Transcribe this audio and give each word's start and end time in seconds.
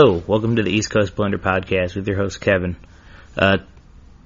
Hello, 0.00 0.22
welcome 0.28 0.54
to 0.54 0.62
the 0.62 0.70
East 0.70 0.90
Coast 0.90 1.16
Blender 1.16 1.38
Podcast 1.38 1.96
with 1.96 2.06
your 2.06 2.16
host 2.16 2.40
Kevin. 2.40 2.76
Uh, 3.36 3.56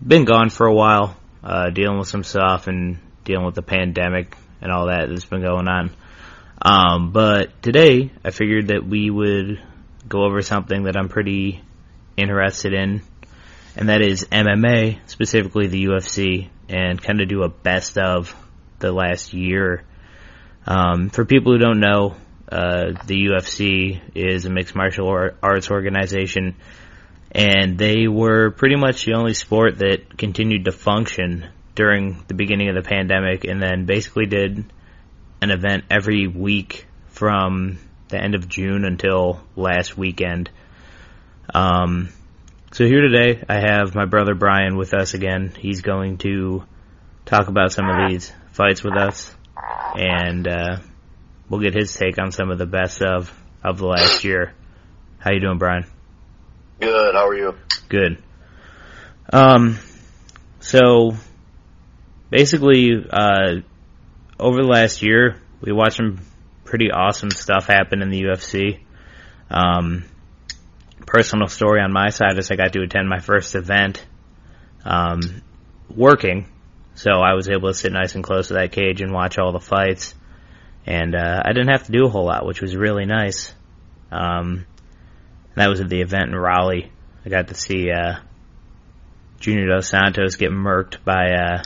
been 0.07 0.27
gone 0.27 0.51
for 0.51 0.67
a 0.67 0.75
while, 0.75 1.17
uh, 1.43 1.71
dealing 1.71 1.99
with 1.99 2.09
some 2.09 2.25
stuff 2.25 2.67
and 2.67 2.99
dealing 3.25 3.47
with 3.47 3.55
the 3.55 3.63
pandemic 3.63 4.37
and 4.61 4.71
all 4.71 4.89
that 4.89 5.09
that's 5.09 5.25
been 5.25 5.41
going 5.41 5.69
on. 5.69 5.91
Um, 6.61 7.11
but 7.13 7.63
today 7.63 8.11
I 8.23 8.33
figured 8.33 8.69
that 8.69 8.85
we 8.85 9.09
would 9.09 9.63
go 10.07 10.25
over 10.25 10.43
something 10.43 10.83
that 10.83 10.95
I'm 10.95 11.09
pretty 11.09 11.63
interested 12.19 12.75
in, 12.75 13.01
and 13.75 13.89
that 13.89 14.03
is 14.03 14.27
MMA, 14.31 14.99
specifically 15.07 15.69
the 15.69 15.87
UFC, 15.87 16.51
and 16.69 17.03
kind 17.03 17.23
of 17.23 17.31
do 17.31 17.45
a 17.45 17.49
best 17.49 17.97
of 17.97 18.37
the 18.79 18.93
last 18.93 19.33
year. 19.33 19.85
Um, 20.67 21.09
for 21.09 21.25
people 21.25 21.53
who 21.53 21.59
don't 21.59 21.81
know, 21.81 22.15
uh, 22.53 22.93
the 23.07 23.29
UFC 23.29 23.99
is 24.15 24.45
a 24.45 24.51
mixed 24.51 24.75
martial 24.75 25.09
arts 25.43 25.71
organization, 25.71 26.55
and 27.31 27.79
they 27.79 28.09
were 28.09 28.51
pretty 28.51 28.77
much 28.77 29.07
the 29.07 29.15
only 29.15 29.33
sport 29.33 29.79
that 29.79 30.19
continued 30.19 30.67
to 30.67 30.73
function 30.73 31.49
during 31.75 32.23
the 32.29 32.35
beginning 32.35 32.69
of 32.69 32.75
the 32.75 32.83
pandemic, 32.83 33.45
and 33.45 33.63
then 33.63 33.87
basically 33.87 34.27
did 34.27 34.71
an 35.41 35.51
event 35.51 35.85
every 35.91 36.27
week 36.27 36.87
from 37.07 37.79
the 38.09 38.23
end 38.23 38.35
of 38.35 38.51
June 38.51 38.85
until 38.85 39.41
last 39.57 39.97
weekend. 39.97 40.51
Um, 41.55 42.11
so 42.73 42.85
here 42.85 43.01
today, 43.01 43.43
I 43.49 43.61
have 43.61 43.95
my 43.95 44.05
brother 44.05 44.35
Brian 44.35 44.77
with 44.77 44.93
us 44.93 45.15
again. 45.15 45.55
He's 45.59 45.81
going 45.81 46.19
to 46.19 46.65
talk 47.25 47.49
about 47.49 47.73
some 47.73 47.89
of 47.89 48.11
these 48.11 48.31
fights 48.53 48.85
with 48.85 48.95
us, 48.95 49.35
and 49.95 50.47
uh, 50.47 50.77
we'll 51.53 51.61
get 51.61 51.75
his 51.75 51.95
take 51.95 52.19
on 52.19 52.33
some 52.33 52.51
of 52.51 52.57
the 52.57 52.67
best 52.67 53.03
of 53.03 53.31
of 53.63 53.79
the 53.79 53.87
last 53.87 54.25
year. 54.25 54.55
How 55.19 55.33
you 55.33 55.41
doing, 55.41 55.59
Brian? 55.59 55.85
Good. 56.81 57.15
How 57.15 57.29
are 57.29 57.37
you? 57.37 57.55
Good. 57.89 58.23
Um, 59.31 59.79
so 60.61 61.13
basically, 62.31 62.93
uh, 63.09 63.61
over 64.41 64.63
the 64.63 64.69
last 64.69 65.03
year, 65.03 65.41
we 65.61 65.73
watched 65.73 65.99
some 65.99 66.21
pretty 66.65 66.91
awesome 66.91 67.31
stuff 67.31 67.67
happen 67.67 68.03
in 68.03 68.09
the 68.09 68.23
UFC. 68.23 68.81
Um, 69.51 70.05
personal 71.07 71.49
story 71.49 71.83
on 71.83 71.93
my 71.93 72.09
side 72.09 72.39
is 72.39 72.51
I 72.51 72.57
got 72.57 72.73
to 72.73 72.83
attend 72.83 73.09
my 73.09 73.21
first 73.21 73.55
event, 73.55 74.05
um, 74.85 75.21
working. 75.95 76.49
So 76.95 77.11
I 77.11 77.35
was 77.35 77.49
able 77.49 77.69
to 77.69 77.75
sit 77.75 77.93
nice 77.93 78.15
and 78.15 78.25
close 78.25 78.49
to 78.49 78.55
that 78.55 78.73
cage 78.73 79.03
and 79.03 79.13
watch 79.13 79.39
all 79.39 79.53
the 79.53 79.61
fights 79.61 80.15
and 80.87 81.15
uh, 81.15 81.43
I 81.45 81.53
didn't 81.53 81.71
have 81.71 81.85
to 81.87 81.93
do 81.93 82.07
a 82.07 82.09
whole 82.09 82.27
lot, 82.27 82.47
which 82.47 82.61
was 82.61 82.77
really 82.77 83.07
nice. 83.07 83.55
Um, 84.11 84.67
that 85.55 85.69
was 85.69 85.81
at 85.81 85.89
the 85.89 86.01
event 86.01 86.31
in 86.31 86.35
Raleigh. 86.35 86.91
I 87.25 87.29
got 87.29 87.49
to 87.49 87.55
see 87.55 87.91
uh, 87.91 88.17
Junior 89.39 89.69
Dos 89.69 89.89
Santos 89.89 90.37
get 90.37 90.51
murked 90.51 91.05
by 91.05 91.33
uh, 91.33 91.63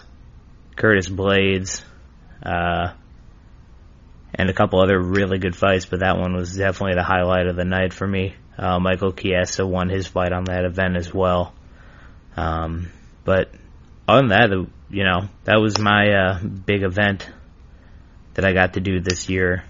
Curtis 0.76 1.08
Blaydes 1.08 1.82
uh, 2.42 2.92
and 4.34 4.50
a 4.50 4.52
couple 4.52 4.80
other 4.80 5.00
really 5.00 5.38
good 5.38 5.56
fights, 5.56 5.86
but 5.86 6.00
that 6.00 6.18
one 6.18 6.34
was 6.34 6.56
definitely 6.56 6.94
the 6.94 7.02
highlight 7.02 7.46
of 7.46 7.56
the 7.56 7.64
night 7.64 7.92
for 7.92 8.06
me. 8.06 8.34
Uh, 8.58 8.78
Michael 8.78 9.12
Chiesa 9.12 9.66
won 9.66 9.88
his 9.88 10.06
fight 10.06 10.32
on 10.32 10.44
that 10.44 10.64
event 10.64 10.96
as 10.96 11.12
well. 11.12 11.54
Um, 12.36 12.90
but 13.24 13.50
other 14.06 14.28
than 14.28 14.28
that, 14.28 14.50
you 14.90 15.04
know, 15.04 15.28
that 15.44 15.56
was 15.56 15.78
my 15.78 16.12
uh, 16.12 16.38
big 16.42 16.82
event 16.82 17.28
that 18.36 18.44
I 18.44 18.52
got 18.52 18.74
to 18.74 18.80
do 18.80 19.00
this 19.00 19.28
year 19.30 19.64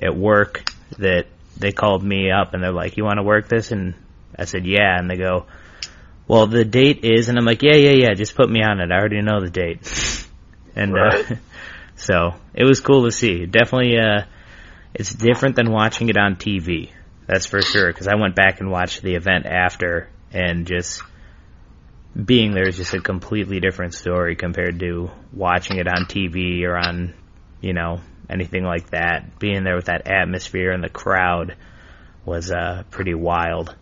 at 0.00 0.14
work 0.16 0.68
that 0.98 1.26
they 1.56 1.70
called 1.72 2.02
me 2.02 2.30
up 2.30 2.52
and 2.52 2.62
they're 2.62 2.72
like, 2.72 2.96
you 2.96 3.04
want 3.04 3.18
to 3.18 3.22
work 3.22 3.48
this? 3.48 3.70
And 3.70 3.94
I 4.36 4.44
said, 4.44 4.66
yeah. 4.66 4.98
And 4.98 5.08
they 5.08 5.16
go, 5.16 5.46
well, 6.26 6.48
the 6.48 6.64
date 6.64 7.04
is, 7.04 7.28
and 7.28 7.38
I'm 7.38 7.44
like, 7.44 7.62
yeah, 7.62 7.76
yeah, 7.76 7.92
yeah, 7.92 8.14
just 8.14 8.34
put 8.34 8.50
me 8.50 8.60
on 8.62 8.80
it. 8.80 8.90
I 8.90 8.96
already 8.96 9.22
know 9.22 9.40
the 9.40 9.50
date. 9.50 10.26
and, 10.76 10.92
uh, 10.92 11.00
right. 11.00 11.32
uh, 11.32 11.34
so 11.96 12.34
it 12.54 12.64
was 12.64 12.80
cool 12.80 13.04
to 13.04 13.12
see. 13.12 13.46
Definitely, 13.46 13.98
uh, 13.98 14.24
it's 14.94 15.14
different 15.14 15.54
than 15.54 15.70
watching 15.70 16.08
it 16.08 16.16
on 16.16 16.36
TV. 16.36 16.90
That's 17.26 17.46
for 17.46 17.62
sure. 17.62 17.92
Cause 17.92 18.08
I 18.08 18.16
went 18.16 18.34
back 18.34 18.60
and 18.60 18.70
watched 18.70 19.02
the 19.02 19.14
event 19.14 19.46
after 19.46 20.08
and 20.32 20.66
just 20.66 21.02
being 22.24 22.52
there 22.52 22.66
is 22.66 22.76
just 22.76 22.94
a 22.94 23.00
completely 23.00 23.60
different 23.60 23.94
story 23.94 24.34
compared 24.34 24.80
to 24.80 25.10
watching 25.32 25.76
it 25.76 25.86
on 25.86 26.06
TV 26.06 26.64
or 26.64 26.76
on 26.76 27.14
you 27.60 27.72
know, 27.72 28.00
anything 28.28 28.64
like 28.64 28.90
that. 28.90 29.38
Being 29.38 29.64
there 29.64 29.76
with 29.76 29.86
that 29.86 30.08
atmosphere 30.08 30.72
and 30.72 30.82
the 30.82 30.88
crowd 30.88 31.56
was 32.24 32.50
uh, 32.50 32.84
pretty 32.90 33.14
wild. 33.14 33.74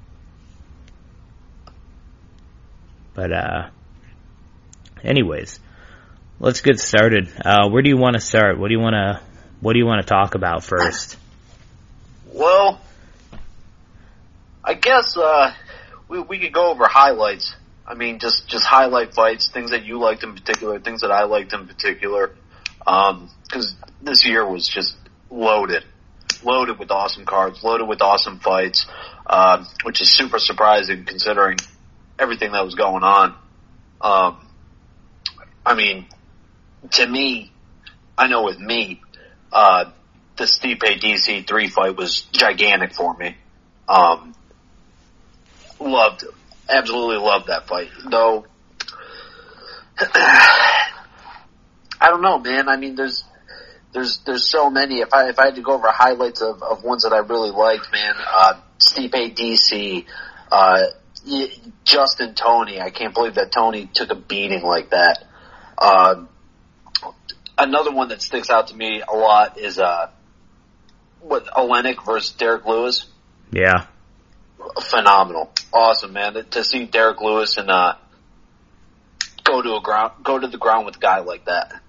But 3.15 3.33
uh, 3.33 3.69
anyways, 5.03 5.59
let's 6.39 6.61
get 6.61 6.79
started. 6.79 7.33
Uh, 7.45 7.69
where 7.69 7.83
do 7.83 7.89
you 7.89 7.97
want 7.97 8.15
to 8.15 8.21
start? 8.21 8.59
What 8.59 8.69
do 8.69 8.75
you 8.75 8.81
want 8.81 8.95
to 8.95 9.21
What 9.61 9.73
do 9.73 9.79
you 9.79 9.87
want 9.87 10.03
to 10.03 10.07
talk 10.07 10.35
about 10.35 10.63
first? 10.63 11.17
Well, 12.33 12.81
I 14.63 14.75
guess 14.75 15.17
uh, 15.17 15.55
we 16.09 16.21
we 16.21 16.39
could 16.39 16.53
go 16.53 16.71
over 16.71 16.87
highlights. 16.87 17.57
I 17.87 17.95
mean, 17.95 18.19
just 18.19 18.47
just 18.49 18.65
highlight 18.65 19.15
fights, 19.15 19.49
things 19.49 19.71
that 19.71 19.85
you 19.85 19.99
liked 19.99 20.23
in 20.23 20.35
particular, 20.35 20.79
things 20.79 21.01
that 21.01 21.11
I 21.11 21.25
liked 21.25 21.53
in 21.53 21.67
particular. 21.67 22.33
Um, 22.87 23.31
cause 23.51 23.75
this 24.03 24.25
year 24.25 24.47
was 24.47 24.67
just 24.69 24.97
loaded, 25.31 25.85
loaded 26.45 26.79
with 26.79 26.91
awesome 26.91 27.25
cards, 27.25 27.63
loaded 27.63 27.87
with 27.87 28.01
awesome 28.01 28.39
fights, 28.39 28.87
uh, 29.27 29.65
which 29.83 30.01
is 30.01 30.11
super 30.11 30.39
surprising 30.39 31.05
considering 31.05 31.59
everything 32.19 32.53
that 32.53 32.65
was 32.65 32.75
going 32.75 33.03
on. 33.03 33.35
Um, 34.01 34.37
I 35.65 35.75
mean, 35.75 36.07
to 36.93 37.07
me, 37.07 37.51
I 38.17 38.29
know 38.29 38.45
with 38.45 38.61
me, 38.61 39.03
uh, 39.53 39.91
the 40.37 40.45
Stipe 40.45 40.79
DC 40.79 41.47
three 41.47 41.69
fight 41.69 41.97
was 41.97 42.23
gigantic 42.33 42.95
for 42.95 43.17
me. 43.17 43.37
Um, 43.89 44.35
loved, 45.81 46.25
absolutely 46.69 47.17
loved 47.17 47.49
that 47.49 47.67
fight. 47.67 47.89
Though 48.09 48.47
I 52.07 52.11
don't 52.11 52.23
know, 52.23 52.39
man. 52.39 52.69
I 52.69 52.77
mean, 52.77 52.95
there's 52.95 53.25
there's 53.93 54.19
there's 54.19 54.49
so 54.49 54.71
many. 54.71 55.01
If 55.01 55.13
I 55.13 55.29
if 55.29 55.41
I 55.41 55.47
had 55.47 55.57
to 55.57 55.61
go 55.61 55.73
over 55.73 55.89
highlights 55.91 56.41
of, 56.41 56.63
of 56.63 56.85
ones 56.85 57.03
that 57.03 57.13
I 57.13 57.19
really 57.19 57.51
liked, 57.51 57.91
man, 57.91 58.15
uh, 58.33 58.61
Stipe 58.79 59.35
DC, 59.35 60.05
uh, 60.53 60.85
Justin 61.83 62.35
Tony. 62.37 62.81
I 62.81 62.91
can't 62.91 63.13
believe 63.13 63.35
that 63.35 63.51
Tony 63.51 63.91
took 63.93 64.13
a 64.13 64.15
beating 64.15 64.63
like 64.63 64.91
that. 64.91 65.25
Uh, 65.77 66.27
another 67.59 67.91
one 67.91 68.11
that 68.11 68.23
sticks 68.23 68.51
out 68.51 68.69
to 68.69 68.77
me 68.77 69.03
a 69.03 69.17
lot 69.17 69.59
is 69.59 69.81
uh, 69.81 70.09
what 71.21 71.47
Oleinik 71.47 72.07
versus 72.07 72.37
Derrick 72.37 72.67
Lewis. 72.67 73.07
Yeah, 73.51 73.87
phenomenal, 74.81 75.51
awesome, 75.73 76.13
man. 76.13 76.35
To 76.53 76.63
see 76.63 76.85
Derrick 76.85 77.21
Lewis 77.21 77.57
and 77.57 77.69
uh, 77.69 77.95
go 79.43 79.61
to 79.61 79.75
a 79.75 79.81
ground, 79.81 80.13
go 80.23 80.39
to 80.39 80.47
the 80.47 80.59
ground 80.59 80.87
with 80.87 80.99
a 80.99 81.01
guy 81.01 81.19
like 81.19 81.47
that. 81.47 81.81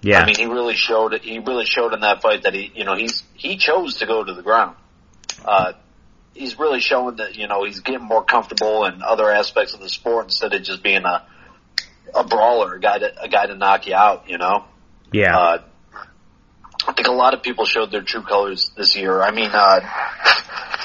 Yeah. 0.00 0.20
I 0.20 0.26
mean, 0.26 0.36
he 0.36 0.46
really 0.46 0.74
showed 0.74 1.12
it. 1.12 1.22
He 1.22 1.38
really 1.38 1.64
showed 1.64 1.92
in 1.92 2.00
that 2.00 2.22
fight 2.22 2.44
that 2.44 2.54
he, 2.54 2.70
you 2.74 2.84
know, 2.84 2.94
he's 2.94 3.22
he 3.34 3.56
chose 3.56 3.98
to 3.98 4.06
go 4.06 4.22
to 4.22 4.32
the 4.32 4.42
ground. 4.42 4.76
Uh, 5.44 5.72
he's 6.34 6.58
really 6.58 6.80
showing 6.80 7.16
that 7.16 7.36
you 7.36 7.48
know 7.48 7.64
he's 7.64 7.80
getting 7.80 8.02
more 8.02 8.22
comfortable 8.22 8.84
in 8.84 9.02
other 9.02 9.30
aspects 9.30 9.74
of 9.74 9.80
the 9.80 9.88
sport 9.88 10.26
instead 10.26 10.54
of 10.54 10.62
just 10.62 10.82
being 10.82 11.04
a 11.04 11.26
a 12.14 12.24
brawler, 12.24 12.74
a 12.74 12.80
guy 12.80 12.98
to 12.98 13.22
a 13.22 13.28
guy 13.28 13.46
to 13.46 13.56
knock 13.56 13.86
you 13.86 13.94
out. 13.94 14.28
You 14.28 14.38
know. 14.38 14.64
Yeah. 15.12 15.36
Uh, 15.36 15.62
I 16.86 16.92
think 16.92 17.08
a 17.08 17.12
lot 17.12 17.34
of 17.34 17.42
people 17.42 17.64
showed 17.64 17.90
their 17.90 18.02
true 18.02 18.22
colors 18.22 18.70
this 18.76 18.96
year. 18.96 19.20
I 19.20 19.30
mean, 19.32 19.50
uh, 19.52 19.80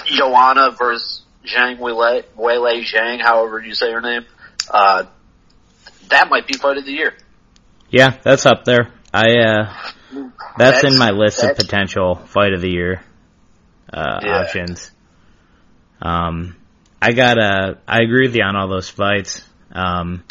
Joanna 0.06 0.72
versus 0.72 1.22
Zhang 1.46 1.80
Weili 1.80 2.84
Zhang, 2.84 3.22
however 3.22 3.60
you 3.60 3.74
say 3.74 3.92
her 3.92 4.02
name. 4.02 4.26
Uh, 4.70 5.06
that 6.10 6.30
might 6.30 6.48
be 6.48 6.56
fight 6.56 6.78
of 6.78 6.86
the 6.86 6.92
year. 6.92 7.14
Yeah, 7.90 8.18
that's 8.24 8.46
up 8.46 8.66
there. 8.66 8.92
I 9.14 9.38
uh, 9.40 9.74
that's, 10.58 10.82
that's 10.82 10.84
in 10.84 10.98
my 10.98 11.12
list 11.12 11.44
of 11.44 11.56
potential 11.56 12.16
fight 12.16 12.54
of 12.54 12.62
the 12.62 12.72
year 12.72 13.04
uh, 13.92 14.20
yeah. 14.24 14.40
options. 14.40 14.92
Um, 16.02 16.56
I 17.02 17.12
got 17.12 17.38
a. 17.38 17.78
I 17.88 18.02
agree 18.02 18.28
with 18.28 18.36
you 18.36 18.44
on 18.44 18.56
all 18.56 18.68
those 18.68 18.90
fights. 18.90 19.46
Um, 19.72 20.24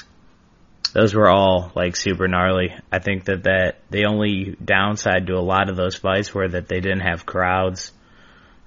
those 0.92 1.14
were 1.14 1.28
all 1.28 1.70
like 1.74 1.96
super 1.96 2.28
gnarly. 2.28 2.74
I 2.90 2.98
think 2.98 3.24
that 3.26 3.44
that 3.44 3.80
the 3.90 4.06
only 4.06 4.56
downside 4.62 5.26
to 5.28 5.34
a 5.34 5.40
lot 5.40 5.70
of 5.70 5.76
those 5.76 5.96
fights 5.96 6.34
were 6.34 6.48
that 6.48 6.68
they 6.68 6.80
didn't 6.80 7.00
have 7.00 7.24
crowds. 7.24 7.92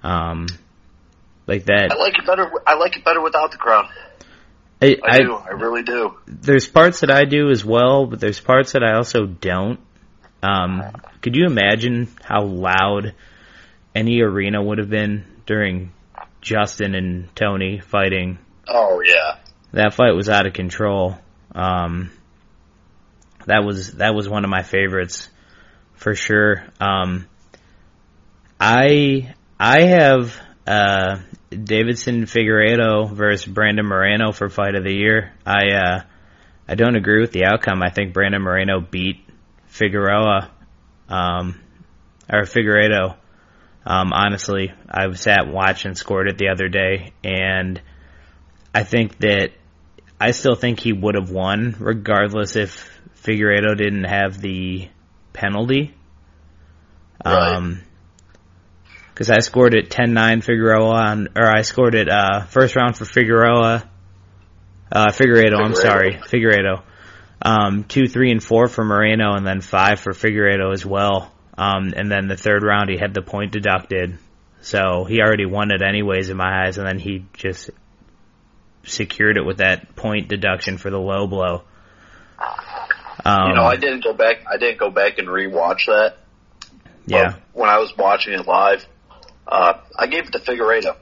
Um, 0.01 0.47
like 1.47 1.65
that. 1.65 1.91
I 1.91 1.95
like 1.95 2.17
it 2.17 2.25
better. 2.25 2.51
I 2.65 2.75
like 2.75 2.95
it 2.97 3.03
better 3.03 3.21
without 3.21 3.51
the 3.51 3.57
crowd. 3.57 3.87
I, 4.81 4.97
I, 5.03 5.15
I 5.15 5.17
do. 5.19 5.35
I 5.35 5.51
really 5.51 5.83
do. 5.83 6.17
There's 6.27 6.67
parts 6.67 7.01
that 7.01 7.11
I 7.11 7.25
do 7.25 7.49
as 7.49 7.63
well, 7.63 8.05
but 8.05 8.19
there's 8.19 8.39
parts 8.39 8.73
that 8.73 8.83
I 8.83 8.95
also 8.95 9.25
don't. 9.25 9.79
Um, 10.45 10.83
could 11.21 11.35
you 11.35 11.45
imagine 11.45 12.07
how 12.23 12.43
loud 12.43 13.13
any 13.95 14.21
arena 14.21 14.61
would 14.61 14.77
have 14.77 14.89
been 14.89 15.25
during 15.45 15.91
Justin 16.45 16.93
and 16.93 17.35
Tony 17.35 17.79
fighting. 17.79 18.37
Oh 18.67 19.01
yeah, 19.03 19.37
that 19.73 19.93
fight 19.93 20.11
was 20.11 20.29
out 20.29 20.45
of 20.45 20.53
control. 20.53 21.17
Um, 21.53 22.11
that 23.47 23.63
was 23.65 23.93
that 23.93 24.13
was 24.13 24.29
one 24.29 24.43
of 24.43 24.49
my 24.49 24.61
favorites 24.61 25.27
for 25.93 26.13
sure. 26.13 26.63
Um, 26.79 27.27
I 28.59 29.33
I 29.59 29.81
have 29.83 30.39
uh, 30.67 31.17
Deiveson 31.51 32.23
Figueiredo 32.23 33.11
versus 33.11 33.51
Brandon 33.51 33.85
Moreno 33.85 34.31
for 34.31 34.49
fight 34.49 34.75
of 34.75 34.83
the 34.83 34.93
year. 34.93 35.33
I 35.45 35.71
uh, 35.71 36.01
I 36.67 36.75
don't 36.75 36.95
agree 36.95 37.21
with 37.21 37.31
the 37.31 37.45
outcome. 37.45 37.81
I 37.81 37.89
think 37.89 38.13
Brandon 38.13 38.41
Moreno 38.41 38.81
beat 38.81 39.24
Figueroa 39.75 40.51
um, 41.09 41.59
or 42.31 42.43
Figueiredo. 42.43 43.17
Um, 43.85 44.13
honestly, 44.13 44.71
I 44.89 45.11
sat 45.13 45.47
watching 45.47 45.89
and 45.89 45.97
scored 45.97 46.27
it 46.27 46.37
the 46.37 46.47
other 46.47 46.69
day, 46.69 47.11
and 47.23 47.79
I 48.73 48.83
think 48.83 49.19
that 49.19 49.51
I 50.19 50.31
still 50.31 50.55
think 50.55 50.79
he 50.79 50.93
would 50.93 51.15
have 51.15 51.29
won 51.29 51.75
regardless 51.79 52.55
if 52.55 52.89
Figueiredo 53.23 53.77
didn't 53.77 54.05
have 54.05 54.39
the 54.39 54.87
penalty. 55.33 55.93
Right. 57.23 57.55
Um, 57.55 57.81
cause 59.13 59.29
I 59.29 59.39
scored 59.39 59.75
it 59.75 59.89
10-9 59.89 60.43
Figueroa 60.43 60.89
on, 60.89 61.27
or 61.35 61.45
I 61.45 61.61
scored 61.61 61.95
it, 61.95 62.09
uh, 62.09 62.45
first 62.45 62.75
round 62.75 62.95
for 62.95 63.05
Figueroa, 63.05 63.87
uh, 64.91 65.07
Figueiredo, 65.07 65.59
I'm 65.59 65.75
sorry, 65.75 66.13
Figueiredo. 66.13 66.83
Um, 67.41 67.83
two, 67.83 68.07
three, 68.07 68.31
and 68.31 68.43
four 68.43 68.67
for 68.67 68.83
Moreno, 68.83 69.33
and 69.33 69.45
then 69.45 69.61
five 69.61 69.99
for 69.99 70.13
Figueiredo 70.13 70.73
as 70.73 70.85
well. 70.85 71.31
Um, 71.57 71.93
and 71.95 72.11
then 72.11 72.27
the 72.27 72.37
third 72.37 72.63
round 72.63 72.89
he 72.89 72.97
had 72.97 73.13
the 73.13 73.21
point 73.21 73.51
deducted. 73.51 74.17
So 74.61 75.05
he 75.05 75.21
already 75.21 75.45
won 75.45 75.71
it 75.71 75.81
anyways 75.81 76.29
in 76.29 76.37
my 76.37 76.65
eyes, 76.65 76.77
and 76.77 76.87
then 76.87 76.97
he 76.97 77.25
just 77.33 77.69
secured 78.83 79.37
it 79.37 79.45
with 79.45 79.57
that 79.57 79.95
point 79.95 80.27
deduction 80.27 80.77
for 80.77 80.89
the 80.89 80.99
low 80.99 81.27
blow. 81.27 81.63
Um, 83.23 83.49
you 83.49 83.55
know, 83.55 83.63
I 83.63 83.75
didn't 83.75 84.03
go 84.03 84.13
back. 84.13 84.45
I 84.51 84.57
didn't 84.57 84.79
go 84.79 84.89
back 84.89 85.17
and 85.17 85.27
rewatch 85.27 85.85
that. 85.87 86.17
yeah, 87.05 87.35
when 87.53 87.69
I 87.69 87.77
was 87.79 87.95
watching 87.97 88.33
it 88.33 88.45
live, 88.45 88.85
uh, 89.47 89.73
I 89.97 90.07
gave 90.07 90.27
it 90.27 90.31
to 90.33 90.39
Figueiredo. 90.39 90.95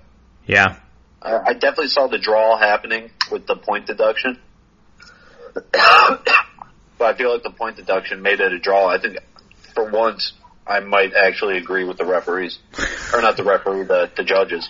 yeah, 0.46 0.78
I, 1.22 1.38
I 1.48 1.54
definitely 1.54 1.90
saw 1.90 2.08
the 2.08 2.20
draw 2.20 2.58
happening 2.58 3.12
with 3.32 3.48
the 3.48 3.56
point 3.56 3.88
deduction. 3.88 4.40
but 5.54 7.06
I 7.06 7.14
feel 7.16 7.32
like 7.34 7.44
the 7.44 7.52
point 7.52 7.76
deduction 7.78 8.22
made 8.22 8.40
it 8.40 8.52
a 8.54 8.60
draw. 8.60 8.88
I 8.88 8.98
think 9.00 9.18
for 9.74 9.90
once 9.90 10.34
I 10.66 10.80
might 10.80 11.14
actually 11.14 11.58
agree 11.58 11.84
with 11.84 11.98
the 11.98 12.06
referees. 12.06 12.60
or 13.14 13.22
not 13.22 13.38
the 13.38 13.44
referee, 13.44 13.84
the, 13.84 14.10
the 14.16 14.24
judges. 14.24 14.70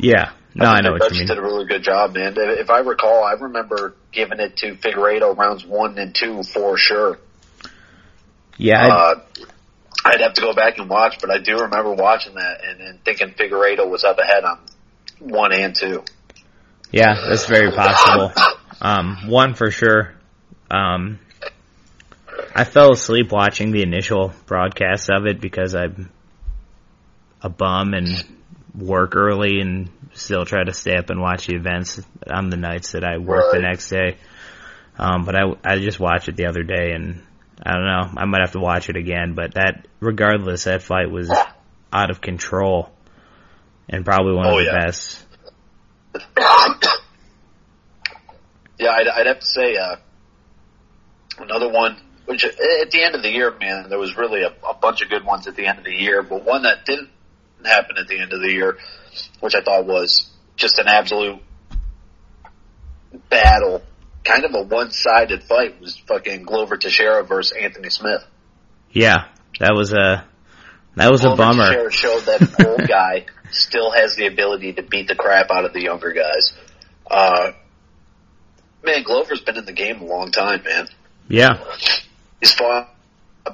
yeah. 0.00 0.32
No, 0.56 0.66
I 0.66 0.76
think 0.76 0.84
know 0.84 0.90
the 0.90 0.92
what 0.92 1.02
you 1.02 1.08
judges 1.08 1.18
mean. 1.18 1.26
did 1.28 1.38
a 1.38 1.42
really 1.42 1.66
good 1.66 1.82
job, 1.82 2.14
man. 2.14 2.34
If 2.36 2.70
I 2.70 2.78
recall, 2.78 3.24
I 3.24 3.32
remember 3.32 3.96
giving 4.12 4.38
it 4.38 4.56
to 4.58 4.76
Figueiredo 4.76 5.36
rounds 5.36 5.64
one 5.66 5.98
and 5.98 6.14
two 6.14 6.44
for 6.44 6.76
sure. 6.76 7.18
Yeah, 8.56 8.80
I- 8.86 8.88
Uh, 8.88 9.14
I'd 10.04 10.20
have 10.20 10.34
to 10.34 10.42
go 10.42 10.52
back 10.52 10.78
and 10.78 10.88
watch, 10.88 11.16
but 11.20 11.30
I 11.30 11.38
do 11.38 11.56
remember 11.62 11.92
watching 11.94 12.34
that 12.34 12.60
and, 12.64 12.80
and 12.80 13.04
thinking 13.04 13.30
Figueiredo 13.30 13.88
was 13.88 14.04
up 14.04 14.18
ahead 14.18 14.44
on 14.44 14.58
one 15.18 15.52
and 15.52 15.74
two. 15.74 16.04
yeah, 16.92 17.14
that's 17.26 17.46
very 17.46 17.72
possible. 17.72 18.30
Um, 18.84 19.28
one 19.28 19.54
for 19.54 19.70
sure. 19.70 20.12
Um, 20.70 21.18
I 22.54 22.64
fell 22.64 22.92
asleep 22.92 23.32
watching 23.32 23.72
the 23.72 23.82
initial 23.82 24.34
broadcast 24.44 25.08
of 25.10 25.24
it 25.24 25.40
because 25.40 25.74
I'm 25.74 26.10
a 27.40 27.48
bum 27.48 27.94
and 27.94 28.08
work 28.78 29.16
early 29.16 29.60
and 29.60 29.88
still 30.12 30.44
try 30.44 30.62
to 30.64 30.74
stay 30.74 30.96
up 30.96 31.08
and 31.08 31.18
watch 31.18 31.46
the 31.46 31.56
events 31.56 31.98
on 32.30 32.50
the 32.50 32.58
nights 32.58 32.92
that 32.92 33.04
I 33.04 33.16
work 33.16 33.52
the 33.52 33.60
next 33.60 33.88
day. 33.88 34.18
Um, 34.98 35.24
but 35.24 35.34
I, 35.34 35.54
I 35.64 35.78
just 35.78 35.98
watched 35.98 36.28
it 36.28 36.36
the 36.36 36.46
other 36.46 36.62
day 36.62 36.92
and 36.92 37.22
I 37.64 37.72
don't 37.72 37.86
know, 37.86 38.20
I 38.20 38.26
might 38.26 38.42
have 38.42 38.52
to 38.52 38.60
watch 38.60 38.90
it 38.90 38.96
again, 38.96 39.32
but 39.34 39.54
that, 39.54 39.86
regardless, 39.98 40.64
that 40.64 40.82
fight 40.82 41.10
was 41.10 41.32
out 41.90 42.10
of 42.10 42.20
control 42.20 42.90
and 43.88 44.04
probably 44.04 44.34
one 44.34 44.46
Oh, 44.46 44.58
of 44.58 44.64
the 44.66 44.70
yeah. 44.70 44.84
best. 44.84 45.24
Yeah, 48.78 48.90
I'd, 48.90 49.08
I'd 49.08 49.26
have 49.26 49.40
to 49.40 49.46
say 49.46 49.76
uh, 49.76 49.96
another 51.38 51.68
one. 51.68 51.96
Which 52.26 52.44
uh, 52.44 52.48
at 52.82 52.90
the 52.90 53.02
end 53.02 53.14
of 53.14 53.22
the 53.22 53.30
year, 53.30 53.54
man, 53.58 53.88
there 53.88 53.98
was 53.98 54.16
really 54.16 54.42
a, 54.42 54.54
a 54.66 54.74
bunch 54.74 55.02
of 55.02 55.10
good 55.10 55.24
ones 55.24 55.46
at 55.46 55.56
the 55.56 55.66
end 55.66 55.78
of 55.78 55.84
the 55.84 55.92
year. 55.92 56.22
But 56.22 56.44
one 56.44 56.62
that 56.62 56.84
didn't 56.84 57.10
happen 57.64 57.96
at 57.98 58.08
the 58.08 58.18
end 58.18 58.32
of 58.32 58.40
the 58.40 58.50
year, 58.50 58.78
which 59.40 59.54
I 59.54 59.62
thought 59.62 59.86
was 59.86 60.30
just 60.56 60.78
an 60.78 60.86
absolute 60.88 61.40
battle, 63.28 63.82
kind 64.24 64.44
of 64.44 64.54
a 64.54 64.62
one-sided 64.62 65.44
fight, 65.44 65.80
was 65.80 65.96
fucking 65.96 66.42
Glover 66.44 66.76
Teixeira 66.76 67.24
versus 67.24 67.56
Anthony 67.58 67.90
Smith. 67.90 68.24
Yeah, 68.90 69.28
that 69.60 69.74
was 69.74 69.92
a, 69.92 70.24
that 70.96 71.10
was 71.10 71.24
a 71.24 71.34
bummer. 71.34 71.68
Teixeira 71.68 71.92
showed 71.92 72.20
that 72.22 72.40
an 72.40 72.66
old 72.66 72.88
guy 72.88 73.26
still 73.50 73.90
has 73.90 74.16
the 74.16 74.26
ability 74.26 74.74
to 74.74 74.82
beat 74.82 75.08
the 75.08 75.14
crap 75.14 75.50
out 75.50 75.64
of 75.64 75.72
the 75.72 75.82
younger 75.82 76.12
guys. 76.12 76.54
Uh, 77.10 77.52
man, 78.84 79.02
Glover's 79.02 79.40
been 79.40 79.56
in 79.56 79.64
the 79.64 79.72
game 79.72 80.00
a 80.00 80.04
long 80.04 80.30
time, 80.30 80.62
man. 80.64 80.88
Yeah, 81.28 81.58
He's 82.40 82.52
fought 82.52 82.94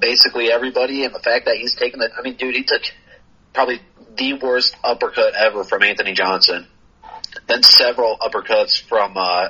basically 0.00 0.50
everybody, 0.50 1.04
and 1.04 1.14
the 1.14 1.20
fact 1.20 1.46
that 1.46 1.56
he's 1.56 1.74
taken 1.76 2.00
the, 2.00 2.10
I 2.16 2.22
mean, 2.22 2.36
dude, 2.36 2.54
he 2.54 2.64
took 2.64 2.82
probably 3.52 3.80
the 4.16 4.34
worst 4.34 4.76
uppercut 4.82 5.34
ever 5.34 5.64
from 5.64 5.82
Anthony 5.82 6.12
Johnson. 6.12 6.66
Then 7.46 7.62
several 7.62 8.16
uppercuts 8.18 8.80
from, 8.80 9.16
uh, 9.16 9.48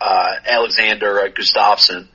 uh, 0.00 0.34
Alexander 0.46 1.32
Gustafsson. 1.36 2.08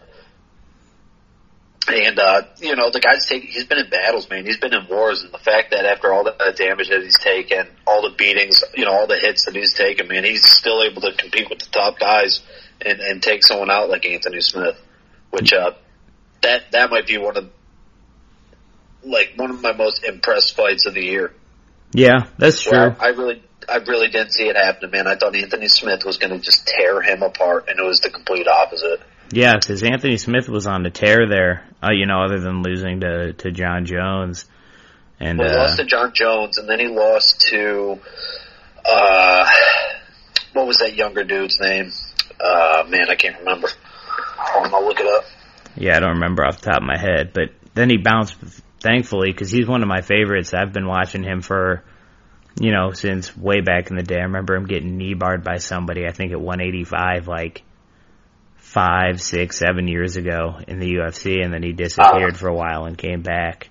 And, 1.90 2.20
uh, 2.20 2.42
you 2.60 2.76
know, 2.76 2.90
the 2.90 3.00
guy's 3.00 3.26
taken, 3.26 3.48
he's 3.48 3.66
been 3.66 3.78
in 3.78 3.90
battles, 3.90 4.30
man. 4.30 4.46
He's 4.46 4.58
been 4.58 4.74
in 4.74 4.88
wars, 4.90 5.24
and 5.24 5.34
the 5.34 5.38
fact 5.38 5.72
that 5.72 5.86
after 5.86 6.12
all 6.12 6.26
the 6.26 6.36
damage 6.58 6.90
that 6.90 7.02
he's 7.02 7.18
taken, 7.18 7.66
all 7.86 8.02
the 8.02 8.14
beatings, 8.16 8.62
you 8.76 8.84
know, 8.84 8.92
all 8.92 9.08
the 9.08 9.18
hits 9.18 9.46
that 9.46 9.56
he's 9.56 9.74
taken, 9.74 10.10
man, 10.10 10.26
he's 10.26 10.44
still 10.46 10.84
able 10.84 11.02
to 11.02 11.14
compete 11.14 11.50
with 11.50 11.60
the 11.60 11.70
top 11.72 11.98
guys 11.98 12.42
and, 12.86 13.00
and 13.00 13.24
take 13.24 13.46
someone 13.46 13.72
out 13.72 13.90
like 13.90 14.06
Anthony 14.06 14.42
Smith. 14.42 14.78
Which, 15.30 15.54
uh, 15.54 15.72
that, 16.42 16.72
that 16.72 16.90
might 16.90 17.08
be 17.08 17.18
one 17.18 17.38
of, 17.38 17.50
like, 19.04 19.34
one 19.38 19.52
of 19.52 19.62
my 19.62 19.72
most 19.72 20.04
impressed 20.04 20.58
fights 20.58 20.86
of 20.86 20.94
the 20.94 21.04
year. 21.04 21.34
yeah, 21.94 22.28
that's 22.38 22.64
true. 22.64 22.96
I, 23.00 23.10
really, 23.10 23.42
I 23.70 23.78
really 23.78 24.10
didn't 24.10 24.34
see 24.34 24.50
it 24.50 24.58
happening, 24.58 24.92
man. 24.92 25.08
I 25.08 25.16
thought 25.16 25.36
Anthony 25.36 25.70
Smith 25.70 26.04
was 26.06 26.18
going 26.18 26.34
to 26.38 26.40
just 26.40 26.68
tear 26.68 27.02
him 27.02 27.24
apart, 27.24 27.70
and 27.70 27.80
it 27.80 27.84
was 27.84 28.02
the 28.02 28.10
complete 28.10 28.48
opposite. 28.48 29.00
Yeah, 29.32 29.56
because 29.56 29.84
Anthony 29.84 30.18
Smith 30.18 30.48
was 30.48 30.68
on 30.68 30.84
the 30.84 30.90
tear 30.90 31.28
there. 31.28 31.66
Uh, 31.84 31.92
you 31.92 32.06
know, 32.06 32.24
other 32.24 32.40
than 32.40 32.64
losing 32.64 33.02
to 33.02 33.34
to 33.34 33.52
Jon 33.52 33.86
Jones, 33.86 34.46
and 35.20 35.38
Well, 35.38 35.50
he 35.50 35.56
uh, 35.56 35.60
lost 35.60 35.78
to 35.78 35.86
Jon 35.86 36.12
Jones, 36.14 36.58
and 36.58 36.70
then 36.70 36.80
he 36.80 36.88
lost 36.88 37.42
to, 37.50 38.00
uh, 38.86 39.50
what 40.54 40.68
was 40.68 40.78
that 40.78 40.96
younger 40.96 41.24
dude's 41.24 41.60
name? 41.60 41.92
Uh, 42.40 42.84
man, 42.88 43.10
I 43.10 43.16
can't 43.16 43.38
remember. 43.40 43.68
Hold 44.38 44.68
on, 44.68 44.74
I'll 44.74 44.86
look 44.86 45.00
it 45.00 45.08
up. 45.08 45.24
yeah, 45.76 45.98
I 45.98 46.00
don't 46.00 46.14
remember 46.16 46.46
off 46.46 46.62
the 46.62 46.72
top 46.72 46.82
of 46.82 46.88
my 46.88 46.98
head. 46.98 47.32
But 47.34 47.50
then 47.74 47.90
he 47.90 47.98
bounced, 47.98 48.36
thankfully, 48.80 49.32
because 49.32 49.52
he's 49.52 49.68
one 49.68 49.82
of 49.82 49.88
my 49.88 50.02
favorites. 50.02 50.54
I've 50.54 50.72
been 50.72 50.88
watching 50.88 51.24
him 51.24 51.42
for, 51.42 51.84
you 52.60 52.72
know, 52.72 52.92
since 52.92 53.36
way 53.36 53.62
back 53.62 53.90
in 53.90 53.98
the 53.98 54.04
day. 54.04 54.20
I 54.20 54.24
remember 54.24 54.56
him 54.56 54.68
getting 54.68 54.98
knee 54.98 55.16
barred 55.16 55.44
by 55.44 55.58
somebody. 55.58 56.06
I 56.06 56.12
think 56.12 56.32
at 56.32 56.40
185, 56.40 57.28
like 57.28 57.64
five, 58.78 59.20
six, 59.22 59.58
seven 59.58 59.88
years 59.88 60.18
ago 60.18 60.60
in 60.68 60.80
the 60.80 60.86
UFC, 60.98 61.44
and 61.44 61.52
then 61.52 61.64
he 61.64 61.74
disappeared 61.74 62.38
for 62.38 62.48
a 62.48 62.54
while 62.54 62.86
and 62.86 62.96
came 62.98 63.24
back. 63.24 63.70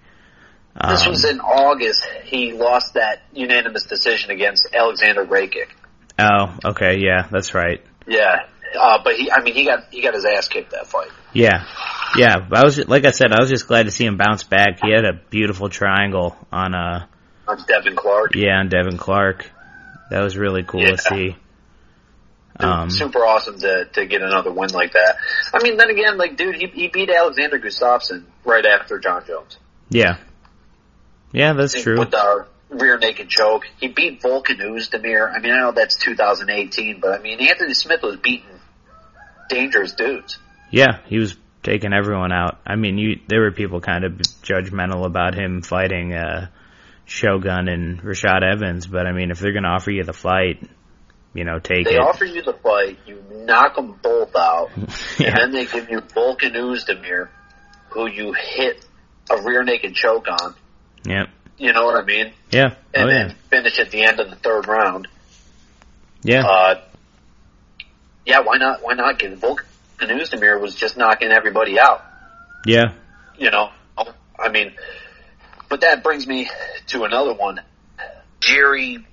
This 0.88 1.04
Um, 1.04 1.10
was 1.12 1.24
in 1.24 1.38
August. 1.40 2.04
He 2.24 2.52
lost 2.52 2.94
that 2.94 3.22
unanimous 3.32 3.84
decision 3.84 4.30
against 4.32 4.66
Alexander 4.74 5.24
Rakic. 5.24 5.68
oh, 6.18 6.56
okay, 6.64 6.98
yeah, 6.98 7.26
that's 7.30 7.54
right. 7.54 7.80
Yeah, 8.08 8.40
uh, 8.78 8.98
but 9.04 9.14
he, 9.14 9.30
I 9.30 9.42
mean, 9.42 9.54
he 9.54 9.64
got 9.64 9.84
he 9.92 10.02
got 10.02 10.14
his 10.14 10.24
ass 10.24 10.48
kicked 10.48 10.72
that 10.72 10.86
fight. 10.88 11.08
Yeah, 11.32 11.64
yeah. 12.16 12.36
I 12.52 12.64
was 12.64 12.76
like 12.88 13.04
I 13.04 13.10
said, 13.12 13.32
I 13.32 13.40
was 13.40 13.48
just 13.48 13.68
glad 13.68 13.84
to 13.84 13.90
see 13.92 14.04
him 14.06 14.16
bounce 14.16 14.42
back. 14.42 14.80
He 14.82 14.90
had 14.92 15.04
a 15.04 15.12
beautiful 15.30 15.68
triangle 15.68 16.36
on 16.52 16.74
uh 16.74 17.06
On 17.48 17.58
Devin 17.68 17.94
Clark. 17.96 18.34
yeah 18.34 18.58
on 18.58 18.68
Devin 18.68 18.98
Clark. 18.98 19.48
That 20.10 20.22
was 20.22 20.36
really 20.36 20.62
cool 20.64 20.82
Yeah. 20.82 20.96
to 20.96 20.98
see. 20.98 21.36
Um, 22.58 22.90
super 22.90 23.18
awesome 23.18 23.58
to 23.58 23.86
to 23.92 24.06
get 24.06 24.22
another 24.22 24.50
win 24.52 24.70
like 24.70 24.92
that. 24.92 25.16
I 25.52 25.62
mean, 25.62 25.76
then 25.76 25.90
again, 25.90 26.16
like, 26.16 26.36
dude, 26.36 26.56
he 26.56 26.66
he 26.66 26.88
beat 26.88 27.10
Alexander 27.10 27.58
Gustafsson 27.58 28.24
right 28.44 28.64
after 28.64 28.98
Jon 28.98 29.24
Jones. 29.26 29.58
yeah, 29.90 30.18
yeah, 31.32 31.52
that's 31.52 31.80
true. 31.80 31.98
With 31.98 32.10
the 32.10 32.46
rear 32.70 32.98
naked 32.98 33.28
choke, 33.28 33.64
he 33.80 33.88
beat 33.88 34.22
Volkan 34.22 34.58
Oezdemir. 34.60 35.32
I 35.32 35.40
mean, 35.40 35.52
I 35.52 35.58
know 35.58 35.72
that's 35.72 35.96
2018, 35.96 37.00
but 37.00 37.18
I 37.18 37.22
mean, 37.22 37.40
Anthony 37.40 37.74
Smith 37.74 38.02
was 38.02 38.16
beating 38.16 38.60
dangerous 39.48 39.92
dudes. 39.92 40.38
Yeah, 40.70 41.00
he 41.06 41.18
was 41.18 41.36
taking 41.62 41.92
everyone 41.92 42.32
out. 42.32 42.58
I 42.66 42.76
mean, 42.76 42.96
you 42.98 43.20
there 43.28 43.40
were 43.40 43.52
people 43.52 43.80
kind 43.80 44.04
of 44.04 44.12
judgmental 44.42 45.04
about 45.04 45.34
him 45.34 45.62
fighting 45.62 46.14
uh 46.14 46.48
Shogun 47.06 47.68
and 47.68 48.02
Rashad 48.02 48.42
Evans, 48.42 48.86
but 48.86 49.06
I 49.06 49.12
mean, 49.12 49.30
if 49.30 49.38
they're 49.38 49.52
going 49.52 49.62
to 49.62 49.68
offer 49.68 49.92
you 49.92 50.02
the 50.02 50.12
fight, 50.12 50.68
you 51.36 51.44
know, 51.44 51.58
take 51.58 51.84
They 51.86 51.94
it. 51.96 52.00
offer 52.00 52.24
you 52.24 52.42
the 52.42 52.54
fight, 52.54 52.98
you 53.06 53.22
knock 53.30 53.76
them 53.76 53.98
both 54.02 54.34
out, 54.34 54.70
yeah. 55.18 55.28
and 55.28 55.36
then 55.36 55.52
they 55.52 55.66
give 55.66 55.90
you 55.90 55.98
Volkan 56.00 56.52
Oezdemir, 56.54 57.28
who 57.90 58.08
you 58.08 58.32
hit 58.32 58.84
a 59.30 59.42
rear 59.42 59.62
naked 59.62 59.94
choke 59.94 60.26
on. 60.28 60.54
yeah. 61.04 61.24
You 61.58 61.72
know 61.72 61.86
what 61.86 61.96
I 61.96 62.04
mean? 62.04 62.32
Yeah. 62.50 62.74
And 62.92 63.04
oh, 63.04 63.08
then 63.08 63.28
yeah. 63.30 63.34
finish 63.48 63.78
at 63.78 63.90
the 63.90 64.02
end 64.04 64.20
of 64.20 64.28
the 64.28 64.36
third 64.36 64.68
round. 64.68 65.08
Yeah. 66.22 66.42
Uh, 66.46 66.80
yeah, 68.26 68.40
why 68.40 68.58
not? 68.58 68.82
Why 68.82 68.92
not? 68.92 69.18
Because 69.18 69.38
Volkan 69.38 69.64
Oezdemir 70.00 70.60
was 70.60 70.74
just 70.74 70.98
knocking 70.98 71.30
everybody 71.32 71.78
out. 71.80 72.04
yeah. 72.66 72.92
You 73.38 73.50
know, 73.50 73.70
I 74.38 74.48
mean, 74.50 74.72
but 75.68 75.80
that 75.82 76.02
brings 76.02 76.26
me 76.26 76.48
to 76.88 77.04
another 77.04 77.34
one. 77.34 77.60
Jerry 78.40 79.06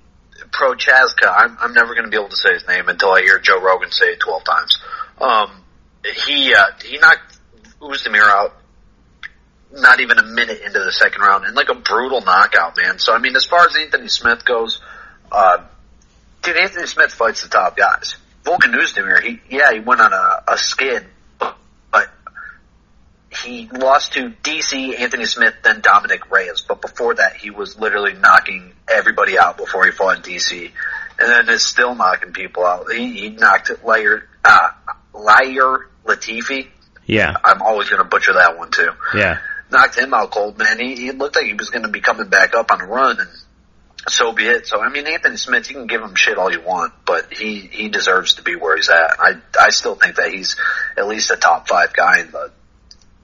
Prochazka. 0.50 1.32
I'm, 1.36 1.56
I'm 1.60 1.72
never 1.74 1.94
going 1.94 2.04
to 2.04 2.10
be 2.10 2.16
able 2.16 2.28
to 2.28 2.36
say 2.36 2.52
his 2.54 2.66
name 2.66 2.88
until 2.88 3.12
I 3.12 3.22
hear 3.22 3.38
Joe 3.38 3.60
Rogan 3.60 3.90
say 3.90 4.06
it 4.06 4.20
12 4.20 4.44
times. 4.44 4.78
Um, 5.20 5.50
he, 6.26 6.54
uh, 6.54 6.64
he 6.84 6.98
knocked 6.98 7.38
Oezdemir 7.80 8.22
out 8.22 8.56
not 9.72 10.00
even 10.00 10.18
a 10.18 10.22
minute 10.22 10.60
into 10.64 10.78
the 10.78 10.92
second 10.92 11.20
round 11.20 11.44
and 11.44 11.56
like 11.56 11.68
a 11.68 11.74
brutal 11.74 12.20
knockout, 12.20 12.76
man. 12.76 12.98
So, 12.98 13.12
I 13.12 13.18
mean, 13.18 13.34
as 13.36 13.44
far 13.44 13.66
as 13.66 13.76
Anthony 13.76 14.08
Smith 14.08 14.44
goes, 14.44 14.80
uh, 15.32 15.58
dude, 16.42 16.56
Anthony 16.56 16.86
Smith 16.86 17.12
fights 17.12 17.42
the 17.42 17.48
top 17.48 17.76
guys. 17.76 18.16
Volkan 18.44 18.74
Oezdemir, 18.74 19.22
he, 19.22 19.40
yeah, 19.50 19.72
he 19.72 19.80
went 19.80 20.00
on 20.00 20.12
a, 20.12 20.52
a 20.52 20.58
skid, 20.58 21.06
he 23.36 23.68
lost 23.68 24.14
to 24.14 24.30
DC, 24.30 24.98
Anthony 24.98 25.26
Smith, 25.26 25.54
then 25.62 25.80
Dominick 25.80 26.30
Reyes. 26.30 26.62
But 26.66 26.80
before 26.80 27.14
that, 27.14 27.36
he 27.36 27.50
was 27.50 27.78
literally 27.78 28.14
knocking 28.14 28.72
everybody 28.88 29.38
out 29.38 29.56
before 29.56 29.84
he 29.84 29.92
fought 29.92 30.22
DC. 30.22 30.70
And 31.18 31.30
then 31.30 31.48
is 31.48 31.64
still 31.64 31.94
knocking 31.94 32.32
people 32.32 32.64
out. 32.64 32.90
He, 32.92 33.12
he 33.12 33.28
knocked 33.30 33.70
Lair, 33.84 34.28
uh, 34.44 34.68
Lair 35.12 35.88
Latifi. 36.04 36.68
Yeah. 37.06 37.36
I'm 37.44 37.62
always 37.62 37.88
going 37.88 38.02
to 38.02 38.08
butcher 38.08 38.32
that 38.32 38.58
one 38.58 38.70
too. 38.70 38.90
Yeah. 39.14 39.38
Knocked 39.70 39.98
him 39.98 40.12
out 40.12 40.30
cold, 40.30 40.58
man. 40.58 40.80
He, 40.80 40.96
he 40.96 41.12
looked 41.12 41.36
like 41.36 41.46
he 41.46 41.54
was 41.54 41.70
going 41.70 41.84
to 41.84 41.88
be 41.88 42.00
coming 42.00 42.28
back 42.28 42.54
up 42.54 42.70
on 42.72 42.80
a 42.80 42.86
run 42.86 43.20
and 43.20 43.28
so 44.08 44.32
be 44.32 44.44
it. 44.44 44.66
So 44.66 44.80
I 44.80 44.90
mean, 44.90 45.06
Anthony 45.06 45.36
Smith, 45.36 45.70
you 45.70 45.76
can 45.76 45.86
give 45.86 46.02
him 46.02 46.14
shit 46.14 46.36
all 46.36 46.52
you 46.52 46.60
want, 46.60 46.92
but 47.06 47.32
he 47.32 47.60
he 47.60 47.88
deserves 47.88 48.34
to 48.34 48.42
be 48.42 48.54
where 48.54 48.76
he's 48.76 48.90
at. 48.90 49.18
I 49.18 49.36
I 49.58 49.70
still 49.70 49.94
think 49.94 50.16
that 50.16 50.30
he's 50.30 50.56
at 50.96 51.06
least 51.06 51.30
a 51.30 51.36
top 51.36 51.68
five 51.68 51.94
guy 51.94 52.20
in 52.20 52.30
the 52.30 52.52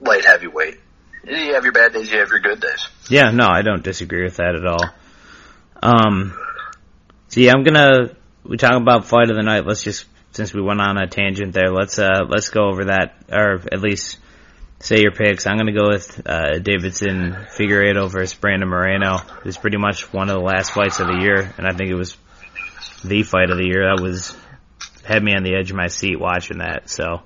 light 0.01 0.25
heavyweight. 0.25 0.79
You 1.23 1.53
have 1.53 1.63
your 1.63 1.73
bad 1.73 1.93
days, 1.93 2.11
you 2.11 2.19
have 2.19 2.29
your 2.29 2.39
good 2.39 2.59
days. 2.59 2.87
Yeah, 3.09 3.29
no, 3.31 3.47
I 3.47 3.61
don't 3.61 3.83
disagree 3.83 4.23
with 4.23 4.37
that 4.37 4.55
at 4.55 4.65
all. 4.65 4.89
Um, 5.83 6.37
I'm 7.37 7.63
gonna, 7.63 8.15
we 8.43 8.57
talk 8.57 8.81
about 8.81 9.05
fight 9.05 9.29
of 9.29 9.35
the 9.35 9.43
night, 9.43 9.65
let's 9.65 9.83
just, 9.83 10.05
since 10.31 10.53
we 10.53 10.61
went 10.61 10.81
on 10.81 10.97
a 10.97 11.07
tangent 11.07 11.53
there, 11.53 11.71
let's, 11.71 11.99
uh, 11.99 12.25
let's 12.27 12.49
go 12.49 12.69
over 12.69 12.85
that, 12.85 13.15
or 13.31 13.61
at 13.71 13.81
least 13.81 14.17
say 14.79 15.01
your 15.01 15.11
picks. 15.11 15.45
I'm 15.45 15.57
gonna 15.57 15.73
go 15.73 15.89
with, 15.89 16.21
uh, 16.25 16.57
Davidson 16.57 17.33
Figueiredo 17.55 18.09
versus 18.09 18.33
Brandon 18.33 18.69
Moreno. 18.69 19.17
It 19.17 19.45
was 19.45 19.57
pretty 19.57 19.77
much 19.77 20.11
one 20.11 20.29
of 20.29 20.35
the 20.35 20.43
last 20.43 20.71
fights 20.71 20.99
of 20.99 21.07
the 21.07 21.19
year, 21.19 21.53
and 21.57 21.67
I 21.67 21.73
think 21.73 21.91
it 21.91 21.95
was 21.95 22.17
the 23.03 23.21
fight 23.23 23.51
of 23.51 23.57
the 23.57 23.67
year. 23.67 23.93
That 23.95 24.01
was, 24.01 24.35
had 25.03 25.23
me 25.23 25.33
on 25.35 25.43
the 25.43 25.55
edge 25.55 25.69
of 25.69 25.77
my 25.77 25.87
seat 25.87 26.19
watching 26.19 26.59
that, 26.59 26.89
so, 26.89 27.21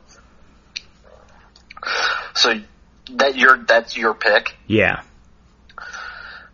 So 2.36 2.62
that 3.14 3.38
your 3.38 3.64
that's 3.66 3.98
your 3.98 4.14
pick. 4.14 4.56
yeah. 4.68 5.02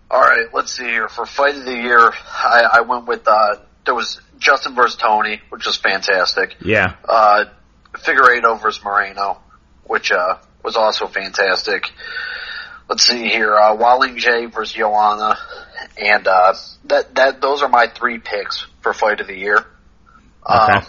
All 0.10 0.22
right, 0.22 0.48
let's 0.54 0.74
see 0.74 0.84
here 0.84 1.08
for 1.08 1.26
fight 1.26 1.56
of 1.56 1.64
the 1.64 1.72
year. 1.74 2.12
I, 2.28 2.68
I 2.74 2.82
went 2.82 3.08
with 3.08 3.26
uh 3.28 3.56
there 3.86 3.96
was 3.96 4.20
Justin 4.38 4.76
versus 4.76 4.98
Tony, 4.98 5.42
which 5.50 5.66
was 5.66 5.78
fantastic. 5.78 6.56
Yeah. 6.62 6.96
Uh, 7.08 7.46
Figueiredo 7.94 8.62
versus 8.62 8.84
Moreno, 8.84 9.40
which 9.86 10.12
uh, 10.12 10.38
was 10.64 10.76
also 10.76 11.08
fantastic. 11.08 11.90
Let's 12.90 13.04
see 13.04 13.30
here, 13.30 13.56
uh, 13.56 13.76
Walling 13.76 14.18
J 14.18 14.48
versus 14.48 14.74
Joanna, 14.74 15.38
and 15.98 16.28
uh, 16.28 16.54
that 16.86 17.16
that 17.16 17.42
those 17.42 17.62
are 17.62 17.70
my 17.70 17.88
three 17.88 18.18
picks 18.18 18.66
for 18.82 18.94
fight 18.94 19.22
of 19.22 19.28
the 19.28 19.38
year. 19.38 19.58
Okay. 19.58 20.74
Um, 20.74 20.86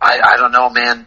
I 0.00 0.20
I 0.20 0.36
don't 0.36 0.52
know, 0.52 0.70
man. 0.70 1.06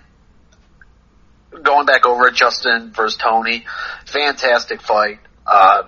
Going 1.63 1.85
back 1.85 2.05
over 2.05 2.27
it, 2.27 2.35
Justin 2.35 2.91
versus 2.91 3.17
Tony, 3.17 3.65
fantastic 4.05 4.81
fight. 4.81 5.19
Uh, 5.45 5.83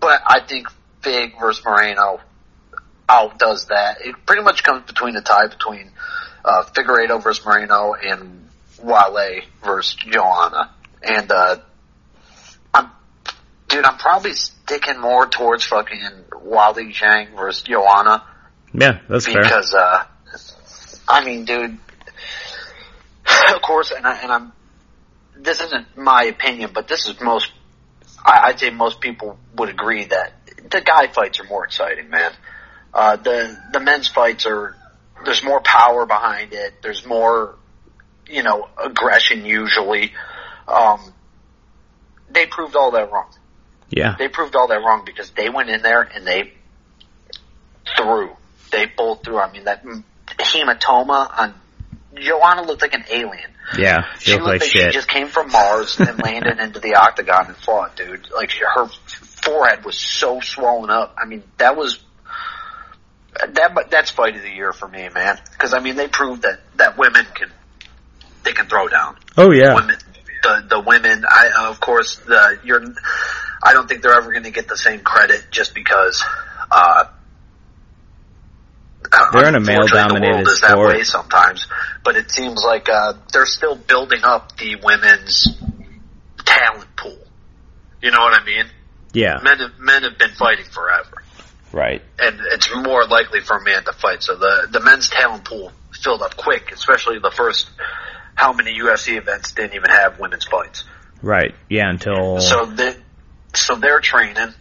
but 0.00 0.22
I 0.26 0.40
think 0.40 0.68
Fig 1.02 1.38
versus 1.38 1.64
Moreno 1.64 2.20
outdoes 3.08 3.66
that. 3.66 3.98
It 4.02 4.14
pretty 4.26 4.42
much 4.42 4.62
comes 4.62 4.86
between 4.86 5.16
a 5.16 5.20
tie 5.22 5.48
between 5.48 5.90
uh, 6.44 6.64
Figueiredo 6.64 7.22
versus 7.22 7.44
Moreno 7.44 7.94
and 7.94 8.48
Wale 8.82 9.40
versus 9.64 9.94
Joanna. 9.94 10.70
And 11.02 11.30
uh, 11.30 11.56
I'm, 12.72 12.90
dude, 13.68 13.84
I'm 13.84 13.98
probably 13.98 14.32
sticking 14.34 15.00
more 15.00 15.26
towards 15.26 15.64
fucking 15.64 16.10
Wally 16.42 16.92
Zhang 16.92 17.34
versus 17.36 17.62
Joanna 17.62 18.22
Yeah, 18.72 19.00
that's 19.08 19.26
fair. 19.26 19.42
because 19.42 19.74
uh, 19.74 20.04
I 21.08 21.24
mean, 21.24 21.44
dude, 21.44 21.78
of 23.54 23.62
course, 23.62 23.90
and 23.90 24.06
I, 24.06 24.18
and 24.22 24.32
I'm. 24.32 24.52
This 25.36 25.60
isn't 25.60 25.96
my 25.96 26.24
opinion, 26.24 26.70
but 26.74 26.88
this 26.88 27.08
is 27.08 27.20
most. 27.20 27.50
I, 28.24 28.40
I'd 28.48 28.60
say 28.60 28.70
most 28.70 29.00
people 29.00 29.38
would 29.56 29.68
agree 29.68 30.04
that 30.04 30.32
the 30.70 30.80
guy 30.80 31.08
fights 31.08 31.40
are 31.40 31.44
more 31.44 31.64
exciting, 31.64 32.10
man. 32.10 32.32
Uh, 32.92 33.16
the 33.16 33.56
the 33.72 33.80
men's 33.80 34.08
fights 34.08 34.46
are 34.46 34.76
there's 35.24 35.44
more 35.44 35.60
power 35.60 36.06
behind 36.06 36.52
it. 36.52 36.82
There's 36.82 37.06
more, 37.06 37.56
you 38.28 38.42
know, 38.42 38.68
aggression 38.82 39.44
usually. 39.44 40.12
Um, 40.66 41.12
they 42.30 42.46
proved 42.46 42.76
all 42.76 42.92
that 42.92 43.10
wrong. 43.10 43.30
Yeah. 43.90 44.14
They 44.18 44.28
proved 44.28 44.54
all 44.56 44.68
that 44.68 44.78
wrong 44.78 45.02
because 45.04 45.30
they 45.30 45.48
went 45.48 45.68
in 45.68 45.82
there 45.82 46.02
and 46.02 46.26
they 46.26 46.52
threw. 47.96 48.30
They 48.70 48.86
both 48.86 49.24
threw. 49.24 49.38
I 49.38 49.50
mean, 49.50 49.64
that 49.64 49.84
hematoma 50.38 51.38
on 51.38 51.54
Joanna 52.14 52.62
looked 52.62 52.82
like 52.82 52.94
an 52.94 53.04
alien. 53.10 53.50
Yeah. 53.78 53.98
She 54.18 54.32
looked 54.32 54.44
like 54.44 54.60
like 54.62 54.70
shit. 54.70 54.92
she 54.92 54.98
just 54.98 55.08
came 55.08 55.28
from 55.28 55.50
Mars 55.50 55.98
and 56.00 56.20
landed 56.22 56.58
into 56.58 56.80
the 56.80 56.96
octagon 56.96 57.46
and 57.46 57.56
fought, 57.56 57.96
dude. 57.96 58.30
Like 58.30 58.50
her 58.52 58.86
forehead 59.42 59.84
was 59.84 59.96
so 59.98 60.40
swollen 60.40 60.90
up. 60.90 61.14
I 61.16 61.26
mean, 61.26 61.44
that 61.58 61.76
was 61.76 62.00
that. 63.52 63.74
But 63.74 63.90
that's 63.90 64.10
fight 64.10 64.36
of 64.36 64.42
the 64.42 64.50
year 64.50 64.72
for 64.72 64.88
me, 64.88 65.08
man. 65.08 65.38
Because 65.52 65.72
I 65.72 65.78
mean, 65.78 65.96
they 65.96 66.08
proved 66.08 66.42
that 66.42 66.60
that 66.76 66.98
women 66.98 67.26
can 67.34 67.50
they 68.42 68.52
can 68.52 68.66
throw 68.66 68.88
down. 68.88 69.16
Oh 69.36 69.52
yeah. 69.52 69.74
Women, 69.74 69.96
the 70.42 70.66
the 70.68 70.80
women. 70.80 71.24
I 71.28 71.68
of 71.68 71.80
course 71.80 72.16
the 72.16 72.58
you're. 72.64 72.82
I 73.62 73.72
don't 73.72 73.88
think 73.88 74.02
they're 74.02 74.16
ever 74.16 74.32
going 74.32 74.44
to 74.44 74.50
get 74.50 74.68
the 74.68 74.76
same 74.76 75.00
credit 75.00 75.44
just 75.50 75.74
because. 75.74 76.24
uh 76.72 77.04
They're 79.32 79.48
in 79.48 79.54
a 79.56 79.60
is 79.60 80.60
that 80.60 80.70
sport. 80.70 80.88
way 80.96 81.02
sometimes, 81.02 81.66
but 82.04 82.16
it 82.16 82.30
seems 82.30 82.62
like 82.64 82.88
uh, 82.88 83.14
they're 83.32 83.46
still 83.46 83.74
building 83.74 84.20
up 84.22 84.56
the 84.56 84.76
women's 84.82 85.48
talent 86.44 86.86
pool. 86.96 87.18
You 88.02 88.10
know 88.10 88.20
what 88.20 88.40
I 88.40 88.44
mean? 88.44 88.64
Yeah. 89.12 89.40
Men 89.42 89.58
have, 89.58 89.78
men 89.78 90.02
have 90.04 90.16
been 90.18 90.30
fighting 90.30 90.64
forever, 90.66 91.22
Right. 91.72 92.02
and 92.18 92.38
it's 92.52 92.72
more 92.74 93.04
likely 93.06 93.40
for 93.40 93.56
a 93.56 93.64
man 93.64 93.84
to 93.84 93.92
fight. 93.92 94.22
So 94.22 94.36
the 94.36 94.68
the 94.70 94.80
men's 94.80 95.10
talent 95.10 95.44
pool 95.44 95.72
filled 95.92 96.22
up 96.22 96.36
quick, 96.36 96.70
especially 96.72 97.18
the 97.18 97.32
first. 97.34 97.68
How 98.36 98.52
many 98.54 98.78
UFC 98.78 99.18
events 99.18 99.52
didn't 99.52 99.74
even 99.74 99.90
have 99.90 100.18
women's 100.18 100.46
fights? 100.46 100.84
Right. 101.20 101.54
Yeah. 101.68 101.90
Until 101.90 102.40
So 102.40 102.64
they, 102.64 102.94
so 103.54 103.74
they're 103.74 104.00
training, 104.00 104.54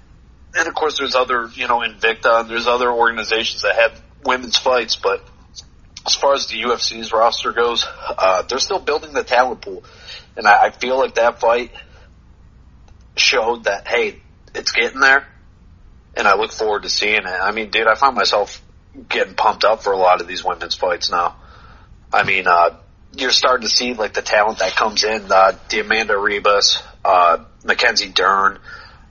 and 0.55 0.67
of 0.67 0.73
course 0.73 0.97
there's 0.97 1.15
other, 1.15 1.47
you 1.53 1.67
know, 1.67 1.79
Invicta, 1.79 2.41
and 2.41 2.49
there's 2.49 2.67
other 2.67 2.91
organizations 2.91 3.61
that 3.61 3.75
have 3.75 4.01
women's 4.23 4.57
fights, 4.57 4.95
but 4.95 5.23
as 6.05 6.15
far 6.15 6.33
as 6.33 6.47
the 6.47 6.61
UFC's 6.61 7.11
roster 7.11 7.51
goes, 7.51 7.85
uh, 7.87 8.43
they're 8.43 8.59
still 8.59 8.79
building 8.79 9.13
the 9.13 9.23
talent 9.23 9.61
pool, 9.61 9.83
and 10.35 10.47
I, 10.47 10.67
I 10.67 10.69
feel 10.71 10.97
like 10.97 11.15
that 11.15 11.39
fight 11.39 11.71
showed 13.15 13.65
that 13.65 13.87
hey, 13.87 14.21
it's 14.55 14.71
getting 14.71 14.99
there, 14.99 15.27
and 16.15 16.27
I 16.27 16.35
look 16.35 16.51
forward 16.51 16.83
to 16.83 16.89
seeing 16.89 17.15
it. 17.15 17.27
I 17.27 17.51
mean, 17.51 17.69
dude, 17.69 17.87
I 17.87 17.95
find 17.95 18.15
myself 18.15 18.61
getting 19.07 19.35
pumped 19.35 19.63
up 19.63 19.83
for 19.83 19.93
a 19.93 19.97
lot 19.97 20.21
of 20.21 20.27
these 20.27 20.43
women's 20.43 20.75
fights 20.75 21.11
now. 21.11 21.35
I 22.11 22.23
mean, 22.23 22.47
uh, 22.47 22.77
you're 23.15 23.31
starting 23.31 23.67
to 23.67 23.73
see 23.73 23.93
like 23.93 24.13
the 24.13 24.21
talent 24.21 24.59
that 24.59 24.75
comes 24.75 25.03
in, 25.03 25.31
uh, 25.31 25.53
the 25.69 25.79
Amanda 25.81 26.13
Ribas, 26.13 26.81
uh, 27.03 27.43
Mackenzie 27.63 28.09
Dern, 28.09 28.59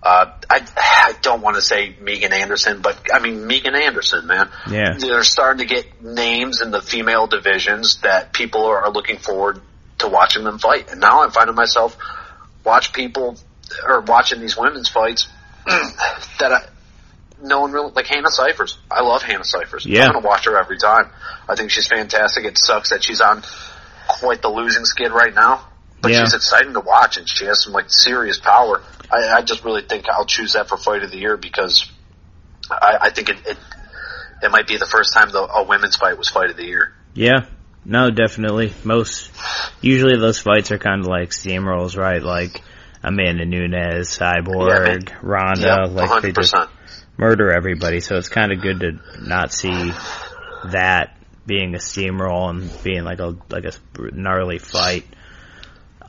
uh, 0.02 0.32
I, 0.48 0.66
I 0.76 1.14
don't 1.22 1.42
want 1.42 1.56
to 1.56 1.62
say 1.62 1.94
Megan 2.00 2.32
Anderson, 2.32 2.80
but 2.82 2.98
I 3.12 3.18
mean 3.18 3.46
Megan 3.46 3.74
Anderson, 3.74 4.26
man. 4.26 4.48
Yeah. 4.70 4.94
They're 4.98 5.24
starting 5.24 5.66
to 5.66 5.74
get 5.74 6.02
names 6.02 6.60
in 6.62 6.70
the 6.70 6.80
female 6.80 7.26
divisions 7.26 8.00
that 8.02 8.32
people 8.32 8.64
are 8.66 8.90
looking 8.90 9.18
forward 9.18 9.60
to 9.98 10.08
watching 10.08 10.44
them 10.44 10.58
fight. 10.58 10.90
And 10.90 11.00
now 11.00 11.22
I'm 11.22 11.30
finding 11.30 11.56
myself 11.56 11.96
watch 12.64 12.92
people 12.92 13.36
or 13.86 14.00
watching 14.02 14.40
these 14.40 14.56
women's 14.56 14.88
fights 14.88 15.28
that 15.66 16.52
I, 16.52 16.68
no 17.42 17.60
one 17.60 17.72
really 17.72 17.90
like 17.92 18.06
Hannah 18.06 18.30
Cifers. 18.30 18.78
I 18.90 19.02
love 19.02 19.22
Hannah 19.22 19.44
Cifers. 19.44 19.84
Yeah. 19.84 20.06
I'm 20.06 20.12
gonna 20.12 20.26
watch 20.26 20.44
her 20.46 20.56
every 20.58 20.78
time. 20.78 21.10
I 21.48 21.54
think 21.56 21.70
she's 21.70 21.86
fantastic. 21.86 22.44
It 22.44 22.58
sucks 22.58 22.90
that 22.90 23.02
she's 23.02 23.20
on 23.20 23.42
quite 24.08 24.42
the 24.42 24.48
losing 24.48 24.84
skid 24.84 25.12
right 25.12 25.34
now, 25.34 25.66
but 26.00 26.10
Yeah. 26.12 26.24
she's 26.24 26.34
exciting 26.34 26.72
to 26.74 26.80
watch, 26.80 27.16
and 27.16 27.28
she 27.28 27.44
has 27.44 27.62
some 27.62 27.72
like 27.72 27.86
serious 27.90 28.38
power. 28.38 28.82
I, 29.10 29.28
I 29.28 29.42
just 29.42 29.64
really 29.64 29.82
think 29.82 30.08
I'll 30.08 30.26
choose 30.26 30.52
that 30.54 30.68
for 30.68 30.76
fight 30.76 31.02
of 31.02 31.10
the 31.10 31.18
year 31.18 31.36
because 31.36 31.90
I, 32.70 32.98
I 33.02 33.10
think 33.10 33.30
it, 33.30 33.46
it 33.46 33.56
it 34.42 34.50
might 34.50 34.66
be 34.66 34.76
the 34.76 34.86
first 34.86 35.14
time 35.14 35.30
the, 35.30 35.40
a 35.40 35.64
women's 35.64 35.96
fight 35.96 36.16
was 36.18 36.28
fight 36.28 36.50
of 36.50 36.56
the 36.56 36.64
year. 36.64 36.94
Yeah. 37.14 37.46
No, 37.84 38.10
definitely. 38.10 38.72
Most 38.84 39.30
usually 39.80 40.16
those 40.18 40.38
fights 40.38 40.70
are 40.70 40.78
kind 40.78 41.00
of 41.00 41.06
like 41.06 41.30
steamrolls, 41.30 41.96
right? 41.96 42.22
Like 42.22 42.62
Amanda 43.02 43.46
Nunes, 43.46 44.08
Cyborg, 44.08 45.14
Ronda, 45.22 45.86
Yep, 45.86 45.90
like 45.92 46.22
they 46.22 46.32
just 46.32 46.54
murder 47.16 47.52
everybody. 47.52 48.00
So 48.00 48.16
it's 48.16 48.28
kind 48.28 48.52
of 48.52 48.60
good 48.60 48.80
to 48.80 49.00
not 49.20 49.52
see 49.52 49.92
that 50.70 51.16
being 51.46 51.74
a 51.74 51.78
steamroll 51.78 52.50
and 52.50 52.70
being 52.82 53.04
like 53.04 53.20
a 53.20 53.36
like 53.48 53.64
a 53.64 53.72
gnarly 54.12 54.58
fight. 54.58 55.04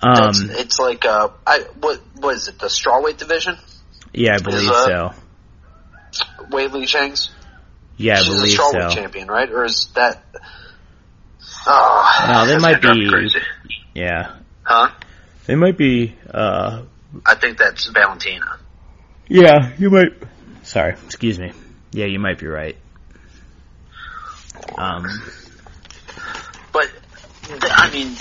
Um, 0.02 0.30
It's, 0.30 0.40
it's 0.42 0.80
like 0.80 1.06
uh, 1.06 1.30
I 1.46 1.60
what 1.80 2.00
what 2.16 2.36
is 2.36 2.48
it? 2.48 2.58
The 2.60 2.68
strawweight 2.68 3.18
division? 3.18 3.58
yeah, 4.14 4.36
I 4.36 4.40
believe 4.40 4.70
uh, 4.70 4.86
so. 4.86 5.14
Weili 6.50 6.84
Zhang's. 6.84 7.32
Yeah, 7.98 8.14
I 8.14 8.18
She's 8.24 8.30
believe 8.36 8.58
strawweight 8.60 8.90
so. 8.92 8.96
champion, 8.96 9.28
right? 9.28 9.50
Or 9.52 9.66
is 9.66 9.90
that? 9.96 10.24
Oh, 11.68 12.26
No, 12.28 12.46
they 12.48 12.58
might 12.62 12.82
gonna 12.82 12.94
drive 12.94 12.98
me 12.98 13.04
be- 13.06 13.10
Crazy. 13.10 13.40
Yeah, 13.94 14.36
Huh? 14.64 14.92
they 15.46 15.56
might 15.56 15.78
be. 15.78 16.16
uh 16.34 16.84
I 17.26 17.36
think 17.36 17.58
that's 17.58 17.88
Valentina. 17.88 18.58
Yeah, 19.28 19.72
you 19.78 19.90
might. 19.90 20.14
Sorry, 20.64 20.94
excuse 21.06 21.38
me. 21.40 21.52
Yeah, 21.92 22.06
you 22.06 22.20
might 22.20 22.38
be 22.40 22.48
right. 22.48 22.78
Um, 24.78 25.04
But 26.72 26.90
I 27.52 27.90
mean, 27.92 28.16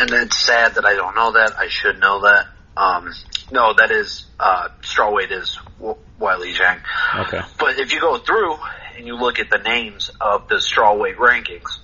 and 0.00 0.10
it's 0.12 0.38
sad 0.38 0.74
that 0.76 0.84
I 0.84 0.94
don't 0.94 1.14
know 1.14 1.32
that. 1.32 1.54
I 1.58 1.68
should 1.68 1.98
know 2.00 2.22
that. 2.22 2.46
Um, 2.76 3.12
no, 3.50 3.74
that 3.74 3.90
is 3.90 4.26
uh, 4.38 4.68
strawweight 4.82 5.32
is 5.32 5.58
w- 5.78 5.96
Wiley 6.18 6.52
Zhang. 6.54 6.78
okay. 7.26 7.40
But 7.58 7.78
if 7.78 7.92
you 7.92 8.00
go 8.00 8.18
through 8.18 8.56
and 8.96 9.06
you 9.06 9.16
look 9.16 9.38
at 9.38 9.50
the 9.50 9.58
names 9.58 10.10
of 10.20 10.48
the 10.48 10.56
strawweight 10.56 11.16
rankings, 11.16 11.78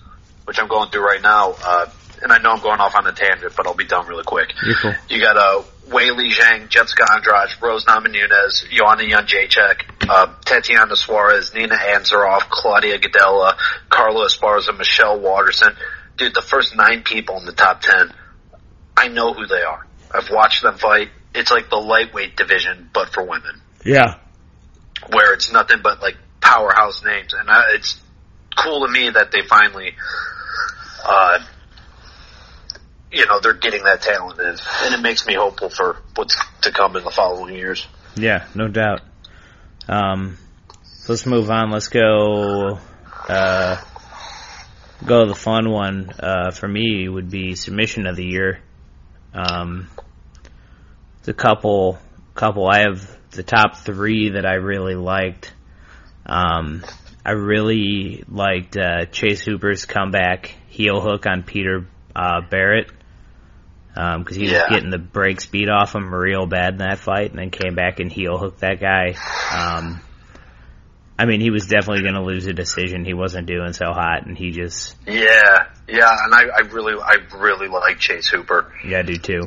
which 0.44 0.58
I'm 0.60 0.68
going 0.68 0.90
through 0.90 1.04
right 1.04 1.22
now, 1.22 1.54
uh, 1.64 1.86
and 2.22 2.32
I 2.32 2.38
know 2.38 2.52
I'm 2.52 2.60
going 2.62 2.80
off 2.80 2.94
on 2.94 3.06
a 3.06 3.12
tangent, 3.12 3.54
but 3.56 3.66
I'll 3.66 3.74
be 3.74 3.84
done 3.86 4.06
really 4.06 4.24
quick. 4.24 4.50
Cool. 4.80 4.94
You 5.08 5.20
got 5.20 5.36
uh, 5.36 5.62
Weili 5.88 6.30
Zhang, 6.32 6.68
Jessica 6.68 7.04
Andrade, 7.12 7.50
Rose 7.60 7.84
Namajunas, 7.86 8.68
Joanna 8.70 9.02
Jędrzejczyk, 9.02 10.08
uh, 10.08 10.26
Tatiana 10.44 10.94
Suarez, 10.96 11.52
Nina 11.54 11.74
Ansaroff, 11.76 12.48
Claudia 12.50 12.98
Gadelha, 12.98 13.56
Carla 13.90 14.26
Esparza, 14.26 14.76
Michelle 14.78 15.18
Waterson. 15.18 15.74
Dude, 16.16 16.34
the 16.34 16.42
first 16.42 16.76
nine 16.76 17.02
people 17.02 17.38
in 17.38 17.44
the 17.44 17.52
top 17.52 17.80
ten, 17.80 18.12
I 18.96 19.08
know 19.08 19.32
who 19.34 19.46
they 19.46 19.62
are. 19.62 19.86
I've 20.12 20.30
watched 20.30 20.62
them 20.62 20.76
fight. 20.78 21.10
It's 21.34 21.50
like 21.50 21.68
the 21.70 21.76
lightweight 21.76 22.36
division, 22.36 22.88
but 22.92 23.12
for 23.12 23.24
women, 23.24 23.60
Yeah. 23.84 24.18
where 25.10 25.32
it's 25.34 25.50
nothing 25.52 25.78
but 25.82 26.00
like 26.00 26.16
powerhouse 26.40 27.04
names, 27.04 27.34
and 27.34 27.48
uh, 27.50 27.62
it's 27.70 28.00
cool 28.56 28.86
to 28.86 28.92
me 28.92 29.10
that 29.10 29.32
they 29.32 29.42
finally, 29.42 29.96
uh, 31.04 31.40
you 33.10 33.26
know, 33.26 33.40
they're 33.40 33.54
getting 33.54 33.82
that 33.84 34.02
talent 34.02 34.38
in, 34.38 34.46
and 34.84 34.94
it 34.94 35.00
makes 35.00 35.26
me 35.26 35.34
hopeful 35.34 35.68
for 35.70 35.96
what's 36.14 36.38
to 36.62 36.70
come 36.70 36.94
in 36.96 37.02
the 37.02 37.10
following 37.10 37.54
years. 37.56 37.86
Yeah, 38.16 38.46
no 38.54 38.68
doubt. 38.68 39.00
Um, 39.88 40.38
let's 41.08 41.26
move 41.26 41.50
on. 41.50 41.70
Let's 41.72 41.88
go. 41.88 42.78
Uh, 43.28 43.76
go 45.06 45.26
the 45.26 45.34
fun 45.34 45.70
one. 45.70 46.10
Uh, 46.18 46.50
for 46.50 46.68
me, 46.68 47.08
would 47.08 47.30
be 47.30 47.54
submission 47.54 48.06
of 48.06 48.16
the 48.16 48.24
year. 48.24 48.60
Um, 49.32 49.88
the 51.24 51.34
couple, 51.34 51.98
couple. 52.34 52.68
I 52.68 52.80
have 52.80 53.08
the 53.30 53.42
top 53.42 53.78
three 53.78 54.30
that 54.30 54.46
I 54.46 54.54
really 54.54 54.94
liked. 54.94 55.52
Um, 56.26 56.84
I 57.24 57.32
really 57.32 58.24
liked 58.28 58.76
uh, 58.76 59.06
Chase 59.06 59.42
Hooper's 59.42 59.86
comeback 59.86 60.54
heel 60.68 61.00
hook 61.00 61.26
on 61.26 61.42
Peter 61.42 61.86
uh, 62.14 62.42
Barrett 62.48 62.90
because 63.94 64.36
he 64.36 64.42
was 64.42 64.62
getting 64.68 64.90
the 64.90 64.98
brakes 64.98 65.46
beat 65.46 65.68
off 65.68 65.94
him 65.94 66.12
real 66.12 66.46
bad 66.46 66.74
in 66.74 66.78
that 66.78 66.98
fight, 66.98 67.30
and 67.30 67.38
then 67.38 67.50
came 67.50 67.74
back 67.74 68.00
and 68.00 68.10
heel 68.10 68.36
hooked 68.38 68.60
that 68.60 68.80
guy. 68.80 69.14
Um, 69.52 70.00
I 71.18 71.26
mean, 71.26 71.40
he 71.40 71.50
was 71.50 71.66
definitely 71.66 72.02
going 72.02 72.14
to 72.14 72.22
lose 72.22 72.46
a 72.46 72.52
decision. 72.52 73.04
He 73.04 73.14
wasn't 73.14 73.46
doing 73.46 73.72
so 73.72 73.86
hot, 73.92 74.26
and 74.26 74.36
he 74.36 74.50
just 74.50 74.96
Yeah, 75.06 75.66
yeah, 75.88 76.16
and 76.24 76.34
I, 76.34 76.42
I 76.56 76.60
really, 76.72 76.94
I 77.00 77.16
really 77.36 77.68
like 77.68 77.98
Chase 78.00 78.26
Hooper. 78.28 78.72
yeah, 78.84 78.98
I 78.98 79.02
do 79.02 79.16
too. 79.16 79.42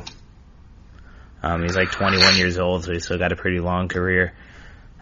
Um, 1.42 1.62
he's 1.62 1.76
like 1.76 1.90
21 1.92 2.36
years 2.36 2.58
old, 2.58 2.84
so 2.84 2.92
he's 2.92 3.04
still 3.04 3.18
got 3.18 3.32
a 3.32 3.36
pretty 3.36 3.60
long 3.60 3.88
career. 3.88 4.32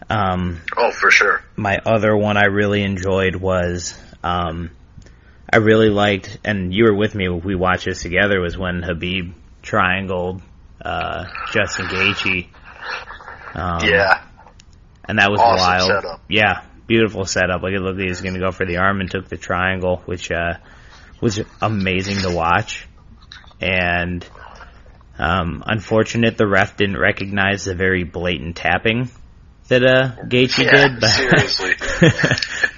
Um, 0.09 0.61
Oh, 0.75 0.91
for 0.91 1.09
sure. 1.09 1.41
my 1.55 1.79
other 1.85 2.15
one 2.15 2.37
I 2.37 2.45
really 2.45 2.83
enjoyed 2.83 3.35
was 3.35 3.99
um, 4.23 4.69
I 5.51 5.57
really 5.57 5.89
liked, 5.89 6.37
and 6.45 6.73
you 6.73 6.83
were 6.83 6.93
with 6.93 7.15
me. 7.15 7.29
When 7.29 7.41
we 7.41 7.55
watched 7.55 7.85
this 7.85 8.01
together. 8.01 8.39
Was 8.41 8.57
when 8.57 8.81
Khabib 8.81 9.33
triangled 9.63 10.41
uh, 10.81 11.25
Justin 11.53 11.87
Gaethje. 11.87 12.47
Um, 13.55 13.79
yeah, 13.89 14.21
and 15.07 15.19
that 15.19 15.29
was 15.31 15.39
Awesome 15.41 15.57
wild. 15.67 16.03
setup. 16.03 16.21
Yeah, 16.29 16.61
beautiful 16.87 17.25
setup. 17.25 17.61
Like 17.63 17.73
it 17.73 17.79
looked 17.79 17.97
like 17.97 18.03
he 18.05 18.09
was 18.09 18.21
going 18.21 18.33
to 18.35 18.39
go 18.39 18.51
for 18.51 18.65
the 18.65 18.77
arm 18.77 19.01
and 19.01 19.09
took 19.09 19.27
the 19.29 19.37
triangle, 19.37 20.01
which 20.05 20.31
uh, 20.31 20.55
was 21.21 21.39
amazing 21.61 22.17
to 22.29 22.35
watch. 22.35 22.87
And 23.61 24.25
um, 25.17 25.63
unfortunate 25.65 26.37
the 26.37 26.47
ref 26.47 26.77
didn't 26.77 26.97
recognize 26.99 27.65
the 27.65 27.73
very 27.75 28.03
blatant 28.03 28.55
tapping 28.57 29.09
that 29.67 29.83
uh, 29.83 30.11
Gaethje 30.25 30.63
Yeah, 30.63 30.87
did. 30.87 30.99
But, 31.01 31.07
seriously. 31.09 31.73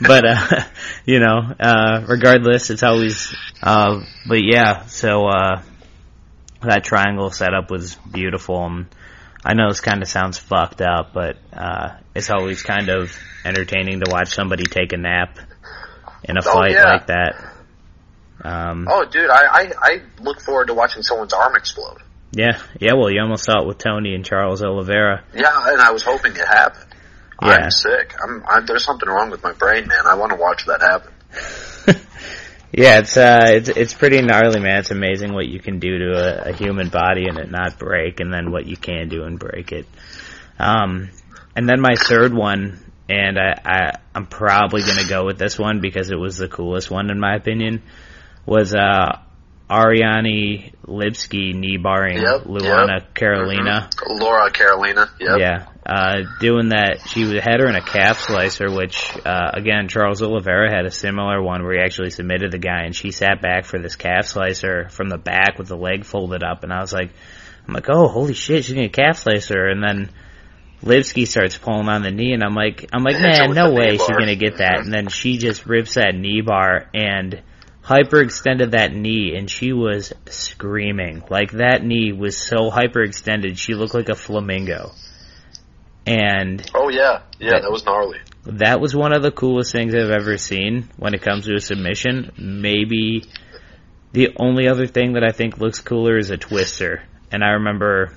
but 0.08 0.26
uh, 0.26 0.64
you 1.06 1.20
know, 1.20 1.40
uh, 1.60 2.06
regardless, 2.08 2.70
it's 2.70 2.84
always. 2.84 3.34
Uh, 3.62 4.02
but 4.28 4.40
yeah, 4.44 4.86
so 4.88 5.28
uh, 5.28 5.62
that 6.62 6.84
triangle 6.84 7.30
setup 7.30 7.70
was 7.70 7.96
beautiful. 8.12 8.66
And 8.66 8.88
I 9.50 9.54
know 9.56 9.70
this 9.70 9.82
kind 9.82 10.04
of 10.04 10.08
sounds 10.08 10.38
fucked 10.38 10.80
up, 10.80 11.12
but 11.12 11.38
uh, 11.52 11.98
it's 12.14 12.30
always 12.30 12.62
kind 12.62 12.88
of 12.90 13.12
entertaining 13.44 14.00
to 14.02 14.06
watch 14.12 14.30
somebody 14.36 14.64
take 14.64 14.94
a 14.94 14.98
nap 14.98 15.40
in 16.24 16.38
a 16.38 16.42
Oh, 16.46 16.54
fight 16.54 16.74
yeah. 16.74 16.84
like 16.84 17.08
that. 17.08 17.36
Um, 18.44 18.86
Oh, 18.88 19.06
dude, 19.06 19.28
I, 19.28 19.46
I, 19.46 19.72
I 19.82 20.02
look 20.22 20.40
forward 20.40 20.68
to 20.68 20.76
watching 20.76 21.02
someone's 21.02 21.34
arm 21.34 21.56
explode. 21.56 21.98
yeah, 22.32 22.62
yeah. 22.80 22.94
Well, 22.94 23.10
you 23.10 23.20
almost 23.22 23.44
saw 23.46 23.64
it 23.64 23.68
with 23.68 23.80
Tony 23.80 24.14
and 24.14 24.24
Charles 24.24 24.62
Oliveira. 24.62 25.24
Yeah, 25.34 25.52
and 25.72 25.82
I 25.82 25.94
was 25.94 26.04
hoping 26.04 26.34
it 26.34 26.48
happened. 26.48 26.86
Yeah. 27.42 27.50
I'm 27.50 27.72
sick. 27.72 28.14
I'm, 28.24 28.44
I'm. 28.48 28.66
There's 28.68 28.84
something 28.86 29.10
wrong 29.10 29.32
with 29.32 29.42
my 29.42 29.54
brain, 29.54 29.88
man. 29.88 30.06
I 30.06 30.14
want 30.16 30.32
to 30.32 30.38
watch 30.38 30.66
that 30.68 30.82
happen. 30.82 31.12
Yeah, 32.72 33.00
it's 33.00 33.18
uh, 33.18 33.46
it's 33.48 33.70
it's 33.70 33.94
pretty 33.94 34.22
gnarly, 34.22 34.60
man. 34.60 34.80
It's 34.80 34.92
amazing 34.92 35.34
what 35.34 35.48
you 35.48 35.60
can 35.60 35.80
do 35.80 35.98
to 35.98 36.12
a, 36.14 36.50
a 36.50 36.54
human 36.54 36.90
body 36.90 37.26
and 37.28 37.38
it 37.40 37.50
not 37.50 37.80
break, 37.80 38.20
and 38.20 38.32
then 38.32 38.52
what 38.52 38.68
you 38.68 38.78
can 38.78 39.10
do 39.10 39.24
and 39.24 39.40
break 39.40 39.72
it. 39.72 39.88
Um, 40.60 41.10
and 41.56 41.68
then 41.68 41.82
my 41.82 41.96
third 41.96 42.34
one, 42.34 42.80
and 43.10 43.40
I, 43.40 43.56
I 43.66 43.92
I'm 44.14 44.28
probably 44.28 44.82
gonna 44.82 45.08
go 45.08 45.26
with 45.26 45.40
this 45.40 45.58
one 45.58 45.82
because 45.82 46.12
it 46.12 46.20
was 46.20 46.38
the 46.38 46.48
coolest 46.48 46.92
one 46.92 47.10
in 47.10 47.20
my 47.20 47.36
opinion, 47.36 47.82
was 48.46 48.76
uh, 48.76 49.20
Ariane 49.70 50.72
Lipski 50.86 51.56
knee 51.56 51.78
barring 51.78 52.22
Yep, 52.22 52.44
Luana 52.44 53.14
Carolina. 53.14 53.90
Mhm. 53.92 54.20
Laura 54.20 54.52
Carolina. 54.52 55.10
Yep. 55.20 55.40
Yeah, 55.40 55.66
uh, 55.90 56.22
doing 56.40 56.70
that, 56.70 57.00
she 57.08 57.22
had 57.22 57.62
her 57.62 57.68
in 57.68 57.76
a 57.76 57.82
calf 57.82 58.20
slicer, 58.20 58.70
which, 58.70 59.12
uh, 59.26 59.50
again, 59.56 59.88
Charles 59.88 60.22
Oliveira 60.22 60.70
had 60.70 60.86
a 60.86 60.92
similar 60.92 61.42
one 61.42 61.64
where 61.64 61.74
he 61.74 61.80
actually 61.80 62.12
submitted 62.12 62.52
the 62.52 62.60
guy 62.60 62.84
and 62.84 62.96
she 62.96 63.10
sat 63.10 63.42
back 63.42 63.66
for 63.66 63.80
this 63.80 63.96
calf 63.96 64.28
slicer 64.28 64.90
from 64.90 65.10
the 65.10 65.18
back 65.18 65.58
with 65.58 65.68
the 65.68 65.76
leg 65.76 66.06
folded 66.06 66.44
up 66.44 66.64
and 66.64 66.72
I 66.72 66.82
was 66.82 66.94
like, 66.94 67.10
I'm 67.68 67.74
like, 67.74 67.90
oh, 67.90 68.08
holy 68.08 68.36
shit, 68.36 68.66
she's 68.66 68.76
gonna 68.76 68.90
calf 68.90 69.18
slicer 69.18 69.66
and 69.66 69.82
then 69.82 70.12
Lipski 70.84 71.28
starts 71.28 71.58
pulling 71.58 71.90
on 71.90 72.04
the 72.04 72.12
knee 72.12 72.34
and 72.34 72.44
I'm 72.44 72.54
like, 72.54 72.88
I'm 72.94 73.04
like, 73.04 73.16
man, 73.20 73.56
no 73.56 73.74
way 73.74 73.98
she's 73.98 74.08
gonna 74.08 74.36
get 74.36 74.60
that 74.60 74.82
and 74.82 74.94
then 74.94 75.08
she 75.08 75.40
just 75.40 75.66
rips 75.66 75.96
that 75.96 76.14
knee 76.14 76.42
bar 76.42 76.88
and 76.94 77.42
hyperextended 77.84 78.72
that 78.72 78.94
knee 78.94 79.34
and 79.36 79.50
she 79.50 79.74
was 79.74 80.14
screaming. 80.28 81.24
Like 81.32 81.54
that 81.54 81.84
knee 81.84 82.12
was 82.12 82.38
so 82.38 82.70
hyperextended 82.70 83.58
she 83.58 83.74
looked 83.74 83.96
like 83.96 84.10
a 84.10 84.16
flamingo. 84.16 84.92
And 86.10 86.70
Oh 86.74 86.90
yeah, 86.90 87.22
yeah. 87.40 87.60
That 87.62 87.72
was 87.72 87.86
gnarly. 87.86 88.18
that 88.46 88.82
was 88.82 88.96
one 88.96 89.14
of 89.14 89.22
the 89.22 89.32
coolest 89.32 89.72
things 89.72 89.94
I've 89.94 90.10
ever 90.10 90.38
seen 90.38 90.90
when 90.98 91.14
it 91.14 91.22
comes 91.22 91.46
to 91.46 91.54
a 91.54 91.60
submission. 91.62 92.32
Maybe 92.36 93.26
the 94.12 94.30
only 94.40 94.68
other 94.68 94.88
thing 94.88 95.14
that 95.14 95.24
I 95.24 95.32
think 95.32 95.60
looks 95.60 95.82
cooler 95.82 96.18
is 96.18 96.32
a 96.32 96.38
twister. 96.38 97.04
And 97.32 97.44
I 97.44 97.50
remember 97.50 98.12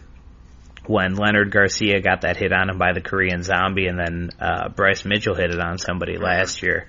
when 0.87 1.17
Leonard 1.17 1.51
Garcia 1.51 2.01
got 2.01 2.23
that 2.23 2.39
hit 2.39 2.51
on 2.51 2.71
him 2.71 2.79
by 2.79 2.95
the 2.95 3.03
Korean 3.03 3.43
Zombie, 3.43 3.89
and 3.89 3.99
then 3.99 4.31
uh, 4.41 4.71
Bryce 4.71 5.05
Mitchell 5.05 5.35
hit 5.35 5.51
it 5.51 5.61
on 5.61 5.77
somebody 5.77 6.17
last 6.17 6.63
year. 6.63 6.89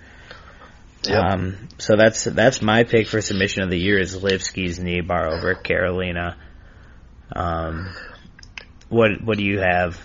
Yep. 1.03 1.21
Um, 1.21 1.67
so 1.79 1.97
that's 1.97 2.23
that's 2.23 2.61
my 2.61 2.85
pick 2.85 3.07
for 3.07 3.19
submission 3.19 3.63
of 3.63 3.69
the 3.69 3.77
year 3.77 3.99
is 3.99 4.17
Lipski's 4.17 4.79
knee 4.79 5.01
bar 5.01 5.27
over 5.27 5.53
Carolina. 5.53 6.37
Um, 7.35 7.93
what 8.87 9.21
what 9.21 9.37
do 9.37 9.43
you 9.43 9.59
have? 9.59 9.99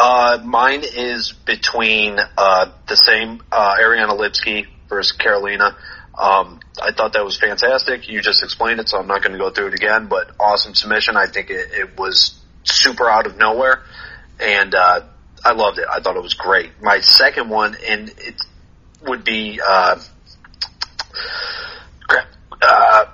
Uh, 0.00 0.40
mine 0.44 0.84
is 0.84 1.32
between 1.32 2.20
uh, 2.36 2.70
the 2.86 2.94
same 2.94 3.42
uh, 3.50 3.74
Ariana 3.80 4.16
Lipski 4.16 4.68
versus 4.88 5.10
Carolina. 5.10 5.76
Um, 6.16 6.60
I 6.80 6.92
thought 6.92 7.14
that 7.14 7.24
was 7.24 7.36
fantastic. 7.36 8.08
You 8.08 8.20
just 8.20 8.44
explained 8.44 8.78
it, 8.78 8.88
so 8.88 8.98
I'm 9.00 9.08
not 9.08 9.24
going 9.24 9.32
to 9.32 9.38
go 9.38 9.50
through 9.50 9.68
it 9.68 9.74
again. 9.74 10.06
But 10.06 10.30
awesome 10.38 10.74
submission. 10.74 11.16
I 11.16 11.26
think 11.26 11.50
it, 11.50 11.72
it 11.72 11.98
was 11.98 12.40
super 12.62 13.10
out 13.10 13.26
of 13.26 13.38
nowhere, 13.38 13.82
and 14.38 14.72
uh, 14.72 15.00
I 15.44 15.52
loved 15.54 15.78
it. 15.78 15.86
I 15.90 15.98
thought 15.98 16.16
it 16.16 16.22
was 16.22 16.34
great. 16.34 16.80
My 16.80 17.00
second 17.00 17.48
one, 17.48 17.76
and 17.84 18.08
it 18.08 18.40
would 19.02 19.24
be 19.24 19.60
uh, 19.66 20.00
crap, 22.06 22.26
uh, 22.62 23.06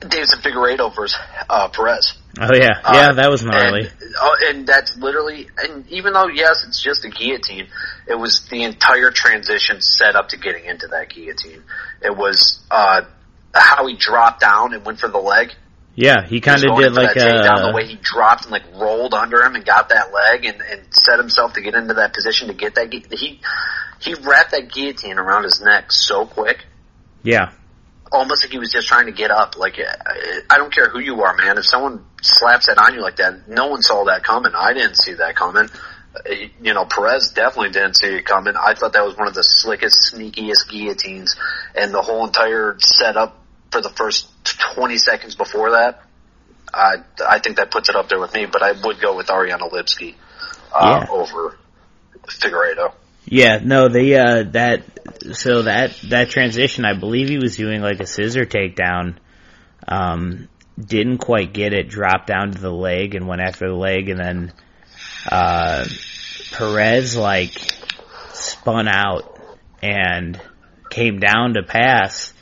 Davidson 0.00 0.40
Figueiredo 0.40 0.92
versus 0.96 1.16
uh, 1.48 1.68
Perez. 1.68 2.14
Oh 2.38 2.54
yeah, 2.54 2.80
Uh, 2.84 2.92
yeah, 2.94 3.12
that 3.12 3.30
was 3.30 3.44
gnarly. 3.44 3.88
And, 3.88 4.14
oh, 4.20 4.36
and 4.48 4.66
that's 4.66 4.96
literally, 4.96 5.48
and 5.58 5.88
even 5.88 6.12
though 6.12 6.28
yes, 6.28 6.64
it's 6.66 6.80
just 6.80 7.04
a 7.04 7.08
guillotine, 7.08 7.68
it 8.06 8.14
was 8.14 8.46
the 8.50 8.62
entire 8.62 9.10
transition 9.10 9.80
set 9.80 10.14
up 10.14 10.28
to 10.28 10.36
getting 10.36 10.64
into 10.64 10.86
that 10.88 11.10
guillotine. 11.10 11.64
It 12.02 12.16
was 12.16 12.60
uh, 12.70 13.02
how 13.52 13.86
he 13.86 13.96
dropped 13.96 14.40
down 14.40 14.74
and 14.74 14.84
went 14.84 15.00
for 15.00 15.08
the 15.08 15.18
leg. 15.18 15.54
Yeah, 15.96 16.24
he 16.24 16.40
kind 16.40 16.64
of 16.64 16.76
did 16.78 16.92
like 16.92 17.14
that 17.14 17.16
takedown, 17.16 17.72
the 17.72 17.76
way 17.76 17.86
he 17.86 17.96
dropped 17.96 18.44
and 18.44 18.52
like 18.52 18.62
rolled 18.74 19.12
under 19.12 19.42
him 19.42 19.56
and 19.56 19.64
got 19.64 19.88
that 19.88 20.12
leg 20.12 20.44
and, 20.44 20.60
and 20.60 20.82
set 20.94 21.18
himself 21.18 21.54
to 21.54 21.60
get 21.60 21.74
into 21.74 21.94
that 21.94 22.14
position 22.14 22.48
to 22.48 22.54
get 22.54 22.76
that. 22.76 22.92
He 22.92 23.40
he 23.98 24.14
wrapped 24.14 24.52
that 24.52 24.72
guillotine 24.72 25.18
around 25.18 25.42
his 25.42 25.60
neck 25.60 25.90
so 25.90 26.26
quick 26.26 26.64
yeah, 27.22 27.52
almost 28.12 28.44
like 28.44 28.52
he 28.52 28.58
was 28.58 28.70
just 28.72 28.88
trying 28.88 29.06
to 29.06 29.12
get 29.12 29.30
up. 29.30 29.56
Like 29.56 29.78
I 30.50 30.56
don't 30.56 30.72
care 30.72 30.88
who 30.88 30.98
you 31.00 31.22
are, 31.22 31.36
man. 31.36 31.58
If 31.58 31.66
someone 31.66 32.04
slaps 32.22 32.66
that 32.66 32.78
on 32.78 32.94
you 32.94 33.00
like 33.02 33.16
that, 33.16 33.48
no 33.48 33.68
one 33.68 33.82
saw 33.82 34.04
that 34.04 34.24
coming. 34.24 34.52
I 34.54 34.72
didn't 34.74 34.96
see 34.96 35.14
that 35.14 35.36
coming. 35.36 35.68
Uh, 36.14 36.34
You 36.60 36.74
know, 36.74 36.84
Perez 36.86 37.30
definitely 37.30 37.70
didn't 37.70 37.94
see 37.96 38.08
it 38.08 38.24
coming. 38.24 38.54
I 38.56 38.74
thought 38.74 38.92
that 38.94 39.04
was 39.04 39.16
one 39.16 39.28
of 39.28 39.34
the 39.34 39.42
slickest, 39.44 40.12
sneakiest 40.14 40.68
guillotines, 40.68 41.36
and 41.74 41.92
the 41.94 42.02
whole 42.02 42.26
entire 42.26 42.76
setup 42.80 43.36
for 43.70 43.80
the 43.80 43.90
first 43.90 44.28
20 44.74 44.98
seconds 44.98 45.36
before 45.36 45.72
that. 45.72 46.02
I 46.74 46.96
I 47.26 47.38
think 47.40 47.56
that 47.56 47.70
puts 47.70 47.88
it 47.88 47.96
up 47.96 48.08
there 48.08 48.20
with 48.20 48.34
me, 48.34 48.46
but 48.46 48.62
I 48.62 48.72
would 48.72 49.00
go 49.00 49.16
with 49.16 49.26
Ariana 49.28 49.70
Lipski 49.70 50.14
uh, 50.74 51.04
Yeah. 51.06 51.06
over 51.10 51.56
Figueiredo. 52.28 52.92
Yeah. 53.26 53.60
No, 53.62 53.88
the 53.88 54.16
uh, 54.16 54.42
that 54.52 54.82
so 55.32 55.62
that 55.62 55.96
that 56.08 56.30
transition, 56.30 56.84
I 56.84 56.94
believe 56.94 57.28
he 57.28 57.38
was 57.38 57.56
doing 57.56 57.80
like 57.80 58.00
a 58.00 58.06
scissor 58.06 58.44
takedown. 58.44 59.16
Um, 59.86 60.48
didn't 60.78 61.18
quite 61.18 61.52
get 61.52 61.72
it, 61.72 61.88
dropped 61.88 62.26
down 62.26 62.52
to 62.52 62.58
the 62.58 62.72
leg 62.72 63.14
and 63.14 63.26
went 63.26 63.42
after 63.42 63.68
the 63.68 63.74
leg, 63.74 64.08
and 64.08 64.18
then 64.18 64.52
uh, 65.30 65.84
Perez 66.52 67.16
like 67.16 67.52
spun 68.32 68.88
out 68.88 69.38
and 69.82 70.40
came 70.90 71.18
down 71.18 71.54
to 71.54 71.62
pass. 71.62 72.32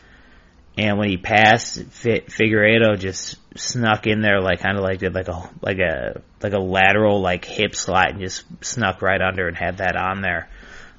And 0.77 0.97
when 0.97 1.09
he 1.09 1.17
passed, 1.17 1.83
Fi- 1.87 2.21
Figueiredo 2.21 2.99
just 2.99 3.37
snuck 3.59 4.07
in 4.07 4.21
there, 4.21 4.41
like 4.41 4.61
kind 4.61 4.77
of 4.77 4.85
like 4.85 5.01
did 5.01 5.15
like 5.15 5.27
a 5.27 5.51
like 5.61 5.79
a 5.79 6.23
like 6.41 6.53
a 6.53 6.59
lateral 6.61 7.21
like 7.21 7.45
hip 7.45 7.75
slide, 7.75 8.11
and 8.11 8.21
just 8.21 8.45
snuck 8.63 9.03
right 9.03 9.21
under 9.21 9.49
and 9.49 9.57
had 9.57 9.79
that 9.79 9.97
on 9.97 10.21
there. 10.21 10.49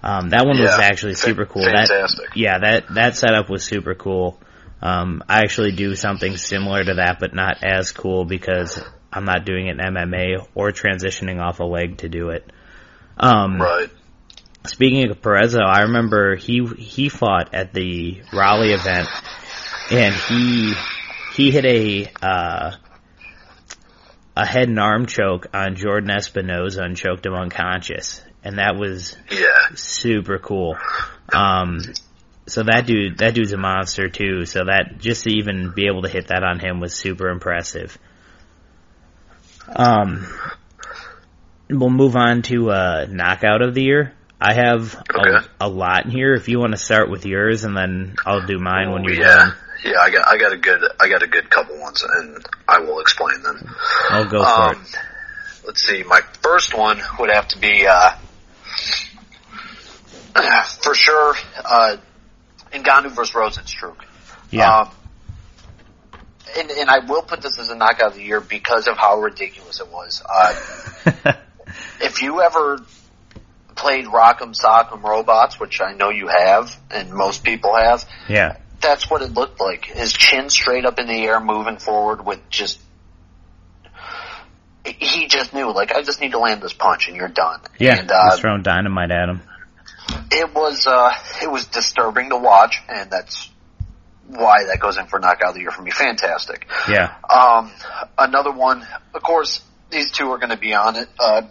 Um, 0.01 0.29
that 0.29 0.45
one 0.45 0.59
was 0.59 0.71
actually 0.71 1.15
super 1.15 1.45
cool. 1.45 1.63
That 1.63 2.29
yeah, 2.35 2.59
that 2.59 2.93
that 2.93 3.17
setup 3.17 3.49
was 3.49 3.63
super 3.63 3.95
cool. 3.95 4.39
Um, 4.81 5.23
I 5.27 5.39
actually 5.39 5.73
do 5.73 5.95
something 5.95 6.37
similar 6.37 6.83
to 6.83 6.95
that, 6.95 7.19
but 7.19 7.33
not 7.33 7.63
as 7.63 7.91
cool 7.91 8.23
because 8.23 8.81
I'm 9.11 9.25
not 9.25 9.45
doing 9.45 9.67
it 9.67 9.71
in 9.71 9.77
MMA 9.79 10.47
or 10.55 10.71
transitioning 10.71 11.41
off 11.41 11.59
a 11.59 11.65
leg 11.65 11.97
to 11.97 12.09
do 12.09 12.29
it. 12.29 12.49
Um, 13.17 13.61
Right. 13.61 13.89
Speaking 14.67 15.09
of 15.09 15.21
Perez, 15.21 15.53
though, 15.53 15.65
I 15.65 15.81
remember 15.83 16.35
he 16.35 16.65
he 16.77 17.09
fought 17.09 17.53
at 17.53 17.73
the 17.73 18.21
Raleigh 18.33 18.73
event, 18.73 19.07
and 19.89 20.13
he 20.13 20.73
he 21.35 21.49
hit 21.49 21.65
a 21.65 22.11
uh, 22.21 22.71
a 24.41 24.45
head 24.45 24.69
and 24.69 24.79
arm 24.79 25.05
choke 25.05 25.47
on 25.53 25.75
Jordan 25.75 26.09
Espinosa 26.11 26.81
and 26.83 26.95
choked 26.95 27.25
him 27.25 27.33
unconscious, 27.33 28.21
and 28.43 28.57
that 28.57 28.75
was 28.77 29.17
Yeah. 29.29 29.75
super 29.75 30.37
cool. 30.39 30.77
Um, 31.33 31.79
so 32.47 32.63
that 32.63 32.85
dude 32.85 33.17
that 33.19 33.33
dude's 33.35 33.51
a 33.53 33.57
monster 33.57 34.07
too. 34.09 34.45
So 34.45 34.65
that 34.65 34.97
just 34.99 35.25
to 35.25 35.29
even 35.31 35.71
be 35.75 35.87
able 35.87 36.03
to 36.03 36.09
hit 36.09 36.27
that 36.27 36.43
on 36.43 36.59
him 36.59 36.79
was 36.79 36.93
super 36.95 37.29
impressive. 37.29 37.97
Um, 39.67 40.25
we'll 41.69 41.89
move 41.89 42.15
on 42.15 42.41
to 42.43 42.71
uh, 42.71 43.07
knockout 43.09 43.61
of 43.61 43.73
the 43.75 43.83
year. 43.83 44.13
I 44.41 44.53
have 44.53 44.95
Okay. 45.13 45.47
a, 45.59 45.65
a 45.65 45.69
lot 45.69 46.07
here. 46.07 46.33
If 46.33 46.47
you 46.47 46.59
want 46.59 46.71
to 46.71 46.77
start 46.77 47.09
with 47.11 47.25
yours, 47.25 47.65
and 47.65 47.75
then 47.75 48.15
I'll 48.25 48.45
do 48.45 48.57
mine 48.57 48.91
when 48.91 49.03
Oh, 49.03 49.09
you're 49.09 49.21
yeah. 49.21 49.35
done. 49.35 49.53
Yeah, 49.83 49.99
I 49.99 50.09
got 50.09 50.27
I 50.27 50.37
got 50.37 50.53
a 50.53 50.57
good 50.57 50.81
I 50.99 51.07
got 51.09 51.23
a 51.23 51.27
good 51.27 51.49
couple 51.49 51.79
ones, 51.79 52.03
and 52.03 52.45
I 52.67 52.79
will 52.79 52.99
explain 52.99 53.41
them. 53.43 53.75
I'll 54.09 54.25
go 54.29 54.43
for 54.43 54.47
Um, 54.75 54.81
it. 54.81 54.97
let's 55.67 55.81
see. 55.85 56.03
My 56.03 56.21
first 56.41 56.73
one 56.77 57.01
would 57.19 57.29
have 57.29 57.47
to 57.49 57.59
be 57.59 57.85
uh, 57.87 58.11
for 60.83 60.93
sure 60.93 61.35
uh, 61.63 61.97
Ngannou 62.73 63.11
versus 63.11 63.33
Rozenstruik. 63.33 63.95
Yeah, 64.51 64.81
Um, 64.81 64.89
and, 66.57 66.71
and 66.71 66.89
I 66.89 66.99
will 66.99 67.21
put 67.21 67.41
this 67.41 67.59
as 67.59 67.69
a 67.69 67.75
knockout 67.75 68.11
of 68.11 68.15
the 68.15 68.23
year 68.23 68.41
because 68.41 68.87
of 68.87 68.97
how 68.97 69.19
ridiculous 69.19 69.79
it 69.79 69.87
was. 69.91 70.23
Uh, 70.27 70.53
if 72.01 72.21
you 72.23 72.41
ever 72.41 72.79
played 73.75 74.05
Rock'em 74.05 74.55
Sock'em 74.59 75.03
Robots, 75.03 75.59
which 75.59 75.81
I 75.81 75.93
know 75.93 76.09
you 76.09 76.27
have, 76.27 76.75
and 76.89 77.11
most 77.11 77.43
people 77.43 77.75
have, 77.75 78.03
yeah, 78.27 78.57
that's 78.81 79.09
what 79.09 79.21
it 79.21 79.33
looked 79.33 79.59
like. 79.59 79.85
His 79.85 80.13
chin 80.13 80.49
straight 80.49 80.85
up 80.85 80.99
in 80.99 81.07
the 81.07 81.13
air, 81.25 81.39
moving 81.39 81.77
forward 81.77 82.25
with 82.25 82.39
just. 82.49 82.79
He 84.85 85.27
just 85.27 85.53
knew, 85.53 85.71
like, 85.71 85.91
I 85.91 86.01
just 86.01 86.19
need 86.21 86.31
to 86.31 86.39
land 86.39 86.61
this 86.61 86.73
punch 86.73 87.07
and 87.07 87.15
you're 87.15 87.27
done. 87.27 87.59
yeah. 87.79 87.99
And, 87.99 88.11
uh, 88.11 88.35
throwing 88.37 88.63
dynamite 88.63 89.11
at 89.11 89.29
him. 89.29 89.41
it 90.31 90.53
was, 90.55 90.87
uh, 90.87 91.11
it 91.43 91.51
was 91.51 91.67
disturbing 91.67 92.29
to 92.29 92.37
watch, 92.37 92.81
and 92.87 93.11
that's 93.11 93.49
why 94.27 94.63
that 94.65 94.79
goes 94.79 94.97
in 94.97 95.05
for 95.07 95.19
knockout 95.19 95.49
of 95.49 95.55
the 95.55 95.61
year 95.61 95.71
for 95.71 95.81
me. 95.81 95.91
Fantastic. 95.91 96.67
Yeah, 96.89 97.13
Um, 97.29 97.71
another 98.17 98.51
one, 98.51 98.85
of 99.13 99.21
course, 99.21 99.61
these 99.91 100.11
two 100.11 100.31
are 100.31 100.37
going 100.37 100.51
to 100.51 100.57
be 100.57 100.73
on 100.73 100.95
it. 100.95 101.09
Uh, 101.19 101.41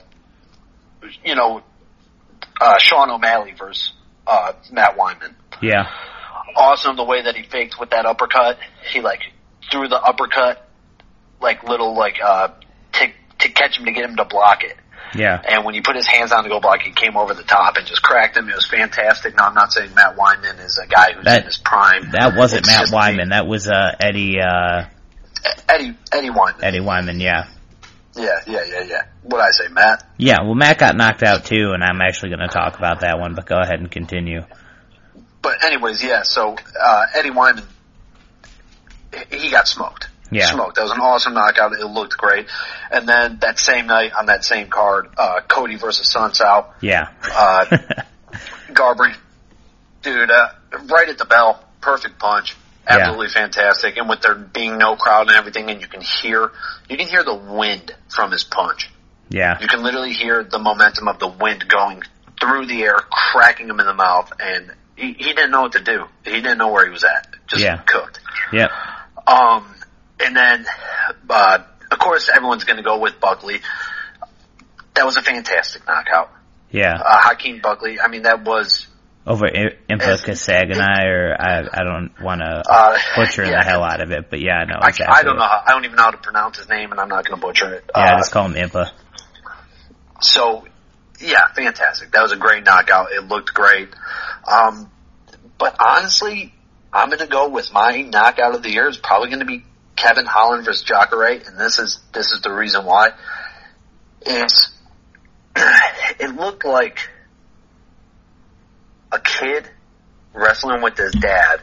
you 1.25 1.35
know, 1.37 1.63
uh, 2.61 2.79
Sean 2.79 3.11
O'Malley 3.11 3.53
versus 3.57 3.93
uh, 4.27 4.53
Matt 4.73 4.97
Wiman. 4.97 5.35
yeah, 5.63 5.87
Awesome 6.57 6.97
the 6.97 7.05
way 7.05 7.23
that 7.23 7.37
he 7.37 7.43
faked 7.43 7.79
with 7.79 7.91
that 7.91 8.07
uppercut. 8.07 8.59
He 8.91 9.01
like 9.01 9.21
threw 9.71 9.89
the 9.89 10.01
uppercut 10.01 10.69
like 11.41 11.63
little 11.65 11.95
like 11.97 12.17
uh 12.25 12.49
to 12.93 13.07
to 13.41 13.49
catch 13.51 13.79
him 13.79 13.85
to 13.87 13.93
get 13.93 14.05
him 14.09 14.17
to 14.17 14.25
block 14.25 14.65
it. 14.65 14.77
yeah, 15.15 15.41
And 15.49 15.65
when 15.65 15.75
he 15.75 15.81
put 15.81 15.95
his 15.97 16.07
hands 16.07 16.33
on 16.33 16.43
to 16.45 16.51
go 16.51 16.61
block, 16.61 16.81
he 16.83 16.91
came 16.91 17.17
over 17.17 17.33
the 17.33 17.43
top 17.45 17.77
and 17.77 17.87
just 17.87 18.03
cracked 18.03 18.37
him. 18.37 18.49
It 18.49 18.55
was 18.55 18.67
fantastic. 18.67 19.37
Now 19.37 19.47
I'm 19.49 19.55
not 19.55 19.73
saying 19.73 19.95
Matt 19.95 20.17
Wiman 20.17 20.59
is 20.65 20.79
a 20.83 20.87
guy 20.89 21.13
who's 21.15 21.25
That- 21.25 21.41
in 21.41 21.47
his 21.47 21.57
prime. 21.59 22.11
That 22.11 22.35
wasn't 22.37 22.67
It's 22.67 22.69
Matt 22.69 22.89
Wiman. 22.89 23.31
That 23.31 23.47
was 23.47 23.69
uh, 23.69 23.95
Eddie 24.01 24.39
uh, 24.41 24.87
Eddie 25.69 25.97
Eddie 26.13 26.31
Wyman. 26.31 26.65
Eddie 26.65 26.81
Wyman. 26.81 27.21
Yeah, 27.21 27.47
Yeah, 28.17 28.41
yeah, 28.47 28.65
yeah, 28.67 28.83
yeah. 28.83 29.03
What 29.23 29.41
I 29.41 29.51
say, 29.53 29.69
Matt? 29.73 30.05
yeah. 30.17 30.43
Well, 30.43 30.55
Matt 30.55 30.79
got 30.79 30.97
knocked 30.97 31.23
out 31.23 31.45
too, 31.45 31.71
and 31.75 31.85
I'm 31.85 32.01
actually 32.01 32.31
going 32.31 32.41
to 32.41 32.49
talk 32.49 32.77
about 32.79 33.01
that 33.01 33.19
one. 33.21 33.35
But 33.35 33.47
go 33.47 33.57
ahead 33.59 33.79
and 33.79 33.91
continue. 33.91 34.41
But 35.43 35.65
anyways, 35.65 36.03
yeah. 36.03 36.23
So 36.23 36.57
uh, 36.81 37.07
Eddie 37.15 37.31
Wyman, 37.31 37.65
he 39.31 39.51
got 39.51 39.69
smoked. 39.69 40.09
Yeah. 40.31 40.47
smoked. 40.47 40.77
That 40.77 40.83
was 40.83 40.93
an 40.93 41.01
awesome 41.01 41.33
knockout. 41.35 41.73
It 41.73 41.87
looked 41.87 42.19
great. 42.19 42.47
And 42.91 43.09
then 43.09 43.39
that 43.41 43.59
same 43.59 43.87
night 43.87 44.13
on 44.13 44.27
that 44.27 44.45
same 44.45 44.69
card, 44.69 45.09
uh, 45.17 45.41
Cody 45.49 45.77
versus 45.77 46.07
Assunção, 46.15 46.67
Yeah, 46.83 47.09
uh, 47.25 47.65
Garbrandt, 48.73 49.17
dude, 50.03 50.31
uh, 50.31 50.49
right 50.91 51.09
at 51.09 51.17
the 51.17 51.25
bell, 51.25 51.65
perfect 51.81 52.19
punch. 52.19 52.57
Absolutely 52.87 53.29
fantastic. 53.29 53.97
And 53.97 54.09
with 54.09 54.21
there 54.23 54.35
being 54.35 54.79
no 54.79 54.97
crowd 54.97 55.29
and 55.29 55.37
everything, 55.37 55.71
and 55.71 55.81
you 55.81 55.87
can 55.89 56.01
hear, 56.01 56.51
you 56.89 56.97
can 56.97 57.07
hear 57.07 57.23
the 57.23 57.35
wind 57.35 57.95
from 58.09 58.31
his 58.31 58.45
punch. 58.45 58.91
yeah, 59.29 59.59
You 59.61 59.69
can 59.69 59.83
literally 59.83 60.13
hear 60.13 60.43
the 60.43 60.59
momentum 60.59 61.07
of 61.09 61.19
the 61.19 61.29
wind 61.29 61.67
going 61.69 62.03
through 62.41 62.67
the 62.67 62.83
air, 62.83 62.97
cracking 62.97 63.69
him 63.69 63.79
in 63.81 63.87
the 63.87 63.95
mouth, 63.95 64.33
and 64.41 64.73
he, 64.99 65.13
he 65.13 65.33
didn't 65.33 65.51
know 65.51 65.63
what 65.63 65.73
to 65.73 65.81
do. 65.83 66.05
He 66.25 66.33
didn't 66.33 66.59
know 66.59 66.73
where 66.73 66.85
he 66.85 66.91
was 66.91 67.05
at. 67.05 67.27
Just 67.47 67.63
Yeah. 67.63 67.79
cooked. 67.79 68.21
yep, 68.53 68.71
Um, 69.27 69.75
and 70.21 70.37
then, 70.37 70.67
uh, 71.31 71.59
of 71.91 71.99
course, 71.99 72.29
everyone's 72.29 72.65
going 72.65 72.77
to 72.79 72.83
go 72.83 72.99
with 72.99 73.21
Buckley. 73.21 73.61
That 74.95 75.07
was 75.07 75.17
a 75.17 75.23
fantastic 75.23 75.87
knockout. 75.87 76.31
Yeah. 76.71 76.95
Uh, 76.95 77.21
Joaquin 77.29 77.61
Buckley. 77.63 78.01
I 78.01 78.09
mean, 78.09 78.23
that 78.23 78.45
was 78.45 78.87
over 79.27 79.47
I- 79.47 79.77
Impa 79.89 80.19
Kasanganay, 80.25 81.05
or 81.07 81.37
I 81.39 81.59
I 81.73 81.85
don't 81.85 82.11
want 82.21 82.41
to 82.41 82.63
uh, 82.69 82.99
butcher 83.15 83.45
yeah, 83.45 83.59
the 83.59 83.65
hell 83.65 83.83
out 83.85 84.01
of 84.01 84.11
it, 84.11 84.29
but 84.31 84.41
yeah, 84.41 84.65
no, 84.67 84.77
I, 84.81 84.89
exactly. 84.89 85.17
I 85.19 85.23
don't 85.23 85.37
know. 85.37 85.43
How, 85.45 85.63
I 85.67 85.71
don't 85.73 85.85
even 85.85 85.97
know 85.97 86.03
how 86.05 86.11
to 86.11 86.19
pronounce 86.19 86.59
his 86.59 86.69
name, 86.69 86.91
and 86.91 87.01
I'm 87.01 87.09
not 87.09 87.25
going 87.27 87.39
to 87.41 87.47
butcher 87.47 87.73
it. 87.75 87.85
Yeah, 87.95 88.15
Uh, 88.15 88.19
just 88.19 88.33
call 88.33 88.47
him 88.47 88.55
Impa. 88.55 88.91
So, 90.21 90.67
yeah, 91.21 91.47
fantastic. 91.55 92.11
That 92.13 92.23
was 92.23 92.33
a 92.33 92.37
great 92.37 92.65
knockout. 92.65 93.13
It 93.13 93.25
looked 93.29 93.55
great. 93.55 93.89
Um, 94.49 94.91
but 95.59 95.77
honestly, 95.79 96.55
I'm 96.93 97.09
going 97.09 97.19
to 97.21 97.27
go 97.27 97.49
with 97.49 97.73
my 97.73 98.03
knockout 98.03 98.55
of 98.55 98.63
the 98.63 98.71
year. 98.71 98.89
It's 98.89 98.97
probably 98.97 99.29
going 99.29 99.41
to 99.41 99.47
be 99.47 99.65
Kevin 99.97 100.27
Holland 100.27 100.65
versus 100.65 100.83
Jacare, 100.83 101.41
and 101.47 101.59
this 101.59 101.79
is 101.79 102.01
this 102.13 102.33
is 102.33 102.41
the 102.41 102.53
reason 102.53 102.85
why. 102.85 103.11
It's 104.23 104.73
it 105.57 106.35
looked 106.35 106.65
like 106.65 106.99
a 109.13 109.19
kid 109.19 109.69
wrestling 110.33 110.83
with 110.83 110.97
his 110.97 111.13
dad, 111.13 111.63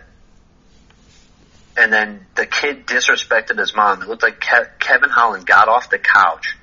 and 1.77 1.91
then 1.91 2.25
the 2.35 2.45
kid 2.45 2.85
disrespected 2.85 3.57
his 3.57 3.75
mom. 3.75 4.01
It 4.01 4.07
looked 4.09 4.23
like 4.23 4.39
Ke- 4.39 4.79
Kevin 4.79 5.09
Holland 5.09 5.45
got 5.45 5.69
off 5.69 5.89
the 5.89 5.99
couch 5.99 6.55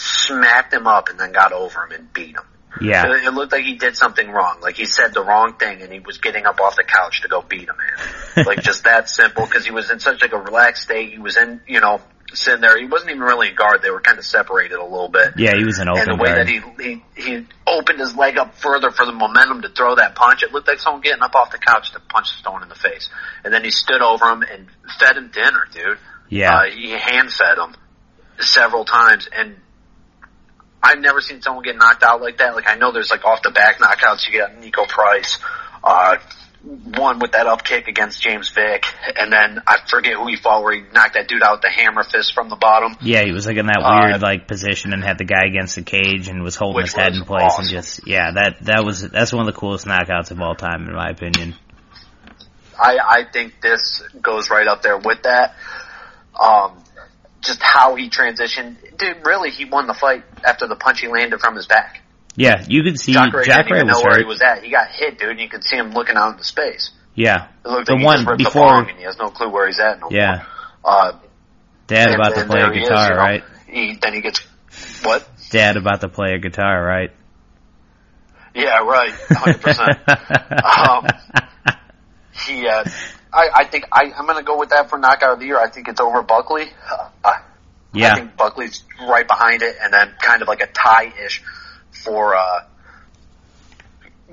smacked 0.00 0.72
him 0.72 0.86
up 0.86 1.08
and 1.08 1.18
then 1.18 1.32
got 1.32 1.52
over 1.52 1.84
him 1.84 1.92
and 1.92 2.12
beat 2.12 2.36
him. 2.36 2.44
Yeah, 2.80 3.04
It, 3.06 3.24
it 3.24 3.30
looked 3.32 3.52
like 3.52 3.64
he 3.64 3.74
did 3.74 3.96
something 3.96 4.30
wrong. 4.30 4.60
Like 4.60 4.76
he 4.76 4.84
said 4.86 5.12
the 5.14 5.22
wrong 5.22 5.54
thing 5.54 5.82
and 5.82 5.92
he 5.92 6.00
was 6.00 6.18
getting 6.18 6.46
up 6.46 6.60
off 6.60 6.76
the 6.76 6.84
couch 6.84 7.22
to 7.22 7.28
go 7.28 7.42
beat 7.42 7.68
him. 7.68 7.76
Man. 8.36 8.44
like 8.46 8.62
just 8.62 8.84
that 8.84 9.08
simple 9.08 9.44
because 9.46 9.64
he 9.64 9.70
was 9.72 9.90
in 9.90 9.98
such 10.00 10.22
like 10.22 10.32
a 10.32 10.38
relaxed 10.38 10.82
state. 10.84 11.12
He 11.12 11.18
was 11.18 11.36
in, 11.36 11.60
you 11.66 11.80
know, 11.80 12.00
sitting 12.32 12.60
there. 12.60 12.78
He 12.78 12.86
wasn't 12.86 13.10
even 13.10 13.22
really 13.22 13.48
in 13.48 13.54
guard. 13.56 13.82
They 13.82 13.90
were 13.90 14.00
kind 14.00 14.18
of 14.18 14.24
separated 14.24 14.78
a 14.78 14.84
little 14.84 15.08
bit. 15.08 15.32
yeah, 15.36 15.56
he 15.56 15.64
was 15.64 15.78
an 15.78 15.88
open. 15.88 16.02
And 16.08 16.18
the 16.18 16.22
way 16.22 16.30
guard. 16.30 16.46
that 16.46 16.48
he, 16.48 16.60
he 16.84 17.02
he 17.16 17.46
opened 17.66 17.98
his 17.98 18.14
leg 18.14 18.38
up 18.38 18.54
further 18.54 18.90
for 18.92 19.04
the 19.04 19.12
momentum 19.12 19.62
to 19.62 19.68
throw 19.68 19.96
that 19.96 20.14
punch, 20.14 20.42
it 20.44 20.52
looked 20.52 20.68
like 20.68 20.78
someone 20.78 21.02
getting 21.02 21.22
up 21.22 21.34
off 21.34 21.50
the 21.50 21.58
couch 21.58 21.90
to 21.92 22.00
punch 22.00 22.28
Stone 22.28 22.62
in 22.62 22.68
the 22.68 22.76
face. 22.76 23.08
And 23.44 23.52
then 23.52 23.64
he 23.64 23.70
stood 23.70 24.00
over 24.00 24.26
him 24.26 24.42
and 24.42 24.68
fed 24.98 25.16
him 25.16 25.30
dinner, 25.34 25.66
dude. 25.72 25.98
yeah, 26.28 26.54
Uh, 26.56 26.70
he 26.70 26.90
hand 26.90 27.32
fed 27.32 27.58
him 27.58 27.74
several 28.38 28.84
times, 28.84 29.28
and 29.36 29.56
I've 30.82 30.98
never 31.00 31.20
seen 31.20 31.42
someone 31.42 31.64
get 31.64 31.76
knocked 31.76 32.02
out 32.02 32.20
like 32.22 32.38
that. 32.38 32.54
Like 32.54 32.68
I 32.68 32.76
know 32.76 32.92
there's 32.92 33.10
like 33.10 33.24
off 33.24 33.42
the 33.42 33.50
back 33.50 33.78
knockouts. 33.78 34.26
You 34.28 34.38
got 34.38 34.56
Niko 34.56 34.88
Price, 34.88 35.38
uh, 35.84 36.16
one 36.62 37.18
with 37.20 37.32
that 37.32 37.46
up 37.46 37.64
kick 37.64 37.88
against 37.88 38.20
James 38.22 38.50
Vick, 38.50 38.84
and 39.16 39.32
then 39.32 39.62
I 39.66 39.78
forget 39.88 40.14
who 40.14 40.26
he 40.28 40.36
fought 40.36 40.62
where 40.62 40.74
he 40.74 40.82
knocked 40.92 41.14
that 41.14 41.26
dude 41.28 41.42
out 41.42 41.52
with 41.52 41.62
the 41.62 41.70
hammer 41.70 42.04
fist 42.04 42.34
from 42.34 42.48
the 42.50 42.56
bottom. 42.56 42.96
yeah, 43.00 43.22
he 43.24 43.32
was 43.32 43.46
like 43.46 43.56
in 43.56 43.66
that 43.66 43.80
Uh, 43.82 44.06
weird 44.08 44.20
like 44.22 44.46
position 44.46 44.92
and 44.92 45.02
had 45.02 45.16
the 45.18 45.24
guy 45.24 45.44
against 45.46 45.76
the 45.76 45.82
cage 45.82 46.28
and 46.28 46.42
was 46.42 46.56
holding 46.56 46.82
his 46.82 46.92
head 46.94 47.14
in 47.14 47.24
place 47.24 47.58
and 47.58 47.68
just 47.68 48.06
yeah, 48.06 48.32
that 48.32 48.64
that 48.64 48.84
was 48.84 49.02
that's 49.08 49.32
one 49.32 49.46
of 49.46 49.54
the 49.54 49.58
coolest 49.58 49.86
knockouts 49.86 50.30
of 50.30 50.40
all 50.40 50.54
time 50.54 50.86
in 50.86 50.94
my 50.94 51.08
opinion. 51.08 51.54
I, 52.82 52.96
I 52.98 53.24
think 53.30 53.60
this 53.60 54.02
goes 54.22 54.48
right 54.48 54.66
up 54.66 54.80
there 54.82 54.96
with 54.96 55.22
that. 55.24 55.54
Um, 56.38 56.82
just 57.40 57.60
how 57.62 57.94
he 57.94 58.08
transitioned. 58.10 58.76
Dude, 58.98 59.24
really, 59.24 59.50
he 59.50 59.64
won 59.64 59.86
the 59.86 59.94
fight 59.94 60.24
after 60.44 60.66
the 60.66 60.76
punch 60.76 61.00
he 61.00 61.08
landed 61.08 61.40
from 61.40 61.56
his 61.56 61.66
back. 61.66 62.02
Yeah, 62.36 62.64
you 62.68 62.82
could 62.82 62.98
see 62.98 63.12
Jacare 63.12 63.42
Jack 63.42 63.66
didn't 63.66 63.76
even 63.78 63.88
was 63.88 63.96
know 63.98 64.02
where 64.04 64.12
hurt. 64.14 64.20
he 64.20 64.24
was 64.26 64.40
at. 64.40 64.62
He 64.62 64.70
got 64.70 64.88
hit, 64.90 65.18
dude, 65.18 65.30
and 65.30 65.40
you 65.40 65.48
could 65.48 65.64
see 65.64 65.76
him 65.76 65.90
looking 65.92 66.16
out 66.16 66.32
into 66.32 66.44
space. 66.44 66.90
Yeah, 67.14 67.48
It 67.64 67.68
looked 67.68 67.86
The 67.88 67.94
like 67.96 68.04
one 68.04 68.38
he 68.38 68.44
before- 68.44 68.78
and 68.88 68.96
he 68.96 69.02
has 69.04 69.18
no 69.18 69.28
clue 69.30 69.50
where 69.50 69.66
he's 69.66 69.80
at 69.80 70.00
no 70.00 70.08
yeah. 70.10 70.44
Uh, 70.84 71.12
Dad 71.88 72.14
about 72.14 72.34
to 72.36 72.44
play 72.46 72.60
a 72.60 72.70
is, 72.70 72.88
guitar, 72.88 73.04
you 73.08 73.10
know. 73.10 73.16
right? 73.16 73.44
He, 73.66 73.98
then 74.00 74.14
he 74.14 74.20
gets, 74.20 74.40
what? 75.02 75.28
Dad 75.50 75.76
about 75.76 76.00
to 76.02 76.08
play 76.08 76.34
a 76.34 76.38
guitar, 76.38 76.82
right? 76.82 77.10
Yeah, 78.54 78.78
right, 78.84 79.10
100%. 79.28 80.50
Um, 80.80 81.06
he, 82.46 82.66
uh, 82.66 82.84
I, 83.32 83.48
I 83.54 83.64
think 83.64 83.86
I, 83.92 84.12
I'm 84.16 84.26
gonna 84.26 84.42
go 84.42 84.58
with 84.58 84.70
that 84.70 84.90
for 84.90 84.98
knockout 84.98 85.34
of 85.34 85.40
the 85.40 85.46
year. 85.46 85.58
I 85.58 85.68
think 85.70 85.88
it's 85.88 86.00
over 86.00 86.22
Buckley. 86.22 86.66
Uh, 87.24 87.32
I 87.94 88.14
think 88.14 88.36
Buckley's 88.36 88.84
right 89.08 89.26
behind 89.26 89.62
it, 89.62 89.76
and 89.82 89.92
then 89.92 90.14
kind 90.20 90.42
of 90.42 90.48
like 90.48 90.62
a 90.62 90.66
tie-ish 90.66 91.42
for 91.90 92.36
uh, 92.36 92.64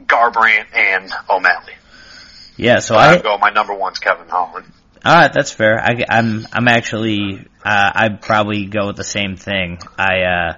Garbrandt 0.01 0.75
and 0.75 1.11
O'Malley. 1.29 1.73
yeah. 2.55 2.79
So 2.79 2.95
I 2.95 3.19
go. 3.19 3.37
My 3.37 3.49
number 3.49 3.73
one's 3.73 3.99
Kevin 3.99 4.27
Holland. 4.29 4.71
All 5.05 5.15
right, 5.15 5.31
that's 5.31 5.51
fair. 5.51 5.79
I, 5.79 6.03
I'm 6.09 6.47
I'm 6.51 6.67
actually 6.67 7.45
uh, 7.63 7.91
I'd 7.95 8.21
probably 8.21 8.65
go 8.65 8.87
with 8.87 8.95
the 8.95 9.03
same 9.03 9.37
thing. 9.37 9.79
I 9.97 10.21
uh, 10.21 10.57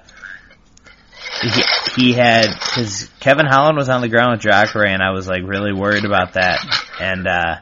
he, 1.41 2.01
he 2.01 2.13
had 2.13 2.47
because 2.53 3.09
Kevin 3.19 3.45
Holland 3.45 3.77
was 3.77 3.89
on 3.89 4.01
the 4.01 4.09
ground 4.09 4.31
with 4.31 4.41
Jacare, 4.41 4.87
and 4.87 5.01
I 5.01 5.11
was 5.11 5.27
like 5.27 5.43
really 5.45 5.73
worried 5.73 6.05
about 6.05 6.33
that. 6.33 6.59
And 6.99 7.27
uh, 7.27 7.59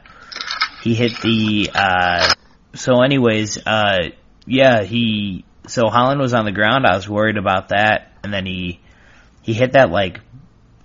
he 0.82 0.94
hit 0.94 1.20
the 1.20 1.70
uh, 1.74 2.32
so 2.74 3.02
anyways, 3.02 3.58
uh, 3.66 4.10
yeah, 4.46 4.82
he 4.82 5.44
so 5.66 5.88
Holland 5.88 6.20
was 6.20 6.34
on 6.34 6.44
the 6.44 6.52
ground. 6.52 6.86
I 6.86 6.94
was 6.94 7.08
worried 7.08 7.36
about 7.36 7.68
that, 7.68 8.12
and 8.22 8.32
then 8.32 8.46
he 8.46 8.80
he 9.42 9.52
hit 9.52 9.72
that 9.72 9.90
like 9.90 10.20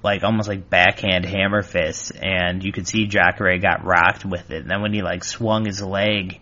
like 0.03 0.23
almost 0.23 0.49
like 0.49 0.69
backhand 0.69 1.25
hammer 1.25 1.61
fist, 1.61 2.11
and 2.21 2.63
you 2.63 2.71
could 2.71 2.87
see 2.87 3.07
Jacare 3.07 3.57
got 3.59 3.85
rocked 3.85 4.25
with 4.25 4.51
it. 4.51 4.63
And 4.63 4.69
then 4.69 4.81
when 4.81 4.93
he 4.93 5.01
like 5.01 5.23
swung 5.23 5.65
his 5.65 5.81
leg, 5.81 6.39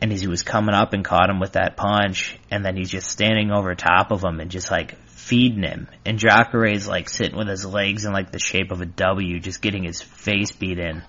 and 0.00 0.12
as 0.12 0.20
he 0.20 0.28
was 0.28 0.42
coming 0.42 0.74
up 0.74 0.92
and 0.92 1.04
caught 1.04 1.30
him 1.30 1.40
with 1.40 1.52
that 1.52 1.76
punch, 1.76 2.38
and 2.50 2.64
then 2.64 2.76
he's 2.76 2.90
just 2.90 3.10
standing 3.10 3.50
over 3.50 3.74
top 3.74 4.12
of 4.12 4.22
him 4.22 4.38
and 4.40 4.50
just 4.50 4.70
like 4.70 4.96
feeding 5.08 5.62
him. 5.62 5.88
And 6.04 6.18
Jacare's 6.18 6.86
like 6.86 7.08
sitting 7.08 7.36
with 7.36 7.48
his 7.48 7.64
legs 7.64 8.04
in 8.04 8.12
like 8.12 8.30
the 8.30 8.38
shape 8.38 8.70
of 8.70 8.80
a 8.80 8.86
W, 8.86 9.40
just 9.40 9.62
getting 9.62 9.82
his 9.82 10.02
face 10.02 10.52
beat 10.52 10.78
in. 10.78 11.02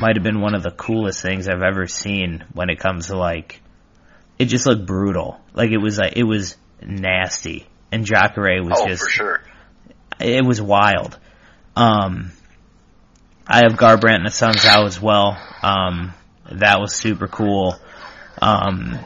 Might 0.00 0.16
have 0.16 0.22
been 0.22 0.40
one 0.40 0.54
of 0.54 0.62
the 0.62 0.70
coolest 0.70 1.20
things 1.22 1.48
I've 1.48 1.62
ever 1.62 1.86
seen 1.86 2.44
when 2.54 2.70
it 2.70 2.78
comes 2.78 3.08
to 3.08 3.16
like, 3.16 3.60
it 4.38 4.46
just 4.46 4.66
looked 4.66 4.86
brutal. 4.86 5.40
Like 5.54 5.70
it 5.70 5.78
was 5.78 5.98
like 5.98 6.14
it 6.16 6.24
was 6.24 6.56
nasty, 6.80 7.66
and 7.90 8.04
Jacare 8.06 8.62
was 8.62 8.78
Oh, 8.80 8.86
just 8.88 9.02
for 9.04 9.10
sure. 9.10 9.42
it 10.18 10.44
was 10.44 10.60
wild. 10.62 11.18
Um, 11.76 12.32
I 13.46 13.58
have 13.64 13.72
Garbrandt 13.74 14.16
and 14.16 14.26
the 14.26 14.30
Suns 14.30 14.64
out 14.64 14.86
as 14.86 15.00
well. 15.00 15.36
Um, 15.62 16.12
that 16.50 16.80
was 16.80 16.94
super 16.94 17.28
cool. 17.28 17.76
Um, 18.40 18.98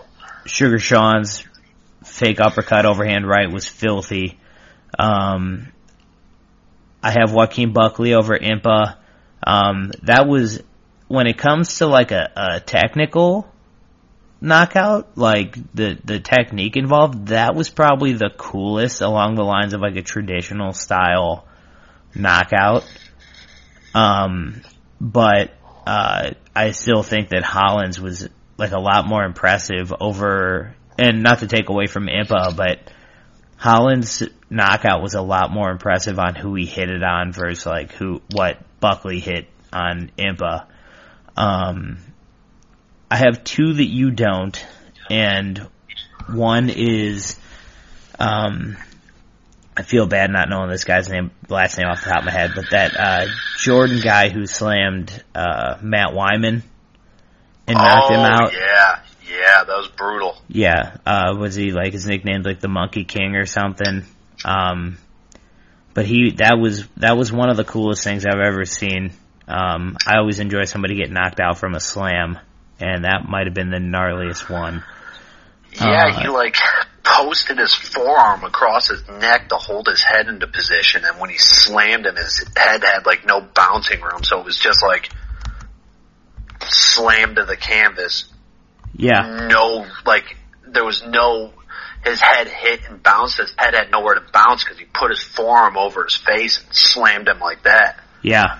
Sugar 0.46 0.78
Sean's 0.78 1.44
fake 2.04 2.40
uppercut 2.40 2.86
overhand 2.86 3.26
right 3.26 3.50
was 3.50 3.66
filthy. 3.68 4.38
Um, 4.98 5.72
I 7.02 7.10
have 7.10 7.32
Joaquin 7.32 7.72
Buckley 7.72 8.14
over 8.14 8.38
Impa. 8.38 8.96
Um, 9.46 9.92
that 10.04 10.26
was 10.26 10.62
when 11.08 11.26
it 11.26 11.38
comes 11.38 11.78
to 11.78 11.86
like 11.86 12.10
a, 12.10 12.30
a 12.36 12.60
technical 12.60 13.50
knockout, 14.40 15.16
like 15.16 15.56
the 15.74 15.98
the 16.04 16.20
technique 16.20 16.76
involved, 16.76 17.28
that 17.28 17.54
was 17.54 17.70
probably 17.70 18.12
the 18.12 18.30
coolest 18.36 19.00
along 19.00 19.34
the 19.34 19.44
lines 19.44 19.72
of 19.72 19.80
like 19.80 19.96
a 19.96 20.02
traditional 20.02 20.72
style 20.72 21.46
knockout. 22.14 22.84
Um, 23.94 24.62
but 25.00 25.52
uh, 25.86 26.32
I 26.54 26.70
still 26.72 27.02
think 27.02 27.30
that 27.30 27.42
Hollins 27.42 28.00
was 28.00 28.28
like 28.58 28.72
a 28.72 28.80
lot 28.80 29.06
more 29.06 29.24
impressive 29.24 29.92
over, 30.00 30.74
and 30.98 31.22
not 31.22 31.40
to 31.40 31.46
take 31.46 31.68
away 31.68 31.86
from 31.86 32.06
Impa, 32.06 32.56
but 32.56 32.78
Hollins' 33.56 34.22
knockout 34.50 35.02
was 35.02 35.14
a 35.14 35.22
lot 35.22 35.50
more 35.50 35.70
impressive 35.70 36.18
on 36.18 36.34
who 36.34 36.54
he 36.54 36.66
hit 36.66 36.90
it 36.90 37.02
on 37.02 37.32
versus 37.32 37.66
like 37.66 37.92
who 37.92 38.20
what 38.32 38.58
Buckley 38.80 39.20
hit 39.20 39.48
on 39.72 40.10
Impa. 40.18 40.66
Um, 41.36 41.98
I 43.10 43.16
have 43.16 43.44
two 43.44 43.74
that 43.74 43.84
you 43.84 44.10
don't, 44.10 44.64
and 45.10 45.66
one 46.28 46.70
is, 46.70 47.38
um, 48.18 48.76
I 49.76 49.82
feel 49.82 50.06
bad 50.06 50.30
not 50.30 50.48
knowing 50.48 50.70
this 50.70 50.84
guy's 50.84 51.08
name, 51.08 51.30
last 51.48 51.78
name 51.78 51.86
off 51.86 52.02
the 52.02 52.10
top 52.10 52.20
of 52.20 52.24
my 52.24 52.32
head, 52.32 52.52
but 52.54 52.70
that 52.70 52.96
uh, 52.98 53.26
Jordan 53.58 54.00
guy 54.02 54.30
who 54.30 54.46
slammed 54.46 55.22
uh, 55.34 55.76
Matt 55.82 56.14
Wiman 56.14 56.62
and 57.66 57.78
knocked 57.78 58.10
oh, 58.10 58.14
him 58.14 58.20
out. 58.20 58.52
yeah. 58.52 59.00
Yeah, 59.28 59.64
that 59.64 59.76
was 59.76 59.88
brutal. 59.88 60.36
Yeah, 60.48 60.98
uh, 61.04 61.34
was 61.36 61.54
he 61.54 61.72
like 61.72 61.92
his 61.92 62.06
nickname 62.06 62.42
like 62.42 62.60
the 62.60 62.68
Monkey 62.68 63.04
King 63.04 63.34
or 63.34 63.44
something? 63.44 64.04
Um, 64.44 64.98
but 65.94 66.06
he 66.06 66.32
that 66.38 66.58
was 66.60 66.86
that 66.98 67.16
was 67.16 67.32
one 67.32 67.50
of 67.50 67.56
the 67.56 67.64
coolest 67.64 68.04
things 68.04 68.24
I've 68.24 68.38
ever 68.38 68.64
seen. 68.64 69.12
Um, 69.48 69.96
I 70.06 70.16
always 70.18 70.40
enjoy 70.40 70.64
somebody 70.64 70.96
get 70.96 71.10
knocked 71.10 71.40
out 71.40 71.58
from 71.58 71.74
a 71.74 71.80
slam, 71.80 72.38
and 72.80 73.04
that 73.04 73.28
might 73.28 73.46
have 73.46 73.54
been 73.54 73.70
the 73.70 73.78
gnarliest 73.78 74.50
one. 74.50 74.82
Yeah, 75.72 76.06
Uh, 76.06 76.20
he 76.20 76.28
like 76.28 76.56
posted 77.04 77.58
his 77.58 77.74
forearm 77.74 78.44
across 78.44 78.88
his 78.88 79.06
neck 79.08 79.48
to 79.50 79.56
hold 79.56 79.86
his 79.86 80.02
head 80.02 80.28
into 80.28 80.46
position, 80.46 81.04
and 81.04 81.20
when 81.20 81.30
he 81.30 81.38
slammed 81.38 82.06
him, 82.06 82.16
his 82.16 82.44
head 82.56 82.82
had 82.82 83.06
like 83.06 83.24
no 83.26 83.40
bouncing 83.40 84.00
room, 84.00 84.24
so 84.24 84.40
it 84.40 84.44
was 84.44 84.58
just 84.58 84.82
like 84.82 85.10
slammed 86.64 87.36
to 87.36 87.44
the 87.44 87.56
canvas. 87.56 88.24
Yeah, 88.98 89.46
No, 89.50 89.86
like 90.06 90.36
there 90.66 90.84
was 90.84 91.04
no 91.06 91.52
his 92.04 92.20
head 92.20 92.48
hit 92.48 92.80
and 92.88 93.02
bounced. 93.02 93.38
His 93.38 93.52
head 93.56 93.74
had 93.74 93.90
nowhere 93.90 94.14
to 94.14 94.22
bounce 94.32 94.64
because 94.64 94.78
he 94.78 94.84
put 94.86 95.10
his 95.10 95.22
forearm 95.22 95.76
over 95.76 96.04
his 96.04 96.16
face 96.16 96.62
and 96.62 96.74
slammed 96.74 97.28
him 97.28 97.40
like 97.40 97.64
that. 97.64 98.00
Yeah. 98.22 98.58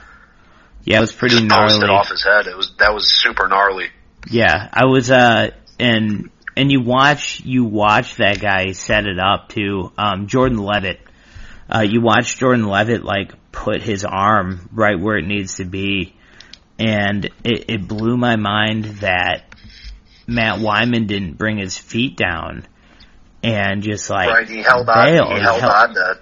Yeah, 0.87 0.99
it 0.99 1.01
was 1.01 1.13
pretty 1.13 1.35
Just 1.35 1.47
gnarly. 1.47 1.73
posted 1.73 1.91
off 1.91 2.09
his 2.09 2.25
head. 2.25 2.47
It 2.47 2.57
was 2.57 2.73
that 2.79 2.95
was 2.95 3.07
super 3.13 3.49
gnarly. 3.49 3.89
Yeah, 4.31 4.69
I 4.73 4.87
was 4.87 5.11
uh 5.11 5.51
and 5.79 6.31
and 6.57 6.71
you 6.73 6.81
watch 6.81 7.41
you 7.45 7.65
watch 7.65 8.17
that 8.17 8.41
guy 8.41 8.71
set 8.73 9.05
it 9.07 9.19
up 9.19 9.51
to 9.51 9.93
um 9.99 10.29
Jordan 10.29 10.59
Leavitt. 10.59 11.01
Uh 11.69 11.81
you 11.81 12.01
watch 12.01 12.39
Jordan 12.39 12.67
Leavitt 12.67 13.05
like 13.05 13.33
put 13.51 13.83
his 13.83 14.05
arm 14.05 14.69
right 14.73 14.99
where 14.99 15.17
it 15.17 15.27
needs 15.27 15.57
to 15.57 15.65
be 15.65 16.15
and 16.79 17.25
it, 17.43 17.65
it 17.69 17.89
blew 17.89 18.17
my 18.17 18.37
mind 18.37 18.85
that 19.01 19.45
Matt 20.27 20.61
Wiman 20.61 21.07
didn't 21.07 21.33
bring 21.39 21.59
his 21.59 21.77
feet 21.77 22.17
down 22.17 22.67
and 23.43 23.83
just 23.83 24.09
like 24.11 24.29
right, 24.29 24.49
he 24.49 24.63
held 24.63 24.89
on. 24.89 25.05
bailed. 25.05 25.33
He 25.33 25.41
held 25.41 25.61
held- 25.61 25.73
on 25.73 25.95
to 25.95 26.19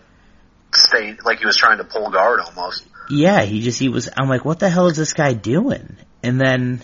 stay 0.75 1.17
like 1.25 1.39
he 1.41 1.47
was 1.47 1.57
trying 1.57 1.79
to 1.79 1.85
pull 1.85 2.11
guard 2.11 2.41
almost. 2.41 2.87
Yeah, 3.07 3.43
he 3.43 3.61
just 3.61 3.79
he 3.79 3.89
was 3.89 4.09
I'm 4.17 4.29
like, 4.29 4.45
what 4.45 4.59
the 4.59 4.71
hell 4.71 4.87
is 4.87 4.97
this 4.97 5.13
guy 5.13 5.33
doing? 5.33 5.97
And 6.23 6.41
then 6.41 6.83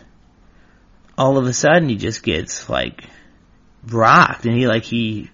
all 1.17 1.39
of 1.39 1.47
a 1.47 1.53
sudden 1.53 1.89
he 1.89 1.97
just 1.97 2.23
gets 2.23 2.69
like 2.69 3.05
rocked 3.87 4.45
and 4.45 4.55
he 4.57 4.67
like 4.67 4.85
he 4.85 5.31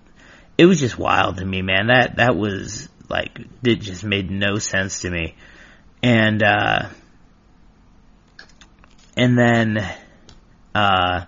it 0.58 0.66
was 0.66 0.80
just 0.80 0.98
wild 0.98 1.38
to 1.38 1.44
me, 1.44 1.62
man. 1.62 1.88
That 1.88 2.16
that 2.16 2.36
was 2.36 2.88
like 3.08 3.38
it 3.64 3.76
just 3.76 4.04
made 4.04 4.30
no 4.30 4.56
sense 4.58 5.00
to 5.00 5.10
me. 5.10 5.34
And 6.02 6.42
uh 6.42 6.88
and 9.16 9.38
then 9.38 9.78
uh 10.74 11.24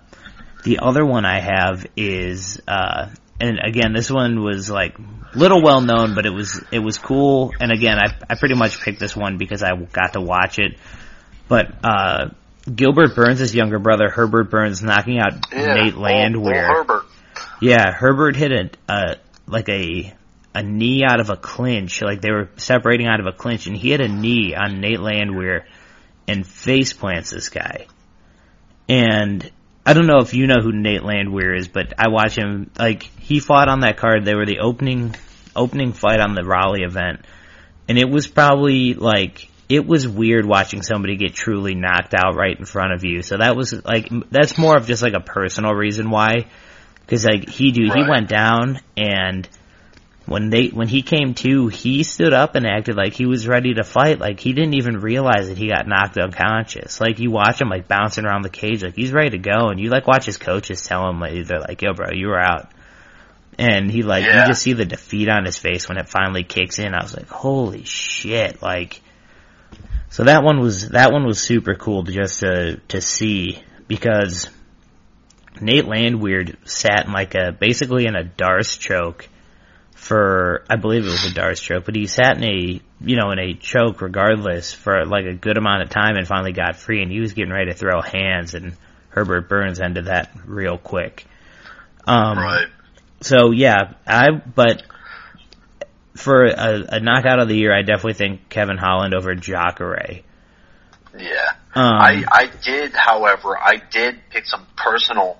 the 0.64 0.78
other 0.80 1.04
one 1.04 1.24
I 1.24 1.40
have 1.40 1.86
is 1.96 2.60
uh 2.68 3.08
and 3.40 3.58
again 3.64 3.92
this 3.92 4.10
one 4.10 4.42
was 4.42 4.68
like 4.70 4.96
little 5.34 5.62
well 5.62 5.80
known 5.80 6.14
but 6.14 6.26
it 6.26 6.32
was 6.32 6.62
it 6.72 6.78
was 6.80 6.98
cool 6.98 7.52
and 7.60 7.70
again 7.70 7.98
I 7.98 8.14
I 8.28 8.34
pretty 8.34 8.54
much 8.54 8.80
picked 8.80 8.98
this 9.00 9.14
one 9.16 9.38
because 9.38 9.62
I 9.62 9.74
got 9.76 10.14
to 10.14 10.20
watch 10.20 10.58
it. 10.58 10.78
But 11.48 11.66
uh 11.84 12.30
Gilbert 12.74 13.14
Burns' 13.14 13.54
younger 13.54 13.78
brother 13.78 14.10
Herbert 14.10 14.50
Burns 14.50 14.82
knocking 14.82 15.18
out 15.18 15.32
Yeah, 15.52 15.74
Nate 15.74 15.94
old- 15.94 16.02
Landwehr. 16.02 16.68
old 16.68 16.76
Herbert. 16.88 17.04
Yeah, 17.60 17.92
Herbert 17.92 18.36
hit 18.36 18.52
a, 18.52 18.70
a 18.92 19.16
like 19.46 19.68
a 19.68 20.14
a 20.54 20.62
knee 20.62 21.04
out 21.04 21.20
of 21.20 21.30
a 21.30 21.36
clinch, 21.36 22.02
like 22.02 22.20
they 22.20 22.30
were 22.32 22.48
separating 22.56 23.06
out 23.06 23.20
of 23.20 23.26
a 23.26 23.32
clinch, 23.32 23.66
and 23.66 23.76
he 23.76 23.90
had 23.90 24.00
a 24.00 24.08
knee 24.08 24.54
on 24.54 24.80
Nate 24.80 24.98
Landwehr 25.00 25.66
and 26.26 26.46
face 26.46 26.92
plants 26.92 27.30
this 27.30 27.48
guy. 27.48 27.86
And 28.88 29.50
I 29.84 29.94
don't 29.94 30.06
know 30.06 30.18
if 30.18 30.34
you 30.34 30.46
know 30.46 30.60
who 30.62 30.72
Nate 30.72 31.02
Landwehr 31.02 31.54
is, 31.54 31.68
but 31.68 31.94
I 31.98 32.08
watch 32.08 32.36
him 32.36 32.70
like 32.78 33.02
he 33.02 33.40
fought 33.40 33.68
on 33.68 33.80
that 33.80 33.96
card. 33.96 34.24
They 34.24 34.34
were 34.34 34.46
the 34.46 34.58
opening 34.60 35.14
opening 35.56 35.92
fight 35.92 36.20
on 36.20 36.34
the 36.34 36.44
Raleigh 36.44 36.82
event, 36.82 37.24
and 37.88 37.98
it 37.98 38.08
was 38.08 38.26
probably 38.26 38.94
like 38.94 39.48
it 39.68 39.86
was 39.86 40.08
weird 40.08 40.46
watching 40.46 40.82
somebody 40.82 41.16
get 41.16 41.34
truly 41.34 41.74
knocked 41.74 42.14
out 42.14 42.34
right 42.34 42.58
in 42.58 42.64
front 42.64 42.92
of 42.92 43.04
you. 43.04 43.22
So 43.22 43.38
that 43.38 43.56
was 43.56 43.72
like 43.84 44.08
that's 44.30 44.58
more 44.58 44.76
of 44.76 44.86
just 44.86 45.02
like 45.02 45.14
a 45.14 45.20
personal 45.20 45.72
reason 45.72 46.10
why 46.10 46.46
because 47.00 47.24
like 47.24 47.48
he 47.48 47.72
do 47.72 47.90
he 47.94 48.04
went 48.08 48.28
down 48.28 48.80
and 48.96 49.48
when 50.28 50.50
they 50.50 50.68
when 50.68 50.88
he 50.88 51.02
came 51.02 51.32
to 51.34 51.68
he 51.68 52.02
stood 52.02 52.34
up 52.34 52.54
and 52.54 52.66
acted 52.66 52.96
like 52.96 53.14
he 53.14 53.24
was 53.26 53.48
ready 53.48 53.74
to 53.74 53.82
fight. 53.82 54.18
Like 54.20 54.38
he 54.40 54.52
didn't 54.52 54.74
even 54.74 54.98
realize 55.00 55.48
that 55.48 55.56
he 55.56 55.68
got 55.68 55.86
knocked 55.88 56.18
unconscious. 56.18 57.00
Like 57.00 57.18
you 57.18 57.30
watch 57.30 57.60
him 57.60 57.68
like 57.70 57.88
bouncing 57.88 58.26
around 58.26 58.42
the 58.42 58.50
cage 58.50 58.82
like 58.82 58.94
he's 58.94 59.12
ready 59.12 59.30
to 59.30 59.38
go. 59.38 59.68
And 59.68 59.80
you 59.80 59.88
like 59.88 60.06
watch 60.06 60.26
his 60.26 60.36
coaches 60.36 60.84
tell 60.84 61.08
him 61.08 61.18
like 61.20 61.46
they're 61.46 61.60
like 61.60 61.80
yo 61.80 61.94
bro 61.94 62.08
you 62.12 62.28
were 62.28 62.38
out. 62.38 62.70
And 63.58 63.90
he 63.90 64.02
like 64.02 64.24
Yeah. 64.24 64.42
you 64.42 64.48
just 64.48 64.62
see 64.62 64.74
the 64.74 64.84
defeat 64.84 65.28
on 65.28 65.44
his 65.44 65.56
face 65.56 65.88
when 65.88 65.98
it 65.98 66.08
finally 66.08 66.44
kicks 66.44 66.78
in. 66.78 66.94
I 66.94 67.02
was 67.02 67.16
like 67.16 67.28
holy 67.28 67.84
shit 67.84 68.60
like 68.62 69.00
so 70.10 70.24
that 70.24 70.42
one 70.42 70.60
was 70.60 70.90
that 70.90 71.12
one 71.12 71.26
was 71.26 71.40
super 71.40 71.74
cool 71.74 72.04
to 72.04 72.12
just 72.12 72.40
to 72.40 72.76
to 72.88 73.00
see 73.00 73.62
because 73.88 74.50
Nate 75.60 75.86
Landwehr 75.86 76.44
sat 76.64 77.06
in 77.06 77.12
like 77.12 77.34
a 77.34 77.52
basically 77.52 78.06
in 78.06 78.14
a 78.14 78.24
Darce 78.24 78.78
choke 78.78 79.28
for 80.08 80.64
I 80.70 80.76
believe 80.76 81.04
it 81.04 81.10
was 81.10 81.26
a 81.26 81.34
Darce 81.34 81.60
choke, 81.60 81.84
but 81.84 81.94
he 81.94 82.06
sat 82.06 82.38
in 82.38 82.44
a 82.44 82.80
you 83.00 83.16
know 83.16 83.30
in 83.30 83.38
a 83.38 83.52
choke 83.52 84.00
regardless 84.00 84.72
for 84.72 85.04
like 85.04 85.26
a 85.26 85.34
good 85.34 85.58
amount 85.58 85.82
of 85.82 85.90
time 85.90 86.16
and 86.16 86.26
finally 86.26 86.52
got 86.52 86.76
free 86.76 87.02
and 87.02 87.12
he 87.12 87.20
was 87.20 87.34
getting 87.34 87.52
ready 87.52 87.70
to 87.70 87.76
throw 87.76 88.00
hands 88.00 88.54
and 88.54 88.74
Herbert 89.10 89.50
Burns 89.50 89.80
ended 89.80 90.06
that 90.06 90.30
real 90.46 90.78
quick. 90.78 91.26
Um, 92.06 92.38
right. 92.38 92.68
so 93.20 93.50
yeah, 93.50 93.92
I 94.06 94.30
but 94.30 94.82
for 96.16 96.46
a, 96.46 96.84
a 96.92 97.00
knockout 97.00 97.38
of 97.40 97.48
the 97.48 97.56
year, 97.56 97.76
I 97.76 97.82
definitely 97.82 98.14
think 98.14 98.48
Kevin 98.48 98.78
Holland 98.78 99.14
over 99.14 99.34
Jacare. 99.34 100.22
Yeah. 101.18 101.52
Um, 101.74 101.84
I, 101.84 102.24
I 102.30 102.50
did, 102.64 102.92
however, 102.94 103.58
I 103.58 103.82
did 103.90 104.20
pick 104.30 104.46
some 104.46 104.66
personal 104.74 105.38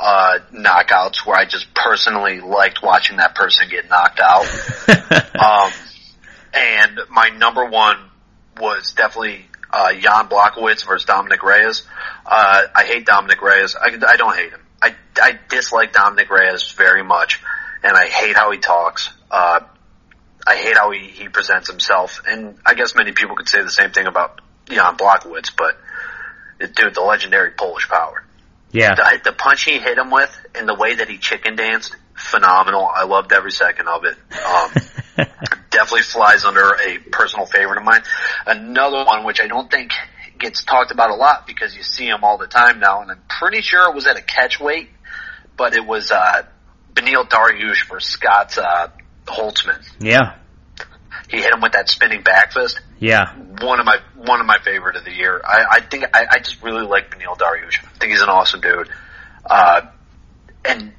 uh, 0.00 0.38
knockouts 0.50 1.26
where 1.26 1.36
I 1.36 1.44
just 1.44 1.74
personally 1.74 2.40
liked 2.40 2.82
watching 2.82 3.18
that 3.18 3.34
person 3.34 3.68
get 3.68 3.88
knocked 3.90 4.18
out. 4.18 4.46
um, 5.68 5.72
and 6.54 7.00
my 7.10 7.28
number 7.28 7.66
one 7.66 7.98
was 8.58 8.92
definitely 8.92 9.44
uh, 9.70 9.92
Jan 9.92 10.28
Blachowicz 10.28 10.86
versus 10.86 11.04
Dominick 11.04 11.42
Reyes. 11.42 11.82
Uh, 12.24 12.62
I 12.74 12.84
hate 12.84 13.04
Dominick 13.04 13.42
Reyes. 13.42 13.76
I, 13.76 13.88
I 14.06 14.16
don't 14.16 14.34
hate 14.34 14.52
him. 14.52 14.60
I, 14.80 14.94
I 15.20 15.38
dislike 15.50 15.92
Dominick 15.92 16.30
Reyes 16.30 16.72
very 16.72 17.04
much, 17.04 17.42
and 17.82 17.94
I 17.94 18.06
hate 18.06 18.36
how 18.36 18.50
he 18.52 18.58
talks. 18.58 19.10
Uh, 19.30 19.60
I 20.46 20.56
hate 20.56 20.78
how 20.78 20.90
he, 20.92 21.08
he 21.08 21.28
presents 21.28 21.68
himself, 21.68 22.22
and 22.26 22.56
I 22.64 22.72
guess 22.72 22.94
many 22.94 23.12
people 23.12 23.36
could 23.36 23.50
say 23.50 23.62
the 23.62 23.70
same 23.70 23.90
thing 23.90 24.06
about 24.06 24.40
Jan 24.64 24.96
Blachowicz, 24.96 25.54
but 25.54 25.78
dude, 26.74 26.94
the 26.94 27.02
legendary 27.02 27.50
Polish 27.50 27.86
power. 27.86 28.24
Yeah, 28.72 28.94
The, 28.94 29.20
the 29.24 29.32
punch 29.32 29.64
he 29.64 29.78
hit 29.78 29.98
him 29.98 30.10
with 30.10 30.30
and 30.54 30.68
the 30.68 30.74
way 30.74 30.94
that 30.94 31.08
he 31.08 31.18
chicken 31.18 31.56
danced, 31.56 31.94
phenomenal. 32.14 32.88
I 32.92 33.04
loved 33.04 33.32
every 33.32 33.50
second 33.52 33.88
of 33.88 34.04
it. 34.04 34.16
Um, 34.44 35.26
definitely 35.70 36.02
flies 36.02 36.44
under 36.44 36.60
a 36.60 36.98
personal 37.10 37.46
favorite 37.46 37.78
of 37.78 37.84
mine. 37.84 38.02
Another 38.46 39.04
one 39.04 39.24
which 39.24 39.40
I 39.40 39.46
don't 39.46 39.70
think 39.70 39.92
gets 40.38 40.64
talked 40.64 40.90
about 40.90 41.10
a 41.10 41.14
lot 41.14 41.46
because 41.46 41.74
you 41.76 41.82
see 41.82 42.06
him 42.06 42.24
all 42.24 42.38
the 42.38 42.46
time 42.46 42.80
now, 42.80 43.02
and 43.02 43.10
I'm 43.10 43.22
pretty 43.28 43.60
sure 43.62 43.88
it 43.88 43.94
was 43.94 44.06
at 44.06 44.16
a 44.16 44.22
catch 44.22 44.58
weight, 44.60 44.88
but 45.56 45.74
it 45.74 45.84
was 45.84 46.10
uh, 46.10 46.42
Beneil 46.94 47.28
Dariush 47.28 47.82
for 47.86 48.00
Scott 48.00 48.56
uh, 48.58 48.88
Holtzman. 49.26 49.86
yeah, 50.00 50.36
He 51.28 51.38
hit 51.38 51.52
him 51.52 51.60
with 51.60 51.72
that 51.72 51.88
spinning 51.88 52.22
back 52.22 52.52
fist. 52.52 52.80
Yeah, 53.00 53.32
One 53.62 53.80
of 53.80 53.86
my 53.86 53.98
one 54.16 54.40
of 54.40 54.46
my 54.46 54.58
favorite 54.62 54.94
of 54.96 55.04
the 55.04 55.10
year. 55.12 55.40
I, 55.44 55.64
I 55.70 55.80
think 55.80 56.04
I, 56.14 56.26
I 56.32 56.38
just 56.38 56.62
really 56.62 56.86
like 56.86 57.10
Beneil 57.10 57.36
Dariush. 57.36 57.82
I 57.82 57.98
think 57.98 58.12
he's 58.12 58.20
an 58.22 58.28
awesome 58.28 58.60
dude. 58.60 58.88
Uh, 59.44 59.80
and 60.66 60.92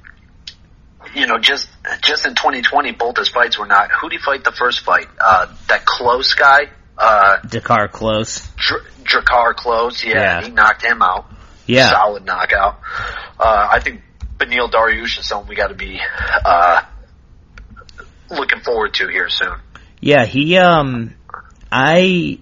you 1.14 1.26
know, 1.28 1.38
just 1.38 1.68
just 2.02 2.26
in 2.26 2.34
2020, 2.34 2.92
both 2.92 3.16
his 3.16 3.28
fights 3.28 3.56
were 3.58 3.66
not. 3.66 3.90
Who 4.00 4.08
did 4.08 4.18
he 4.18 4.24
fight 4.24 4.42
the 4.44 4.50
first 4.52 4.80
fight? 4.80 5.06
Uh, 5.20 5.46
that 5.68 5.84
close 5.84 6.34
guy, 6.34 6.62
uh, 6.98 7.36
Drakkar 7.44 7.88
Klose. 7.90 8.48
Dr- 8.56 9.54
Close. 9.56 10.04
Yeah, 10.04 10.14
Yeah. 10.40 10.42
he 10.42 10.50
knocked 10.50 10.82
him 10.82 11.02
out. 11.02 11.26
Yeah, 11.66 11.88
solid 11.90 12.24
knockout. 12.24 12.80
Uh, 13.38 13.68
I 13.70 13.78
think 13.80 14.02
Beneil 14.38 14.68
Dariush 14.70 15.18
is 15.20 15.26
someone 15.28 15.46
we 15.48 15.54
got 15.54 15.68
to 15.68 15.74
be 15.74 16.00
uh, 16.44 16.82
looking 18.30 18.60
forward 18.60 18.94
to 18.94 19.08
here 19.08 19.28
soon. 19.28 19.54
yeah. 20.00 20.24
He 20.24 20.56
um, 20.58 21.14
I 21.72 22.38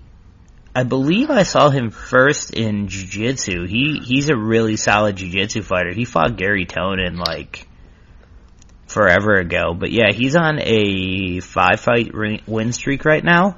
I 0.75 0.83
believe 0.85 1.31
I 1.31 1.43
saw 1.45 1.71
him 1.71 1.91
first 1.91 2.53
in 2.53 2.89
jiu-jitsu. 2.89 3.67
He 3.67 4.01
he's 4.05 4.29
a 4.29 4.37
really 4.37 4.77
solid 4.77 5.17
jiu-jitsu 5.17 5.63
fighter. 5.63 5.93
He 5.93 6.05
fought 6.05 6.37
Garry 6.37 6.67
Tonon 6.67 7.17
like 7.19 7.67
forever 8.87 9.35
ago, 9.37 9.73
but 9.75 9.93
yeah, 9.93 10.13
he's 10.13 10.37
on 10.37 10.59
a 10.61 11.41
five 11.41 11.81
fight 11.81 12.11
win 12.47 12.73
streak 12.73 13.05
right 13.05 13.23
now. 13.23 13.57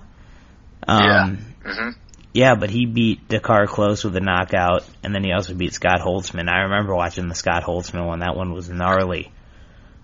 Um, 0.87 1.39
hmm 1.65 1.91
Yeah, 2.35 2.55
but 2.55 2.71
he 2.71 2.87
beat 2.87 3.29
Drakkar 3.29 3.67
Klose 3.67 4.05
with 4.05 4.17
a 4.17 4.21
knockout, 4.21 4.85
and 5.03 5.15
then 5.15 5.23
he 5.25 5.33
also 5.33 5.55
beat 5.55 5.73
Scott 5.75 6.01
Holtzman. 6.01 6.49
I 6.51 6.63
remember 6.63 6.95
watching 6.95 7.29
the 7.29 7.35
Scott 7.35 7.63
Holtzman 7.63 8.07
one. 8.07 8.21
That 8.21 8.37
one 8.37 8.53
was 8.53 8.69
gnarly. 8.69 9.31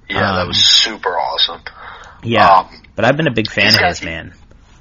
Yeah, 0.08 0.20
that 0.20 0.42
Um, 0.42 0.48
was 0.48 0.62
super 0.64 1.10
awesome. 1.10 1.60
Yeah, 2.22 2.48
Um, 2.60 2.82
but 2.96 3.04
I've 3.04 3.16
been 3.16 3.28
a 3.28 3.32
big 3.34 3.50
fan 3.50 3.74
of 3.74 3.80
his, 3.80 4.02
man. 4.02 4.32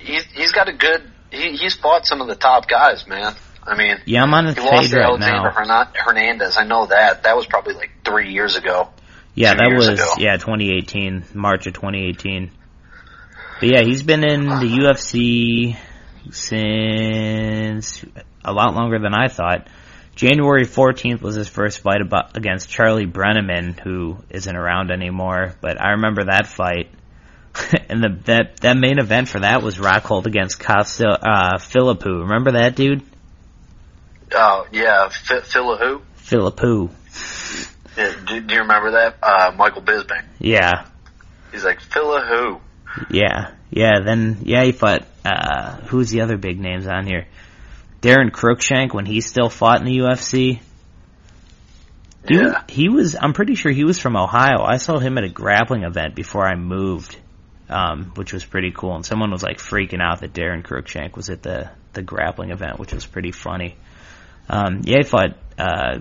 He's 0.07 0.23
he's 0.33 0.51
got 0.51 0.69
a 0.69 0.73
good. 0.73 1.03
He, 1.31 1.57
he's 1.57 1.75
fought 1.75 2.05
some 2.05 2.21
of 2.21 2.27
the 2.27 2.35
top 2.35 2.67
guys, 2.67 3.05
man. 3.07 3.35
I 3.61 3.75
mean, 3.75 3.97
Yeah, 4.05 4.23
I'm 4.23 4.33
on 4.33 4.45
his 4.45 4.55
he 4.55 4.61
lost 4.61 4.89
to 4.91 4.95
right 4.95 5.05
Alexander 5.05 5.51
now. 5.65 5.91
Hernandez. 5.93 6.57
I 6.57 6.63
know 6.63 6.85
that. 6.85 7.23
That 7.23 7.35
was 7.35 7.45
probably 7.45 7.73
like 7.73 7.91
three 8.05 8.31
years 8.31 8.55
ago. 8.55 8.89
Yeah, 9.35 9.53
that 9.53 9.73
was 9.75 9.89
ago. 9.89 10.13
yeah 10.17 10.37
2018, 10.37 11.25
March 11.33 11.67
of 11.67 11.73
2018. 11.73 12.49
But 13.59 13.69
yeah, 13.69 13.81
he's 13.83 14.01
been 14.01 14.23
in 14.23 14.45
the 14.45 14.51
UFC 15.75 15.77
since 16.31 18.05
a 18.43 18.53
lot 18.53 18.73
longer 18.73 18.99
than 18.99 19.13
I 19.13 19.27
thought. 19.27 19.67
January 20.15 20.65
14th 20.65 21.21
was 21.21 21.35
his 21.35 21.47
first 21.47 21.79
fight 21.79 22.01
about, 22.01 22.35
against 22.35 22.69
Charlie 22.69 23.05
Brenneman, 23.05 23.79
who 23.79 24.17
isn't 24.31 24.55
around 24.55 24.89
anymore, 24.89 25.53
but 25.61 25.79
I 25.79 25.91
remember 25.91 26.23
that 26.25 26.47
fight. 26.47 26.89
and 27.89 28.03
the, 28.03 28.19
that, 28.25 28.57
that 28.61 28.77
main 28.77 28.99
event 28.99 29.27
for 29.29 29.39
that 29.39 29.61
was 29.63 29.77
Rockhold 29.77 30.25
against 30.25 30.59
Costa, 30.59 31.07
uh, 31.09 31.57
Philippou. 31.57 32.21
Remember 32.21 32.51
that 32.53 32.75
dude? 32.75 33.03
Oh, 34.33 34.67
yeah, 34.71 35.05
F- 35.07 35.45
Phila 35.45 35.77
who? 35.77 36.01
Philippou. 36.19 36.89
Yeah, 37.97 38.13
do, 38.25 38.41
do 38.41 38.53
you 38.53 38.61
remember 38.61 38.91
that? 38.91 39.17
Uh, 39.23 39.51
Michael 39.55 39.81
Bisping. 39.81 40.23
Yeah. 40.39 40.85
He's 41.51 41.63
like, 41.63 41.79
Phila 41.79 42.25
who? 42.25 42.59
Yeah. 43.09 43.51
Yeah, 43.69 43.99
then, 44.05 44.39
yeah, 44.43 44.63
he 44.63 44.71
fought, 44.71 45.05
uh, 45.25 45.77
who's 45.87 46.09
the 46.09 46.21
other 46.21 46.37
big 46.37 46.59
names 46.59 46.87
on 46.87 47.05
here? 47.05 47.27
Daron 48.01 48.31
Cruickshank 48.31 48.93
when 48.93 49.05
he 49.05 49.21
still 49.21 49.49
fought 49.49 49.79
in 49.79 49.85
the 49.85 49.97
UFC. 49.97 50.59
He, 52.27 52.35
Yeah. 52.35 52.61
he 52.67 52.89
was, 52.89 53.15
I'm 53.19 53.33
pretty 53.33 53.55
sure 53.55 53.71
he 53.71 53.83
was 53.85 53.99
from 53.99 54.15
Ohio. 54.15 54.61
I 54.63 54.77
saw 54.77 54.99
him 54.99 55.17
at 55.17 55.23
a 55.23 55.29
grappling 55.29 55.83
event 55.83 56.13
before 56.15 56.45
I 56.45 56.55
moved, 56.55 57.17
um, 57.69 58.11
which 58.15 58.33
was 58.33 58.45
pretty 58.45 58.71
cool. 58.71 58.95
And 58.95 59.05
someone 59.05 59.31
was 59.31 59.43
like 59.43 59.57
freaking 59.57 60.01
out 60.01 60.21
that 60.21 60.33
Daron 60.33 60.63
Cruickshank 60.63 61.15
was 61.15 61.29
at 61.29 61.43
the, 61.43 61.69
the 61.93 62.01
grappling 62.01 62.51
event, 62.51 62.79
which 62.79 62.93
was 62.93 63.05
pretty 63.05 63.31
funny. 63.31 63.75
Um, 64.49 64.81
yeah, 64.83 64.97
he 64.99 65.03
fought, 65.03 65.37
uh, 65.57 65.99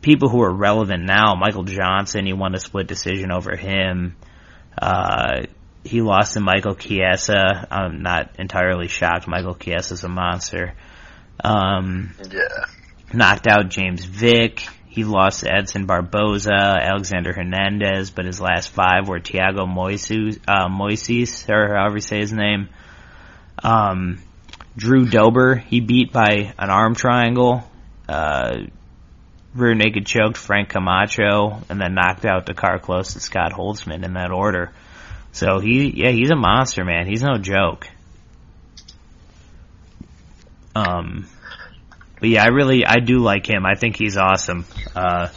people 0.00 0.28
who 0.28 0.40
are 0.42 0.54
relevant 0.54 1.04
now. 1.04 1.34
Michael 1.34 1.64
Johnson, 1.64 2.26
he 2.26 2.32
won 2.32 2.54
a 2.54 2.60
split 2.60 2.86
decision 2.86 3.32
over 3.32 3.56
him. 3.56 4.16
Uh, 4.80 5.42
he 5.84 6.00
lost 6.02 6.34
to 6.34 6.40
Michael 6.40 6.74
Chiesa. 6.74 7.66
I'm 7.70 8.02
not 8.02 8.36
entirely 8.38 8.88
shocked. 8.88 9.28
Michael 9.28 9.54
Chiesa's 9.54 10.04
a 10.04 10.08
monster. 10.08 10.74
Um, 11.42 12.14
Yeah. 12.30 12.64
knocked 13.12 13.46
out 13.46 13.68
James 13.68 14.04
Vick. 14.04 14.66
He 14.96 15.04
lost 15.04 15.40
to 15.40 15.52
Edson 15.52 15.84
Barboza, 15.84 16.54
Alexander 16.54 17.34
Hernandez, 17.34 18.10
but 18.10 18.24
his 18.24 18.40
last 18.40 18.70
five 18.70 19.06
were 19.06 19.20
Thiago 19.20 19.68
Moises, 19.68 20.40
uh, 20.48 20.68
Moises, 20.68 21.46
or 21.50 21.76
however 21.76 21.96
you 21.96 22.00
say 22.00 22.20
his 22.20 22.32
name. 22.32 22.70
Um, 23.62 24.20
Drew 24.74 25.04
Dober, 25.04 25.56
he 25.56 25.80
beat 25.80 26.14
by 26.14 26.54
an 26.58 26.70
arm 26.70 26.94
triangle. 26.94 27.70
Uh, 28.08 28.68
rear 29.54 29.74
naked 29.74 30.06
choked 30.06 30.38
Frank 30.38 30.70
Camacho, 30.70 31.62
and 31.68 31.78
then 31.78 31.92
knocked 31.92 32.24
out 32.24 32.46
Drakkar 32.46 32.80
Klose 32.80 33.12
to 33.12 33.20
Scott 33.20 33.52
Holtzman 33.52 34.02
in 34.02 34.14
that 34.14 34.30
order. 34.30 34.72
So 35.32 35.58
he, 35.58 35.92
yeah, 35.94 36.10
he's 36.10 36.30
a 36.30 36.36
monster, 36.36 36.86
man. 36.86 37.06
He's 37.06 37.22
no 37.22 37.36
joke. 37.36 37.86
Um, 40.74 41.26
but 42.20 42.28
yeah, 42.28 42.42
I 42.42 42.48
really, 42.48 42.84
I 42.86 42.96
do 42.96 43.18
like 43.18 43.46
him. 43.48 43.64
I 43.66 43.74
think 43.74 43.96
he's 43.96 44.16
awesome. 44.16 44.64
Uh, 44.94 45.28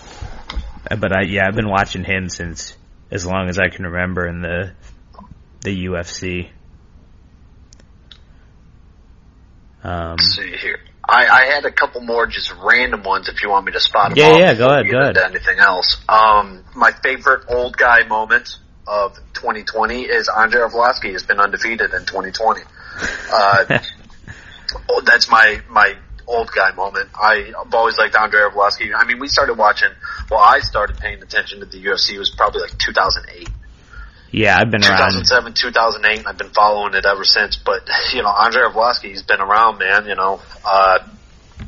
but 0.89 1.11
I, 1.11 1.23
yeah, 1.23 1.47
I've 1.47 1.55
been 1.55 1.69
watching 1.69 2.03
him 2.03 2.29
since 2.29 2.75
as 3.11 3.25
long 3.25 3.49
as 3.49 3.59
I 3.59 3.69
can 3.69 3.85
remember 3.85 4.27
in 4.27 4.41
the, 4.41 4.71
the 5.61 5.85
UFC. 5.85 6.49
Um, 9.83 10.11
Let's 10.11 10.35
see 10.35 10.55
here. 10.57 10.79
I, 11.07 11.25
I 11.25 11.45
had 11.45 11.65
a 11.65 11.71
couple 11.71 12.01
more 12.01 12.27
just 12.27 12.53
random 12.61 13.03
ones 13.03 13.29
if 13.29 13.41
you 13.41 13.49
want 13.49 13.65
me 13.65 13.71
to 13.71 13.79
spot 13.79 14.09
them 14.09 14.17
Yeah, 14.17 14.37
yeah, 14.37 14.53
go 14.53 14.69
ahead, 14.69 14.89
go 14.89 14.99
ahead. 14.99 15.17
Anything 15.17 15.57
else? 15.57 15.97
Um, 16.07 16.63
my 16.75 16.91
favorite 16.91 17.45
old 17.49 17.75
guy 17.77 18.03
moment 18.03 18.57
of 18.85 19.15
2020 19.33 20.03
is 20.03 20.29
Andrei 20.29 20.61
Arlovsky 20.61 21.11
has 21.13 21.23
been 21.23 21.39
undefeated 21.39 21.93
in 21.93 22.05
2020. 22.05 22.61
Uh, 23.31 23.79
oh, 24.89 25.01
that's 25.05 25.29
my 25.29 25.61
my 25.69 25.95
old 26.29 26.51
guy 26.51 26.71
moment. 26.71 27.09
I, 27.15 27.51
I've 27.59 27.73
always 27.73 27.97
liked 27.97 28.15
Andrei 28.15 28.41
Arlovsky. 28.41 28.91
I 28.95 29.05
mean, 29.05 29.19
we 29.19 29.27
started 29.27 29.57
watching. 29.57 29.89
Well, 30.29 30.39
I 30.39 30.59
started 30.59 30.97
paying 30.97 31.21
attention 31.21 31.59
to 31.59 31.65
the 31.65 31.83
UFC. 31.83 32.17
Was 32.17 32.29
probably 32.29 32.61
like 32.61 32.77
2008. 32.77 33.49
yeah, 34.31 34.57
I've 34.57 34.71
been 34.71 34.83
around. 34.83 35.11
2007, 35.11 35.53
2008, 35.53 36.19
and 36.19 36.27
I've 36.27 36.37
been 36.37 36.51
following 36.51 36.93
it 36.93 37.05
ever 37.05 37.23
since. 37.23 37.55
But 37.55 37.89
you 38.13 38.21
know, 38.21 38.29
Andrei 38.29 38.63
Arlovsky, 38.63 39.09
he's 39.09 39.23
been 39.23 39.41
around, 39.41 39.79
man. 39.79 40.05
You 40.05 40.15
know, 40.15 40.39
uh, 40.63 40.99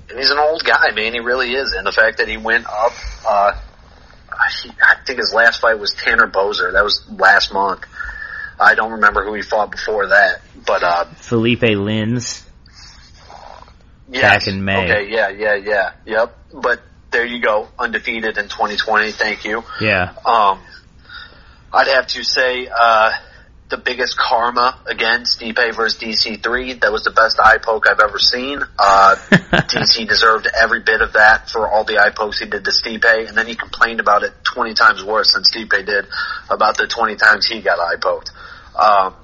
and 0.10 0.20
he's 0.20 0.32
an 0.32 0.40
old 0.40 0.64
guy, 0.64 0.92
man. 0.94 1.14
He 1.14 1.20
really 1.20 1.54
is. 1.54 1.74
And 1.74 1.86
the 1.86 1.92
fact 1.92 2.18
that 2.18 2.28
he 2.28 2.38
went 2.38 2.68
up, 2.68 2.94
uh, 3.28 3.54
he, 4.64 4.70
I 4.70 4.96
think 5.06 5.20
his 5.20 5.34
last 5.34 5.62
fight 5.62 5.80
was 5.80 5.94
Tanner 5.94 6.28
Boser. 6.28 6.74
That 6.74 6.84
was 6.84 7.06
last 7.10 7.54
month. 7.54 7.86
I 8.60 8.76
don't 8.76 8.92
remember 8.92 9.26
who 9.26 9.34
he 9.34 9.42
fought 9.42 9.72
before 9.72 10.08
that, 10.10 10.42
but 10.68 10.84
uh, 10.84 11.06
Felipe 11.16 11.62
Lins. 11.62 12.44
Yes. 14.12 14.46
Back 14.46 14.54
in 14.54 14.64
May. 14.64 14.84
Okay, 14.84 15.12
yeah, 15.12 15.30
yeah, 15.30 15.56
yeah, 15.56 15.94
yep. 16.06 16.38
But 16.54 16.82
there 17.12 17.26
you 17.26 17.42
go, 17.42 17.68
undefeated 17.78 18.38
in 18.38 18.48
2020. 18.48 19.12
Thank 19.12 19.46
you. 19.46 19.64
Yeah. 19.80 20.14
Um, 20.26 20.60
I'd 21.74 21.88
have 21.88 22.08
to 22.08 22.24
say 22.24 22.68
uh, 22.68 23.12
the 23.70 23.78
biggest 23.78 24.18
karma 24.18 24.78
again, 24.86 25.22
Stipe 25.22 25.76
versus 25.76 26.00
DC3. 26.00 26.82
That 26.82 26.92
was 26.92 27.04
the 27.04 27.12
best 27.12 27.40
eye 27.42 27.58
poke 27.58 27.88
I've 27.88 28.00
ever 28.00 28.20
seen. 28.20 28.62
Uh, 28.78 29.16
DC 29.32 30.08
deserved 30.08 30.48
every 30.54 30.82
bit 30.82 31.02
of 31.02 31.14
that 31.14 31.50
for 31.50 31.68
all 31.68 31.86
the 31.86 32.00
eye 32.00 32.12
pokes 32.12 32.40
he 32.40 32.46
did 32.46 32.66
to 32.66 32.72
Stipe, 32.72 33.28
and 33.28 33.38
then 33.38 33.48
he 33.48 33.56
complained 33.56 34.00
about 34.00 34.24
it 34.24 34.34
20 34.44 34.74
times 34.74 35.04
worse 35.04 35.34
than 35.34 35.44
Stipe 35.44 35.86
did 35.86 36.06
about 36.50 36.78
the 36.78 36.88
20 36.88 37.16
times 37.16 37.48
he 37.48 37.62
got 37.62 37.80
eye 37.80 37.96
poked. 37.96 38.32
Um, 38.78 39.16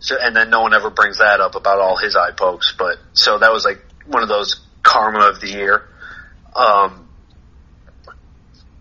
so, 0.00 0.16
and 0.20 0.34
then 0.34 0.50
no 0.50 0.62
one 0.62 0.74
ever 0.74 0.90
brings 0.90 1.18
that 1.18 1.40
up 1.40 1.54
about 1.54 1.78
all 1.78 1.96
his 1.96 2.16
eye 2.16 2.32
pokes, 2.32 2.74
but 2.76 2.98
so 3.12 3.38
that 3.38 3.52
was 3.52 3.64
like 3.64 3.78
one 4.06 4.22
of 4.22 4.28
those 4.28 4.60
karma 4.82 5.28
of 5.28 5.40
the 5.40 5.48
year. 5.48 5.88
Um, 6.54 7.08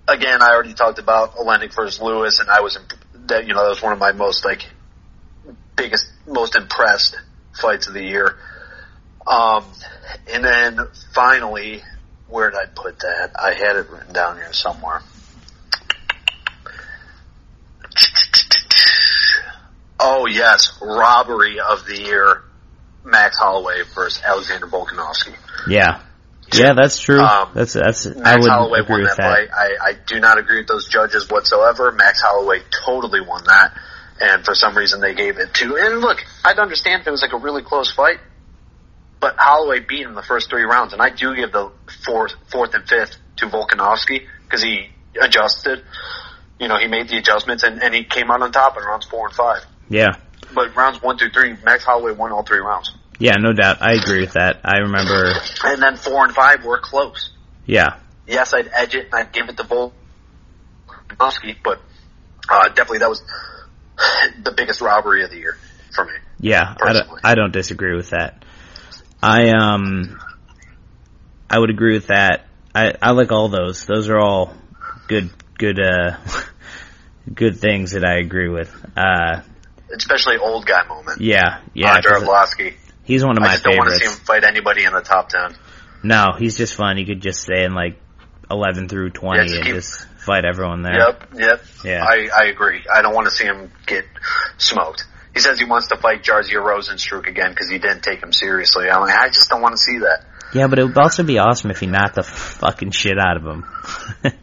again, 0.07 0.41
I 0.41 0.49
already 0.51 0.73
talked 0.73 0.99
about 0.99 1.35
Oleinik 1.35 1.73
versus 1.75 2.01
Lewis, 2.01 2.39
and 2.39 2.49
I 2.49 2.61
was 2.61 2.77
that 3.27 3.47
you 3.47 3.53
know 3.53 3.63
that 3.63 3.69
was 3.69 3.81
one 3.81 3.93
of 3.93 3.99
my 3.99 4.11
most 4.11 4.43
like 4.45 4.65
biggest, 5.75 6.11
most 6.27 6.55
impressed 6.55 7.17
fights 7.59 7.87
of 7.87 7.93
the 7.93 8.03
year. 8.03 8.37
Um, 9.25 9.63
and 10.27 10.43
then 10.43 10.79
finally, 11.13 11.83
where 12.27 12.49
did 12.49 12.57
I 12.59 12.65
put 12.65 12.99
that? 12.99 13.31
I 13.39 13.53
had 13.53 13.75
it 13.75 13.89
written 13.89 14.13
down 14.13 14.37
here 14.37 14.53
somewhere. 14.53 15.01
Oh 19.99 20.25
yes, 20.27 20.79
robbery 20.81 21.59
of 21.59 21.85
the 21.85 21.99
year, 21.99 22.43
Max 23.09 23.37
Holloway 23.37 23.83
versus 23.93 24.21
Alexander 24.23 24.67
Volkanovski. 24.67 25.35
Yeah. 25.67 26.01
Yeah, 26.53 26.73
that's 26.73 26.99
true. 26.99 27.19
Um, 27.19 27.51
that's 27.53 27.73
that's. 27.73 28.07
I 28.07 28.37
would 28.37 28.49
Holloway 28.49 28.79
agree 28.79 28.95
won 28.95 29.01
with 29.03 29.17
that, 29.17 29.17
that. 29.17 29.49
fight. 29.49 29.49
I, 29.53 29.89
I 29.89 29.93
do 30.07 30.19
not 30.19 30.39
agree 30.39 30.57
with 30.57 30.67
those 30.67 30.87
judges 30.87 31.29
whatsoever. 31.29 31.91
Max 31.91 32.21
Holloway 32.21 32.61
totally 32.85 33.21
won 33.21 33.43
that, 33.45 33.77
and 34.19 34.43
for 34.43 34.55
some 34.55 34.75
reason 34.75 34.99
they 34.99 35.13
gave 35.13 35.37
it 35.37 35.53
to. 35.53 35.75
And 35.75 36.01
look, 36.01 36.17
I'd 36.43 36.57
understand 36.57 37.01
if 37.01 37.07
it 37.07 37.11
was 37.11 37.21
like 37.21 37.33
a 37.33 37.37
really 37.37 37.61
close 37.61 37.91
fight, 37.91 38.17
but 39.19 39.35
Holloway 39.37 39.81
beat 39.81 40.07
him 40.07 40.15
the 40.15 40.23
first 40.23 40.49
three 40.49 40.63
rounds, 40.63 40.93
and 40.93 41.01
I 41.03 41.11
do 41.11 41.35
give 41.35 41.51
the 41.51 41.71
fourth, 42.03 42.33
fourth 42.51 42.73
and 42.73 42.87
fifth 42.87 43.17
to 43.37 43.45
Volkanovski 43.47 44.25
because 44.43 44.63
he 44.63 44.89
adjusted. 45.21 45.83
You 46.59 46.67
know, 46.67 46.77
he 46.77 46.87
made 46.87 47.07
the 47.07 47.17
adjustments 47.17 47.63
and, 47.63 47.81
and 47.81 47.93
he 47.93 48.03
came 48.03 48.29
out 48.29 48.41
on 48.41 48.51
top 48.51 48.75
in 48.77 48.83
rounds 48.83 49.05
four 49.05 49.27
and 49.27 49.35
five. 49.35 49.65
Yeah. 49.87 50.17
But 50.53 50.75
rounds 50.75 51.01
one 51.01 51.17
through 51.17 51.29
three, 51.29 51.55
Max 51.63 51.83
Holloway 51.85 52.11
won 52.11 52.31
all 52.31 52.43
three 52.43 52.59
rounds, 52.59 52.91
Yeah, 53.19 53.33
no 53.37 53.51
doubt. 53.53 53.81
I 53.81 53.93
agree 53.93 54.21
with 54.21 54.33
that. 54.33 54.61
I 54.63 54.77
remember. 54.77 55.33
and 55.65 55.81
then 55.81 55.97
four 55.97 56.23
and 56.25 56.33
five 56.33 56.63
were 56.63 56.79
close. 56.79 57.31
Yeah. 57.65 57.97
yes, 58.25 58.53
I'd 58.53 58.69
edge 58.73 58.95
it 58.95 59.05
and 59.11 59.15
I'd 59.15 59.31
give 59.33 59.49
it 59.49 59.57
to 59.57 59.63
Volkanovski, 59.63 61.57
but 61.63 61.81
uh, 62.49 62.69
definitely 62.69 62.99
that 62.99 63.09
was 63.09 63.21
the 64.43 64.53
biggest 64.55 64.81
robbery 64.81 65.23
of 65.23 65.29
the 65.29 65.37
year 65.37 65.57
for 65.93 66.05
me. 66.05 66.11
Yeah, 66.39 66.75
I 66.81 66.93
don't. 66.93 67.09
I 67.23 67.35
don't 67.35 67.51
disagree 67.51 67.95
with 67.95 68.11
that. 68.11 68.43
I 69.21 69.49
um, 69.49 70.17
I 71.49 71.59
would 71.59 71.69
agree 71.69 71.93
with 71.95 72.07
that. 72.07 72.45
I 72.73 72.93
I 73.01 73.11
like 73.11 73.31
all 73.33 73.49
those. 73.49 73.85
Those 73.85 74.07
are 74.09 74.17
all 74.17 74.53
good 75.09 75.29
good 75.57 75.79
uh 75.79 76.17
good 77.33 77.57
things 77.59 77.91
that 77.91 78.05
I 78.05 78.19
agree 78.19 78.47
with. 78.47 78.73
Uh, 78.95 79.41
Especially 79.93 80.37
old 80.37 80.65
guy 80.65 80.87
moment. 80.87 81.19
yeah, 81.19 81.61
yeah. 81.73 81.95
Andre 81.95 82.11
'cause 82.11 82.23
Arlovsky. 82.23 82.73
He's 83.09 83.25
one 83.25 83.37
of 83.37 83.43
I 83.43 83.47
my 83.47 83.51
just 83.53 83.63
don't 83.63 83.75
want 83.77 83.89
to 83.89 83.97
see 83.97 84.05
him 84.05 84.11
fight 84.11 84.43
anybody 84.43 84.83
in 84.85 84.93
the 84.93 85.01
top 85.01 85.29
ten. 85.29 85.55
No, 86.03 86.33
he's 86.37 86.55
just 86.55 86.75
fun. 86.75 86.95
He 86.95 87.05
could 87.05 87.21
just 87.21 87.41
stay 87.41 87.63
in 87.65 87.73
like 87.73 87.99
eleven 88.49 88.87
through 88.87 89.09
twenty 89.09 89.39
Yeah, 89.39 89.43
just 89.45 89.55
and 89.55 89.65
keep- 89.65 89.75
just 89.75 90.05
fight 90.19 90.45
everyone 90.45 90.83
there. 90.83 90.97
Yep, 90.97 91.23
yep. 91.33 91.63
Yeah. 91.83 92.03
I, 92.07 92.29
I 92.43 92.45
agree. 92.45 92.83
I 92.93 93.01
don't 93.01 93.15
want 93.15 93.25
to 93.25 93.31
see 93.31 93.45
him 93.45 93.71
get 93.87 94.05
smoked. 94.59 95.05
He 95.33 95.39
says 95.39 95.57
he 95.59 95.65
wants 95.65 95.87
to 95.87 95.97
fight 95.97 96.23
Jairzinho 96.23 96.63
Rozenstruik 96.63 97.27
again 97.27 97.49
because 97.49 97.69
he 97.69 97.79
didn't 97.79 98.01
take 98.03 98.21
him 98.21 98.31
seriously. 98.31 98.89
I'm 98.89 99.01
like, 99.01 99.15
I 99.15 99.27
just 99.29 99.49
don't 99.49 99.61
want 99.61 99.73
to 99.73 99.77
see 99.81 99.97
that. 99.99 100.25
Yeah, 100.53 100.67
but 100.67 100.77
it 100.79 100.83
would 100.85 100.97
also 100.97 101.23
be 101.23 101.39
awesome 101.39 101.71
if 101.71 101.79
he 101.79 101.87
knocked 101.87 102.15
the 102.15 102.23
fucking 102.23 102.91
shit 102.91 103.17
out 103.19 103.37
of 103.37 103.43
him. 103.45 103.65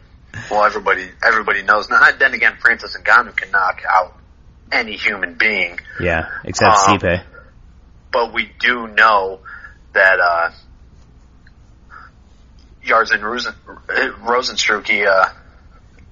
Well, 0.51 0.63
everybody, 0.63 1.09
everybody 1.25 1.63
knows. 1.63 1.89
Now, 1.89 1.99
then 2.17 2.33
again, 2.35 2.57
Francis 2.61 2.95
Ngannou 2.95 3.35
can 3.35 3.49
knock 3.49 3.81
out 3.89 4.15
any 4.71 4.95
human 4.95 5.33
being. 5.33 5.79
yeah, 5.99 6.29
except 6.45 6.77
Um, 6.77 6.99
Stipe. 6.99 7.23
But 8.17 8.33
we 8.33 8.49
do 8.59 8.87
know 8.87 9.41
that 9.93 10.19
uh, 10.19 10.49
Tarzan 12.83 13.21
Rosen, 13.21 13.53
he, 14.85 15.05
uh, 15.05 15.25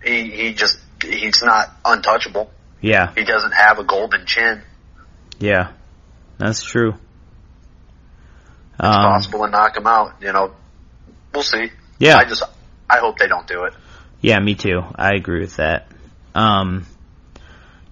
he 0.03 0.29
he 0.29 0.53
just 0.53 0.77
he's 1.01 1.41
not 1.41 1.71
untouchable. 1.83 2.51
Yeah, 2.79 3.11
He 3.15 3.23
doesn't 3.23 3.53
have 3.53 3.79
a 3.79 3.83
golden 3.83 4.27
chin. 4.27 4.61
yeah, 5.39 5.71
that's 6.37 6.61
true. 6.61 6.89
It's 8.77 8.81
Um, 8.81 8.93
possible 9.13 9.39
to 9.45 9.49
knock 9.49 9.75
him 9.75 9.87
out. 9.87 10.17
You 10.21 10.31
know, 10.31 10.53
we'll 11.33 11.41
see. 11.41 11.71
yeah, 11.97 12.17
I 12.17 12.25
just 12.25 12.43
I 12.87 12.99
hope 12.99 13.17
they 13.17 13.27
don't 13.27 13.47
do 13.47 13.63
it. 13.63 13.73
Yeah, 14.21 14.39
me 14.39 14.53
too. 14.53 14.83
I 14.95 15.15
agree 15.15 15.39
with 15.39 15.55
that. 15.55 15.87
Um, 16.35 16.85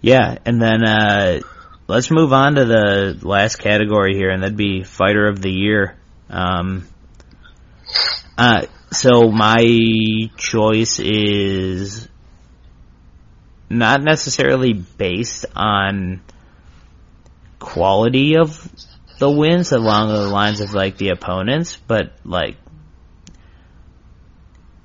yeah, 0.02 0.38
and 0.46 0.62
then 0.62 0.84
uh, 0.84 1.40
let's 1.88 2.10
move 2.12 2.34
on 2.34 2.56
to 2.56 2.66
the 2.66 3.20
last 3.22 3.58
category 3.58 4.16
here, 4.16 4.30
and 4.30 4.44
that'd 4.44 4.58
be 4.58 4.84
fighter 4.84 5.28
of 5.28 5.42
the 5.42 5.52
year. 5.52 5.98
Um, 6.30 6.88
uh, 8.38 8.66
so 8.92 9.30
my 9.30 10.30
choice 10.38 11.00
is 11.00 12.08
not 13.70 14.02
necessarily 14.02 14.74
based 14.74 15.46
on 15.56 16.22
quality 17.60 18.36
of 18.38 18.70
the 19.20 19.30
wins 19.30 19.72
along 19.72 20.10
the 20.10 20.28
lines 20.28 20.62
of 20.62 20.74
like 20.74 20.98
the 20.98 21.10
opponents, 21.10 21.78
but 21.88 22.14
like 22.24 22.58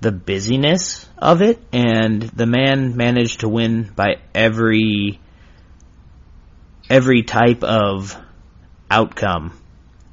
the 0.01 0.13
busyness 0.13 1.09
of 1.19 1.43
it, 1.43 1.61
and 1.73 2.23
the 2.23 2.47
man 2.47 2.97
managed 2.97 3.41
to 3.41 3.49
win 3.49 3.91
by 3.95 4.17
every 4.35 5.21
every 6.91 7.23
type 7.23 7.63
of 7.63 8.17
outcome. 8.91 9.59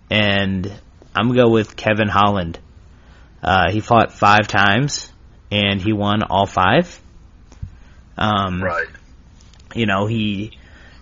And 0.10 0.72
I'm 1.16 1.28
gonna 1.28 1.44
go 1.44 1.50
with 1.50 1.76
Kevin 1.76 2.08
Holland. 2.10 2.60
Uh, 3.42 3.72
he 3.72 3.80
fought 3.80 4.12
five 4.12 4.48
times, 4.48 5.12
and 5.52 5.82
he 5.82 5.94
won 5.94 6.24
all 6.24 6.46
five. 6.46 7.00
Um, 8.18 8.62
Right. 8.64 8.88
you 9.74 9.86
know, 9.86 10.08
he 10.08 10.52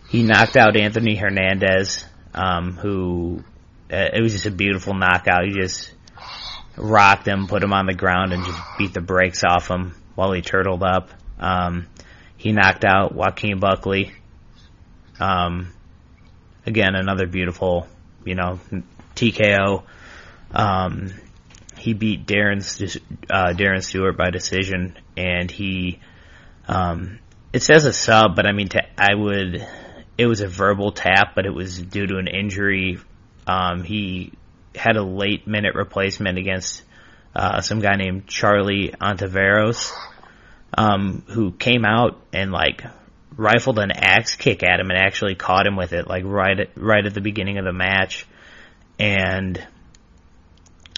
he 0.10 0.24
knocked 0.24 0.58
out 0.58 0.76
Anthony 0.76 1.16
Hernandez, 1.16 2.06
um, 2.34 2.74
who 2.74 3.44
uh, 3.92 4.10
it 4.14 4.22
was 4.22 4.34
just 4.34 4.46
a 4.46 4.52
beautiful 4.52 4.94
knockout. 4.94 5.46
He 5.46 5.52
just 5.52 5.94
rocked 6.78 7.28
him, 7.28 7.48
put 7.48 7.64
him 7.64 7.74
on 7.74 7.86
the 7.86 7.94
ground, 7.94 8.34
and 8.34 8.44
just 8.46 8.60
beat 8.78 8.94
the 8.94 9.02
brakes 9.02 9.44
off 9.44 9.70
him 9.70 9.96
while 10.16 10.32
he 10.32 10.42
turtled 10.42 10.84
up. 10.84 11.10
Um, 11.40 11.88
he 12.38 12.52
knocked 12.52 12.84
out 12.86 13.14
Joaquin 13.16 13.60
Buckley. 13.60 14.12
Um, 15.24 15.72
again, 16.66 16.96
another 16.96 17.28
beautiful, 17.28 17.88
you 18.26 18.36
know, 18.36 18.60
TKO. 19.16 19.84
Um, 20.52 21.14
he 21.78 21.94
beat 21.94 22.26
Darren 22.26 22.60
uh, 23.30 23.54
Darren 23.54 23.82
Stewart 23.82 24.18
by 24.18 24.32
decision, 24.32 24.98
and 25.16 25.50
he 25.50 26.00
um, 26.68 27.20
it 27.54 27.62
says 27.62 27.86
a 27.86 27.94
sub, 27.94 28.36
but 28.36 28.46
I 28.46 28.52
mean, 28.52 28.68
to, 28.70 28.82
I 28.98 29.16
would. 29.16 29.66
It 30.18 30.28
was 30.28 30.42
a 30.42 30.48
verbal 30.48 30.92
tap, 30.92 31.36
but 31.36 31.46
it 31.46 31.54
was 31.54 31.80
due 31.80 32.06
to 32.06 32.18
an 32.18 32.28
injury. 32.28 33.00
Um, 33.48 33.84
he 33.84 34.34
had 34.76 34.98
a 34.98 35.04
late 35.04 35.48
minute 35.48 35.74
replacement 35.74 36.38
against 36.38 36.84
uh, 37.34 37.62
some 37.62 37.80
guy 37.80 37.96
named 37.96 38.28
Charlie 38.28 38.94
Ontiveros, 39.00 39.92
um, 40.78 41.24
who 41.28 41.52
came 41.52 41.86
out 41.86 42.22
and 42.34 42.52
like 42.52 42.84
rifled 43.38 43.80
an 43.80 43.92
axe 43.92 44.36
kick 44.36 44.64
at 44.64 44.80
him 44.80 44.90
and 44.90 45.00
actually 45.00 45.36
caught 45.36 45.68
him 45.68 45.76
with 45.76 45.94
it, 45.94 46.08
like 46.08 46.24
right 46.26 46.60
at, 46.60 46.70
right 46.76 47.06
at 47.06 47.14
the 47.14 47.22
beginning 47.22 47.58
of 47.58 47.66
the 47.66 47.74
match, 47.74 48.26
and 49.00 49.66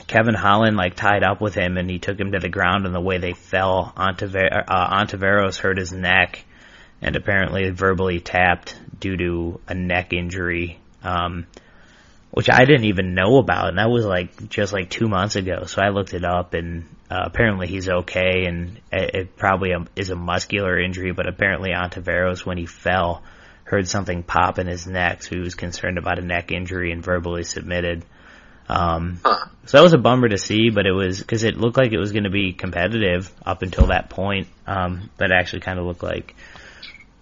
Kevin 0.07 0.35
Holland 0.35 0.77
like 0.77 0.95
tied 0.95 1.23
up 1.23 1.41
with 1.41 1.55
him 1.55 1.77
and 1.77 1.89
he 1.89 1.99
took 1.99 2.19
him 2.19 2.33
to 2.33 2.39
the 2.39 2.49
ground 2.49 2.85
and 2.85 2.93
the 2.93 3.01
way 3.01 3.17
they 3.17 3.33
fell, 3.33 3.93
Ontiver- 3.97 4.63
uh, 4.67 5.57
hurt 5.57 5.77
his 5.77 5.91
neck 5.91 6.45
and 7.01 7.15
apparently 7.15 7.69
verbally 7.71 8.19
tapped 8.19 8.75
due 8.99 9.17
to 9.17 9.59
a 9.67 9.73
neck 9.73 10.13
injury, 10.13 10.79
um, 11.03 11.45
which 12.35 12.49
I 12.49 12.65
didn't 12.65 12.83
even 12.83 13.13
know 13.15 13.37
about 13.37 13.69
and 13.69 13.77
that 13.77 13.89
was 13.89 14.03
like 14.03 14.49
just 14.49 14.73
like 14.73 14.89
two 14.89 15.07
months 15.07 15.37
ago. 15.37 15.63
So 15.67 15.81
I 15.81 15.87
looked 15.87 16.13
it 16.13 16.25
up 16.25 16.53
and 16.53 16.83
uh, 17.09 17.21
apparently 17.27 17.67
he's 17.67 17.87
okay 17.87 18.43
and 18.45 18.81
it, 18.91 19.15
it 19.15 19.37
probably 19.37 19.71
a, 19.71 19.85
is 19.95 20.09
a 20.09 20.17
muscular 20.17 20.77
injury, 20.77 21.13
but 21.13 21.29
apparently 21.29 21.69
Ontiveros 21.69 22.45
when 22.45 22.57
he 22.57 22.65
fell 22.65 23.23
heard 23.63 23.87
something 23.87 24.21
pop 24.21 24.59
in 24.59 24.67
his 24.67 24.85
neck, 24.85 25.23
so 25.23 25.29
he 25.35 25.39
was 25.39 25.55
concerned 25.55 25.97
about 25.97 26.19
a 26.19 26.21
neck 26.21 26.51
injury 26.51 26.91
and 26.91 27.01
verbally 27.01 27.43
submitted. 27.45 28.03
Um, 28.67 29.21
Huh. 29.23 29.45
so 29.67 29.77
that 29.77 29.83
was 29.83 29.93
a 29.93 29.97
bummer 29.97 30.27
to 30.27 30.37
see, 30.37 30.71
but 30.71 30.85
it 30.85 30.91
was 30.91 31.19
because 31.19 31.45
it 31.45 31.55
looked 31.55 31.77
like 31.77 31.93
it 31.93 31.97
was 31.99 32.11
going 32.11 32.25
to 32.25 32.29
be 32.29 32.51
competitive 32.51 33.31
up 33.45 33.61
until 33.61 33.87
that 33.87 34.09
point. 34.09 34.49
Um, 34.67 35.09
but 35.15 35.31
it 35.31 35.35
actually 35.39 35.61
kind 35.61 35.79
of 35.79 35.85
looked 35.85 36.03
like 36.03 36.35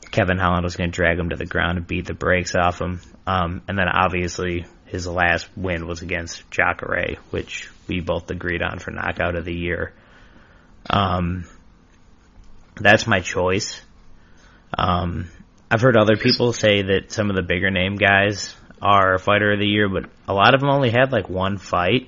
Kevin 0.09 0.39
Holland 0.39 0.63
was 0.63 0.75
going 0.75 0.89
to 0.89 0.95
drag 0.95 1.19
him 1.19 1.29
to 1.29 1.35
the 1.35 1.45
ground 1.45 1.77
and 1.77 1.85
beat 1.85 2.07
the 2.07 2.15
brakes 2.15 2.55
off 2.55 2.81
him. 2.81 2.99
Um, 3.27 3.61
and 3.67 3.77
then 3.77 3.87
obviously 3.87 4.65
his 4.93 5.07
last 5.07 5.49
win 5.57 5.87
was 5.87 6.03
against 6.03 6.43
Jacare, 6.51 7.15
which 7.31 7.67
we 7.87 7.99
both 7.99 8.29
agreed 8.29 8.61
on 8.61 8.77
for 8.77 8.91
knockout 8.91 9.35
of 9.35 9.43
the 9.43 9.55
year. 9.55 9.91
Um, 10.87 11.45
that's 12.79 13.07
my 13.07 13.19
choice. 13.19 13.81
Um, 14.77 15.31
I've 15.71 15.81
heard 15.81 15.97
other 15.97 16.15
people 16.15 16.53
say 16.53 16.83
that 16.83 17.11
some 17.11 17.31
of 17.31 17.35
the 17.35 17.41
bigger 17.41 17.71
name 17.71 17.95
guys 17.95 18.55
are 18.83 19.17
fighter 19.17 19.53
of 19.53 19.59
the 19.59 19.65
year, 19.65 19.89
but 19.89 20.11
a 20.27 20.33
lot 20.35 20.53
of 20.53 20.59
them 20.59 20.69
only 20.69 20.91
had 20.91 21.11
like 21.11 21.27
one 21.27 21.57
fight. 21.57 22.07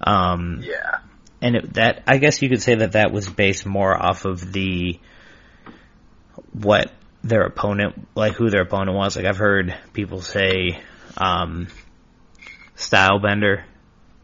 Um, 0.00 0.62
Yeah. 0.62 1.00
and 1.42 1.56
it, 1.56 1.74
that 1.74 2.02
I 2.06 2.16
guess 2.16 2.40
you 2.40 2.48
could 2.48 2.62
say 2.62 2.76
that 2.76 2.92
that 2.92 3.12
was 3.12 3.28
based 3.28 3.66
more 3.66 3.94
off 3.94 4.24
of 4.24 4.54
the 4.54 4.98
what 6.52 6.90
their 7.22 7.42
opponent, 7.42 8.08
like 8.14 8.32
who 8.36 8.48
their 8.48 8.62
opponent 8.62 8.96
was. 8.96 9.16
Like 9.16 9.26
I've 9.26 9.36
heard 9.36 9.76
people 9.92 10.22
say, 10.22 10.80
um, 11.18 11.68
Stylebender 12.76 13.64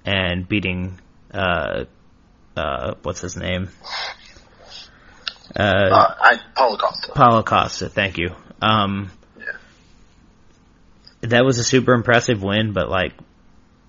and 0.04 0.48
beating, 0.48 0.98
uh, 1.32 1.84
uh, 2.56 2.94
what's 3.02 3.20
his 3.20 3.36
name? 3.36 3.68
Uh, 5.58 5.62
Uh, 5.62 6.14
I 6.20 6.40
Paulo 6.54 6.76
Costa. 6.76 7.12
Paulo 7.14 7.42
Costa, 7.42 7.88
thank 7.88 8.18
you. 8.18 8.30
Um, 8.60 9.10
Yeah. 9.38 9.44
that 11.22 11.44
was 11.44 11.58
a 11.58 11.64
super 11.64 11.92
impressive 11.92 12.42
win, 12.42 12.72
but 12.72 12.88
like 12.88 13.12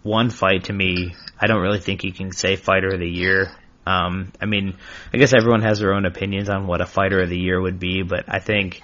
one 0.03 0.29
fight 0.29 0.65
to 0.65 0.73
me, 0.73 1.15
I 1.39 1.47
don't 1.47 1.61
really 1.61 1.79
think 1.79 2.03
you 2.03 2.11
can 2.11 2.31
say 2.31 2.55
fighter 2.55 2.89
of 2.93 2.99
the 2.99 3.09
year. 3.09 3.51
Um, 3.85 4.31
I 4.41 4.45
mean, 4.45 4.75
I 5.13 5.17
guess 5.17 5.33
everyone 5.33 5.61
has 5.61 5.79
their 5.79 5.93
own 5.93 6.05
opinions 6.05 6.49
on 6.49 6.67
what 6.67 6.79
a 6.81 6.85
fighter 6.85 7.19
of 7.21 7.29
the 7.29 7.37
year 7.37 7.59
would 7.59 7.79
be, 7.79 8.01
but 8.03 8.25
I 8.27 8.39
think, 8.39 8.81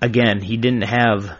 again, 0.00 0.40
he 0.40 0.56
didn't 0.56 0.82
have 0.84 1.36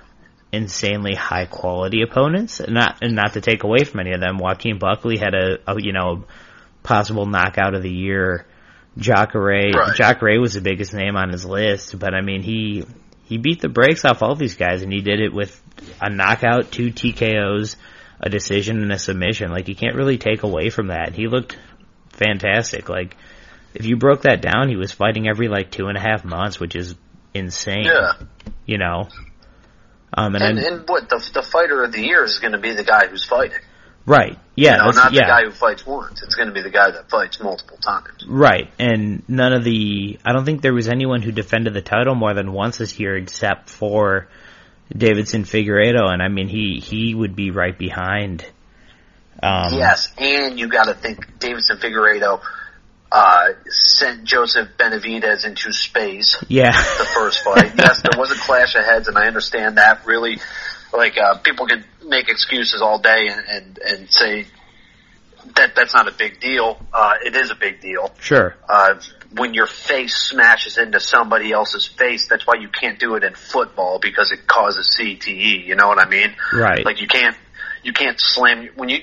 insanely 0.53 1.15
high 1.15 1.47
quality 1.47 2.03
opponents, 2.03 2.61
and 2.61 2.75
not 2.75 2.99
and 3.03 3.15
not 3.15 3.35
to 3.35 3.41
take 3.41 3.65
away 3.65 3.85
from 3.85 4.01
any 4.01 4.13
of 4.13 4.21
them. 4.21 4.39
Joaquin 4.39 4.79
Buckley 4.79 5.19
had 5.19 5.35
a, 5.35 5.59
a 5.67 5.81
you 5.81 5.93
know 5.93 6.25
possible 6.83 7.27
knockout 7.27 7.75
of 7.75 7.83
the 7.83 7.93
year. 7.93 8.47
Jacare, 8.99 9.73
Right. 9.75 9.95
Jacare 9.95 10.41
was 10.41 10.55
the 10.55 10.63
biggest 10.63 10.95
name 10.95 11.17
on 11.17 11.29
his 11.31 11.45
list, 11.45 11.99
but 11.99 12.15
I 12.15 12.23
mean 12.23 12.43
he 12.43 12.85
he 13.25 13.39
beat 13.39 13.61
the 13.61 13.69
brakes 13.69 14.05
off 14.05 14.23
all 14.23 14.35
these 14.35 14.57
guys, 14.57 14.83
and 14.83 14.93
he 14.93 15.01
did 15.01 15.21
it 15.21 15.35
with 15.35 15.61
a 16.01 16.09
knockout, 16.09 16.71
two 16.71 16.91
TKOs, 16.91 17.77
a 18.21 18.31
decision, 18.31 18.83
and 18.83 18.93
a 18.93 18.99
submission. 18.99 19.51
Like 19.51 19.69
you 19.69 19.75
can't 19.75 19.97
really 19.97 20.17
take 20.17 20.45
away 20.45 20.71
from 20.71 20.89
that. 20.89 21.15
He 21.15 21.27
looked 21.27 21.59
fantastic. 22.11 22.89
Like 22.89 23.17
if 23.75 23.85
you 23.85 23.97
broke 23.97 24.23
that 24.23 24.41
down, 24.41 24.69
he 24.69 24.77
was 24.77 24.93
fighting 24.93 25.29
every 25.29 25.49
like 25.49 25.71
two 25.71 25.87
and 25.89 25.99
a 25.99 26.01
half 26.01 26.25
months, 26.25 26.59
which 26.59 26.75
is 26.75 26.95
insane. 27.35 27.85
Yeah. 27.85 28.13
You 28.65 28.79
know. 28.79 29.09
Um, 30.15 30.35
and, 30.35 30.45
And, 30.45 30.59
and 30.59 30.89
what 30.89 31.09
the 31.09 31.19
the 31.35 31.43
fighter 31.43 31.83
of 31.83 31.93
the 31.93 32.01
year 32.01 32.25
is 32.25 32.39
going 32.39 32.53
to 32.53 32.59
be 32.59 32.75
the 32.75 32.85
guy 32.85 33.07
who's 33.07 33.25
fighting. 33.25 33.59
right, 34.07 34.39
yeah, 34.55 34.73
you 34.73 34.79
know, 34.79 34.91
not 34.91 35.13
yeah. 35.13 35.23
the 35.23 35.27
guy 35.27 35.45
who 35.45 35.51
fights 35.51 35.85
once. 35.87 36.23
It's 36.23 36.35
going 36.35 36.49
to 36.49 36.55
be 36.55 36.63
the 36.63 36.71
guy 36.71 36.91
that 36.91 37.11
fights 37.11 37.41
multiple 37.41 37.77
times. 37.79 38.25
Right, 38.27 38.71
and 38.79 39.23
none 39.29 39.53
of 39.53 39.65
the, 39.65 40.19
I 40.25 40.33
don't 40.33 40.45
think 40.45 40.63
there 40.63 40.75
was 40.75 40.89
anyone 40.89 41.23
who 41.23 41.33
defended 41.33 41.75
the 41.75 41.83
title 41.83 42.15
more 42.15 42.35
than 42.35 42.53
once 42.53 42.79
this 42.79 42.99
year 42.99 43.17
except 43.17 43.69
for 43.69 44.29
Davidson 44.97 45.43
Figueiredo, 45.43 46.09
and 46.09 46.23
I 46.23 46.29
mean, 46.29 46.49
he, 46.49 46.81
he 46.83 47.15
would 47.15 47.35
be 47.35 47.51
right 47.51 47.77
behind. 47.77 48.45
Um, 49.43 49.75
Yes, 49.75 50.09
and 50.17 50.59
you 50.59 50.69
got 50.69 50.85
to 50.85 50.95
think 50.95 51.39
Davidson 51.39 51.79
Figueiredo 51.79 52.41
uh, 53.17 53.53
sent 53.69 54.25
Joseph 54.25 54.69
Benavidez 54.77 55.47
into 55.47 55.73
space 55.73 56.37
Yeah. 56.49 56.73
the 56.73 57.05
first 57.15 57.43
fight. 57.43 57.73
yes, 57.79 58.03
there 58.03 58.19
was 58.19 58.31
a 58.31 58.35
clash 58.35 58.75
of 58.75 58.85
heads, 58.85 59.09
and 59.09 59.17
I 59.17 59.27
understand 59.27 59.79
that. 59.79 60.05
Really, 60.07 60.39
like 60.93 61.17
uh, 61.19 61.39
people 61.39 61.67
can 61.67 61.85
make 62.07 62.29
excuses 62.29 62.83
all 62.83 62.99
day 62.99 63.29
and 63.29 63.43
and, 63.49 63.79
and 63.79 64.11
say 64.11 64.47
that 65.55 65.75
that's 65.75 65.95
not 65.95 66.09
a 66.09 66.13
big 66.13 66.41
deal. 66.41 66.79
Uh, 66.93 67.15
it 67.25 67.35
is 67.37 67.51
a 67.51 67.55
big 67.55 67.81
deal. 67.81 68.13
sure. 68.21 68.55
Uh, 68.69 68.95
when 69.33 69.55
your 69.55 69.67
face 69.67 70.15
smashes 70.17 70.79
into 70.79 71.01
somebody 71.01 71.53
else's 71.53 71.85
face, 71.87 72.27
that's 72.29 72.47
why 72.47 72.55
you 72.61 72.69
can't 72.69 72.99
do 72.99 73.15
it 73.17 73.25
in 73.25 73.35
football 73.35 73.99
because 73.99 74.31
it 74.33 74.47
causes 74.47 74.97
CTE. 74.99 75.67
You 75.67 75.75
know 75.75 75.89
what 75.89 75.99
I 75.99 76.09
mean? 76.09 76.35
Right. 76.53 76.85
Like 76.85 77.01
you 77.01 77.07
can't 77.09 77.37
you 77.83 77.93
can't 77.93 78.19
slam 78.21 78.69
when 78.77 78.89
you 78.89 78.99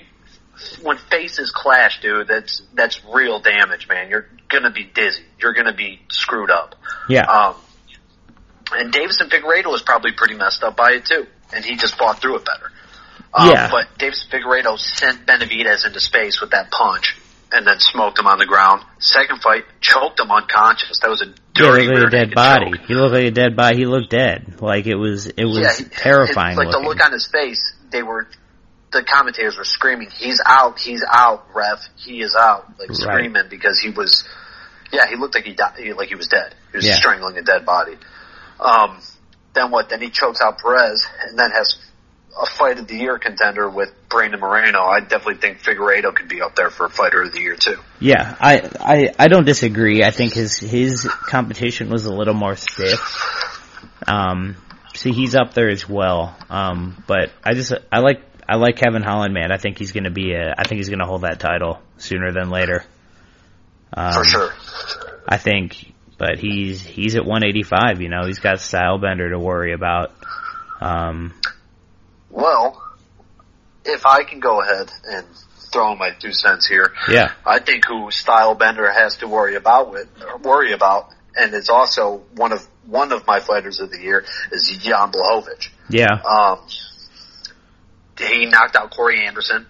when 0.82 0.97
faces 0.97 1.51
clash, 1.51 2.01
dude, 2.01 2.28
that's 2.28 2.61
that's 2.74 3.03
real 3.05 3.39
damage, 3.39 3.88
man. 3.88 4.09
You're 4.09 4.28
gonna 4.49 4.72
be 4.72 4.84
dizzy. 4.84 5.24
You're 5.39 5.53
gonna 5.53 5.74
be 5.74 6.01
screwed 6.09 6.51
up. 6.51 6.76
Yeah. 7.09 7.24
Um, 7.26 7.55
and 8.72 8.91
Davison 8.91 9.30
Figueiredo 9.30 9.68
was 9.72 9.82
probably 9.84 10.11
pretty 10.14 10.36
messed 10.36 10.64
up 10.64 10.76
by 10.76 10.91
it 10.93 11.05
too, 11.05 11.28
and 11.53 11.64
he 11.64 11.76
just 11.76 11.95
fought 11.95 12.20
through 12.22 12.38
it 12.38 12.45
better. 12.45 12.72
Um, 13.34 13.49
Yeah. 13.49 13.70
But 13.70 13.97
Davison 13.97 14.30
Figueiredo 14.30 14.78
sent 14.80 15.26
Benavidez 15.26 15.86
into 15.86 15.99
space 15.99 16.39
with 16.41 16.51
that 16.51 16.72
punch, 16.72 17.16
and 17.51 17.66
then 17.68 17.80
smoked 17.80 18.18
him 18.20 18.28
on 18.28 18.39
the 18.39 18.45
ground. 18.45 18.84
Second 18.99 19.41
fight, 19.41 19.66
choked 19.82 20.20
him 20.20 20.32
unconscious. 20.32 20.99
That 20.99 21.09
was 21.09 21.22
a 21.22 21.26
Yeah, 21.28 21.32
dirty, 21.53 21.88
looked 21.88 21.99
like 21.99 22.07
a 22.07 22.26
dead 22.26 22.34
body. 22.36 22.72
choke. 22.72 22.88
He 22.88 22.93
looked 22.95 23.14
like 23.14 23.26
a 23.26 23.32
dead 23.32 23.55
body. 23.55 23.78
He 23.78 23.86
looked 23.86 24.09
dead. 24.09 24.61
Like 24.61 24.88
it 24.88 24.95
was, 24.95 25.28
it 25.28 25.45
was 25.45 25.59
Yeah, 25.59 25.88
terrifying 25.91 26.57
Like 26.57 26.68
looking. 26.68 26.82
the 26.84 26.88
look 26.89 27.03
on 27.03 27.11
his 27.11 27.28
face, 27.28 27.74
they 27.91 28.01
were, 28.01 28.28
the 28.94 29.04
commentators 29.04 29.58
were 29.58 29.66
screaming, 29.66 30.10
"He's 30.10 30.41
out! 30.46 30.80
He's 30.80 31.04
out! 31.08 31.46
Ref, 31.54 31.80
he 31.98 32.22
is 32.22 32.36
out!" 32.36 32.68
Like 32.80 32.89
Right. 32.89 32.98
screaming 32.98 33.44
because 33.50 33.80
he 33.80 33.89
was, 33.89 34.24
yeah, 34.91 35.08
he 35.08 35.16
looked 35.16 35.36
like 35.36 35.44
he 35.46 35.54
died, 35.54 35.78
like 35.98 36.08
he 36.10 36.16
was 36.16 36.28
dead. 36.28 36.56
He 36.72 36.78
was 36.78 36.86
Yeah. 36.88 36.96
strangling 36.96 37.38
a 37.38 37.41
dead 37.41 37.66
body. 37.66 37.98
Um, 38.60 39.00
then 39.54 39.72
what? 39.72 39.89
Then 39.89 40.02
he 40.02 40.10
chokes 40.10 40.39
out 40.41 40.60
Perez, 40.60 41.06
and 41.28 41.38
then 41.38 41.52
has 41.52 41.76
a 42.41 42.46
fight 42.48 42.80
of 42.80 42.88
the 42.88 42.96
year 42.96 43.20
contender 43.20 43.70
with 43.70 43.91
Brandon 44.10 44.39
Moreno. 44.39 44.82
I 44.86 45.02
definitely 45.02 45.36
think 45.36 45.62
Figueiredo 45.62 46.16
could 46.16 46.28
be 46.28 46.41
up 46.41 46.56
there 46.56 46.72
for 46.72 46.89
fighter 46.89 47.22
of 47.22 47.32
the 47.32 47.39
year 47.39 47.56
too. 47.56 47.78
yeah, 48.00 48.36
I, 48.39 48.70
I, 48.80 49.10
I 49.20 49.28
don't 49.28 49.46
disagree. 49.46 50.04
I 50.04 50.10
think 50.10 50.34
his, 50.34 50.58
his 50.58 51.08
competition 51.28 51.89
was 51.89 52.06
a 52.08 52.12
little 52.12 52.34
more 52.34 52.56
stiff. 52.56 53.00
Um, 54.08 54.56
so 54.96 55.12
he's 55.12 55.36
up 55.36 55.54
there 55.54 55.70
as 55.70 55.88
well. 55.88 56.36
Um, 56.50 57.04
but 57.06 57.32
I 57.44 57.54
just, 57.54 57.72
I 57.91 58.00
like, 58.00 58.22
I 58.48 58.56
like 58.56 58.78
Kevin 58.78 59.04
Holland, 59.04 59.34
man. 59.34 59.52
I 59.52 59.58
think 59.58 59.78
he's 59.78 59.91
gonna 59.91 60.12
be 60.12 60.34
a, 60.34 60.54
I 60.58 60.64
think 60.64 60.80
he's 60.80 60.89
gonna 60.89 61.06
hold 61.06 61.22
that 61.22 61.39
title 61.39 61.80
sooner 61.98 62.32
than 62.32 62.50
later. 62.50 62.84
Um, 63.96 64.14
For 64.14 64.26
sure. 64.26 64.54
I 65.28 65.38
think, 65.38 65.94
but 66.18 66.39
he's 66.39 66.82
he's 66.84 67.16
at 67.16 67.26
185. 67.26 68.02
You 68.02 68.10
know, 68.10 68.26
he's 68.26 68.39
got 68.39 68.56
Stylebender 68.56 69.30
to 69.30 69.39
worry 69.39 69.74
about. 69.74 70.12
Um, 70.82 71.34
Well, 72.30 72.82
if 73.86 74.06
I 74.06 74.24
can 74.24 74.39
go 74.39 74.62
ahead 74.62 74.91
and 75.06 75.26
throw 75.72 75.94
in 75.94 76.00
my 76.00 76.12
two 76.12 76.34
cents 76.34 76.68
here, 76.68 76.94
yeah, 77.10 77.32
I 77.46 77.60
think 77.60 77.86
who 77.88 78.08
Stylebender 78.10 78.91
has 78.94 79.18
to 79.18 79.28
worry 79.28 79.56
about 79.56 79.91
with 79.91 80.08
or 80.22 80.38
worry 80.38 80.74
about, 80.74 81.10
and 81.36 81.54
it's 81.54 81.70
also 81.70 82.24
one 82.36 82.52
of 82.52 82.66
one 82.86 83.12
of 83.12 83.26
my 83.26 83.39
fighters 83.39 83.80
of 83.80 83.91
the 83.91 84.00
year 84.00 84.26
is 84.52 84.68
Jan 84.82 85.12
Blachowicz. 85.12 85.70
yeah, 85.89 86.22
Um, 86.28 86.60
he 88.20 88.45
knocked 88.45 88.76
out 88.76 88.91
Corey 88.91 89.26
Anderson 89.26 89.66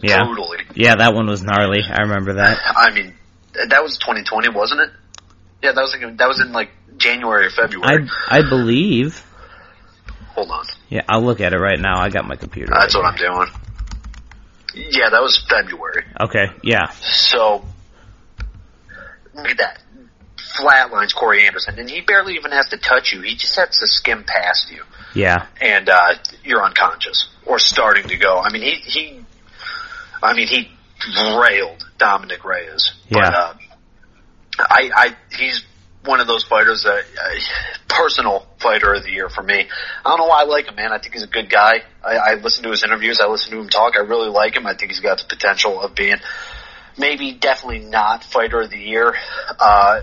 yeah, 0.00 0.24
brutally. 0.24 0.58
yeah. 0.74 0.96
That 0.96 1.14
one 1.14 1.26
was 1.26 1.42
gnarly. 1.42 1.80
I 1.82 2.02
remember 2.02 2.34
that. 2.34 2.58
I 2.76 2.90
mean, 2.92 3.14
that 3.68 3.82
was 3.82 3.98
2020, 3.98 4.50
wasn't 4.50 4.80
it? 4.82 4.90
Yeah, 5.62 5.72
that 5.72 5.80
was 5.80 5.96
like, 6.00 6.16
that 6.18 6.28
was 6.28 6.40
in 6.40 6.52
like 6.52 6.70
January 6.96 7.46
or 7.46 7.50
February. 7.50 8.08
I 8.28 8.42
believe. 8.42 9.24
Hold 10.34 10.50
on, 10.52 10.66
Yeah, 10.88 11.02
I'll 11.08 11.22
look 11.22 11.40
at 11.40 11.52
it 11.52 11.58
right 11.58 11.80
now. 11.80 11.98
I 12.00 12.10
got 12.10 12.24
my 12.24 12.36
computer. 12.36 12.72
that's 12.72 12.94
right 12.94 13.02
what 13.02 13.12
I'm 13.12 13.18
doing. 13.18 13.48
Yeah, 14.74 15.10
that 15.10 15.20
was 15.20 15.44
February. 15.48 16.04
Okay, 16.20 16.46
yeah, 16.62 16.90
So 16.90 17.64
look 19.34 19.48
at 19.48 19.58
that. 19.58 19.82
Flatlines 20.56 21.12
Corey 21.14 21.44
Anderson, 21.44 21.78
and 21.78 21.90
he 21.90 22.02
barely 22.02 22.34
even 22.34 22.52
has 22.52 22.68
to 22.68 22.76
touch 22.76 23.12
you. 23.12 23.20
He 23.22 23.34
just 23.34 23.56
has 23.56 23.78
to 23.78 23.86
skim 23.88 24.24
past 24.24 24.70
you. 24.70 24.82
Yeah, 25.14 25.46
and 25.60 25.88
uh, 25.88 26.14
you're 26.44 26.62
unconscious 26.62 27.28
or 27.46 27.58
starting 27.58 28.08
to 28.08 28.16
go. 28.16 28.38
I 28.38 28.52
mean, 28.52 28.62
he 28.62 28.74
he, 28.84 29.20
I 30.22 30.34
mean, 30.34 30.46
he 30.46 30.70
railed 31.38 31.84
Dominick 31.98 32.44
Reyes. 32.44 32.92
But, 33.10 33.18
Yeah. 33.18 33.38
uh, 33.38 33.54
I, 34.58 34.90
I, 34.94 35.16
he's 35.36 35.64
one 36.04 36.20
of 36.20 36.26
those 36.26 36.44
fighters 36.44 36.82
that 36.82 37.04
uh, 37.04 37.38
personal 37.88 38.46
fighter 38.60 38.94
of 38.94 39.04
the 39.04 39.10
year 39.10 39.28
for 39.28 39.42
me. 39.42 39.68
I 40.04 40.08
don't 40.08 40.18
know 40.18 40.26
why 40.26 40.42
I 40.42 40.44
like 40.44 40.66
him, 40.66 40.74
man. 40.74 40.92
I 40.92 40.98
think 40.98 41.14
he's 41.14 41.22
a 41.22 41.28
good 41.28 41.50
guy. 41.50 41.82
I, 42.04 42.16
I 42.16 42.34
listen 42.34 42.64
to 42.64 42.70
his 42.70 42.82
interviews. 42.82 43.20
I 43.20 43.28
listen 43.28 43.52
to 43.52 43.60
him 43.60 43.68
talk. 43.68 43.94
I 43.96 44.00
really 44.00 44.30
like 44.30 44.56
him. 44.56 44.66
I 44.66 44.74
think 44.74 44.90
he's 44.90 45.00
got 45.00 45.18
the 45.18 45.26
potential 45.28 45.80
of 45.80 45.94
being 45.94 46.16
maybe 46.96 47.32
definitely 47.32 47.80
not 47.80 48.24
fighter 48.24 48.62
of 48.62 48.70
the 48.70 48.78
year. 48.78 49.14
Uh, 49.60 50.02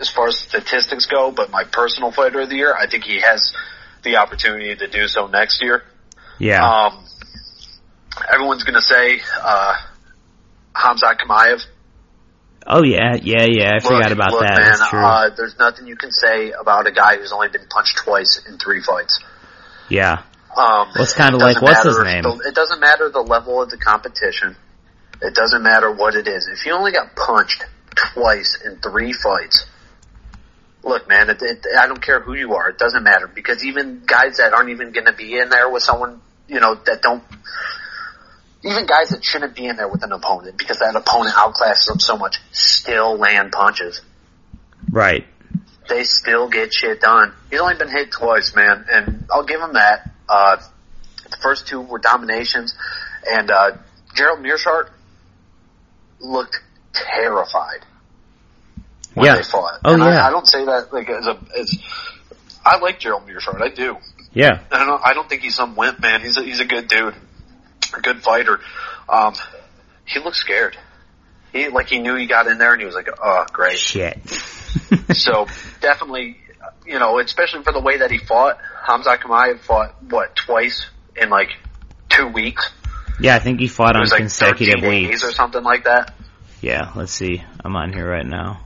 as 0.00 0.08
far 0.08 0.28
as 0.28 0.38
statistics 0.38 1.06
go, 1.06 1.32
but 1.32 1.50
my 1.50 1.64
personal 1.64 2.12
fighter 2.12 2.40
of 2.40 2.48
the 2.48 2.54
year, 2.56 2.72
I 2.72 2.88
think 2.88 3.04
he 3.04 3.20
has 3.20 3.52
the 4.02 4.16
opportunity 4.16 4.74
to 4.76 4.86
do 4.88 5.08
so 5.08 5.26
next 5.26 5.62
year. 5.62 5.82
yeah, 6.38 6.62
Um, 6.64 7.04
everyone's 8.32 8.64
going 8.64 8.74
to 8.74 8.82
say 8.82 9.20
uh, 9.42 9.74
Khamzat 10.74 11.18
Chimaev. 11.20 11.60
oh 12.66 12.82
yeah, 12.84 13.16
yeah, 13.22 13.44
yeah. 13.48 13.72
I 13.76 13.78
forgot 13.80 14.04
Look- 14.10 14.12
about 14.12 14.30
look, 14.32 14.40
that. 14.42 14.58
Man, 14.58 14.88
true. 14.90 15.04
Uh, 15.04 15.30
there's 15.36 15.58
nothing 15.58 15.86
you 15.86 15.96
can 15.96 16.10
say 16.12 16.50
about 16.52 16.86
a 16.86 16.92
guy 16.92 17.16
who's 17.16 17.32
only 17.32 17.48
been 17.48 17.66
punched 17.68 17.98
twice 17.98 18.40
in 18.48 18.58
three 18.58 18.82
fights. 18.82 19.20
yeah, 19.88 20.22
Um, 20.56 20.88
Well, 20.94 21.02
it's 21.04 21.14
kinda 21.14 21.36
it 21.36 21.40
like, 21.42 21.62
what's 21.62 21.84
his 21.84 21.98
name? 22.02 22.22
The, 22.22 22.44
it 22.48 22.54
doesn't 22.54 22.80
matter 22.80 23.08
the 23.10 23.20
level 23.22 23.62
of 23.62 23.70
the 23.70 23.78
competition. 23.78 24.56
It 25.20 25.34
doesn't 25.34 25.62
matter 25.62 25.90
what 25.90 26.14
it 26.14 26.28
is. 26.28 26.46
If 26.48 26.64
you 26.66 26.72
only 26.72 26.92
got 26.92 27.16
punched 27.16 27.64
twice 27.96 28.56
in 28.64 28.76
three 28.80 29.12
fights, 29.12 29.66
look, 30.82 31.08
man, 31.08 31.30
it, 31.30 31.42
it, 31.42 31.66
I 31.78 31.86
don't 31.86 32.02
care 32.02 32.20
who 32.20 32.34
you 32.34 32.54
are. 32.54 32.70
It 32.70 32.78
doesn't 32.78 33.02
matter 33.02 33.26
because 33.26 33.64
even 33.64 34.02
guys 34.06 34.38
that 34.38 34.52
aren't 34.52 34.70
even 34.70 34.92
going 34.92 35.06
to 35.06 35.12
be 35.12 35.38
in 35.38 35.50
there 35.50 35.70
with 35.70 35.82
someone, 35.82 36.20
you 36.48 36.60
know, 36.60 36.74
that 36.74 37.02
don't. 37.02 37.22
Even 38.64 38.86
guys 38.86 39.10
that 39.10 39.24
shouldn't 39.24 39.54
be 39.54 39.66
in 39.66 39.76
there 39.76 39.88
with 39.88 40.02
an 40.02 40.10
opponent 40.10 40.58
because 40.58 40.78
that 40.78 40.96
opponent 40.96 41.34
outclasses 41.36 41.86
them 41.86 42.00
so 42.00 42.16
much 42.16 42.38
still 42.50 43.16
land 43.16 43.52
punches 43.52 44.00
right. 44.90 45.26
they 45.88 46.04
still 46.04 46.48
get 46.48 46.72
shit 46.72 47.00
done. 47.00 47.32
He's 47.50 47.60
only 47.60 47.76
been 47.76 47.88
hit 47.88 48.10
twice, 48.10 48.54
man, 48.54 48.86
and 48.90 49.26
I'll 49.30 49.44
give 49.44 49.60
him 49.60 49.74
that. 49.74 50.10
Uh, 50.28 50.56
the 51.30 51.36
first 51.42 51.66
two 51.66 51.80
were 51.80 51.98
dominations, 51.98 52.74
and 53.28 53.50
uh, 53.50 53.76
Gerald 54.14 54.40
Meerschaert 54.40 54.90
looked 56.20 56.56
terrified 56.92 57.84
when 59.18 59.26
Yeah. 59.26 59.36
they 59.36 59.42
fought. 59.42 59.80
Oh, 59.84 59.94
and 59.94 60.02
yeah. 60.02 60.24
I, 60.24 60.28
I 60.28 60.30
don't 60.30 60.46
say 60.46 60.64
that 60.64 60.92
like 60.92 61.08
as 61.08 61.26
a 61.26 61.38
as 61.58 61.78
I 62.64 62.78
like 62.78 62.98
Gerald 63.00 63.26
Meerschaert, 63.26 63.60
I 63.62 63.68
do. 63.68 63.96
Yeah, 64.32 64.60
I 64.70 64.84
don't 64.84 65.04
I 65.06 65.14
don't 65.14 65.28
think 65.28 65.42
he's 65.42 65.54
some 65.54 65.74
wimp, 65.76 66.00
man. 66.00 66.20
He's 66.20 66.36
a, 66.36 66.42
he's 66.42 66.60
a 66.60 66.64
good 66.64 66.88
dude, 66.88 67.14
a 67.96 68.00
good 68.00 68.22
fighter. 68.22 68.60
Um, 69.08 69.34
he 70.04 70.20
looked 70.20 70.36
scared. 70.36 70.76
He 71.52 71.68
like 71.68 71.88
he 71.88 71.98
knew 71.98 72.14
he 72.14 72.26
got 72.26 72.46
in 72.46 72.58
there, 72.58 72.72
and 72.72 72.80
he 72.80 72.84
was 72.86 72.94
like, 72.94 73.08
"Oh, 73.22 73.46
great." 73.52 73.78
shit. 73.78 74.18
So 75.14 75.46
definitely, 75.80 76.36
you 76.86 76.98
know, 76.98 77.18
especially 77.18 77.62
for 77.62 77.72
the 77.72 77.80
way 77.80 77.96
that 77.98 78.10
he 78.10 78.18
fought, 78.18 78.58
Hamza 78.86 79.16
Chimaev 79.16 79.60
fought 79.60 79.94
what 80.02 80.36
twice 80.36 80.86
in 81.16 81.30
like 81.30 81.48
two 82.10 82.26
weeks. 82.28 82.70
yeah, 83.18 83.34
I 83.34 83.38
think 83.38 83.60
he 83.60 83.66
fought 83.66 83.96
on 83.96 84.06
like 84.06 84.18
consecutive 84.18 84.80
13 84.82 85.08
weeks. 85.08 85.24
or 85.24 85.32
something 85.32 85.62
like 85.62 85.84
that. 85.84 86.14
Yeah, 86.60 86.92
let's 86.94 87.12
see. 87.12 87.42
I'm 87.64 87.74
on 87.76 87.92
here 87.94 88.08
right 88.08 88.26
now. 88.26 88.60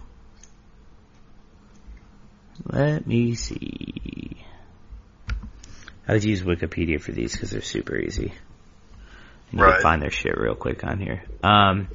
Let 2.65 3.07
me 3.07 3.35
see. 3.35 4.37
I 6.07 6.13
would 6.15 6.25
use 6.25 6.43
Wikipedia 6.43 7.01
for 7.01 7.13
these 7.13 7.33
because 7.33 7.51
they're 7.51 7.63
super 7.63 7.97
easy. 7.97 8.33
And 9.51 9.61
you 9.61 9.67
can 9.67 9.83
find 9.83 10.03
their 10.03 10.11
shit 10.11 10.37
real 10.37 10.55
quick 10.55 10.85
on 10.85 10.99
here. 10.99 11.23
Um, 11.43 11.89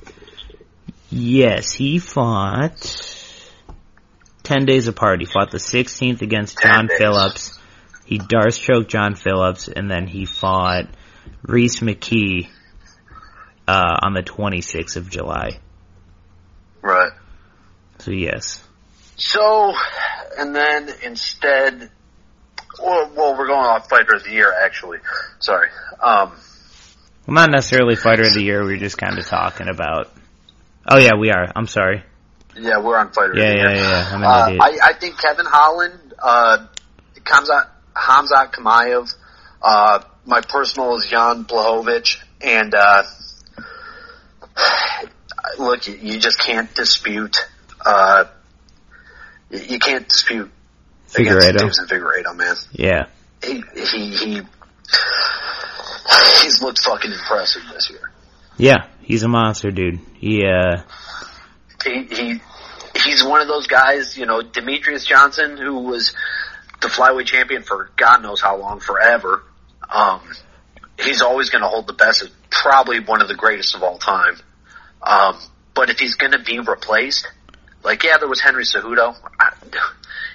yes, 1.09 1.74
he 1.74 1.99
fought 1.99 3.18
10 4.43 4.65
days 4.65 4.88
apart. 4.88 5.20
He 5.20 5.26
fought 5.26 5.51
the 5.51 5.57
16th 5.57 6.22
against 6.22 6.59
John 6.61 6.88
days. 6.88 6.97
Phillips. 6.97 7.59
He 8.05 8.20
Darce 8.20 8.59
choked 8.59 8.89
John 8.89 9.15
Phillips, 9.15 9.68
and 9.68 9.91
then 9.91 10.07
he 10.07 10.26
fought 10.26 10.86
Rhys 11.43 11.82
McKee 11.82 12.47
uh, 13.68 13.97
on 14.01 14.13
the 14.13 14.24
26th 14.24 14.95
of 14.95 15.09
July. 15.09 15.59
Right. 16.82 17.11
So 17.99 18.11
yes. 18.11 18.63
So, 19.18 19.74
and 20.38 20.55
then 20.55 20.89
instead, 21.03 21.89
well, 22.82 23.11
well, 23.15 23.38
we're 23.38 23.47
going 23.47 23.65
off 23.65 23.89
fighter 23.89 24.15
of 24.15 24.24
the 24.24 24.32
year 24.32 24.53
actually. 24.63 24.99
Sorry. 25.39 25.70
Um, 26.01 26.32
Well, 27.26 27.36
not 27.36 27.49
necessarily 27.51 27.95
fighter 27.95 28.24
of 28.24 28.34
the 28.34 28.43
year. 28.43 28.63
We 28.63 28.76
are 28.76 28.78
just 28.78 28.97
kind 28.97 29.18
of 29.18 29.26
talking 29.26 29.68
about. 29.70 30.11
Oh 30.88 30.97
yeah, 30.99 31.15
we 31.20 31.32
are. 31.32 31.51
I'm 31.55 31.68
sorry. 31.68 32.03
yeah, 32.55 32.78
we're 32.80 32.97
on 32.97 33.11
fighter 33.11 33.34
Yeah, 33.36 33.45
of 33.49 33.53
the 33.53 33.57
yeah, 33.57 33.70
year. 33.70 33.82
yeah. 33.84 34.09
I'm 34.13 34.24
an 34.24 34.30
Uh, 34.30 34.45
idiot. 34.47 34.61
I, 34.61 34.89
I 34.89 34.93
think 34.93 35.18
Kevin 35.20 35.45
Holland, 35.47 36.13
uh, 36.22 36.68
Khamzat 37.24 38.53
Chimaev, 38.53 39.13
uh, 39.61 39.99
my 40.26 40.41
personal 40.41 40.95
is 40.97 41.07
Jan 41.07 41.43
Blachowicz, 41.45 42.18
and, 42.41 42.74
uh, 42.74 43.03
look, 45.59 45.88
you, 45.88 45.95
you 45.95 46.20
just 46.20 46.39
can't 46.39 46.74
dispute, 46.76 47.38
uh, 47.86 48.26
you, 49.49 49.59
you 49.59 49.79
can't 49.79 50.07
dispute 50.07 50.51
Figueiredo. 51.09 51.59
Davison 51.59 51.87
Figueiredo, 51.87 52.35
man. 52.35 52.55
Yeah. 52.71 53.05
He, 53.43 53.63
he, 53.75 54.15
he, 54.15 54.35
he's 56.41 56.61
looked 56.61 56.83
fucking 56.83 57.11
impressive 57.11 57.63
this 57.73 57.89
year. 57.89 58.11
Yeah, 58.57 58.87
he's 59.01 59.23
a 59.23 59.27
monster, 59.27 59.71
dude. 59.71 59.99
He 60.15 60.45
uh, 60.45 60.81
He 61.83 62.03
he 62.03 62.41
he's 63.03 63.23
one 63.23 63.41
of 63.41 63.47
those 63.47 63.67
guys, 63.67 64.17
you 64.17 64.25
know, 64.25 64.41
Demetrious 64.41 65.05
Johnson, 65.05 65.57
who 65.57 65.81
was 65.81 66.15
the 66.81 66.87
flyweight 66.87 67.27
champion 67.27 67.63
for 67.63 67.91
God 67.95 68.23
knows 68.23 68.41
how 68.41 68.57
long, 68.57 68.79
forever. 68.79 69.43
Um, 69.89 70.21
he's 70.99 71.21
always 71.21 71.49
going 71.49 71.61
to 71.61 71.67
hold 71.67 71.87
the 71.87 71.93
best. 71.93 72.29
Probably 72.49 72.99
one 72.99 73.21
of 73.21 73.27
the 73.27 73.35
greatest 73.35 73.75
of 73.75 73.83
all 73.83 73.97
time. 73.97 74.35
Um, 75.01 75.37
but 75.73 75.89
if 75.89 75.99
he's 75.99 76.15
going 76.15 76.31
to 76.31 76.41
be 76.41 76.59
replaced, 76.59 77.27
like 77.88 78.03
yeah, 78.03 78.17
there 78.19 78.27
was 78.27 78.41
Henry 78.41 78.65
Cejudo. 78.65 79.15
I, 79.39 79.53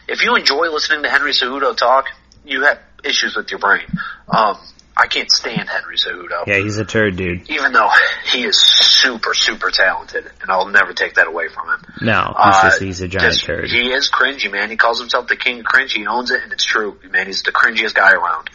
if 0.09 0.23
you 0.25 0.35
enjoy 0.35 0.71
listening 0.71 1.03
to 1.05 1.11
Henry 1.11 1.33
Cejudo 1.33 1.77
talk, 1.77 2.07
you 2.45 2.65
have 2.65 2.81
issues 3.05 3.37
with 3.37 3.51
your 3.51 3.61
brain. 3.61 3.87
Um, 4.29 4.57
I 4.97 5.07
can't 5.07 5.31
stand 5.31 5.69
Henry 5.69 5.97
Cejudo 5.97 6.47
yeah, 6.47 6.59
he's 6.59 6.77
a 6.79 6.85
turd, 6.85 7.17
dude. 7.17 7.49
even 7.51 7.73
though 7.73 7.89
he 8.31 8.45
is 8.45 8.61
super, 8.61 9.33
super 9.35 9.71
talented, 9.71 10.31
and 10.43 10.51
I'll 10.51 10.69
never 10.69 10.93
take 10.93 11.15
that 11.15 11.27
away 11.29 11.49
from 11.49 11.69
him. 11.69 11.81
No, 12.03 12.23
he's 12.27 12.35
Uh, 12.57 12.63
just 12.65 12.83
he's 12.83 13.01
a 13.03 13.09
giant 13.09 13.33
just- 13.35 13.45
turd. 13.45 13.69
He 13.71 13.91
is 13.93 14.11
cringy, 14.11 14.51
man. 14.51 14.71
He 14.71 14.77
calls 14.77 14.99
himself 15.01 15.29
the 15.29 15.37
king 15.37 15.61
of 15.61 15.67
cringe. 15.67 15.93
He 15.93 16.07
owns 16.07 16.31
it, 16.31 16.43
and 16.43 16.53
it's 16.53 16.65
true, 16.65 16.99
man. 17.11 17.27
He's 17.27 17.43
the 17.43 17.53
cringiest 17.53 17.95
guy 17.95 18.13
around. 18.13 18.51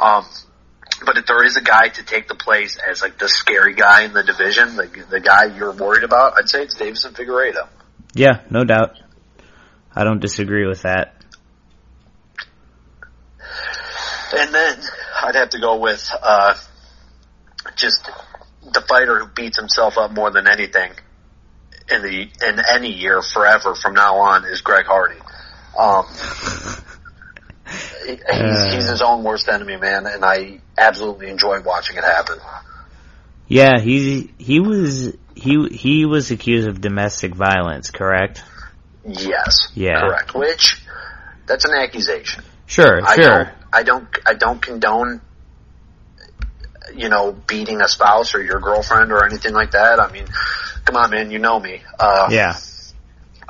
Um, 0.00 0.24
but 1.04 1.18
if 1.18 1.26
there 1.26 1.44
is 1.44 1.56
a 1.56 1.62
guy 1.62 1.88
to 1.88 2.02
take 2.04 2.26
the 2.28 2.34
place 2.34 2.78
as 2.78 3.02
like 3.02 3.18
the 3.18 3.28
scary 3.28 3.74
guy 3.74 4.02
in 4.02 4.12
the 4.12 4.22
division, 4.22 4.76
the 4.76 4.86
the 5.10 5.20
guy 5.20 5.44
you're 5.56 5.72
worried 5.72 6.04
about, 6.04 6.34
I'd 6.38 6.48
say 6.48 6.62
it's 6.62 6.74
Davison 6.74 7.12
Figueiredo. 7.12 7.68
Yeah, 8.16 8.40
no 8.50 8.64
doubt. 8.64 8.96
I 9.94 10.04
don't 10.04 10.20
disagree 10.20 10.66
with 10.66 10.82
that. 10.82 11.14
And 14.34 14.54
then 14.54 14.78
I'd 15.22 15.34
have 15.34 15.50
to 15.50 15.60
go 15.60 15.78
with 15.78 16.10
uh, 16.22 16.54
just 17.76 18.08
the 18.72 18.80
fighter 18.80 19.18
who 19.20 19.26
beats 19.26 19.58
himself 19.58 19.98
up 19.98 20.12
more 20.12 20.30
than 20.30 20.48
anything 20.48 20.92
in 21.90 22.02
the 22.02 22.22
in 22.48 22.58
any 22.74 22.92
year 22.92 23.20
forever 23.20 23.74
from 23.74 23.92
now 23.92 24.16
on 24.16 24.46
is 24.46 24.62
Greg 24.62 24.86
Hardy. 24.86 25.20
Um, 25.78 26.06
he- 28.06 28.12
he's, 28.12 28.74
he's 28.74 28.88
his 28.88 29.02
own 29.02 29.24
worst 29.24 29.48
enemy, 29.48 29.76
man, 29.76 30.06
and 30.06 30.24
I 30.24 30.60
absolutely 30.78 31.28
enjoy 31.28 31.60
watching 31.60 31.98
it 31.98 32.04
happen. 32.04 32.38
Yeah, 33.46 33.78
he 33.78 34.32
he 34.38 34.58
was 34.60 35.14
he 35.36 35.68
he 35.68 36.04
was 36.06 36.30
accused 36.30 36.66
of 36.66 36.80
domestic 36.80 37.34
violence, 37.34 37.90
correct? 37.90 38.42
Yes, 39.06 39.68
Yeah. 39.74 40.00
correct. 40.00 40.34
Which 40.34 40.82
that's 41.46 41.64
an 41.64 41.74
accusation. 41.74 42.42
Sure, 42.66 43.00
I 43.06 43.14
sure. 43.14 43.24
don't, 43.44 43.48
I 43.72 43.82
don't, 43.84 44.08
I 44.26 44.34
don't 44.34 44.60
condone, 44.60 45.20
you 46.94 47.08
know, 47.08 47.32
beating 47.32 47.80
a 47.80 47.86
spouse 47.88 48.34
or 48.34 48.42
your 48.42 48.58
girlfriend 48.58 49.12
or 49.12 49.24
anything 49.24 49.52
like 49.54 49.70
that. 49.72 50.00
I 50.00 50.10
mean, 50.10 50.26
come 50.84 50.96
on, 50.96 51.10
man, 51.10 51.30
you 51.30 51.38
know 51.38 51.60
me. 51.60 51.82
Uh, 52.00 52.28
Yeah, 52.32 52.56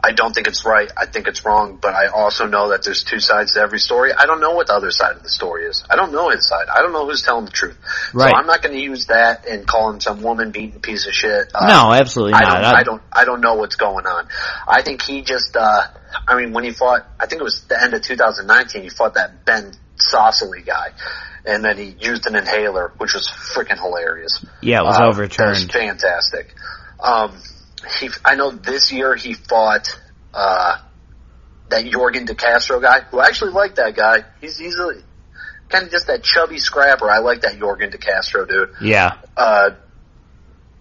I 0.03 0.13
don't 0.13 0.35
think 0.35 0.47
it's 0.47 0.65
right. 0.65 0.91
I 0.97 1.07
think 1.07 1.27
it's 1.27 1.45
wrong, 1.45 1.79
but 1.81 1.95
I 1.95 2.07
also 2.09 2.47
know 2.47 2.69
that 2.71 2.85
there's 2.85 3.03
two 3.03 3.19
sides 3.19 3.53
to 3.55 3.61
every 3.61 3.79
story. 3.81 4.13
I 4.13 4.27
don't 4.27 4.41
know 4.41 4.53
what 4.53 4.67
the 4.69 4.75
other 4.75 4.91
side 4.91 5.17
of 5.17 5.23
the 5.23 5.29
story 5.29 5.65
is. 5.65 5.83
I 5.91 5.97
don't 5.97 6.13
know 6.13 6.29
his 6.29 6.47
side. 6.47 6.67
I 6.69 6.81
don't 6.83 6.93
know 6.93 7.07
who's 7.07 7.23
telling 7.23 7.47
the 7.47 7.51
truth. 7.51 7.77
Right. 8.13 8.31
So 8.31 8.37
I'm 8.37 8.47
not 8.47 8.63
going 8.63 8.75
to 8.75 8.81
use 8.81 9.07
that 9.07 9.47
and 9.47 9.67
call 9.67 9.91
him 9.91 10.01
some 10.01 10.23
woman 10.23 10.51
beating 10.53 10.81
piece 10.81 11.07
of 11.07 11.13
shit. 11.15 11.51
Uh, 11.55 11.67
no, 11.67 11.93
absolutely 11.93 12.35
I 12.35 12.41
not. 12.43 12.61
don't, 12.61 12.75
I 12.75 12.83
don't, 12.83 13.03
I 13.13 13.25
don't 13.25 13.41
know 13.41 13.55
what's 13.55 13.77
going 13.77 14.07
on. 14.07 14.29
I 14.69 14.83
think 14.83 15.03
he 15.03 15.23
just, 15.23 15.57
uh, 15.57 15.83
I 16.29 16.37
mean, 16.37 16.53
when 16.53 16.65
he 16.65 16.73
fought, 16.73 17.07
I 17.19 17.27
think 17.27 17.41
it 17.41 17.45
was 17.45 17.63
the 17.63 17.83
end 17.83 17.95
of 17.95 18.03
2019, 18.03 18.83
he 18.83 18.89
fought 18.91 19.15
that 19.15 19.45
Ben 19.45 19.73
Sosoli 19.97 20.65
guy. 20.65 20.89
And 21.47 21.65
then 21.65 21.79
he 21.79 21.95
used 22.01 22.27
an 22.27 22.35
inhaler, 22.37 22.93
which 22.99 23.15
was 23.15 23.29
freaking 23.29 23.81
hilarious. 23.81 24.45
yeah, 24.61 24.81
it 24.81 24.85
was 24.85 24.97
Uh, 24.97 25.01
That 25.01 25.07
was 25.07 25.17
overturned. 25.17 25.73
fantastic. 25.73 26.55
Um, 27.01 27.33
he, 28.01 28.11
I 28.25 28.35
know 28.35 28.51
this 28.51 28.93
year 28.93 29.15
he 29.15 29.35
fought, 29.35 29.89
uh, 30.35 30.79
that 31.69 31.85
Yorgan 31.85 32.27
De 32.27 32.35
Castro 32.35 32.81
guy, 32.81 33.01
who 33.01 33.19
I 33.19 33.27
actually 33.27 33.53
like 33.53 33.77
that 33.77 33.97
guy. 33.97 34.25
He's, 34.41 34.57
he's 34.59 34.79
a, 34.79 35.03
kind 35.69 35.85
of 35.85 35.91
just 35.91 36.07
that 36.07 36.23
chubby 36.23 36.59
scrapper. 36.59 37.11
I 37.11 37.19
like 37.19 37.43
that 37.43 37.55
Yorgan 37.59 37.91
De 37.91 37.99
Castro 37.99 38.47
dude 38.47 38.71
yeah, 38.81 39.19
uh, 39.37 39.71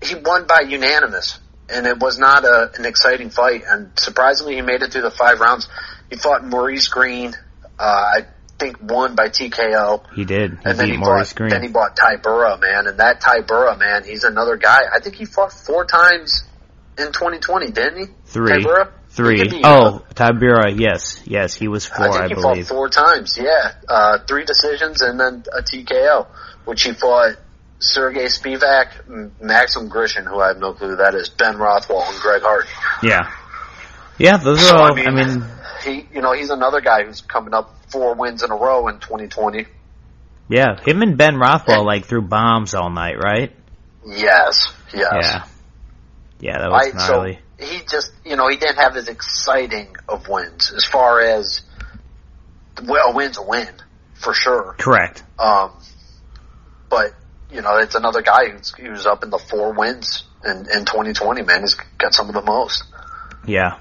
he 0.04 0.16
won 0.16 0.46
by 0.48 0.62
unanimous, 0.62 1.40
and 1.70 1.88
it 1.88 2.00
was 2.00 2.20
not 2.20 2.46
a, 2.46 2.72
an 2.78 2.86
exciting 2.86 3.30
fight. 3.30 3.64
And 3.68 3.98
surprisingly, 3.98 4.56
he 4.56 4.62
made 4.62 4.82
it 4.82 4.92
through 4.92 5.04
the 5.04 5.12
five 5.12 5.40
rounds. 5.40 5.68
He 6.10 6.18
fought 6.18 6.46
Maurice 6.46 6.88
Greene, 6.88 7.34
uh, 7.80 7.84
I 7.84 8.28
think 8.60 8.78
won 8.82 9.16
by 9.16 9.30
TKO, 9.30 10.14
he 10.14 10.24
did. 10.24 10.52
He 10.52 10.58
and 10.66 10.78
then 10.78 10.90
he 10.90 10.98
Maurice 10.98 11.32
fought, 11.32 11.38
Green. 11.38 11.50
then 11.50 11.64
he 11.64 11.70
bought 11.70 11.98
Tybura, 11.98 12.60
man, 12.62 12.88
and 12.88 13.00
that 13.00 13.22
Tybura, 13.22 13.78
man, 13.80 14.04
he's 14.04 14.24
another 14.24 14.56
guy. 14.56 14.82
I 14.94 15.00
think 15.00 15.16
he 15.16 15.26
fought 15.26 15.52
four 15.52 15.86
times 15.86 16.44
in 16.98 17.08
2020, 17.12 17.72
didn't 17.72 18.00
he? 18.00 18.06
Ty 18.08 18.14
Three, 18.26 18.64
Burrow? 18.64 18.86
He 18.86 19.16
three. 19.16 19.38
could 19.40 19.52
be, 19.52 19.64
uh, 19.64 19.92
Oh, 20.02 20.06
Tybura, 20.14 20.78
yes, 20.78 21.22
yes, 21.26 21.54
he 21.54 21.68
was 21.68 21.86
four, 21.86 22.06
I 22.06 22.10
I, 22.10 22.28
think 22.28 22.38
he 22.38 22.42
believe. 22.42 22.68
fought 22.68 22.76
four 22.76 22.90
times. 22.90 23.38
Yeah, 23.42 23.74
uh, 23.88 24.20
three 24.28 24.44
decisions 24.46 25.02
and 25.02 25.20
then 25.20 25.44
a 25.54 25.62
TKO, 25.62 26.28
which 26.66 26.84
he 26.84 26.92
fought 26.94 27.38
Serghei 27.80 28.26
Spivac, 28.26 29.40
Maxim 29.42 29.90
Grishin, 29.90 30.26
who 30.26 30.40
I 30.40 30.50
have 30.50 30.58
no 30.58 30.74
clue 30.74 30.90
who 30.92 30.96
that 30.98 31.14
is, 31.16 31.30
Ben 31.30 31.58
Rothwell, 31.58 32.04
and 32.04 32.20
Greg 32.22 32.42
Hart. 32.42 32.66
Yeah, 33.04 33.32
yeah, 34.18 34.38
those 34.38 34.70
are 34.70 34.76
all. 34.78 34.92
I 34.92 34.96
mean, 34.96 35.08
I 35.08 35.12
mean, 35.12 35.46
he, 35.84 36.08
you 36.16 36.22
know, 36.22 36.34
he's 36.34 36.50
another 36.50 36.82
guy 36.82 37.04
who's 37.04 37.22
coming 37.22 37.54
up 37.54 37.74
four 37.90 38.16
wins 38.16 38.44
in 38.44 38.52
a 38.52 38.56
row 38.56 38.88
in 38.90 39.00
2020. 39.00 39.66
yeah, 40.50 40.80
him 40.82 41.02
and 41.02 41.18
Ben 41.18 41.38
Rothwell 41.38 41.86
like 41.86 42.06
threw 42.06 42.22
bombs 42.22 42.74
all 42.76 42.90
night, 42.90 43.16
right? 43.18 43.54
Yes, 44.06 44.74
yes. 44.94 45.12
Yeah, 45.22 45.44
yeah, 46.40 46.60
that 46.60 46.70
was 46.70 47.06
so 47.06 47.14
gnarly. 47.16 47.40
he 47.60 47.82
just, 47.90 48.12
you 48.26 48.36
know, 48.36 48.48
he 48.50 48.58
didn't 48.58 48.78
have 48.78 48.96
as 48.98 49.08
exciting 49.08 49.96
of 50.08 50.28
wins 50.28 50.72
as 50.76 50.84
far 50.86 51.22
as 51.22 51.62
well, 52.84 53.12
a 53.12 53.16
win's 53.16 53.38
a 53.38 53.44
win 53.44 53.70
for 54.16 54.34
sure. 54.34 54.76
Correct. 54.78 55.24
Um, 55.40 55.72
but 56.90 57.14
you 57.52 57.62
know, 57.62 57.78
it's 57.78 57.96
another 57.96 58.22
guy 58.22 58.50
who's 58.50 58.72
who's 58.72 59.06
up 59.06 59.24
in 59.24 59.30
the 59.30 59.40
four 59.40 59.74
wins 59.74 60.24
in 60.44 60.58
in 60.58 60.86
2020. 60.86 61.44
Man, 61.44 61.62
he's 61.62 61.76
got 61.98 62.14
some 62.14 62.28
of 62.28 62.36
the 62.36 62.42
most. 62.42 62.84
Yeah. 63.46 63.80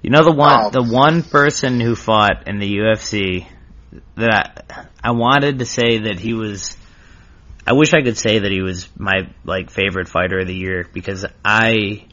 You 0.00 0.10
know 0.10 0.24
the 0.24 0.32
one 0.32 0.66
Um, 0.66 0.72
the 0.72 0.82
one 0.82 1.22
person 1.22 1.80
who 1.80 1.94
fought 1.94 2.48
in 2.48 2.58
the 2.58 2.78
UFC 2.78 3.46
that 4.16 4.64
I, 4.70 5.08
I 5.08 5.10
wanted 5.12 5.58
to 5.60 5.64
say 5.66 5.98
that 5.98 6.18
he 6.18 6.32
was 6.34 6.76
I 7.66 7.74
wish 7.74 7.94
I 7.94 8.02
could 8.02 8.18
say 8.18 8.40
that 8.40 8.50
he 8.50 8.60
was 8.60 8.88
my 8.98 9.28
like 9.44 9.70
favorite 9.70 10.08
fighter 10.08 10.40
of 10.40 10.46
the 10.46 10.54
year 10.54 10.86
because 10.92 11.24
I 11.44 12.06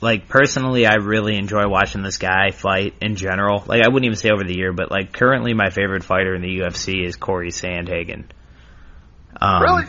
like 0.00 0.28
personally 0.28 0.86
I 0.86 0.96
really 0.96 1.36
enjoy 1.36 1.66
watching 1.66 2.02
this 2.02 2.18
guy 2.18 2.50
fight 2.50 2.94
in 3.00 3.16
general. 3.16 3.64
Like 3.66 3.82
I 3.82 3.88
wouldn't 3.88 4.04
even 4.04 4.16
say 4.16 4.30
over 4.30 4.44
the 4.44 4.56
year, 4.56 4.72
but 4.72 4.90
like 4.90 5.12
currently 5.12 5.54
my 5.54 5.70
favorite 5.70 6.04
fighter 6.04 6.34
in 6.34 6.42
the 6.42 6.60
UFC 6.60 7.06
is 7.06 7.16
Cory 7.16 7.50
Sandhagen. 7.50 8.24
Um, 9.40 9.62
Really? 9.62 9.84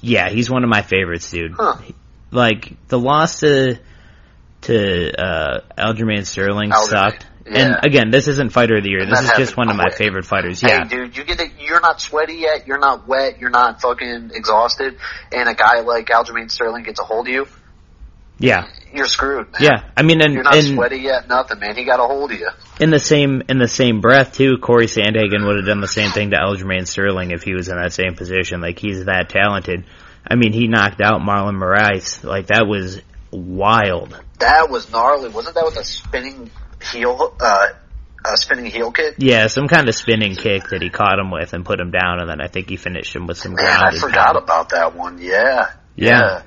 Yeah, 0.00 0.30
he's 0.30 0.50
one 0.50 0.62
of 0.64 0.70
my 0.70 0.82
favorites, 0.82 1.30
dude. 1.30 1.54
Huh. 1.56 1.76
Like 2.30 2.72
the 2.88 2.98
loss 2.98 3.40
to 3.40 3.78
to 4.62 5.12
uh, 5.20 5.60
Aljamain 5.78 6.26
Sterling 6.26 6.70
Aljamain, 6.70 6.88
sucked. 6.88 7.26
Yeah. 7.48 7.58
And 7.58 7.76
again, 7.84 8.10
this 8.10 8.26
isn't 8.28 8.52
fighter 8.52 8.76
of 8.76 8.82
the 8.82 8.90
year. 8.90 9.02
And 9.02 9.12
This 9.12 9.20
is 9.20 9.30
just 9.36 9.56
one 9.56 9.70
of 9.70 9.76
my 9.76 9.90
favorite 9.90 10.24
fighters. 10.24 10.62
Yeah, 10.62 10.82
Hey, 10.82 10.88
dude, 10.88 11.16
you 11.16 11.24
get 11.24 11.40
it. 11.40 11.52
You're 11.60 11.80
not 11.80 12.00
sweaty 12.00 12.34
yet. 12.34 12.66
You're 12.66 12.78
not 12.78 13.06
wet. 13.06 13.38
You're 13.40 13.50
not 13.50 13.80
fucking 13.80 14.32
exhausted. 14.34 14.96
And 15.32 15.48
a 15.48 15.54
guy 15.54 15.80
like 15.80 16.06
Aljamain 16.08 16.50
Sterling 16.50 16.82
gets 16.82 16.98
a 16.98 17.04
hold 17.04 17.28
of 17.28 17.32
you. 17.32 17.46
yeah, 18.38 18.66
You're 18.92 19.06
screwed. 19.06 19.52
Man. 19.52 19.62
yeah. 19.62 19.90
I 19.96 20.02
mean, 20.02 20.20
and, 20.20 20.34
You're 20.34 20.42
not 20.42 20.56
and 20.56 20.74
sweaty 20.74 20.98
yet. 20.98 21.28
Nothing, 21.28 21.60
man. 21.60 21.76
He 21.76 21.84
got 21.84 22.00
a 22.00 22.02
hold 22.02 22.32
of 22.32 22.38
you. 22.38 22.50
in 22.80 22.90
the 22.90 22.98
same 22.98 23.42
in 23.48 23.58
the 23.58 23.68
same 23.68 24.00
breath 24.00 24.34
too, 24.34 24.58
Cory 24.58 24.86
Sandhagen 24.86 25.46
would 25.46 25.56
have 25.56 25.66
done 25.66 25.80
the 25.80 25.86
same 25.88 26.10
thing 26.10 26.30
to 26.30 26.36
Aljamain 26.36 26.86
Sterling 26.86 27.30
if 27.30 27.42
he 27.44 27.54
was 27.54 27.68
in 27.68 27.76
that 27.76 27.92
same 27.92 28.14
position. 28.16 28.60
Like 28.60 28.78
he's 28.78 29.04
that 29.04 29.28
talented. 29.28 29.84
I 30.28 30.34
mean, 30.34 30.52
he 30.52 30.66
knocked 30.66 31.00
out 31.00 31.20
Marlon 31.20 31.56
Moraes. 31.56 32.24
Like 32.24 32.48
that 32.48 32.66
was 32.66 33.00
wild. 33.30 34.20
That 34.40 34.68
was 34.68 34.90
gnarly. 34.90 35.28
Wasn't 35.28 35.54
that 35.54 35.64
with 35.64 35.76
a 35.76 35.84
spinning 35.84 36.50
heel, 36.92 37.34
uh, 37.40 37.68
a 38.24 38.36
spinning 38.36 38.66
heel 38.66 38.90
kick? 38.92 39.14
Yeah, 39.18 39.46
some 39.46 39.68
kind 39.68 39.88
of 39.88 39.94
spinning 39.94 40.34
kick 40.36 40.64
that 40.70 40.82
he 40.82 40.90
caught 40.90 41.18
him 41.18 41.30
with 41.30 41.52
and 41.52 41.64
put 41.64 41.78
him 41.80 41.90
down, 41.90 42.20
and 42.20 42.28
then 42.28 42.40
I 42.40 42.48
think 42.48 42.68
he 42.68 42.76
finished 42.76 43.14
him 43.14 43.26
with 43.26 43.38
some 43.38 43.54
ground. 43.54 43.82
I 43.94 43.98
forgot 43.98 44.34
pound. 44.34 44.36
about 44.38 44.68
that 44.70 44.96
one. 44.96 45.18
Yeah. 45.18 45.72
Yeah. 45.94 46.42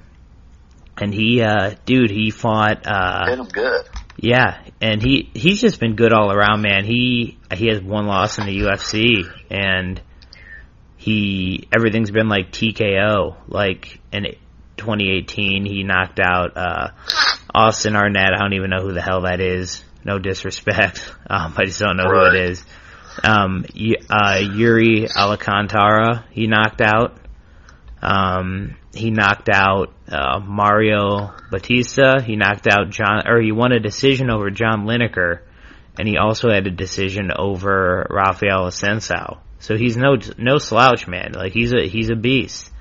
And 0.98 1.14
he, 1.14 1.42
uh, 1.42 1.76
dude, 1.86 2.12
he 2.12 2.30
fought, 2.32 2.82
Yeah. 2.86 3.30
Hit 3.30 3.40
uh, 3.40 3.44
him 3.44 3.50
good. 3.50 3.86
yeah, 4.18 4.62
and 4.82 5.02
he, 5.02 5.30
he's 5.34 5.62
just 5.62 5.80
been 5.80 5.96
good 5.96 6.12
all 6.12 6.32
around, 6.32 6.62
man. 6.62 6.84
He, 6.84 7.38
he 7.56 7.68
has 7.68 7.82
one 7.82 8.06
loss 8.06 8.38
in 8.38 8.46
the 8.46 8.58
UFC, 8.58 9.24
and 9.50 10.02
he, 10.98 11.70
everything's 11.74 12.12
been 12.12 12.28
like 12.28 12.52
TKO. 12.52 13.38
Like, 13.48 14.02
in 14.12 14.26
2018, 14.76 15.66
he 15.66 15.84
knocked 15.84 16.20
out, 16.20 16.58
uh, 16.58 16.90
Austin 17.56 17.96
Arnett. 17.96 18.34
I 18.34 18.40
don't 18.42 18.54
even 18.54 18.70
know 18.70 18.82
who 18.82 18.94
the 18.94 19.02
hell 19.02 19.22
that 19.22 19.40
is. 19.40 19.84
No 20.04 20.20
disrespect. 20.20 21.14
Um, 21.32 21.54
I 21.58 21.66
just 21.66 21.80
don't 21.80 21.96
know 21.96 22.10
who 22.10 22.26
it 22.36 22.50
is. 22.50 22.66
Um, 23.24 23.64
uh, 24.10 24.40
Yuri 24.40 25.08
Alcantara, 25.16 26.26
he 26.32 26.48
knocked 26.48 26.82
out. 26.82 27.20
Um, 28.02 28.78
he 28.94 29.12
knocked 29.12 29.48
out 29.48 29.94
uh, 30.12 30.40
Mario 30.40 31.32
Bautista. 31.52 32.24
He 32.26 32.36
knocked 32.36 32.68
out 32.68 32.90
John, 32.90 33.28
or 33.28 33.40
he 33.40 33.52
won 33.52 33.74
a 33.74 33.80
decision 33.80 34.32
over 34.32 34.50
John 34.50 34.88
Lineker, 34.88 35.42
and 36.00 36.08
he 36.08 36.18
also 36.18 36.50
had 36.50 36.66
a 36.66 36.72
decision 36.72 37.30
over 37.38 38.08
Rafael 38.10 38.66
Assunção. 38.66 39.38
So 39.60 39.78
he's 39.78 39.98
no 39.98 40.18
no 40.38 40.58
slouch, 40.58 41.08
man. 41.08 41.34
Like 41.34 41.54
he's 41.54 41.74
a 41.74 41.88
he's 41.88 42.10
a 42.10 42.16
beast. 42.16 42.72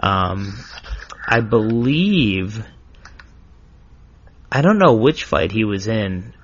Um, 0.00 0.56
I 1.26 1.40
believe 1.40 2.64
I 4.50 4.60
don't 4.60 4.78
know 4.78 4.94
which 4.94 5.24
fight 5.24 5.50
he 5.50 5.64
was 5.64 5.88
in, 5.88 6.34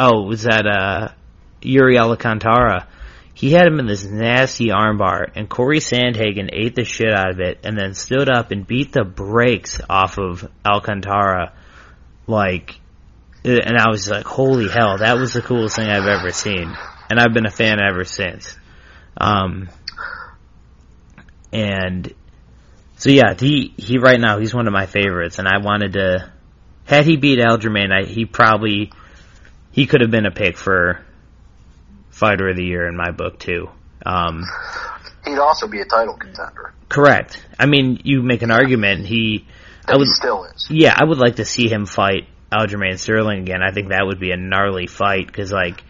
oh, 0.00 0.22
was 0.22 0.42
that 0.42 0.66
uh 0.66 1.08
Yuri 1.62 1.98
Alcantara? 1.98 2.88
He 3.34 3.52
had 3.52 3.66
him 3.66 3.78
in 3.78 3.86
this 3.86 4.04
nasty 4.04 4.68
armbar, 4.68 5.30
and 5.34 5.48
Cory 5.48 5.78
Sandhagen 5.78 6.50
ate 6.52 6.74
the 6.74 6.84
shit 6.84 7.12
out 7.12 7.30
of 7.30 7.40
it, 7.40 7.60
and 7.64 7.78
then 7.78 7.94
stood 7.94 8.28
up 8.28 8.50
and 8.50 8.66
beat 8.66 8.92
the 8.92 9.04
brakes 9.04 9.80
off 9.88 10.18
of 10.18 10.46
Alcantara, 10.64 11.54
like, 12.26 12.78
and 13.44 13.78
I 13.78 13.88
was 13.88 14.10
like, 14.10 14.26
holy 14.26 14.68
hell, 14.68 14.98
that 14.98 15.16
was 15.16 15.32
the 15.32 15.40
coolest 15.40 15.76
thing 15.76 15.88
I've 15.88 16.04
ever 16.04 16.32
seen, 16.32 16.76
and 17.08 17.18
I've 17.18 17.32
been 17.32 17.46
a 17.46 17.50
fan 17.50 17.78
ever 17.80 18.04
since. 18.04 18.58
Um, 19.16 19.70
and 21.52 22.12
so 22.96 23.10
yeah, 23.10 23.34
he 23.38 23.72
he 23.76 23.98
right 23.98 24.20
now 24.20 24.38
he's 24.38 24.54
one 24.54 24.66
of 24.66 24.72
my 24.72 24.86
favorites, 24.86 25.38
and 25.38 25.48
I 25.48 25.58
wanted 25.58 25.94
to. 25.94 26.30
Had 26.84 27.06
he 27.06 27.16
beat 27.16 27.38
Aljamain, 27.38 27.90
I, 27.92 28.06
he 28.06 28.24
probably 28.24 28.90
he 29.72 29.86
could 29.86 30.00
have 30.00 30.10
been 30.10 30.26
a 30.26 30.30
pick 30.30 30.56
for 30.56 31.04
fighter 32.10 32.48
of 32.48 32.56
the 32.56 32.64
year 32.64 32.86
in 32.88 32.96
my 32.96 33.10
book 33.10 33.38
too. 33.38 33.68
Um, 34.04 34.44
He'd 35.24 35.38
also 35.38 35.68
be 35.68 35.80
a 35.80 35.84
title 35.84 36.14
contender. 36.16 36.72
correct. 36.88 37.44
I 37.58 37.66
mean, 37.66 38.00
you 38.04 38.22
make 38.22 38.42
an 38.42 38.50
argument. 38.50 39.06
He, 39.06 39.46
I 39.86 39.96
would, 39.96 40.08
he 40.08 40.14
still 40.14 40.44
is. 40.44 40.66
yeah, 40.70 40.94
I 40.96 41.04
would 41.04 41.18
like 41.18 41.36
to 41.36 41.44
see 41.44 41.68
him 41.68 41.84
fight 41.86 42.26
Aljamain 42.50 42.98
Sterling 42.98 43.40
again. 43.40 43.62
I 43.62 43.70
think 43.72 43.88
that 43.90 44.06
would 44.06 44.18
be 44.18 44.30
a 44.32 44.36
gnarly 44.36 44.86
fight 44.86 45.26
because, 45.26 45.52
like, 45.52 45.84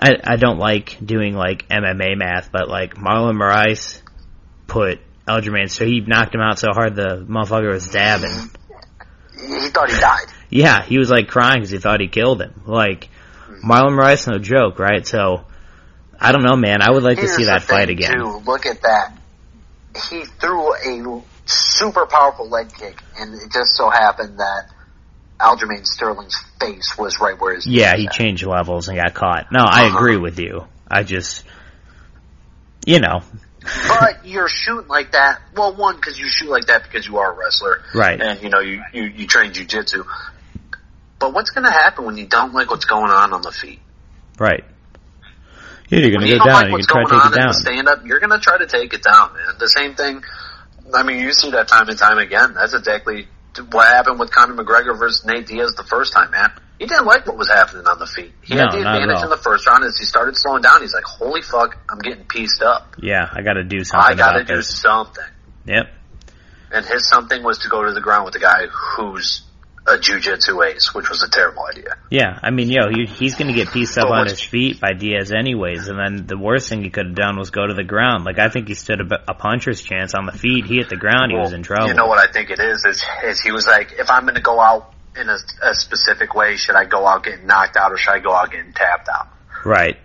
I 0.00 0.14
I 0.22 0.36
don't 0.36 0.58
like 0.58 0.96
doing 1.04 1.34
like 1.34 1.68
MMA 1.68 2.16
math, 2.16 2.50
but 2.52 2.68
like 2.68 2.94
Marlon 2.94 3.36
Moraes 3.36 4.00
put 4.68 5.00
Aljamain, 5.26 5.68
so 5.68 5.84
he 5.84 6.00
knocked 6.00 6.34
him 6.34 6.40
out 6.40 6.58
so 6.60 6.68
hard 6.72 6.94
the 6.94 7.26
motherfucker 7.28 7.70
was 7.72 7.88
dabbing. 7.88 8.30
He 9.36 9.68
thought 9.70 9.90
he 9.90 9.98
died. 9.98 10.26
Yeah, 10.50 10.82
he 10.84 10.98
was 10.98 11.10
like 11.10 11.28
crying 11.28 11.56
because 11.56 11.70
he 11.70 11.78
thought 11.78 12.00
he 12.00 12.08
killed 12.08 12.40
him. 12.40 12.62
Like 12.64 13.08
Marlon 13.62 13.96
Moraes, 13.96 14.26
no 14.26 14.38
joke, 14.38 14.78
right? 14.78 15.06
So 15.06 15.44
I 16.20 16.32
don't 16.32 16.42
know, 16.42 16.56
man. 16.56 16.82
I 16.82 16.90
would 16.90 17.02
like 17.02 17.18
to 17.18 17.28
see 17.28 17.44
that 17.44 17.62
fight 17.62 17.90
again. 17.90 18.12
Too. 18.12 18.42
Look 18.44 18.66
at 18.66 18.82
that. 18.82 19.18
He 20.10 20.24
threw 20.24 20.74
a 20.74 21.22
super 21.46 22.06
powerful 22.06 22.48
leg 22.48 22.72
kick, 22.72 23.00
and 23.18 23.34
it 23.34 23.50
just 23.52 23.74
so 23.74 23.90
happened 23.90 24.38
that 24.38 24.64
Aljamain 25.40 25.86
Sterling's 25.86 26.36
face 26.60 26.96
was 26.98 27.20
right 27.20 27.40
where 27.40 27.54
his 27.54 27.66
Yeah, 27.66 27.96
he 27.96 28.06
at. 28.06 28.12
changed 28.12 28.44
levels 28.44 28.88
and 28.88 28.96
got 28.96 29.14
caught. 29.14 29.50
No, 29.52 29.60
I 29.60 29.86
Uh-huh. 29.86 29.96
agree 29.96 30.16
with 30.16 30.38
you. 30.38 30.66
I 30.90 31.02
just, 31.04 31.44
you 32.86 33.00
know, 33.00 33.22
But 33.88 34.24
you're 34.24 34.48
shooting 34.48 34.88
like 34.88 35.12
that. 35.12 35.40
Well, 35.54 35.74
one 35.74 35.96
because 35.96 36.18
you 36.18 36.28
shoot 36.28 36.48
like 36.48 36.66
that 36.66 36.84
because 36.84 37.06
you 37.06 37.18
are 37.18 37.32
a 37.32 37.36
wrestler, 37.36 37.80
right? 37.94 38.20
and 38.20 38.40
you 38.42 38.48
know 38.50 38.60
you 38.60 38.82
you, 38.92 39.02
you 39.04 39.26
train 39.26 39.52
jujitsu. 39.52 40.04
But 41.18 41.32
what's 41.34 41.50
going 41.50 41.64
to 41.64 41.70
happen 41.72 42.04
when 42.04 42.16
you 42.16 42.26
don't 42.26 42.52
like 42.54 42.70
what's 42.70 42.84
going 42.84 43.10
on 43.10 43.32
on 43.32 43.42
the 43.42 43.52
feet? 43.52 43.80
Right. 44.38 44.64
Yeah, 45.88 46.00
you're 46.00 46.10
gonna 46.12 46.26
you 46.26 46.38
go 46.38 46.44
don't 46.44 46.46
down. 46.48 46.54
like 46.54 46.64
You're 46.66 46.72
what's 46.72 46.86
gonna 46.86 47.06
try 47.06 47.08
to 47.08 47.14
on 47.16 47.22
take 47.22 47.32
it 47.32 47.34
in 47.34 47.40
down. 47.40 47.48
the 47.48 47.54
stand 47.54 47.88
up, 47.88 48.06
you're 48.06 48.20
going 48.20 48.30
to 48.30 48.38
try 48.38 48.58
to 48.58 48.66
take 48.66 48.92
it 48.92 49.02
down, 49.02 49.32
man. 49.32 49.54
The 49.58 49.68
same 49.68 49.94
thing. 49.94 50.22
I 50.94 51.02
mean, 51.02 51.18
you 51.20 51.32
see 51.32 51.50
that 51.52 51.66
time 51.68 51.88
and 51.88 51.98
time 51.98 52.18
again. 52.18 52.54
That's 52.54 52.74
exactly 52.74 53.26
what 53.72 53.86
happened 53.88 54.18
with 54.20 54.30
Conor 54.30 54.54
McGregor 54.54 54.98
versus 54.98 55.24
Nate 55.24 55.46
Diaz 55.46 55.74
the 55.76 55.82
first 55.84 56.12
time, 56.12 56.30
man. 56.30 56.52
He 56.78 56.86
didn't 56.86 57.06
like 57.06 57.26
what 57.26 57.36
was 57.36 57.48
happening 57.48 57.86
on 57.86 57.98
the 57.98 58.06
feet. 58.06 58.32
He 58.42 58.54
had 58.54 58.70
the 58.70 58.78
advantage 58.78 59.22
in 59.22 59.30
the 59.30 59.36
first 59.36 59.66
round. 59.66 59.82
As 59.82 59.96
he 59.98 60.04
started 60.04 60.36
slowing 60.36 60.62
down, 60.62 60.80
he's 60.80 60.94
like, 60.94 61.04
"Holy 61.04 61.42
fuck, 61.42 61.76
I'm 61.88 61.98
getting 61.98 62.24
pieced 62.24 62.62
up. 62.62 62.94
Yeah, 63.00 63.28
I 63.32 63.42
got 63.42 63.54
to 63.54 63.64
do 63.64 63.82
something 63.82 64.12
I 64.12 64.14
got 64.14 64.32
to 64.34 64.44
do 64.44 64.56
this. 64.56 64.78
something." 64.78 65.24
Yep. 65.66 65.88
And 66.70 66.84
his 66.86 67.08
something 67.08 67.42
was 67.42 67.58
to 67.60 67.68
go 67.68 67.84
to 67.84 67.92
the 67.92 68.00
ground 68.00 68.26
with 68.26 68.36
a 68.36 68.38
guy 68.38 68.66
who's 68.68 69.42
a 69.88 69.98
jujitsu 69.98 70.64
ace, 70.66 70.94
which 70.94 71.08
was 71.08 71.22
a 71.22 71.30
terrible 71.30 71.64
idea. 71.64 71.96
Yeah, 72.10 72.38
I 72.42 72.50
mean, 72.50 72.68
yo, 72.68 72.88
he, 72.90 73.06
he's 73.06 73.36
going 73.36 73.48
to 73.48 73.54
get 73.54 73.72
pieced 73.72 73.96
up 73.96 74.10
on 74.10 74.26
his 74.26 74.40
feet 74.40 74.80
by 74.80 74.92
Diaz 74.92 75.32
anyways, 75.32 75.88
and 75.88 75.98
then 75.98 76.26
the 76.26 76.36
worst 76.36 76.68
thing 76.68 76.82
he 76.82 76.90
could 76.90 77.06
have 77.06 77.14
done 77.14 77.38
was 77.38 77.50
go 77.50 77.66
to 77.66 77.74
the 77.74 77.84
ground. 77.84 78.24
Like, 78.24 78.38
I 78.38 78.48
think 78.48 78.68
he 78.68 78.74
stood 78.74 79.00
a, 79.00 79.30
a 79.30 79.34
puncher's 79.34 79.82
chance 79.82 80.14
on 80.14 80.26
the 80.26 80.32
feet. 80.32 80.66
He 80.66 80.76
hit 80.76 80.88
the 80.88 80.96
ground, 80.96 81.32
he 81.32 81.38
was 81.38 81.52
in 81.52 81.62
trouble. 81.62 81.88
You 81.88 81.94
know 81.94 82.06
what 82.06 82.18
I 82.18 82.30
think 82.30 82.50
it 82.50 82.60
is? 82.60 82.84
Is, 82.84 83.04
is 83.24 83.40
he 83.40 83.52
was 83.52 83.66
like, 83.66 83.92
if 83.92 84.10
I'm 84.10 84.22
going 84.22 84.34
to 84.34 84.42
go 84.42 84.60
out 84.60 84.92
in 85.16 85.28
a, 85.28 85.38
a 85.62 85.74
specific 85.74 86.34
way, 86.34 86.56
should 86.56 86.76
I 86.76 86.84
go 86.84 87.06
out 87.06 87.24
getting 87.24 87.46
knocked 87.46 87.76
out 87.76 87.92
or 87.92 87.96
should 87.96 88.12
I 88.12 88.18
go 88.18 88.34
out 88.34 88.50
getting 88.50 88.72
tapped 88.72 89.08
out? 89.08 89.28
Right. 89.64 89.96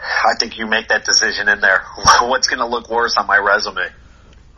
I 0.00 0.34
think 0.38 0.58
you 0.58 0.66
make 0.66 0.88
that 0.88 1.04
decision 1.04 1.48
in 1.48 1.60
there. 1.60 1.82
What's 2.22 2.48
going 2.48 2.60
to 2.60 2.66
look 2.66 2.90
worse 2.90 3.16
on 3.16 3.26
my 3.26 3.38
resume? 3.38 3.88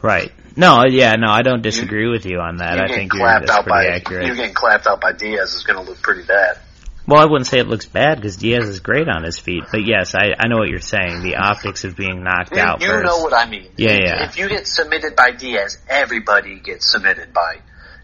Right. 0.03 0.32
No, 0.61 0.84
yeah, 0.84 1.14
no, 1.16 1.28
I 1.30 1.40
don't 1.40 1.62
disagree 1.62 2.06
with 2.08 2.26
you 2.26 2.38
on 2.38 2.58
that. 2.58 2.76
you 2.76 2.82
I 2.84 2.88
think 2.88 3.14
you're, 3.14 3.26
that's 3.26 3.50
out 3.50 3.64
by 3.66 3.84
pretty 3.84 3.96
accurate. 3.96 4.26
you 4.26 4.34
getting 4.34 4.52
clapped 4.54 4.86
out 4.86 5.00
by 5.00 5.12
Diaz 5.12 5.54
is 5.54 5.62
going 5.64 5.82
to 5.82 5.90
look 5.90 6.02
pretty 6.02 6.22
bad. 6.22 6.58
Well, 7.06 7.18
I 7.18 7.24
wouldn't 7.24 7.46
say 7.46 7.58
it 7.61 7.66
looks 7.66 7.86
bad 7.86 8.16
because 8.16 8.36
Diaz 8.36 8.68
is 8.68 8.80
great 8.80 9.08
on 9.08 9.24
his 9.24 9.38
feet, 9.38 9.64
but 9.72 9.84
yes, 9.86 10.14
I, 10.14 10.34
I 10.38 10.48
know 10.48 10.58
what 10.58 10.68
you're 10.68 10.78
saying. 10.80 11.22
The 11.22 11.36
optics 11.36 11.84
of 11.84 11.96
being 11.96 12.22
knocked 12.22 12.52
You, 12.54 12.61
out 12.61 12.82
you 12.82 12.88
first. 12.88 13.06
know 13.06 13.18
what 13.22 13.32
I 13.32 13.48
mean. 13.48 13.68
Yeah, 13.78 13.92
If- 13.92 14.00
yeah. 14.04 14.24
If 14.28 14.36
you 14.38 14.48
get 14.50 14.66
submitted 14.66 15.16
by 15.16 15.30
Diaz, 15.30 15.78
everybody 15.88 16.61
gets 16.61 16.92
submitted 16.92 17.32
by, 17.32 17.61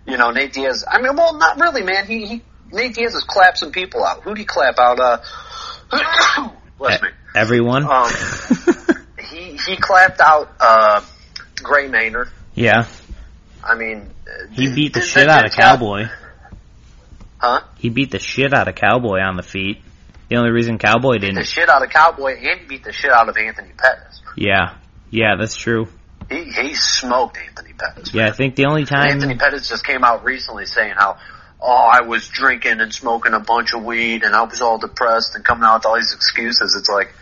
you 0.07 0.17
know, 0.17 0.31
Nate 0.31 0.55
Diaz. 0.55 0.83
I 0.91 1.01
mean, 1.03 1.15
well, 1.15 1.37
not 1.37 1.61
really, 1.61 1.83
man. 1.83 2.07
He, 2.07 2.27
he 2.27 2.43
Nate 2.73 2.95
Diaz 2.95 3.13
has 3.13 3.23
clapped 3.23 3.59
some 3.59 3.71
people 3.71 4.03
out. 4.03 4.23
Who'd 4.23 4.39
he 4.39 4.47
clap 4.47 4.79
out? 4.79 4.99
Uh, 4.99 5.19
bless 6.79 7.03
me. 7.03 7.09
Everyone. 7.35 7.85
Um, 7.85 8.11
he 9.31 9.57
he 9.59 9.77
clapped 9.77 10.21
out 10.21 10.51
uh, 10.59 11.03
Gray 11.63 11.87
Maynard. 11.89 12.31
Yeah, 12.57 12.89
I 13.63 13.77
mean, 13.77 14.11
he 14.53 14.75
beat 14.75 14.95
the 14.95 15.01
th- 15.01 15.13
shit 15.13 15.29
out 15.29 15.45
of 15.45 15.53
Cowboy. 15.53 16.09
Huh? 17.39 17.61
He 17.79 17.91
beat 17.91 18.11
the 18.11 18.19
shit 18.19 18.53
out 18.53 18.67
of 18.67 18.75
Cowboy 18.75 19.21
on 19.21 19.37
the 19.37 19.43
feet. 19.43 19.83
The 20.29 20.37
only 20.37 20.51
reason 20.51 20.79
Cowboy 20.79 21.19
didn't. 21.19 21.37
The 21.37 21.45
shit 21.45 21.69
out 21.69 21.85
of 21.85 21.91
Cowboy, 21.91 22.37
and 22.41 22.67
beat 22.67 22.83
the 22.83 22.93
shit 22.93 23.11
out 23.11 23.29
of 23.29 23.37
Anthony 23.37 23.71
Pettis. 23.77 24.23
Yeah, 24.37 24.75
yeah, 25.11 25.37
that's 25.39 25.55
true. 25.55 25.87
He 26.29 26.45
he 26.45 26.75
smoked 26.75 27.39
Anthony 27.39 27.73
Pettis. 27.73 28.13
Yeah, 28.13 28.27
I 28.27 28.33
think 28.33 28.57
the 28.57 28.67
only 28.67 28.85
time. 28.85 29.09
Anthony 29.09 29.37
Pettis 29.37 29.69
just 29.69 29.85
came 29.85 30.03
out 30.03 30.25
recently 30.25 30.67
saying 30.67 30.95
how, 30.97 31.19
oh, 31.61 31.91
I 31.93 32.01
was 32.01 32.27
drinking 32.29 32.81
and 32.81 32.93
smoking 32.93 33.33
a 33.33 33.41
bunch 33.41 33.75
of 33.75 33.85
weed 33.85 34.25
and 34.25 34.35
I 34.35 34.43
was 34.43 34.61
all 34.61 34.79
depressed 34.79 35.37
and 35.37 35.45
coming 35.45 35.65
out 35.65 35.79
with 35.79 35.87
all 35.87 35.95
these 35.95 36.13
excuses. 36.13 36.75
It's 36.77 36.89
like, 36.89 37.13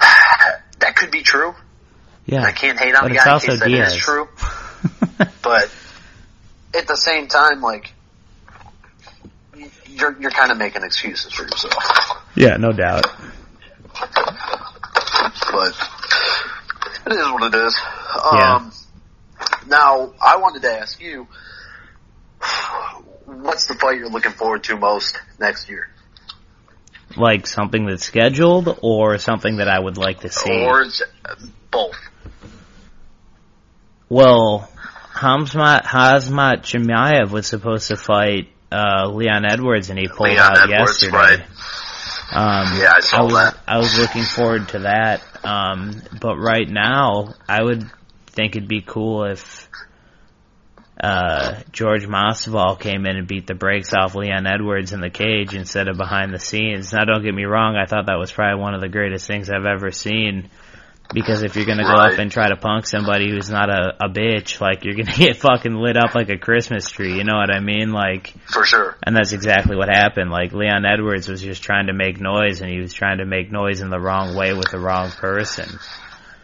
that 0.78 0.96
could 0.96 1.10
be 1.10 1.22
true. 1.22 1.54
Yeah, 2.28 2.42
I 2.44 2.52
can't 2.52 2.78
hate 2.78 2.94
on 2.94 3.04
But 3.04 3.08
the 3.08 3.14
guy 3.14 3.34
in 3.34 3.40
case 3.40 3.58
that 3.60 3.66
Diaz. 3.66 3.94
is 3.94 3.98
true. 3.98 4.28
But 5.42 5.74
at 6.76 6.86
the 6.86 6.94
same 6.94 7.26
time, 7.26 7.62
like, 7.62 7.92
you're, 9.88 10.20
you're 10.20 10.30
kind 10.30 10.52
of 10.52 10.58
making 10.58 10.82
excuses 10.84 11.32
for 11.32 11.42
yourself. 11.44 12.22
yeah, 12.36 12.58
no 12.58 12.70
doubt. 12.72 13.06
But 13.94 15.72
it 17.06 17.12
is 17.12 17.30
what 17.32 17.42
it 17.54 17.54
is. 17.58 17.74
Yeah. 18.32 18.56
Um, 18.56 18.72
now, 19.66 20.12
I 20.20 20.36
wanted 20.36 20.62
to 20.62 20.70
ask 20.70 21.00
you, 21.00 21.26
what's 23.24 23.66
the 23.66 23.74
fight 23.74 23.98
you're 23.98 24.10
looking 24.10 24.32
forward 24.32 24.64
to 24.64 24.76
most 24.76 25.18
next 25.40 25.68
year? 25.70 25.88
Like 27.16 27.46
something 27.46 27.86
that's 27.86 28.04
scheduled 28.04 28.78
or 28.82 29.16
something 29.16 29.56
that 29.56 29.68
I 29.68 29.78
would 29.78 29.96
like 29.96 30.20
to 30.20 30.28
see. 30.30 30.64
Or 30.66 30.82
is 30.82 31.00
it 31.00 31.08
both? 31.24 31.50
Well, 34.08 34.68
Khamzat 35.14 35.82
Hazmat 35.84 36.62
Chimaev 36.62 37.30
was 37.30 37.46
supposed 37.46 37.88
to 37.88 37.96
fight 37.96 38.48
uh, 38.72 39.08
Leon 39.08 39.44
Edwards, 39.44 39.90
and 39.90 39.98
he 39.98 40.08
pulled 40.08 40.30
Leon 40.30 40.38
out 40.38 40.70
Edwards, 40.70 41.02
yesterday. 41.02 41.16
right. 41.16 41.40
Um, 42.30 42.78
Yeah, 42.78 42.94
I 42.96 43.00
saw 43.00 43.24
was, 43.24 43.32
that. 43.34 43.56
I 43.66 43.78
was 43.78 43.98
looking 43.98 44.24
forward 44.24 44.68
to 44.68 44.80
that. 44.80 45.22
Um, 45.44 46.02
but 46.20 46.36
right 46.36 46.68
now, 46.68 47.34
I 47.48 47.62
would 47.62 47.90
think 48.26 48.56
it'd 48.56 48.68
be 48.68 48.82
cool 48.82 49.24
if 49.24 49.68
uh, 51.00 51.60
George 51.72 52.06
Masvidal 52.06 52.78
came 52.78 53.06
in 53.06 53.16
and 53.16 53.26
beat 53.28 53.46
the 53.46 53.54
brakes 53.54 53.92
off 53.94 54.14
Leon 54.14 54.46
Edwards 54.46 54.92
in 54.92 55.00
the 55.00 55.10
cage 55.10 55.54
instead 55.54 55.88
of 55.88 55.96
behind 55.96 56.34
the 56.34 56.38
scenes. 56.38 56.92
Now, 56.92 57.04
don't 57.04 57.22
get 57.22 57.34
me 57.34 57.44
wrong, 57.44 57.76
I 57.76 57.86
thought 57.86 58.06
that 58.06 58.18
was 58.18 58.32
probably 58.32 58.60
one 58.60 58.74
of 58.74 58.80
the 58.80 58.88
greatest 58.88 59.26
things 59.26 59.48
I've 59.48 59.66
ever 59.66 59.90
seen. 59.90 60.50
Because 61.14 61.42
if 61.42 61.56
you're 61.56 61.64
gonna 61.64 61.84
go 61.84 61.88
Right. 61.94 62.12
up 62.12 62.18
and 62.18 62.30
try 62.30 62.48
to 62.48 62.56
punk 62.56 62.86
somebody 62.86 63.30
who's 63.30 63.48
not 63.48 63.70
a, 63.70 63.94
a 64.04 64.08
bitch, 64.10 64.60
like 64.60 64.84
you're 64.84 64.94
gonna 64.94 65.10
get 65.16 65.36
fucking 65.38 65.74
lit 65.74 65.96
up 65.96 66.14
like 66.14 66.28
a 66.28 66.36
Christmas 66.36 66.90
tree, 66.90 67.16
you 67.16 67.24
know 67.24 67.36
what 67.36 67.50
I 67.50 67.60
mean? 67.60 67.92
Like, 67.92 68.34
For 68.52 68.64
sure. 68.66 68.96
and 69.02 69.16
that's 69.16 69.32
exactly 69.32 69.74
what 69.74 69.88
happened. 69.88 70.30
Like 70.30 70.52
Leon 70.52 70.84
Edwards 70.84 71.26
was 71.28 71.40
just 71.40 71.62
trying 71.62 71.86
to 71.86 71.94
make 71.94 72.20
noise, 72.20 72.60
and 72.60 72.70
he 72.70 72.78
was 72.78 72.92
trying 72.92 73.18
to 73.18 73.24
make 73.24 73.50
noise 73.50 73.80
in 73.80 73.88
the 73.88 73.98
wrong 73.98 74.36
way 74.36 74.52
with 74.52 74.70
the 74.70 74.78
wrong 74.78 75.10
person. 75.10 75.78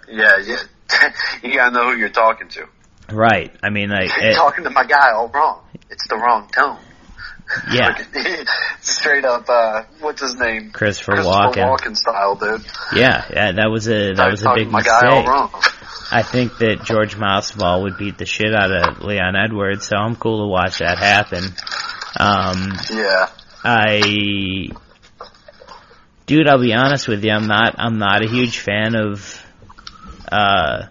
Yeah, 0.09 0.39
yeah. 0.43 0.63
you 1.43 1.55
gotta 1.57 1.71
know 1.75 1.91
who 1.91 1.97
you're 1.99 2.09
talking 2.09 2.49
to. 2.49 2.67
Right. 3.13 3.55
I 3.63 3.69
mean, 3.69 3.91
like, 3.91 4.11
You're 4.17 4.31
it, 4.31 4.35
talking 4.35 4.65
to 4.65 4.71
my 4.71 4.85
guy 4.85 5.11
all 5.13 5.29
wrong. 5.29 5.61
It's 5.91 6.09
the 6.09 6.17
wrong 6.17 6.49
tone. 6.49 6.79
Yeah, 7.73 8.05
Straight 8.81 9.25
up, 9.25 9.49
uh, 9.49 9.83
what's 10.01 10.21
his 10.21 10.37
name? 10.37 10.71
Christopher, 10.71 11.13
Christopher 11.17 11.51
Walken. 11.51 11.77
Walken 11.79 11.97
style, 11.97 12.35
dude. 12.37 12.65
Yeah, 12.95 13.25
yeah, 13.31 13.53
that 13.53 13.71
was 13.71 13.89
a 13.89 14.13
that 14.15 14.31
was 14.31 14.43
a 14.43 14.53
big 14.55 14.67
to 14.67 14.73
my 14.73 14.83
guy 14.83 15.07
all 15.07 15.23
mistake. 15.23 15.29
wrong. 15.29 15.51
I 16.11 16.23
think 16.23 16.59
that 16.59 16.85
George 16.85 17.17
Masvidal 17.17 17.83
would 17.83 17.97
beat 17.99 18.19
the 18.19 18.27
shit 18.27 18.55
out 18.55 18.71
of 18.71 19.03
Leon 19.03 19.35
Edwards, 19.37 19.87
so 19.87 19.97
I'm 19.97 20.17
cool 20.17 20.45
to 20.45 20.49
watch 20.51 20.79
that 20.79 20.99
happen. 20.99 21.45
Um, 22.21 22.73
Yeah. 22.93 23.29
I, 23.65 24.69
dude, 26.27 26.47
I'll 26.47 26.61
be 26.61 26.75
honest 26.75 27.09
with 27.09 27.25
you, 27.25 27.33
I'm 27.33 27.47
not, 27.47 27.75
I'm 27.79 27.99
not 27.99 28.23
a 28.25 28.29
huge 28.29 28.59
fan 28.59 28.95
of, 28.95 29.43
uh, 30.31 30.89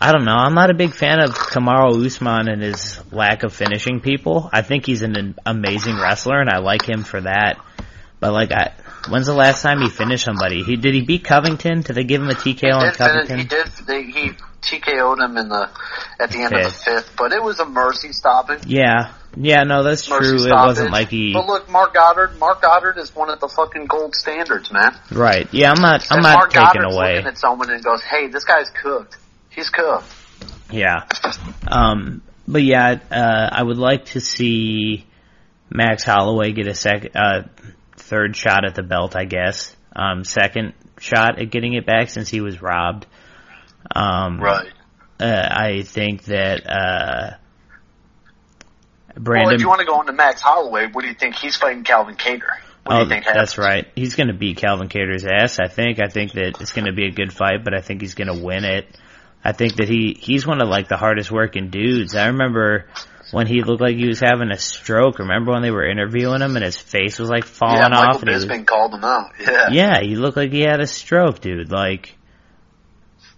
I 0.00 0.12
don't 0.12 0.24
know, 0.24 0.34
I'm 0.36 0.54
not 0.54 0.70
a 0.70 0.74
big 0.74 0.92
fan 0.94 1.20
of 1.20 1.30
Kamaru 1.30 2.04
Usman 2.04 2.48
and 2.48 2.60
his 2.62 3.00
lack 3.12 3.42
of 3.44 3.54
finishing 3.54 4.00
people. 4.00 4.50
I 4.52 4.60
think 4.62 4.84
he's 4.84 5.02
an 5.02 5.34
amazing 5.46 5.96
wrestler 5.98 6.38
and 6.40 6.50
I 6.50 6.58
like 6.58 6.86
him 6.86 7.02
for 7.02 7.20
that. 7.22 7.58
But 8.20 8.32
like, 8.32 8.52
I, 8.52 8.72
when's 9.08 9.26
the 9.26 9.34
last 9.34 9.62
time 9.62 9.80
he 9.80 9.88
finished 9.88 10.24
somebody? 10.24 10.62
He, 10.64 10.76
did 10.76 10.94
he 10.94 11.00
beat 11.02 11.24
Covington? 11.24 11.80
Did 11.82 11.94
they 11.96 12.04
give 12.04 12.20
him 12.22 12.28
a 12.28 12.34
TKO 12.34 12.74
on 12.74 12.84
did, 12.84 12.96
finish, 12.96 13.28
Covington? 13.28 13.38
he 13.38 13.44
did. 13.44 13.66
They, 13.86 14.02
he 14.04 14.30
TKO'd 14.62 15.20
him 15.20 15.36
in 15.38 15.48
the 15.48 15.68
at 16.20 16.30
the 16.30 16.38
end 16.42 16.54
of 16.54 16.62
the 16.64 16.70
Fifth. 16.70 16.84
fifth, 16.84 17.16
but 17.16 17.32
it 17.32 17.42
was 17.42 17.60
a 17.60 17.64
mercy 17.66 18.12
stopping. 18.12 18.58
Yeah, 18.66 19.12
yeah, 19.36 19.62
no, 19.64 19.82
that's 19.82 20.08
Mercy 20.10 20.36
true. 20.38 20.46
It 20.46 20.52
wasn't 20.52 20.90
like 20.92 21.08
he, 21.08 21.32
But 21.34 21.46
look, 21.46 21.70
Marc 21.70 21.94
Goddard. 21.94 22.38
Marc 22.38 22.62
Goddard 22.62 22.98
is 22.98 23.14
one 23.14 23.30
of 23.30 23.38
the 23.38 23.48
fucking 23.48 23.86
gold 23.86 24.14
standards, 24.14 24.72
man. 24.72 24.94
right? 25.12 25.46
Yeah, 25.52 25.70
I'm 25.70 25.80
not, 25.80 26.06
I'm 26.10 26.16
And 26.18 26.22
not 26.24 26.34
Mark 26.34 26.50
taking 26.50 26.64
Goddard's 26.82 26.94
away. 26.96 27.14
looking 27.16 27.26
at 27.28 27.38
someone 27.38 27.70
and 27.70 27.82
goes, 27.84 28.02
"Hey, 28.02 28.26
this 28.28 28.44
guy's 28.44 28.70
cooked. 28.70 29.18
He's 29.56 29.70
cool. 29.70 30.02
Yeah. 30.70 31.06
Um, 31.66 32.22
but 32.46 32.62
yeah, 32.62 32.98
uh, 33.10 33.48
I 33.52 33.62
would 33.62 33.78
like 33.78 34.06
to 34.06 34.20
see 34.20 35.06
Max 35.70 36.04
Holloway 36.04 36.52
get 36.52 36.68
a 36.68 36.74
sec, 36.74 37.10
uh, 37.14 37.42
third 37.96 38.36
shot 38.36 38.66
at 38.66 38.74
the 38.74 38.82
belt, 38.82 39.16
I 39.16 39.24
guess. 39.24 39.74
Um, 39.94 40.24
second 40.24 40.74
shot 41.00 41.40
at 41.40 41.50
getting 41.50 41.72
it 41.72 41.86
back 41.86 42.10
since 42.10 42.28
he 42.28 42.42
was 42.42 42.60
robbed. 42.60 43.06
Um, 43.94 44.38
Right. 44.40 44.68
uh, 45.18 45.48
I 45.50 45.82
think 45.82 46.24
that, 46.24 46.68
uh, 46.68 47.36
Well, 49.18 49.48
if 49.48 49.62
you 49.62 49.68
want 49.68 49.80
to 49.80 49.86
go 49.86 49.98
into 50.00 50.12
Max 50.12 50.42
Holloway, 50.42 50.88
what 50.92 51.00
do 51.00 51.08
you 51.08 51.14
think? 51.14 51.36
He's 51.36 51.56
fighting 51.56 51.84
Calvin 51.84 52.16
Kattar. 52.16 52.58
What 52.84 52.92
do 52.92 52.98
oh, 52.98 53.02
you 53.04 53.08
think 53.08 53.24
that's 53.24 53.56
right. 53.56 53.86
He's 53.96 54.14
gonna 54.14 54.34
beat 54.34 54.58
Calvin 54.58 54.88
Kattar's 54.88 55.24
ass, 55.26 55.58
I 55.58 55.68
think. 55.68 55.98
I 56.00 56.08
think 56.08 56.32
that 56.32 56.60
it's 56.60 56.72
gonna 56.72 56.92
be 56.92 57.06
a 57.06 57.10
good 57.10 57.32
fight, 57.32 57.64
but 57.64 57.74
I 57.74 57.80
think 57.80 58.02
he's 58.02 58.14
gonna 58.14 58.38
win 58.38 58.64
it. 58.64 58.86
I 59.46 59.52
think 59.52 59.76
that 59.76 59.88
he, 59.88 60.16
he's 60.18 60.44
one 60.44 60.60
of 60.60 60.68
like 60.68 60.88
the 60.88 60.96
hardest 60.96 61.30
working 61.30 61.70
dudes. 61.70 62.16
I 62.16 62.26
remember 62.26 62.86
when 63.30 63.46
he 63.46 63.62
looked 63.62 63.80
like 63.80 63.94
he 63.94 64.08
was 64.08 64.18
having 64.18 64.50
a 64.50 64.58
stroke. 64.58 65.20
Remember 65.20 65.52
when 65.52 65.62
they 65.62 65.70
were 65.70 65.88
interviewing 65.88 66.42
him 66.42 66.56
and 66.56 66.64
his 66.64 66.76
face 66.76 67.20
was 67.20 67.30
like 67.30 67.44
falling 67.44 67.76
Yeah, 67.76 67.88
Michael 67.88 68.16
off 68.16 68.24
was, 68.24 68.44
Bisping 68.44 68.66
called 68.66 68.94
him 68.94 69.04
out. 69.04 69.30
Yeah. 69.40 69.68
yeah, 69.70 70.00
he 70.00 70.16
looked 70.16 70.36
like 70.36 70.50
he 70.50 70.62
had 70.62 70.80
a 70.80 70.86
stroke, 70.88 71.40
dude. 71.40 71.70
Like, 71.70 72.16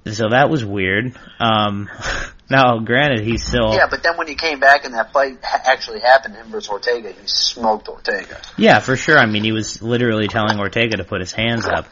so 0.07 0.31
that 0.31 0.49
was 0.49 0.65
weird. 0.65 1.15
Um, 1.41 1.91
now 2.51 2.79
granted, 2.79 3.27
he's 3.27 3.45
still, 3.45 3.75
Yeah, 3.75 3.89
but 3.91 4.03
then 4.03 4.17
when 4.17 4.29
he 4.29 4.35
came 4.35 4.61
back 4.61 4.87
and 4.87 4.95
that 4.95 5.13
fight 5.13 5.37
actually 5.43 6.01
happened, 6.01 6.37
him 6.37 6.51
versus 6.51 6.71
Ortega, 6.71 7.13
he 7.13 7.27
smoked 7.27 7.87
Ortega. 7.87 8.41
Yeah, 8.57 8.79
for 8.79 8.97
sure. 8.97 9.19
I 9.19 9.27
mean, 9.27 9.45
he 9.45 9.53
was 9.53 9.83
literally 9.83 10.29
telling 10.29 10.59
Ortega 10.59 10.97
to 10.97 11.05
put 11.05 11.21
his 11.21 11.33
hands 11.33 11.67
up. 11.67 11.87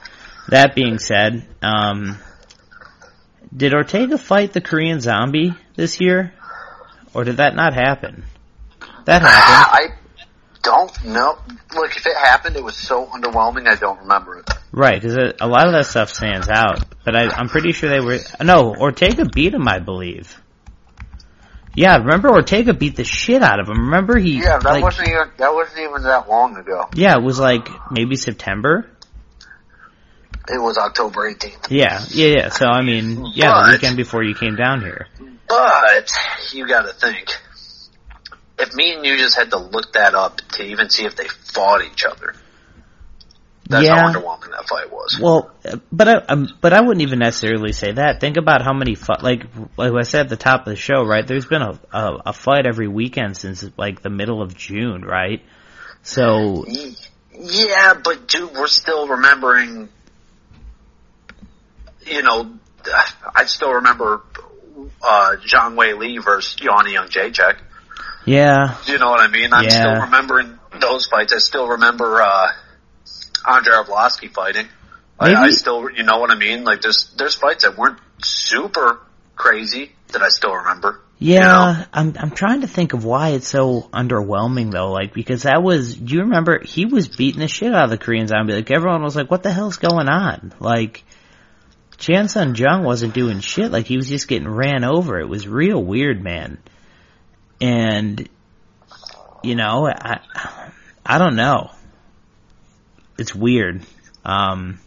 That 0.48 0.74
being 0.74 0.98
said, 0.98 1.46
um, 1.60 2.18
did 3.56 3.72
Ortega 3.72 4.18
fight 4.18 4.52
the 4.52 4.60
Korean 4.60 5.00
zombie 5.00 5.54
this 5.74 6.00
year? 6.00 6.32
Or 7.14 7.24
did 7.24 7.38
that 7.38 7.54
not 7.54 7.72
happen? 7.74 8.24
That 9.06 9.22
happened. 9.22 9.92
I 9.92 9.96
don't 10.62 11.04
know. 11.06 11.38
Look, 11.74 11.96
if 11.96 12.06
it 12.06 12.16
happened, 12.16 12.56
it 12.56 12.64
was 12.64 12.76
so 12.76 13.06
underwhelming. 13.06 13.68
I 13.68 13.76
don't 13.76 14.00
remember 14.00 14.38
it. 14.38 14.50
Right, 14.72 15.00
because 15.00 15.16
a 15.40 15.46
lot 15.46 15.66
of 15.66 15.72
that 15.72 15.86
stuff 15.86 16.12
stands 16.12 16.48
out. 16.48 16.84
But 17.04 17.16
I, 17.16 17.28
I'm 17.28 17.48
pretty 17.48 17.72
sure 17.72 17.88
they 17.88 18.00
were. 18.00 18.18
No, 18.42 18.74
Ortega 18.74 19.24
beat 19.24 19.54
him, 19.54 19.66
I 19.68 19.78
believe. 19.78 20.38
Yeah, 21.74 21.98
remember 21.98 22.30
Ortega 22.30 22.72
beat 22.74 22.96
the 22.96 23.04
shit 23.04 23.42
out 23.42 23.60
of 23.60 23.68
him. 23.68 23.84
Remember 23.84 24.18
he. 24.18 24.38
Yeah, 24.38 24.58
that 24.58 24.64
like, 24.64 24.82
wasn't 24.82 25.08
even 25.08 25.30
that 25.36 25.52
wasn't 25.52 25.80
even 25.80 26.02
that 26.04 26.26
long 26.28 26.56
ago. 26.56 26.88
Yeah, 26.94 27.16
it 27.16 27.22
was 27.22 27.38
like 27.38 27.68
maybe 27.90 28.16
September. 28.16 28.90
It 30.48 30.60
was 30.62 30.78
October 30.78 31.30
18th. 31.32 31.70
Yeah, 31.70 32.04
yeah, 32.10 32.26
yeah. 32.36 32.48
So 32.50 32.66
I 32.66 32.82
mean, 32.82 33.26
yeah, 33.34 33.64
the 33.66 33.72
weekend 33.72 33.96
before 33.96 34.22
you 34.22 34.34
came 34.34 34.56
down 34.56 34.80
here. 34.80 35.08
But 35.48 36.10
you 36.52 36.66
got 36.68 36.82
to 36.82 36.92
think, 36.92 37.28
if 38.58 38.74
me 38.74 38.94
and 38.94 39.04
you 39.04 39.16
just 39.18 39.36
had 39.36 39.50
to 39.50 39.58
look 39.58 39.92
that 39.94 40.14
up 40.14 40.36
to 40.52 40.64
even 40.64 40.88
see 40.90 41.04
if 41.04 41.16
they 41.16 41.26
fought 41.28 41.84
each 41.84 42.04
other, 42.04 42.34
that's 43.68 43.84
Yeah. 43.84 44.00
how 44.00 44.12
underwhelming 44.12 44.50
that 44.52 44.68
fight 44.68 44.90
was. 44.92 45.18
Well, 45.20 45.50
but 45.90 46.08
I, 46.08 46.14
um, 46.28 46.48
but 46.60 46.72
I 46.72 46.80
wouldn't 46.80 47.02
even 47.02 47.18
necessarily 47.18 47.72
say 47.72 47.92
that. 47.92 48.20
Think 48.20 48.36
about 48.36 48.62
how 48.62 48.72
many 48.72 48.94
fu- 48.94 49.12
like 49.20 49.44
like 49.76 49.92
I 49.92 50.02
said 50.02 50.22
at 50.22 50.28
the 50.28 50.36
top 50.36 50.60
of 50.60 50.66
the 50.66 50.76
show, 50.76 51.04
right? 51.04 51.26
There's 51.26 51.46
been 51.46 51.62
a, 51.62 51.78
a 51.92 52.16
a 52.26 52.32
fight 52.32 52.66
every 52.66 52.88
weekend 52.88 53.36
since 53.36 53.64
like 53.76 54.02
the 54.02 54.10
middle 54.10 54.42
of 54.42 54.56
June, 54.56 55.02
right? 55.02 55.42
So 56.02 56.64
Yeah, 57.32 57.94
but 58.02 58.28
dude, 58.28 58.52
we're 58.54 58.68
still 58.68 59.08
remembering. 59.08 59.88
You 62.06 62.22
know, 62.22 62.52
I 63.34 63.44
still 63.46 63.72
remember 63.72 64.22
uh, 65.02 65.36
Zhang 65.44 65.74
Weili 65.74 66.22
versus 66.22 66.54
Joanna 66.54 66.90
Jedrzejczyk. 66.90 67.56
yeah, 68.24 68.76
Do 68.86 68.92
you 68.92 68.98
know 68.98 69.08
what 69.10 69.20
I 69.20 69.28
mean? 69.28 69.52
I'm 69.52 69.64
Yeah. 69.64 69.70
still 69.70 70.00
remembering 70.02 70.58
those 70.80 71.06
fights. 71.06 71.32
I 71.32 71.38
still 71.38 71.68
remember 71.68 72.20
uh, 72.22 72.48
Andrei 73.46 73.74
Arlovski 73.74 74.30
fighting. 74.30 74.66
I, 75.18 75.34
I 75.34 75.50
still, 75.50 75.90
you 75.90 76.02
know 76.02 76.18
what 76.18 76.30
I 76.30 76.34
mean? 76.36 76.62
Like 76.64 76.82
there's 76.82 77.10
there's 77.16 77.34
fights 77.34 77.64
that 77.64 77.76
weren't 77.78 77.98
super 78.22 79.00
crazy 79.34 79.92
that 80.12 80.20
I 80.22 80.28
still 80.28 80.52
remember. 80.54 81.00
yeah. 81.18 81.36
You 81.72 81.78
know? 81.78 81.84
I'm 81.92 82.14
I'm 82.20 82.30
trying 82.30 82.60
to 82.60 82.66
think 82.66 82.92
of 82.92 83.04
why 83.04 83.30
it's 83.30 83.48
so 83.48 83.88
underwhelming 83.94 84.70
though. 84.70 84.92
Like 84.92 85.14
because 85.14 85.44
that 85.44 85.62
was, 85.62 85.94
do 85.96 86.14
you 86.14 86.20
remember 86.20 86.60
he 86.62 86.84
was 86.84 87.08
beating 87.08 87.40
the 87.40 87.48
shit 87.48 87.74
out 87.74 87.84
of 87.84 87.90
the 87.90 87.98
Korean 87.98 88.26
zombie? 88.28 88.52
Like 88.52 88.70
everyone 88.70 89.02
was 89.02 89.16
like, 89.16 89.30
what 89.30 89.42
the 89.42 89.50
hell's 89.52 89.78
going 89.78 90.08
on? 90.08 90.52
Like. 90.60 91.02
Chan 91.98 92.28
Sung 92.28 92.54
Jung 92.54 92.84
wasn't 92.84 93.14
doing 93.14 93.40
shit. 93.40 93.70
Like 93.70 93.86
he 93.86 93.96
was 93.96 94.08
just 94.08 94.28
getting 94.28 94.48
ran 94.48 94.84
over. 94.84 95.18
It 95.18 95.28
was 95.28 95.48
real 95.48 95.82
weird, 95.82 96.22
man. 96.22 96.58
And 97.60 98.28
you 99.42 99.54
know, 99.54 99.88
I 99.88 100.20
I 101.04 101.18
don't 101.18 101.36
know. 101.36 101.70
It's 103.18 103.34
weird. 103.34 103.82
Um 104.24 104.78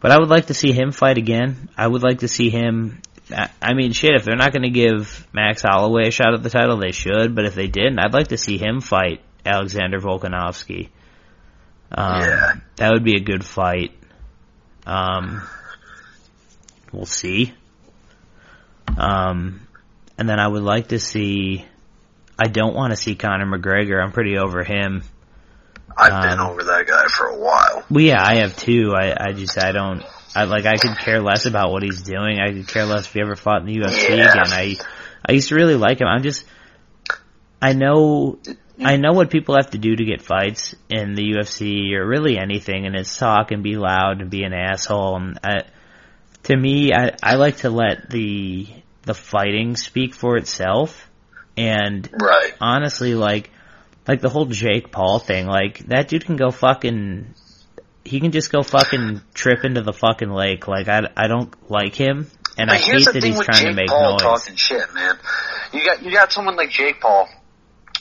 but 0.00 0.10
I 0.10 0.18
would 0.18 0.28
like 0.28 0.46
to 0.46 0.54
see 0.54 0.72
him 0.72 0.92
fight 0.92 1.16
again. 1.16 1.68
I 1.76 1.86
would 1.86 2.02
like 2.02 2.18
to 2.20 2.28
see 2.28 2.50
him 2.50 3.00
I 3.30 3.50
I 3.62 3.74
mean 3.74 3.92
shit, 3.92 4.16
if 4.16 4.24
they're 4.24 4.36
not 4.36 4.52
going 4.52 4.62
to 4.62 4.70
give 4.70 5.26
Max 5.32 5.62
Holloway 5.62 6.08
a 6.08 6.10
shot 6.10 6.34
at 6.34 6.42
the 6.42 6.50
title, 6.50 6.76
they 6.76 6.92
should, 6.92 7.34
but 7.34 7.44
if 7.46 7.54
they 7.54 7.68
didn't, 7.68 7.98
I'd 7.98 8.12
like 8.12 8.28
to 8.28 8.38
see 8.38 8.58
him 8.58 8.80
fight 8.80 9.22
Alexander 9.46 10.00
Volkanovski. 10.00 10.88
Um 11.92 12.20
Yeah. 12.20 12.52
that 12.76 12.92
would 12.92 13.04
be 13.04 13.16
a 13.16 13.20
good 13.20 13.44
fight. 13.44 13.92
Um 14.86 15.42
we'll 16.92 17.06
see. 17.06 17.52
Um 18.96 19.60
and 20.18 20.28
then 20.28 20.38
I 20.38 20.46
would 20.46 20.62
like 20.62 20.88
to 20.88 20.98
see 20.98 21.64
I 22.38 22.48
don't 22.48 22.74
want 22.74 22.90
to 22.92 22.96
see 22.96 23.14
Conor 23.14 23.46
McGregor. 23.46 24.02
I'm 24.02 24.12
pretty 24.12 24.38
over 24.38 24.64
him. 24.64 25.02
I've 25.96 26.22
been 26.22 26.40
Um, 26.40 26.50
over 26.50 26.64
that 26.64 26.86
guy 26.88 27.06
for 27.06 27.26
a 27.26 27.36
while. 27.38 27.84
Well, 27.88 28.00
yeah, 28.04 28.20
I 28.20 28.38
have 28.38 28.56
too. 28.56 28.92
I, 28.96 29.14
I 29.28 29.32
just, 29.32 29.56
I 29.56 29.70
don't, 29.70 30.02
I 30.34 30.42
like, 30.42 30.66
I 30.66 30.76
could 30.76 30.98
care 30.98 31.20
less 31.22 31.46
about 31.46 31.70
what 31.70 31.84
he's 31.84 32.02
doing. 32.02 32.40
I 32.40 32.52
could 32.52 32.66
care 32.66 32.84
less 32.84 33.06
if 33.06 33.12
he 33.12 33.20
ever 33.20 33.36
fought 33.36 33.60
in 33.60 33.66
the 33.66 33.76
UFC 33.76 34.08
Yeah. 34.18 34.32
again. 34.32 34.48
I, 34.52 34.76
I 35.28 35.32
used 35.32 35.50
to 35.50 35.54
really 35.54 35.76
like 35.76 36.00
him. 36.00 36.08
I'm 36.08 36.24
just, 36.24 36.44
I 37.62 37.74
know, 37.74 38.40
I 38.82 38.96
know 38.96 39.12
what 39.12 39.30
people 39.30 39.54
have 39.56 39.70
to 39.70 39.78
do 39.78 39.94
to 39.94 40.04
get 40.04 40.22
fights 40.22 40.74
in 40.88 41.14
the 41.14 41.22
UFC 41.22 41.92
or 41.94 42.06
really 42.06 42.38
anything, 42.38 42.86
and 42.86 42.96
it's 42.96 43.16
talk 43.16 43.50
and 43.52 43.62
be 43.62 43.76
loud 43.76 44.20
and 44.20 44.30
be 44.30 44.42
an 44.42 44.52
asshole. 44.52 45.16
And 45.16 45.38
I, 45.44 45.62
to 46.44 46.56
me, 46.56 46.92
I, 46.92 47.12
I 47.22 47.36
like 47.36 47.58
to 47.58 47.70
let 47.70 48.10
the, 48.10 48.66
the 49.02 49.14
fighting 49.14 49.76
speak 49.76 50.14
for 50.14 50.36
itself. 50.36 51.08
And 51.56 52.08
Right. 52.20 52.52
honestly, 52.60 53.14
like, 53.14 53.50
like 54.08 54.20
the 54.20 54.28
whole 54.28 54.46
Jake 54.46 54.90
Paul 54.90 55.20
thing, 55.20 55.46
like 55.46 55.78
that 55.86 56.08
dude 56.08 56.24
can 56.26 56.36
go 56.36 56.50
fucking, 56.50 57.32
he 58.04 58.20
can 58.20 58.32
just 58.32 58.50
go 58.50 58.62
fucking 58.62 59.22
trip 59.34 59.64
into 59.64 59.82
the 59.82 59.92
fucking 59.92 60.30
lake. 60.30 60.66
Like 60.66 60.88
I, 60.88 61.02
I 61.16 61.28
don't 61.28 61.54
like 61.70 61.94
him, 61.94 62.26
and 62.58 62.70
I 62.70 62.74
But 62.74 62.84
here's 62.84 63.06
hate 63.06 63.14
that 63.14 63.24
he's 63.24 63.40
trying 63.40 63.58
Jake 63.60 63.68
to 63.70 63.74
make 63.74 63.88
Paul 63.88 64.10
noise. 64.12 64.20
talking 64.20 64.56
shit, 64.56 64.92
man. 64.92 65.16
You 65.72 65.84
got 65.86 66.02
you 66.02 66.12
got 66.12 66.32
someone 66.32 66.56
like 66.56 66.70
Jake 66.70 67.00
Paul 67.00 67.28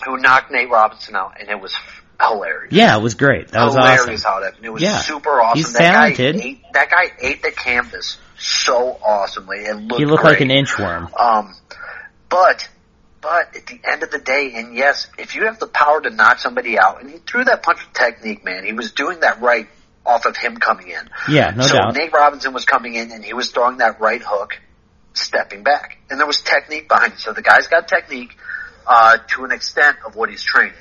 who 0.06 0.18
knocked 0.18 0.52
Nate 0.52 0.70
Robinson 0.70 1.16
out, 1.16 1.40
and 1.40 1.50
it 1.50 1.60
was 1.60 1.74
hilarious. 2.22 2.72
Yeah, 2.74 2.98
it 2.98 3.02
was 3.02 3.14
great. 3.16 3.50
That 3.50 3.64
was 3.66 3.74
hilarious 3.76 4.26
awesome. 4.26 4.32
how 4.32 4.40
that. 4.42 4.54
It 4.62 4.70
was 4.70 4.82
Yeah. 4.82 4.98
super 5.00 5.42
awesome. 5.42 5.58
He's 5.58 5.74
that 5.74 5.92
talented. 5.92 6.36
Guy 6.38 6.42
ate, 6.48 6.64
that 6.74 6.90
guy 6.90 7.12
ate 7.20 7.42
the 7.42 7.52
canvas 7.52 8.18
so 8.38 8.98
awesomely. 9.06 9.60
It 9.60 9.76
looked 9.76 10.00
He 10.00 10.06
looked 10.06 10.22
great. 10.24 10.32
like 10.34 10.42
an 10.42 10.50
inchworm. 10.50 11.20
Um, 11.20 11.56
but, 12.30 12.68
but 13.22 13.56
at 13.56 13.66
the 13.68 13.80
end 13.84 14.04
of 14.04 14.12
the 14.12 14.20
day, 14.20 14.54
and 14.56 14.76
yes, 14.76 15.08
if 15.18 15.36
you 15.36 15.46
have 15.46 15.60
the 15.60 15.68
power 15.68 16.02
to 16.02 16.10
knock 16.10 16.40
somebody 16.40 16.78
out, 16.80 17.02
and 17.02 17.10
he 17.10 17.18
threw 17.18 17.44
that 17.46 17.64
punch 17.64 17.80
with 17.86 17.94
technique, 17.94 18.44
man, 18.44 18.66
he 18.66 18.74
was 18.74 18.92
doing 18.92 19.20
that 19.22 19.42
right 19.42 19.68
off 20.06 20.26
of 20.26 20.36
him 20.36 20.58
coming 20.58 20.90
in. 20.90 21.10
Yeah, 21.30 21.52
no 21.52 21.64
so 21.64 21.76
doubt. 21.78 21.96
Nate 21.96 22.12
Robinson 22.12 22.54
was 22.54 22.66
coming 22.66 22.96
in 22.96 23.12
and 23.12 23.24
he 23.24 23.34
was 23.34 23.52
throwing 23.52 23.78
that 23.78 24.02
right 24.02 24.22
hook, 24.22 24.60
stepping 25.14 25.64
back, 25.64 25.98
and 26.10 26.20
there 26.20 26.28
was 26.28 26.42
technique 26.42 26.88
behind 26.90 27.14
it. 27.14 27.20
So 27.20 27.32
the 27.34 27.42
guy's 27.42 27.68
got 27.68 27.88
technique 27.88 28.36
uh, 28.86 29.18
to 29.36 29.46
an 29.46 29.52
extent 29.52 29.98
of 30.06 30.16
what 30.16 30.30
he's 30.30 30.44
training. 30.44 30.74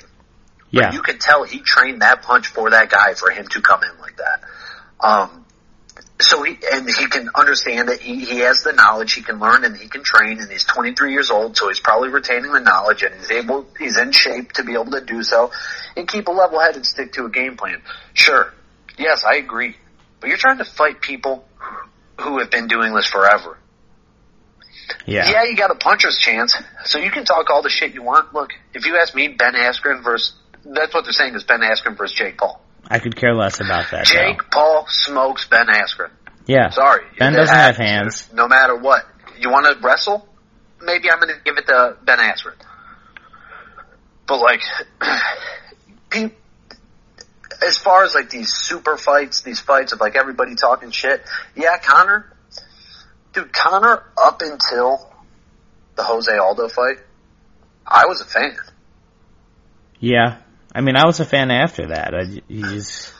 Yeah, 0.71 0.91
You 0.91 1.01
can 1.01 1.19
tell 1.19 1.43
he 1.43 1.59
trained 1.59 2.01
that 2.01 2.23
punch 2.23 2.47
for 2.47 2.71
that 2.71 2.89
guy 2.89 3.13
for 3.13 3.29
him 3.29 3.47
to 3.47 3.61
come 3.61 3.81
in 3.83 4.01
like 4.01 4.17
that. 4.17 4.43
Um, 4.99 5.45
so 6.19 6.41
he 6.43 6.57
and 6.71 6.89
he 6.89 7.07
can 7.07 7.29
understand 7.35 7.89
that 7.89 8.01
he, 8.01 8.25
he 8.25 8.39
has 8.39 8.63
the 8.63 8.71
knowledge, 8.73 9.13
he 9.13 9.21
can 9.21 9.39
learn, 9.39 9.65
and 9.65 9.75
he 9.75 9.87
can 9.87 10.03
train. 10.03 10.39
And 10.39 10.49
he's 10.49 10.63
23 10.63 11.11
years 11.11 11.29
old, 11.29 11.57
so 11.57 11.67
he's 11.67 11.79
probably 11.79 12.09
retaining 12.09 12.51
the 12.51 12.59
knowledge, 12.59 13.03
and 13.03 13.13
he's 13.15 13.31
able, 13.31 13.67
he's 13.77 13.97
in 13.97 14.11
shape 14.11 14.53
to 14.53 14.63
be 14.63 14.73
able 14.73 14.91
to 14.91 15.01
do 15.01 15.21
so, 15.23 15.51
and 15.95 16.07
keep 16.07 16.27
a 16.27 16.31
level 16.31 16.59
head 16.59 16.75
and 16.75 16.85
stick 16.85 17.13
to 17.13 17.25
a 17.25 17.29
game 17.29 17.57
plan. 17.57 17.81
Sure, 18.13 18.53
yes, 18.97 19.23
I 19.23 19.35
agree, 19.35 19.75
but 20.19 20.29
you're 20.29 20.37
trying 20.37 20.59
to 20.59 20.65
fight 20.65 21.01
people 21.01 21.45
who 22.21 22.39
have 22.39 22.49
been 22.49 22.67
doing 22.67 22.93
this 22.93 23.07
forever. 23.07 23.57
Yeah, 25.05 25.29
Yeah, 25.29 25.43
you 25.43 25.55
got 25.55 25.71
a 25.71 25.75
puncher's 25.75 26.17
chance, 26.17 26.55
so 26.85 26.99
you 26.99 27.11
can 27.11 27.25
talk 27.25 27.49
all 27.49 27.61
the 27.61 27.69
shit 27.69 27.93
you 27.93 28.03
want. 28.03 28.33
Look, 28.33 28.51
if 28.73 28.85
you 28.85 28.97
ask 28.97 29.15
me, 29.15 29.29
Ben 29.29 29.53
Askren 29.53 30.03
versus 30.03 30.35
that's 30.65 30.93
what 30.93 31.03
they're 31.03 31.13
saying 31.13 31.35
is 31.35 31.43
Ben 31.43 31.59
Askren 31.61 31.97
versus 31.97 32.15
Jake 32.17 32.37
Paul. 32.37 32.61
I 32.89 32.99
could 32.99 33.15
care 33.15 33.33
less 33.33 33.59
about 33.59 33.91
that. 33.91 34.07
though. 34.07 34.13
Jake 34.13 34.49
Paul 34.51 34.85
smokes 34.87 35.47
Ben 35.47 35.67
Askren. 35.67 36.11
Yeah, 36.45 36.69
Sorry, 36.71 37.05
Ben 37.17 37.33
doesn't 37.33 37.55
have 37.55 37.77
hands. 37.77 38.29
No 38.33 38.47
matter 38.49 38.75
what, 38.75 39.05
you 39.39 39.49
want 39.49 39.65
to 39.65 39.85
wrestle? 39.85 40.27
Maybe 40.81 41.09
I'm 41.09 41.19
going 41.19 41.33
to 41.33 41.41
give 41.43 41.57
it 41.57 41.67
to 41.67 41.97
Ben 42.03 42.19
Askren. 42.19 42.55
But 44.27 44.41
like, 44.41 44.59
pe- 46.09 46.31
as 47.65 47.77
far 47.77 48.03
as 48.03 48.13
like 48.13 48.29
these 48.29 48.51
super 48.51 48.97
fights, 48.97 49.41
these 49.41 49.59
fights 49.61 49.93
of 49.93 50.01
like 50.01 50.15
everybody 50.17 50.55
talking 50.55 50.91
shit, 50.91 51.23
yeah, 51.55 51.77
Conor, 51.77 52.32
dude, 53.33 53.51
Conor 53.53 54.03
up 54.17 54.41
until 54.41 55.09
the 55.95 56.03
Jose 56.03 56.31
Aldo 56.35 56.69
fight, 56.69 56.97
I 57.85 58.05
was 58.07 58.21
a 58.21 58.25
fan. 58.25 58.55
yeah. 59.99 60.37
I 60.75 60.81
mean, 60.81 60.95
I 60.95 61.05
was 61.05 61.19
a 61.19 61.25
fan 61.25 61.51
after 61.51 61.87
that. 61.89 62.15
I, 62.15 62.41
he's 62.47 63.13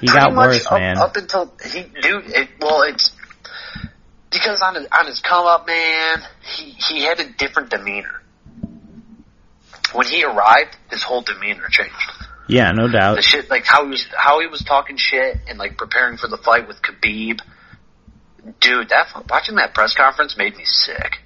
He 0.00 0.08
Pretty 0.08 0.12
got 0.12 0.34
worse, 0.34 0.66
up, 0.66 0.72
man. 0.80 0.96
Up 0.98 1.14
until 1.16 1.52
he, 1.64 1.82
dude, 1.82 2.24
it, 2.26 2.48
well, 2.60 2.82
it's 2.82 3.12
because 4.32 4.60
on 4.62 4.74
his, 4.74 4.86
on 4.90 5.06
his 5.06 5.20
come 5.20 5.46
up, 5.46 5.66
man, 5.68 6.22
he 6.42 6.70
he 6.70 7.04
had 7.04 7.20
a 7.20 7.30
different 7.30 7.70
demeanor. 7.70 8.20
When 9.92 10.06
he 10.08 10.24
arrived, 10.24 10.76
his 10.90 11.02
whole 11.04 11.22
demeanor 11.22 11.68
changed. 11.70 11.94
yeah, 12.48 12.72
no 12.72 12.88
The 12.88 12.92
doubt. 12.98 13.22
shit, 13.22 13.48
like 13.48 13.64
how 13.64 13.84
he 13.84 13.90
was, 13.90 14.06
how 14.16 14.40
he 14.40 14.48
was 14.48 14.62
talking 14.62 14.96
shit 14.96 15.36
and 15.48 15.56
like 15.58 15.76
preparing 15.78 16.16
for 16.16 16.26
the 16.26 16.36
fight 16.38 16.66
with 16.66 16.82
Khabib. 16.82 17.38
Dude, 18.60 18.88
that 18.90 19.08
watching 19.28 19.56
that 19.56 19.74
press 19.74 19.94
conference 19.94 20.36
made 20.36 20.56
me 20.56 20.64
sick. 20.64 21.18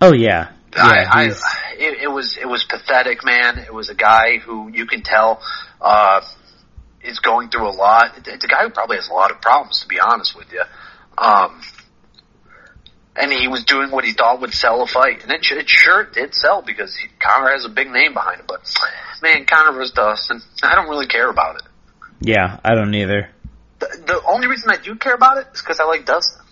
Oh 0.00 0.12
yeah, 0.12 0.52
yeah. 0.74 0.82
I, 0.82 1.22
I, 1.22 1.24
it, 1.78 2.02
it 2.02 2.10
was 2.10 2.36
it 2.40 2.46
was 2.46 2.64
pathetic, 2.64 3.24
man. 3.24 3.58
It 3.58 3.72
was 3.72 3.88
a 3.88 3.94
guy 3.94 4.38
who 4.38 4.68
you 4.68 4.86
can 4.86 5.02
tell 5.02 5.40
uh, 5.80 6.20
is 7.02 7.18
going 7.20 7.48
through 7.48 7.68
a 7.68 7.72
lot. 7.72 8.14
It's 8.26 8.44
a 8.44 8.48
guy 8.48 8.64
who 8.64 8.70
probably 8.70 8.96
has 8.96 9.08
a 9.08 9.12
lot 9.12 9.30
of 9.30 9.40
problems, 9.40 9.80
to 9.82 9.88
be 9.88 9.98
honest 10.00 10.36
with 10.36 10.52
you. 10.52 10.62
Um, 11.16 11.62
and 13.16 13.32
he 13.32 13.48
was 13.48 13.64
doing 13.64 13.90
what 13.90 14.04
he 14.04 14.12
thought 14.12 14.40
would 14.40 14.52
sell 14.52 14.82
a 14.82 14.86
fight, 14.86 15.22
and 15.22 15.32
it, 15.32 15.44
sh- 15.44 15.52
it 15.52 15.68
sure 15.68 16.04
did 16.04 16.34
sell 16.34 16.62
because 16.62 16.94
he, 16.94 17.08
Conor 17.18 17.50
has 17.52 17.64
a 17.64 17.70
big 17.70 17.88
name 17.90 18.12
behind 18.12 18.40
him. 18.40 18.46
But 18.46 18.60
man, 19.22 19.46
Conor 19.46 19.72
versus 19.72 19.92
Dustin, 19.92 20.42
I 20.62 20.74
don't 20.74 20.88
really 20.88 21.06
care 21.06 21.30
about 21.30 21.56
it. 21.56 21.62
yeah, 22.20 22.60
I 22.64 22.74
don't 22.74 22.94
either. 22.94 23.30
The, 23.78 23.86
the 24.06 24.22
only 24.26 24.46
reason 24.46 24.70
I 24.70 24.76
do 24.76 24.94
care 24.96 25.14
about 25.14 25.38
it 25.38 25.48
is 25.54 25.60
because 25.60 25.80
I 25.80 25.84
like 25.84 26.06
Dustin. 26.06 26.42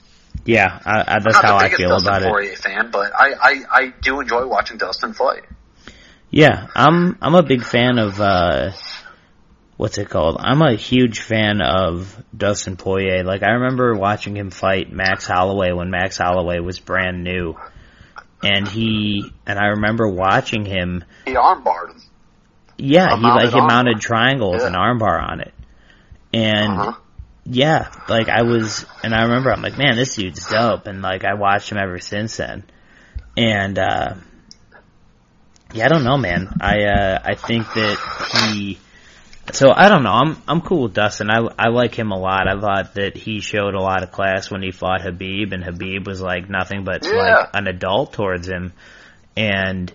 Yeah, 0.44 0.78
I, 0.84 1.00
I, 1.00 1.18
that's 1.20 1.36
I'm 1.36 1.42
not 1.42 1.44
how 1.44 1.56
I 1.56 1.70
feel 1.70 1.88
Dustin 1.90 2.08
about 2.08 2.22
it. 2.22 2.28
Poirier 2.28 2.56
fan, 2.56 2.90
but 2.90 3.12
I, 3.18 3.32
I 3.40 3.64
I 3.70 3.94
do 4.02 4.20
enjoy 4.20 4.46
watching 4.46 4.76
Dustin 4.76 5.14
fight. 5.14 5.44
Yeah, 6.30 6.66
I'm 6.74 7.16
I'm 7.22 7.34
a 7.34 7.42
big 7.42 7.62
fan 7.62 7.98
of 7.98 8.20
uh 8.20 8.72
what's 9.76 9.96
it 9.98 10.10
called? 10.10 10.36
I'm 10.40 10.60
a 10.60 10.74
huge 10.74 11.20
fan 11.20 11.60
of 11.62 12.22
Dustin 12.36 12.76
Poirier. 12.76 13.24
Like 13.24 13.42
I 13.42 13.52
remember 13.52 13.94
watching 13.94 14.36
him 14.36 14.50
fight 14.50 14.92
Max 14.92 15.26
Holloway 15.26 15.72
when 15.72 15.90
Max 15.90 16.18
Holloway 16.18 16.58
was 16.58 16.78
brand 16.78 17.24
new. 17.24 17.54
And 18.42 18.68
he 18.68 19.32
and 19.46 19.58
I 19.58 19.68
remember 19.68 20.06
watching 20.08 20.66
him 20.66 21.04
He 21.24 21.32
armbarred 21.32 21.90
him. 21.92 22.02
yeah, 22.76 23.16
he 23.16 23.22
like 23.22 23.50
he 23.52 23.60
mounted 23.60 24.00
triangle 24.00 24.52
with 24.52 24.60
Yeah. 24.62 24.66
an 24.68 24.74
armbar 24.74 25.22
on 25.22 25.40
it. 25.40 25.54
And 26.34 26.72
Uh-huh. 26.78 26.92
Yeah, 27.46 27.90
like 28.08 28.28
I 28.28 28.42
was, 28.42 28.86
and 29.02 29.14
I 29.14 29.22
remember 29.24 29.52
I'm 29.52 29.60
like, 29.60 29.76
man, 29.76 29.96
this 29.96 30.16
dude's 30.16 30.48
dope, 30.48 30.86
and 30.86 31.02
like 31.02 31.24
I 31.24 31.34
watched 31.34 31.70
him 31.70 31.76
ever 31.78 31.98
since 31.98 32.38
then, 32.38 32.64
and 33.36 33.78
uh, 33.78 34.14
yeah, 35.74 35.84
I 35.84 35.88
don't 35.88 36.04
know, 36.04 36.16
man. 36.16 36.48
I 36.60 36.84
uh, 36.84 37.18
I 37.22 37.34
think 37.34 37.66
that 37.74 37.98
he, 38.32 38.78
so 39.52 39.70
I 39.74 39.90
don't 39.90 40.04
know. 40.04 40.12
I'm 40.12 40.42
I'm 40.48 40.60
cool 40.62 40.84
with 40.84 40.94
Dustin. 40.94 41.28
I 41.30 41.40
I 41.58 41.68
like 41.68 41.94
him 41.94 42.12
a 42.12 42.18
lot. 42.18 42.48
I 42.48 42.58
thought 42.58 42.94
that 42.94 43.14
he 43.16 43.40
showed 43.40 43.74
a 43.74 43.80
lot 43.80 44.02
of 44.02 44.10
class 44.10 44.50
when 44.50 44.62
he 44.62 44.70
fought 44.70 45.02
Khabib, 45.02 45.52
and 45.52 45.62
Khabib 45.64 46.06
was 46.06 46.22
like 46.22 46.48
nothing 46.48 46.84
but 46.84 47.04
Yeah. 47.04 47.12
like 47.12 47.48
an 47.52 47.66
adult 47.66 48.14
towards 48.14 48.48
him, 48.48 48.72
and 49.36 49.92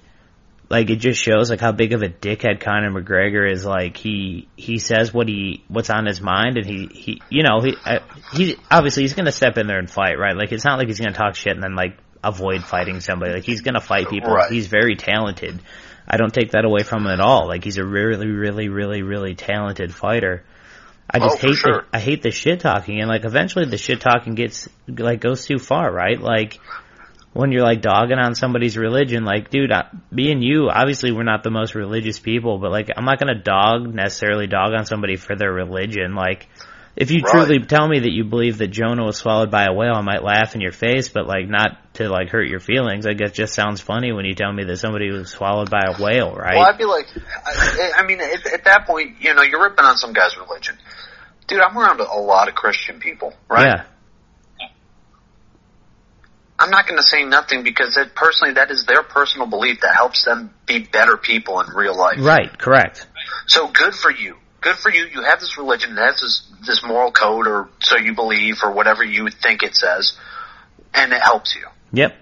like 0.69 0.89
it 0.89 0.97
just 0.97 1.19
shows 1.19 1.49
like 1.49 1.59
how 1.59 1.71
big 1.71 1.93
of 1.93 2.01
a 2.03 2.09
dickhead 2.09 2.59
Conor 2.61 2.91
McGregor 2.91 3.51
is. 3.51 3.65
Like 3.65 3.97
he 3.97 4.47
he 4.55 4.77
says 4.77 5.13
what 5.13 5.27
he 5.27 5.63
what's 5.67 5.89
on 5.89 6.05
his 6.05 6.21
mind, 6.21 6.57
and 6.57 6.65
he 6.65 6.87
he 6.93 7.21
you 7.29 7.43
know 7.43 7.61
he 7.61 7.75
uh, 7.85 7.99
he 8.33 8.55
obviously 8.69 9.03
he's 9.03 9.13
gonna 9.15 9.31
step 9.31 9.57
in 9.57 9.67
there 9.67 9.79
and 9.79 9.89
fight, 9.89 10.17
right? 10.19 10.35
Like 10.35 10.51
it's 10.51 10.65
not 10.65 10.77
like 10.77 10.87
he's 10.87 10.99
gonna 10.99 11.13
talk 11.13 11.35
shit 11.35 11.53
and 11.53 11.63
then 11.63 11.75
like 11.75 11.97
avoid 12.23 12.63
fighting 12.63 12.99
somebody. 12.99 13.33
Like 13.33 13.43
he's 13.45 13.61
gonna 13.61 13.81
fight 13.81 14.09
people. 14.09 14.31
Right. 14.31 14.51
He's 14.51 14.67
very 14.67 14.95
talented. 14.95 15.59
I 16.07 16.17
don't 16.17 16.33
take 16.33 16.51
that 16.51 16.65
away 16.65 16.83
from 16.83 17.05
him 17.05 17.11
at 17.11 17.19
all. 17.19 17.47
Like 17.47 17.63
he's 17.63 17.77
a 17.77 17.85
really 17.85 18.27
really 18.27 18.69
really 18.69 19.01
really 19.01 19.35
talented 19.35 19.93
fighter. 19.93 20.43
I 21.11 21.17
just 21.17 21.43
Oh, 21.43 21.47
hate 21.47 21.55
sure. 21.55 21.85
the 21.91 21.97
I 21.97 21.99
hate 21.99 22.21
the 22.21 22.29
shit 22.29 22.59
talking, 22.59 22.99
and 22.99 23.09
like 23.09 23.25
eventually 23.25 23.65
the 23.65 23.77
shit 23.77 24.01
talking 24.01 24.35
gets 24.35 24.69
like 24.87 25.19
goes 25.21 25.45
too 25.45 25.57
far, 25.57 25.91
right? 25.91 26.19
Like 26.21 26.59
when 27.33 27.51
you're 27.51 27.63
like 27.63 27.81
dogging 27.81 28.17
on 28.17 28.35
somebody's 28.35 28.77
religion, 28.77 29.23
like, 29.23 29.49
dude, 29.49 29.71
I, 29.71 29.85
me 30.11 30.31
and 30.31 30.43
you, 30.43 30.69
obviously 30.69 31.11
we're 31.11 31.23
not 31.23 31.43
the 31.43 31.51
most 31.51 31.75
religious 31.75 32.19
people, 32.19 32.57
but 32.57 32.71
like, 32.71 32.89
I'm 32.95 33.05
not 33.05 33.19
gonna 33.19 33.39
dog, 33.41 33.93
necessarily 33.93 34.47
dog 34.47 34.71
on 34.73 34.85
somebody 34.85 35.15
for 35.15 35.35
their 35.35 35.51
religion. 35.51 36.15
Like, 36.15 36.47
if 36.95 37.11
you 37.11 37.21
Right. 37.21 37.31
truly 37.31 37.59
tell 37.59 37.87
me 37.87 37.99
that 37.99 38.11
you 38.11 38.23
believe 38.25 38.57
that 38.57 38.69
Jonah 38.69 39.05
was 39.05 39.17
swallowed 39.17 39.51
by 39.51 39.65
a 39.65 39.73
whale, 39.73 39.93
I 39.93 40.01
might 40.01 40.23
laugh 40.23 40.55
in 40.55 40.61
your 40.61 40.71
face, 40.71 41.07
but 41.09 41.27
like, 41.27 41.47
not 41.47 41.93
to 41.93 42.09
like 42.09 42.29
hurt 42.29 42.47
your 42.47 42.59
feelings. 42.59 43.05
I 43.05 43.13
guess 43.13 43.31
just 43.31 43.53
sounds 43.53 43.79
funny 43.79 44.11
when 44.11 44.25
you 44.25 44.33
tell 44.33 44.51
me 44.51 44.63
that 44.63 44.77
somebody 44.77 45.11
was 45.11 45.29
swallowed 45.29 45.69
by 45.69 45.85
a 45.85 46.01
whale, 46.01 46.33
right? 46.33 46.55
Well, 46.55 46.65
I'd 46.67 46.77
be 46.77 46.85
like, 46.85 47.05
I, 47.45 47.91
I 47.97 48.03
mean, 48.05 48.19
at, 48.19 48.45
at 48.47 48.63
that 48.65 48.85
point, 48.87 49.17
you 49.21 49.33
know, 49.33 49.43
you're 49.43 49.61
ripping 49.61 49.85
on 49.85 49.97
some 49.97 50.13
guy's 50.13 50.35
religion. 50.35 50.75
Dude, 51.47 51.61
I'm 51.61 51.77
around 51.77 51.99
a 52.01 52.19
lot 52.19 52.47
of 52.49 52.55
Christian 52.55 52.99
people, 52.99 53.33
right? 53.47 53.65
Yeah. 53.65 53.83
I'm 56.59 56.71
not 56.71 56.87
going 56.87 56.97
to 56.97 57.07
say 57.07 57.23
nothing 57.23 57.63
because 57.63 57.95
that, 57.95 58.13
personally, 58.15 58.55
that 58.55 58.69
is 58.69 58.85
their 58.85 59.01
personal 59.01 59.47
belief 59.47 59.79
that 59.81 59.95
helps 59.95 60.25
them 60.25 60.53
be 60.65 60.79
better 60.79 61.15
people 61.15 61.61
in 61.61 61.73
real 61.73 61.97
life. 61.97 62.17
Right, 62.19 62.55
correct. 62.57 63.07
So 63.47 63.69
good 63.69 63.93
for 63.95 64.11
you. 64.11 64.35
Good 64.59 64.75
for 64.75 64.91
you. 64.91 65.05
You 65.05 65.23
have 65.23 65.39
this 65.39 65.57
religion, 65.57 65.93
it 65.93 66.01
has 66.01 66.19
this, 66.19 66.51
this 66.67 66.83
moral 66.85 67.13
code, 67.13 67.47
or 67.47 67.69
so 67.81 67.97
you 67.97 68.13
believe, 68.13 68.57
or 68.61 68.71
whatever 68.71 69.05
you 69.05 69.29
think 69.29 69.63
it 69.63 69.73
says, 69.73 70.17
and 70.93 71.13
it 71.13 71.21
helps 71.21 71.55
you. 71.55 71.65
Yep. 71.93 72.13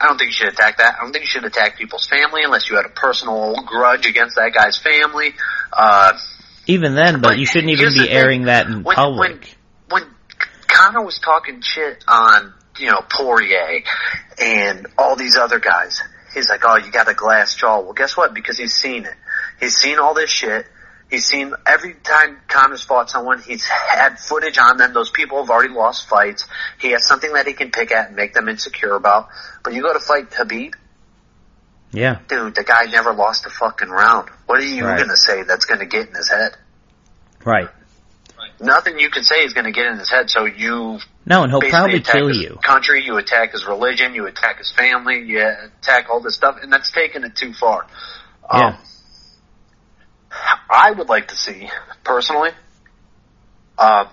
I 0.00 0.06
don't 0.06 0.18
think 0.18 0.30
you 0.30 0.34
should 0.34 0.52
attack 0.52 0.78
that. 0.78 0.96
I 0.98 1.02
don't 1.02 1.12
think 1.12 1.24
you 1.24 1.30
should 1.30 1.44
attack 1.44 1.78
people's 1.78 2.06
family 2.06 2.42
unless 2.44 2.70
you 2.70 2.76
had 2.76 2.86
a 2.86 2.90
personal 2.90 3.56
grudge 3.66 4.06
against 4.06 4.36
that 4.36 4.52
guy's 4.54 4.78
family. 4.78 5.34
Uh, 5.72 6.12
Even 6.66 6.94
then, 6.94 7.20
but 7.20 7.38
you 7.38 7.46
shouldn't 7.46 7.72
even 7.72 7.88
be 7.88 7.98
the 7.98 8.04
thing. 8.06 8.14
airing 8.14 8.42
that 8.44 8.66
in 8.66 8.84
when, 8.84 8.94
public. 8.94 9.30
When 9.30 9.40
Conor 10.72 11.02
was 11.04 11.18
talking 11.18 11.60
shit 11.60 12.04
on, 12.08 12.54
you 12.78 12.90
know, 12.90 13.00
Poirier 13.10 13.82
and 14.40 14.86
all 14.96 15.16
these 15.16 15.36
other 15.36 15.58
guys, 15.58 16.02
he's 16.34 16.48
like, 16.48 16.62
oh, 16.64 16.76
you 16.76 16.90
got 16.90 17.08
a 17.08 17.14
glass 17.14 17.54
jaw. 17.54 17.80
Well, 17.80 17.92
guess 17.92 18.16
what? 18.16 18.34
Because 18.34 18.56
he's 18.58 18.74
seen 18.74 19.04
it. 19.04 19.14
He's 19.60 19.76
seen 19.76 19.98
all 19.98 20.14
this 20.14 20.30
shit. 20.30 20.66
He's 21.10 21.26
seen 21.26 21.52
every 21.66 21.92
time 21.92 22.38
Conor's 22.48 22.82
fought 22.82 23.10
someone, 23.10 23.42
he's 23.42 23.64
had 23.64 24.18
footage 24.18 24.56
on 24.56 24.78
them. 24.78 24.94
Those 24.94 25.10
people 25.10 25.42
have 25.42 25.50
already 25.50 25.74
lost 25.74 26.08
fights. 26.08 26.46
He 26.80 26.92
has 26.92 27.06
something 27.06 27.30
that 27.34 27.46
he 27.46 27.52
can 27.52 27.70
pick 27.70 27.92
at 27.92 28.06
and 28.08 28.16
make 28.16 28.32
them 28.32 28.48
insecure 28.48 28.94
about. 28.94 29.28
But 29.62 29.74
you 29.74 29.82
go 29.82 29.92
to 29.92 30.00
fight 30.00 30.30
Khabib, 30.30 30.72
Yeah. 31.90 32.20
Dude, 32.28 32.54
the 32.54 32.64
guy 32.64 32.86
never 32.86 33.12
lost 33.12 33.44
a 33.44 33.50
fucking 33.50 33.90
round. 33.90 34.30
What 34.46 34.58
are 34.58 34.64
you 34.64 34.86
Right. 34.86 34.98
gonna 34.98 35.14
say 35.14 35.42
that's 35.42 35.66
gonna 35.66 35.84
get 35.84 36.08
in 36.08 36.14
his 36.14 36.30
head? 36.30 36.56
Right. 37.44 37.68
Nothing 38.60 38.98
you 38.98 39.10
can 39.10 39.22
say 39.22 39.44
is 39.44 39.52
gonna 39.52 39.72
get 39.72 39.86
in 39.86 39.98
his 39.98 40.10
head, 40.10 40.30
so 40.30 40.44
you 40.44 40.98
No, 41.26 41.42
and 41.42 41.52
he'll 41.52 41.60
probably 41.60 42.00
kill 42.00 42.28
his 42.28 42.38
you. 42.38 42.58
country, 42.62 43.04
you 43.04 43.16
attack 43.16 43.52
his 43.52 43.66
religion, 43.66 44.14
you 44.14 44.26
attack 44.26 44.58
his 44.58 44.72
family, 44.72 45.22
you 45.22 45.40
attack 45.40 46.08
all 46.10 46.20
this 46.20 46.34
stuff, 46.34 46.58
and 46.62 46.72
that's 46.72 46.90
taking 46.90 47.24
it 47.24 47.36
too 47.36 47.52
far. 47.52 47.86
Yeah. 48.52 48.66
Um, 48.66 48.76
I 50.70 50.90
would 50.92 51.08
like 51.08 51.28
to 51.28 51.36
see, 51.36 51.68
personally, 52.04 52.50
uh, 53.76 54.06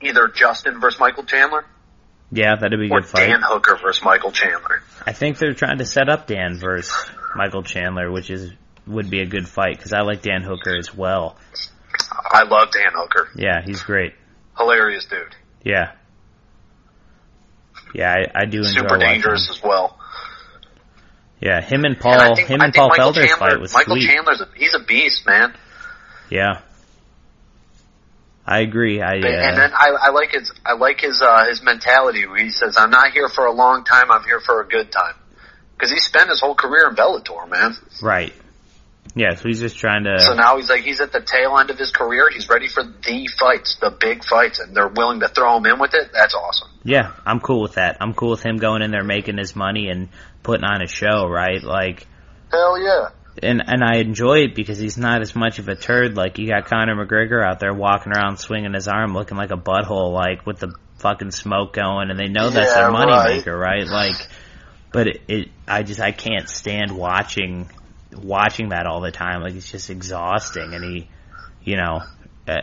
either 0.00 0.28
Justin 0.28 0.80
versus 0.80 0.98
Michael 1.00 1.24
Chandler 1.24 1.64
Yeah, 2.30 2.56
that'd 2.56 2.78
be 2.78 2.86
a 2.86 2.88
good 2.88 3.06
fight. 3.06 3.26
Dan 3.26 3.40
Hooker 3.42 3.76
versus 3.76 4.02
Michael 4.02 4.32
Chandler. 4.32 4.82
I 5.06 5.12
think 5.12 5.38
they're 5.38 5.54
trying 5.54 5.78
to 5.78 5.84
set 5.84 6.08
up 6.08 6.26
Dan 6.26 6.58
versus 6.58 6.94
Michael 7.36 7.62
Chandler, 7.62 8.10
which 8.10 8.30
is 8.30 8.52
would 8.86 9.10
be 9.10 9.20
a 9.20 9.26
good 9.26 9.46
fight 9.46 9.76
because 9.76 9.92
I 9.92 10.00
like 10.00 10.22
Dan 10.22 10.42
Hooker 10.42 10.76
as 10.76 10.94
well. 10.94 11.36
I 12.38 12.44
love 12.44 12.70
Dan 12.70 12.92
Hooker. 12.94 13.28
Yeah, 13.34 13.62
he's 13.64 13.82
great. 13.82 14.14
Hilarious 14.56 15.06
dude. 15.06 15.34
Yeah. 15.64 15.92
Yeah, 17.92 18.12
I, 18.12 18.42
I 18.42 18.44
do 18.44 18.58
enjoy 18.58 18.82
Super 18.82 18.98
dangerous 18.98 19.50
as 19.50 19.60
well. 19.60 19.98
Yeah, 21.40 21.60
him 21.60 21.84
and 21.84 21.94
And 21.94 22.00
Paul, 22.00 22.20
I 22.20 22.34
think, 22.34 22.48
him 22.48 22.60
and 22.60 22.72
Paul 22.72 22.90
Michael 22.90 23.12
Felder's 23.12 23.28
Chandler, 23.28 23.50
fight 23.50 23.60
was 23.60 23.74
Michael 23.74 23.96
sweet. 23.96 24.06
Chandler's 24.06 24.40
a, 24.40 24.48
he's 24.54 24.74
a 24.74 24.84
beast, 24.84 25.26
man. 25.26 25.56
Yeah. 26.30 26.60
I 28.46 28.60
agree. 28.60 29.02
I 29.02 29.14
And 29.14 29.24
uh, 29.24 29.54
then 29.56 29.72
I, 29.74 29.90
I 30.00 30.10
like 30.10 30.30
his 30.30 30.52
I 30.64 30.74
like 30.74 31.00
his 31.00 31.20
uh, 31.20 31.46
his 31.48 31.62
mentality. 31.62 32.26
Where 32.26 32.42
he 32.42 32.50
says, 32.50 32.76
"I'm 32.78 32.90
not 32.90 33.10
here 33.12 33.28
for 33.28 33.44
a 33.46 33.52
long 33.52 33.84
time. 33.84 34.10
I'm 34.10 34.24
here 34.24 34.40
for 34.40 34.62
a 34.62 34.68
good 34.68 34.90
time." 34.90 35.14
Because 35.74 35.90
he 35.90 35.98
spent 35.98 36.30
his 36.30 36.40
whole 36.40 36.54
career 36.54 36.88
in 36.88 36.96
Bellator, 36.96 37.48
man. 37.48 37.76
right. 38.00 38.32
Yeah, 39.14 39.34
so 39.34 39.48
he's 39.48 39.60
just 39.60 39.78
trying 39.78 40.04
to. 40.04 40.18
So 40.20 40.34
now 40.34 40.56
he's 40.58 40.68
like 40.68 40.82
he's 40.82 41.00
at 41.00 41.12
the 41.12 41.20
tail 41.20 41.58
end 41.58 41.70
of 41.70 41.78
his 41.78 41.90
career. 41.90 42.28
He's 42.32 42.48
ready 42.48 42.68
for 42.68 42.82
the 42.84 43.28
fights, 43.40 43.76
the 43.80 43.90
big 43.90 44.24
fights, 44.24 44.58
and 44.60 44.76
they're 44.76 44.88
willing 44.88 45.20
to 45.20 45.28
throw 45.28 45.56
him 45.56 45.66
in 45.66 45.78
with 45.78 45.94
it. 45.94 46.10
That's 46.12 46.34
awesome. 46.34 46.68
Yeah, 46.84 47.12
I'm 47.26 47.40
cool 47.40 47.62
with 47.62 47.74
that. 47.74 47.96
I'm 48.00 48.14
cool 48.14 48.30
with 48.30 48.42
him 48.42 48.58
going 48.58 48.82
in 48.82 48.90
there 48.90 49.04
making 49.04 49.38
his 49.38 49.56
money 49.56 49.88
and 49.88 50.08
putting 50.42 50.64
on 50.64 50.82
a 50.82 50.86
show, 50.86 51.26
right? 51.26 51.62
Like, 51.62 52.06
Hell 52.52 52.80
yeah. 52.80 53.08
and 53.42 53.62
and 53.66 53.82
I 53.82 53.96
enjoy 53.96 54.40
it 54.44 54.54
because 54.54 54.78
he's 54.78 54.96
not 54.98 55.20
as 55.22 55.34
much 55.34 55.58
of 55.58 55.68
a 55.68 55.74
turd. 55.74 56.16
Like 56.16 56.38
you 56.38 56.46
got 56.46 56.66
Conor 56.66 56.94
McGregor 57.04 57.44
out 57.44 57.60
there 57.60 57.74
walking 57.74 58.12
around 58.12 58.36
swinging 58.38 58.74
his 58.74 58.88
arm, 58.88 59.14
looking 59.14 59.36
like 59.36 59.50
a 59.50 59.56
butthole, 59.56 60.12
like 60.12 60.46
with 60.46 60.58
the 60.60 60.72
fucking 60.98 61.30
smoke 61.32 61.72
going, 61.72 62.10
and 62.10 62.18
they 62.18 62.28
know 62.28 62.50
that's 62.50 62.70
Yeah, 62.70 62.82
their 62.82 62.90
money 62.92 63.12
right. 63.12 63.36
maker, 63.36 63.56
right? 63.56 63.86
Like, 63.86 64.16
but 64.92 65.06
it, 65.08 65.20
it, 65.28 65.48
I 65.66 65.82
just 65.82 66.00
I 66.00 66.12
can't 66.12 66.48
stand 66.48 66.96
watching 66.96 67.68
watching 68.24 68.70
that 68.70 68.86
all 68.86 69.00
the 69.00 69.10
time. 69.10 69.42
Like 69.42 69.54
it's 69.54 69.70
just 69.70 69.90
exhausting, 69.90 70.74
and 70.74 70.84
he, 70.84 71.08
you 71.62 71.76
know. 71.76 72.02
Uh, 72.46 72.62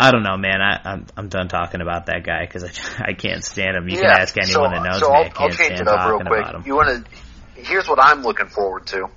I 0.00 0.12
don't 0.12 0.22
know, 0.22 0.36
man. 0.36 0.62
I, 0.62 0.80
I'm 0.84 1.06
I'm 1.16 1.28
done 1.28 1.48
talking 1.48 1.80
about 1.80 2.06
that 2.06 2.22
guy 2.22 2.46
because 2.46 2.64
I, 2.64 2.70
I 3.08 3.12
can't 3.14 3.44
stand 3.44 3.76
him. 3.76 3.88
You 3.88 3.96
yeah. 3.96 4.02
can 4.02 4.20
ask 4.22 4.36
anyone 4.38 4.70
so, 4.70 4.74
that 4.74 4.82
knows 4.82 5.00
so 5.00 5.08
me. 5.08 5.14
I'll, 5.14 5.20
I 5.20 5.28
can't 5.28 5.40
I'll 5.40 5.48
change 5.48 5.76
stand 5.76 5.80
it 5.80 5.88
up 5.88 6.08
real 6.08 6.20
quick. 6.20 6.66
You 6.66 6.76
want 6.76 7.04
to? 7.04 7.62
Here's 7.62 7.88
what 7.88 7.98
I'm 8.00 8.22
looking 8.22 8.46
forward 8.46 8.86
to. 8.88 9.08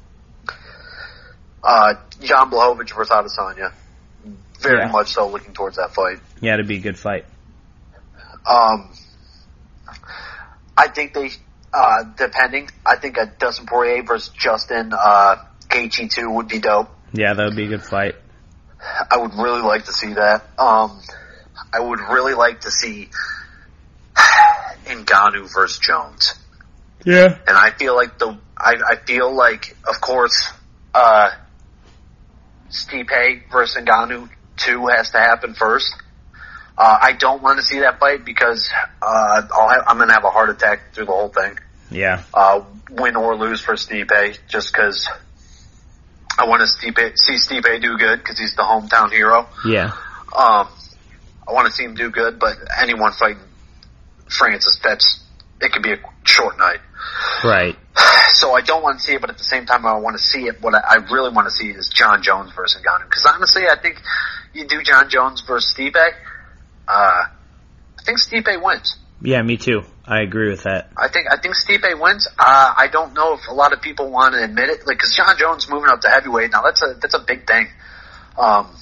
Uh, 1.63 1.93
Jan 2.21 2.49
Blachowicz 2.49 2.95
versus 2.95 3.11
Adesanya. 3.11 3.71
Very 4.59 4.79
Yeah. 4.79 4.91
much 4.91 5.09
so 5.09 5.27
looking 5.27 5.53
towards 5.53 5.77
that 5.77 5.93
fight. 5.93 6.19
Yeah, 6.39 6.55
it'd 6.55 6.67
be 6.67 6.77
a 6.77 6.81
good 6.81 6.97
fight. 6.97 7.25
Um, 8.45 8.89
I 10.75 10.87
think 10.87 11.13
they, 11.13 11.29
uh, 11.73 12.03
depending, 12.17 12.69
I 12.85 12.95
think 12.95 13.17
a 13.17 13.27
Dustin 13.27 13.67
Poirier 13.67 14.03
versus 14.03 14.29
Justin, 14.29 14.93
uh, 14.93 15.35
Gaethje 15.71 16.09
too 16.13 16.29
would 16.29 16.47
be 16.47 16.59
dope. 16.59 16.89
Yeah, 17.13 17.33
that 17.33 17.43
would 17.43 17.55
be 17.55 17.65
a 17.65 17.69
good 17.69 17.83
fight. 17.83 18.15
I 19.09 19.17
would 19.17 19.33
really 19.35 19.61
like 19.61 19.85
to 19.85 19.93
see 19.93 20.13
that. 20.13 20.43
Um, 20.57 21.01
I 21.73 21.79
would 21.79 21.99
really 21.99 22.33
like 22.33 22.61
to 22.61 22.71
see 22.71 23.09
Ngannou 24.85 25.51
versus 25.53 25.79
Jones. 25.79 26.33
Yeah. 27.05 27.37
And 27.47 27.57
I 27.57 27.71
feel 27.71 27.95
like 27.95 28.17
the, 28.19 28.37
I, 28.57 28.75
I 28.91 28.95
feel 29.05 29.33
like, 29.33 29.75
of 29.87 30.01
course, 30.01 30.51
uh, 30.93 31.31
Stipe 32.69 33.51
versus 33.51 33.83
Ngannou 33.83 34.29
2 34.57 34.87
has 34.87 35.11
to 35.11 35.19
happen 35.19 35.53
first. 35.53 35.95
Uh, 36.77 36.97
I 37.01 37.13
don't 37.13 37.41
want 37.41 37.59
to 37.59 37.65
see 37.65 37.79
that 37.79 37.99
fight 37.99 38.25
because, 38.25 38.69
uh, 39.01 39.41
I'll 39.51 39.69
have, 39.69 39.83
I'm 39.87 39.97
gonna 39.97 40.13
have 40.13 40.23
a 40.23 40.29
heart 40.29 40.49
attack 40.49 40.93
through 40.93 41.05
the 41.05 41.11
whole 41.11 41.29
thing. 41.29 41.59
Yeah. 41.91 42.23
Uh, 42.33 42.63
win 42.89 43.15
or 43.15 43.35
lose 43.35 43.61
for 43.61 43.73
Stipe, 43.73 44.37
just 44.47 44.73
cause 44.73 45.07
I 46.37 46.47
want 46.47 46.61
to 46.61 46.67
see 46.67 46.91
Stipe 46.91 47.81
do 47.81 47.97
good 47.97 48.19
because 48.19 48.39
he's 48.39 48.55
the 48.55 48.63
hometown 48.63 49.11
hero. 49.11 49.47
Yeah. 49.65 49.91
Um, 50.35 50.67
I 51.47 51.53
want 51.53 51.67
to 51.67 51.73
see 51.73 51.83
him 51.83 51.95
do 51.95 52.09
good, 52.09 52.39
but 52.39 52.57
anyone 52.81 53.11
fighting 53.11 53.43
Francis, 54.29 54.79
that's, 54.81 55.23
it 55.59 55.71
could 55.71 55.83
be 55.83 55.93
a 55.93 55.99
short 56.23 56.57
night. 56.57 56.79
Right. 57.43 57.75
So 58.33 58.53
I 58.53 58.61
don't 58.61 58.81
want 58.81 58.97
to 58.97 59.05
see 59.05 59.13
it, 59.13 59.21
but 59.21 59.29
at 59.29 59.37
the 59.37 59.43
same 59.43 59.67
time, 59.67 59.85
I 59.85 59.99
want 59.99 60.17
to 60.17 60.23
see 60.23 60.47
it. 60.47 60.59
What 60.61 60.73
I 60.73 60.79
I 60.79 60.95
really 61.11 61.31
want 61.31 61.47
to 61.47 61.51
see 61.51 61.67
is 61.67 61.89
Jon 61.89 62.23
Jones 62.23 62.51
versus 62.55 62.81
Ngannou. 62.81 63.03
Because 63.03 63.23
honestly, 63.23 63.67
I 63.67 63.79
think 63.79 64.01
you 64.51 64.65
do 64.65 64.81
Jon 64.81 65.09
Jones 65.09 65.41
versus 65.41 65.71
Stipe. 65.71 65.93
Uh, 66.87 66.87
I 66.87 68.03
think 68.03 68.17
Stipe 68.17 68.63
wins. 68.63 68.97
Yeah, 69.21 69.41
me 69.41 69.57
too. 69.57 69.83
I 70.05 70.21
agree 70.21 70.49
with 70.49 70.63
that. 70.63 70.91
I 70.97 71.07
think 71.07 71.27
I 71.31 71.37
think 71.37 71.55
Stipe 71.55 71.99
wins. 71.99 72.27
Uh, 72.27 72.73
I 72.77 72.87
don't 72.91 73.13
know 73.13 73.33
if 73.33 73.47
a 73.47 73.53
lot 73.53 73.71
of 73.71 73.81
people 73.81 74.09
want 74.09 74.33
to 74.33 74.43
admit 74.43 74.69
it, 74.69 74.87
like 74.87 74.97
because 74.97 75.15
Jon 75.15 75.37
Jones 75.37 75.69
moving 75.69 75.89
up 75.89 76.01
to 76.01 76.09
heavyweight 76.09 76.51
now. 76.51 76.63
That's 76.63 76.81
a 76.81 76.95
that's 76.99 77.13
a 77.13 77.19
big 77.19 77.45
thing. 77.45 77.67
Um, 78.37 78.75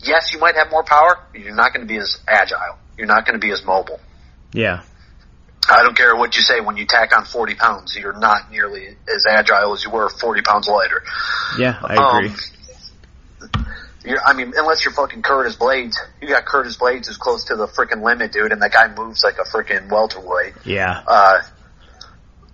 yes, 0.00 0.32
you 0.32 0.40
might 0.40 0.56
have 0.56 0.70
more 0.70 0.82
power. 0.82 1.20
You're 1.34 1.54
not 1.54 1.72
going 1.72 1.86
to 1.86 1.92
be 1.92 1.98
as 1.98 2.18
agile. 2.26 2.76
You're 2.98 3.06
not 3.06 3.24
going 3.26 3.38
to 3.38 3.44
be 3.44 3.52
as 3.52 3.64
mobile. 3.64 4.00
Yeah. 4.52 4.82
I 5.68 5.82
don't 5.82 5.96
care 5.96 6.14
what 6.14 6.36
you 6.36 6.42
say 6.42 6.60
when 6.60 6.76
you 6.76 6.84
tack 6.84 7.16
on 7.16 7.24
40 7.24 7.54
pounds. 7.54 7.96
You're 7.96 8.18
not 8.18 8.50
nearly 8.50 8.86
as 9.08 9.24
agile 9.26 9.72
as 9.72 9.82
you 9.82 9.90
were 9.90 10.10
40 10.10 10.42
pounds 10.42 10.68
lighter. 10.68 11.02
Yeah, 11.58 11.78
I 11.82 11.94
agree. 11.94 12.28
Um, 12.28 12.36
you're, 14.04 14.20
I 14.24 14.34
mean, 14.34 14.52
unless 14.56 14.84
you're 14.84 14.92
fucking 14.92 15.22
Curtis 15.22 15.56
Blaydes, 15.56 15.96
you 16.20 16.28
got 16.28 16.44
Curtis 16.44 16.76
Blaydes 16.76 17.06
who's 17.06 17.16
close 17.16 17.44
to 17.44 17.56
the 17.56 17.66
freaking 17.66 18.02
limit, 18.02 18.32
dude, 18.32 18.52
and 18.52 18.60
that 18.62 18.72
guy 18.72 18.92
moves 18.94 19.24
like 19.24 19.38
a 19.38 19.44
freaking 19.44 19.88
welterweight. 19.88 20.54
yeah. 20.64 21.02
Uh, 21.06 21.42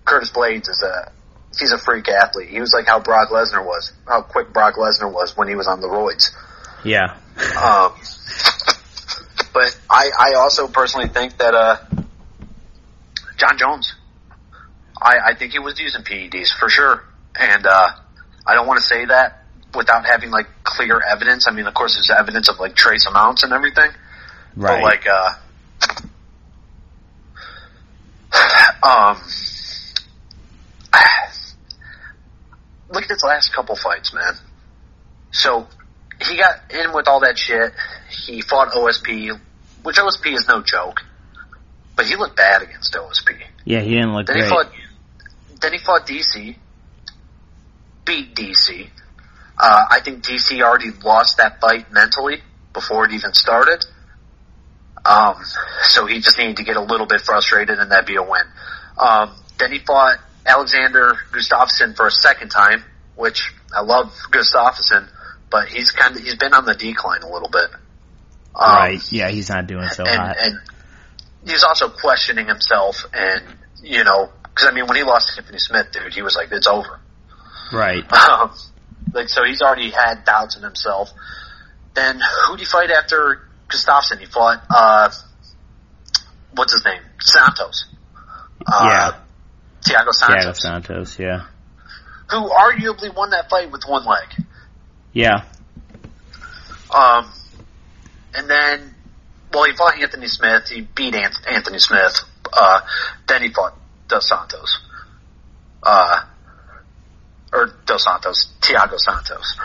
Curtis 0.04 0.30
Blaydes 0.30 0.68
is 0.68 0.82
a 0.82 1.12
he's 1.58 1.72
a 1.72 1.78
freak 1.78 2.08
athlete. 2.08 2.48
He 2.48 2.60
was 2.60 2.72
like 2.72 2.86
how 2.86 3.00
Brock 3.00 3.30
Lesnar 3.30 3.64
was, 3.64 3.92
how 4.06 4.22
quick 4.22 4.52
Brock 4.52 4.74
Lesnar 4.76 5.12
was 5.12 5.36
when 5.36 5.48
he 5.48 5.54
was 5.54 5.66
on 5.66 5.80
the 5.80 5.88
roids. 5.88 6.30
Yeah. 6.84 7.16
Um, 7.36 7.92
but 9.52 9.78
I, 9.88 10.10
I 10.18 10.32
also 10.38 10.68
personally 10.68 11.08
think 11.08 11.36
that 11.38 11.54
uh, 11.54 11.76
Jon 13.36 13.58
Jones, 13.58 13.94
I, 15.00 15.16
I 15.30 15.34
think 15.34 15.52
he 15.52 15.58
was 15.58 15.78
using 15.78 16.02
PEDs 16.02 16.52
for 16.58 16.68
sure, 16.68 17.04
and 17.38 17.66
uh, 17.66 17.90
I 18.46 18.54
don't 18.54 18.66
want 18.66 18.80
to 18.80 18.86
say 18.86 19.04
that 19.06 19.39
without 19.74 20.04
having 20.06 20.30
like 20.30 20.46
clear 20.64 21.00
evidence. 21.00 21.46
I 21.48 21.52
mean, 21.52 21.66
of 21.66 21.74
course, 21.74 21.94
there's 21.94 22.10
evidence 22.10 22.48
of 22.48 22.58
like 22.58 22.74
trace 22.74 23.06
amounts 23.06 23.44
and 23.44 23.52
everything, 23.52 23.90
Right. 24.56 24.80
but 24.80 24.82
like, 24.82 25.06
uh, 25.06 25.34
um, 28.82 29.16
look 32.92 33.04
at 33.04 33.10
his 33.10 33.22
last 33.24 33.52
couple 33.54 33.76
fights, 33.76 34.12
man. 34.14 34.34
So 35.32 35.66
he 36.26 36.36
got 36.36 36.56
in 36.70 36.92
with 36.92 37.08
all 37.08 37.20
that 37.20 37.38
shit. 37.38 37.72
He 38.26 38.40
fought 38.42 38.72
OSP, 38.72 39.38
which 39.82 39.96
OSP 39.96 40.34
is 40.34 40.46
no 40.48 40.62
joke, 40.62 41.00
but 41.96 42.06
he 42.06 42.16
looked 42.16 42.36
bad 42.36 42.62
against 42.62 42.92
OSP. 42.94 43.38
yeah, 43.64 43.80
he 43.80 43.90
didn't 43.94 44.14
look 44.14 44.26
Then 44.26 44.36
great. 44.36 44.44
he 44.44 44.50
fought. 44.50 44.72
Then 45.60 45.72
he 45.74 45.78
fought 45.78 46.06
DC, 46.06 46.56
beat 48.06 48.34
DC. 48.34 48.88
Uh, 49.62 49.84
I 49.90 50.00
think 50.00 50.24
DC 50.24 50.62
already 50.62 50.90
lost 51.04 51.36
that 51.36 51.60
fight 51.60 51.92
mentally 51.92 52.38
before 52.72 53.04
it 53.04 53.12
even 53.12 53.34
started. 53.34 53.84
Um, 55.04 55.36
so 55.82 56.06
he 56.06 56.20
just 56.20 56.38
needed 56.38 56.56
to 56.56 56.64
get 56.64 56.76
a 56.76 56.80
little 56.80 57.06
bit 57.06 57.20
frustrated, 57.20 57.78
and 57.78 57.90
that'd 57.90 58.06
be 58.06 58.16
a 58.16 58.22
win. 58.22 58.44
Um, 58.96 59.34
then 59.58 59.70
he 59.72 59.78
fought 59.80 60.18
Alexander 60.46 61.12
Gustafsson 61.30 61.94
for 61.94 62.06
a 62.06 62.10
second 62.10 62.48
time, 62.48 62.84
which 63.16 63.52
I 63.74 63.82
love 63.82 64.14
Gustafsson, 64.30 65.08
but 65.50 65.68
he's 65.68 65.90
kind 65.90 66.16
of 66.16 66.22
he's 66.22 66.36
been 66.36 66.54
on 66.54 66.64
the 66.64 66.74
decline 66.74 67.22
a 67.22 67.30
little 67.30 67.50
bit. 67.50 67.70
Um, 68.54 68.76
right. 68.76 69.12
Yeah, 69.12 69.28
he's 69.28 69.50
not 69.50 69.66
doing 69.66 69.88
so 69.88 70.04
and, 70.04 70.20
hot. 70.20 70.36
and 70.40 70.58
he's 71.46 71.64
also 71.64 71.90
questioning 71.90 72.46
himself, 72.46 73.04
and 73.12 73.42
you 73.82 74.04
know, 74.04 74.30
because 74.42 74.68
I 74.68 74.72
mean, 74.72 74.86
when 74.86 74.96
he 74.96 75.02
lost 75.02 75.34
to 75.34 75.42
Tiffany 75.42 75.58
Smith, 75.58 75.88
dude, 75.92 76.14
he 76.14 76.22
was 76.22 76.34
like, 76.34 76.48
"It's 76.50 76.66
over." 76.66 76.98
right. 77.72 78.04
Like, 79.12 79.28
so 79.28 79.44
he's 79.44 79.62
already 79.62 79.90
had 79.90 80.24
doubts 80.24 80.56
in 80.56 80.62
himself. 80.62 81.10
Then 81.94 82.20
who'd 82.46 82.60
he 82.60 82.66
fight 82.66 82.90
after 82.90 83.48
Gustafsson? 83.68 84.18
He 84.18 84.26
fought, 84.26 84.62
uh, 84.70 85.10
what's 86.54 86.72
his 86.72 86.84
name? 86.84 87.02
Santos. 87.20 87.86
Uh, 88.66 88.84
Yeah. 88.84 89.12
Thiago 89.82 90.12
Santos. 90.12 90.44
Thiago 90.44 90.56
Santos, 90.56 91.18
yeah. 91.18 91.46
who 92.30 92.48
arguably 92.50 93.14
won 93.14 93.30
that 93.30 93.48
fight 93.48 93.70
with 93.72 93.82
one 93.88 94.04
leg. 94.04 94.28
Yeah. 95.12 95.44
Um, 96.94 97.32
and 98.34 98.48
then, 98.48 98.94
well, 99.52 99.64
he 99.64 99.72
fought 99.74 99.98
Anthony 99.98 100.28
Smith. 100.28 100.68
He 100.68 100.82
beat 100.82 101.14
Anthony 101.14 101.78
Smith. 101.78 102.20
Uh, 102.52 102.80
then 103.26 103.42
he 103.42 103.52
fought 103.52 103.74
Dos 104.08 104.28
Santos. 104.28 104.80
Uh, 105.82 106.24
or 107.52 107.72
Dos 107.86 108.04
Santos, 108.04 108.52
Thiago 108.60 108.98
Santos. 108.98 109.56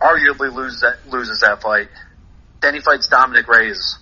Arguably 0.00 0.52
loses 0.52 0.80
that, 0.80 0.98
loses 1.10 1.40
that 1.40 1.62
fight. 1.62 1.88
Then 2.60 2.74
he 2.74 2.80
fights 2.80 3.08
Dominick 3.08 3.48
Reyes. 3.48 3.98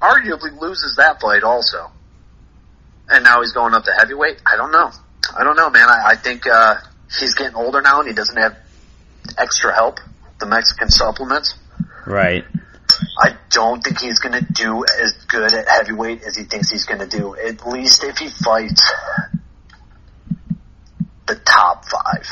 Arguably 0.00 0.58
loses 0.60 0.96
that 0.96 1.20
fight 1.20 1.42
also. 1.42 1.90
And 3.08 3.24
now 3.24 3.40
he's 3.40 3.52
going 3.52 3.74
up 3.74 3.84
to 3.84 3.92
heavyweight. 3.92 4.40
I 4.46 4.56
don't 4.56 4.70
know. 4.70 4.90
I 5.36 5.44
don't 5.44 5.56
know, 5.56 5.70
man. 5.70 5.88
I, 5.88 6.10
I 6.10 6.16
think, 6.16 6.46
uh, 6.46 6.76
he's 7.18 7.34
getting 7.34 7.56
older 7.56 7.80
now 7.80 8.00
and 8.00 8.08
he 8.08 8.14
doesn't 8.14 8.36
have 8.36 8.56
extra 9.36 9.74
help. 9.74 9.98
The 10.38 10.46
Mexican 10.46 10.90
supplements. 10.90 11.54
Right. 12.06 12.44
I 13.22 13.36
don't 13.50 13.82
think 13.82 14.00
he's 14.00 14.18
going 14.18 14.32
to 14.32 14.52
do 14.52 14.84
as 14.84 15.12
good 15.28 15.52
at 15.52 15.68
heavyweight 15.68 16.22
as 16.22 16.36
he 16.36 16.44
thinks 16.44 16.70
he's 16.70 16.84
going 16.84 17.00
to 17.00 17.06
do. 17.06 17.36
At 17.36 17.66
least 17.66 18.04
if 18.04 18.18
he 18.18 18.28
fights 18.28 18.92
the 21.30 21.40
top 21.40 21.84
five. 21.84 22.26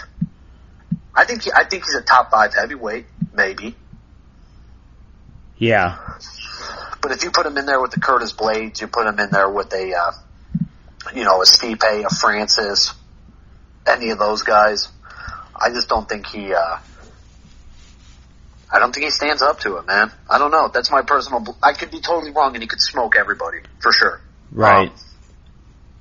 I 1.15 1.25
think 1.25 1.43
he, 1.43 1.53
I 1.53 1.65
think 1.65 1.85
he's 1.85 1.95
a 1.95 2.03
top 2.03 2.31
five 2.31 2.53
heavyweight, 2.55 3.07
maybe. 3.33 3.77
Yeah. 5.57 5.99
But 7.01 7.13
if 7.13 7.23
you 7.23 7.31
put 7.31 7.47
him 7.47 7.57
in 7.59 7.67
there 7.67 7.81
with 7.81 7.93
the 7.93 8.01
Curtis 8.01 8.33
Blaydes, 8.33 8.81
you 8.81 8.89
put 8.89 9.07
him 9.07 9.19
in 9.21 9.31
there 9.31 9.49
with 9.49 9.73
a, 9.73 9.95
uh, 9.95 10.13
you 11.15 11.25
know, 11.25 11.41
a 11.41 11.45
Stipe, 11.45 12.05
a 12.05 12.15
Francis, 12.15 12.93
any 13.87 14.11
of 14.11 14.19
those 14.19 14.43
guys, 14.43 14.89
I 15.55 15.71
just 15.71 15.89
don't 15.89 16.09
think 16.09 16.27
he. 16.27 16.53
uh 16.53 16.79
I 18.71 18.81
don't 18.81 18.95
think 18.95 19.05
he 19.05 19.11
stands 19.11 19.41
up 19.41 19.61
to 19.61 19.79
it, 19.79 19.87
man. 19.87 20.13
I 20.29 20.37
don't 20.39 20.51
know. 20.51 20.69
That's 20.69 20.91
my 20.91 21.01
personal. 21.01 21.41
bel- 21.41 21.57
I 21.63 21.73
could 21.73 21.91
be 21.91 22.01
totally 22.01 22.33
wrong, 22.33 22.55
and 22.55 22.63
he 22.63 22.69
could 22.69 22.83
smoke 22.83 23.17
everybody 23.17 23.61
for 23.81 23.93
sure. 23.93 24.21
Right. 24.53 24.91
Um, 24.91 24.95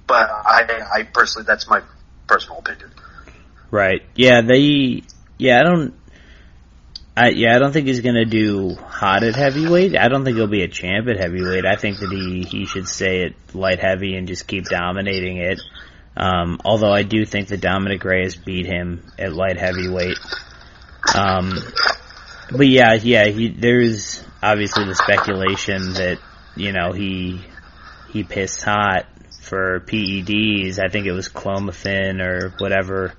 but 0.06 0.30
I, 0.30 0.84
I 0.94 1.04
personally, 1.04 1.46
that's 1.46 1.70
my 1.70 1.82
personal 2.28 2.60
opinion. 2.60 2.92
Right. 3.72 4.02
Yeah, 4.16 4.42
they 4.42 5.04
yeah, 5.38 5.60
I 5.60 5.64
don't 5.64 5.94
I 7.16 7.30
yeah, 7.30 7.56
I 7.56 7.60
don't 7.60 7.72
think 7.72 7.88
he's 7.88 8.02
gonna 8.02 8.26
do 8.26 8.76
hot 8.76 9.24
at 9.24 9.36
heavyweight. 9.36 9.98
I 9.98 10.08
don't 10.08 10.24
think 10.24 10.38
he'll 10.38 10.48
be 10.48 10.64
a 10.64 10.68
champ 10.68 11.08
at 11.08 11.18
heavyweight. 11.18 11.66
I 11.66 11.76
think 11.76 12.00
that 12.00 12.12
he 12.12 12.44
he 12.44 12.66
should 12.66 12.88
stay 12.88 13.26
at 13.26 13.56
light 13.56 13.80
heavy 13.80 14.16
and 14.16 14.28
just 14.28 14.48
keep 14.48 14.66
dominating 14.66 15.38
it. 15.38 15.60
Um, 16.18 16.60
although 16.66 16.92
I 16.92 17.04
do 17.04 17.26
think 17.26 17.50
that 17.50 17.62
Dominick 17.62 18.04
Reyes 18.04 18.36
beat 18.36 18.66
him 18.66 19.04
at 19.20 19.34
light 19.34 19.60
heavyweight. 19.60 20.18
Um, 21.16 21.54
but 22.52 22.68
yeah, 22.68 22.94
yeah, 22.94 23.28
he, 23.28 23.50
there's 23.50 24.24
obviously 24.42 24.86
the 24.86 24.96
speculation 24.96 25.94
that, 25.94 26.20
you 26.56 26.72
know, 26.72 26.92
he, 26.92 27.42
he 28.10 28.24
pissed 28.24 28.64
hot 28.64 29.06
for 29.48 29.80
PEDs. 29.82 30.80
I 30.80 30.90
think 30.90 31.06
it 31.08 31.12
was 31.14 31.30
clomiphene 31.30 32.22
or 32.22 32.54
whatever. 32.60 33.14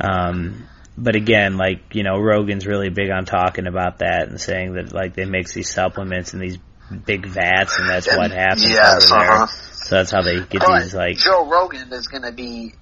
Um, 0.00 0.68
but 0.96 1.16
again, 1.16 1.56
like, 1.56 1.94
you 1.94 2.02
know, 2.02 2.18
Rogan's 2.20 2.66
really 2.66 2.90
big 2.90 3.10
on 3.10 3.24
talking 3.24 3.66
about 3.66 3.98
that 3.98 4.28
and 4.28 4.40
saying 4.40 4.74
that, 4.74 4.92
like, 4.92 5.14
they 5.14 5.24
make 5.24 5.48
these 5.52 5.70
supplements 5.70 6.32
in 6.34 6.40
these 6.40 6.58
big 7.04 7.26
vats 7.26 7.78
and 7.78 7.88
that's 7.88 8.06
what 8.06 8.30
happens 8.30 8.70
Yes, 8.70 9.10
over 9.10 9.20
there. 9.20 9.32
uh-huh. 9.32 9.46
So 9.46 9.94
that's 9.96 10.10
how 10.10 10.22
they 10.22 10.40
get 10.40 10.60
But 10.60 10.80
these, 10.82 10.94
like, 10.94 11.16
Joe 11.18 11.48
Rogan 11.48 11.92
is 11.92 12.06
going 12.06 12.22
to 12.22 12.32
be 12.32 12.74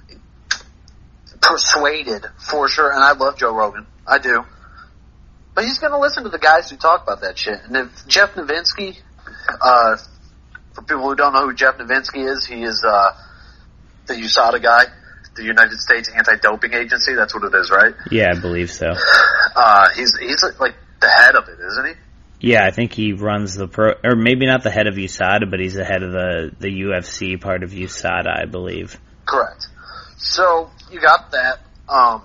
persuaded 1.40 2.24
for 2.38 2.68
sure, 2.68 2.90
and 2.90 3.02
I 3.02 3.12
love 3.12 3.36
Joe 3.36 3.54
Rogan, 3.54 3.86
I 4.06 4.18
do. 4.18 4.44
But 5.54 5.64
he's 5.64 5.78
going 5.78 5.92
to 5.92 5.98
listen 5.98 6.24
to 6.24 6.30
the 6.30 6.38
guys 6.38 6.70
who 6.70 6.76
talk 6.76 7.02
about 7.02 7.20
that 7.20 7.38
shit. 7.38 7.58
And 7.64 7.76
if 7.76 8.06
Jeff 8.08 8.34
Novitzky, 8.34 8.98
uh, 9.60 9.96
for 10.74 10.82
people 10.82 11.08
who 11.08 11.14
don't 11.14 11.32
know 11.32 11.46
who 11.46 11.54
Jeff 11.54 11.78
Novitzky 11.78 12.28
is, 12.28 12.46
he 12.46 12.62
is 12.62 12.84
uh, 12.86 13.10
the 14.06 14.14
USADA 14.14 14.62
guy, 14.62 14.84
the 15.36 15.44
United 15.44 15.78
States 15.78 16.08
Anti-Doping 16.08 16.74
Agency. 16.74 17.14
That's 17.14 17.34
what 17.34 17.44
it 17.44 17.56
is, 17.56 17.70
right? 17.70 17.94
yeah, 18.10 18.32
I 18.36 18.40
believe 18.40 18.70
so. 18.70 18.92
Uh, 19.56 19.86
he's 19.94 20.12
he's 20.18 20.42
like 20.58 20.74
the 21.00 21.08
head 21.08 21.36
of 21.36 21.48
it, 21.48 21.60
isn't 21.64 21.86
he? 21.86 21.92
Yeah, 22.40 22.66
I 22.66 22.72
think 22.72 22.92
he 22.92 23.12
runs 23.12 23.54
the 23.54 23.68
pro, 23.68 23.92
or 24.02 24.16
maybe 24.16 24.46
not 24.46 24.64
the 24.64 24.70
head 24.70 24.88
of 24.88 24.96
USADA, 24.96 25.48
but 25.48 25.60
he's 25.60 25.74
the 25.74 25.84
head 25.84 26.02
of 26.02 26.10
the, 26.10 26.50
the 26.58 26.68
UFC 26.68 27.40
part 27.40 27.62
of 27.62 27.70
USADA, 27.70 28.42
I 28.42 28.46
believe. 28.46 29.00
Correct. 29.24 29.68
So 30.18 30.70
you 30.90 31.00
got 31.00 31.30
that. 31.30 31.60
Um, 31.88 32.22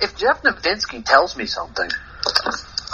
if 0.00 0.16
Jeff 0.16 0.42
Novitzky 0.42 1.04
tells 1.04 1.36
me 1.36 1.46
something, 1.46 1.90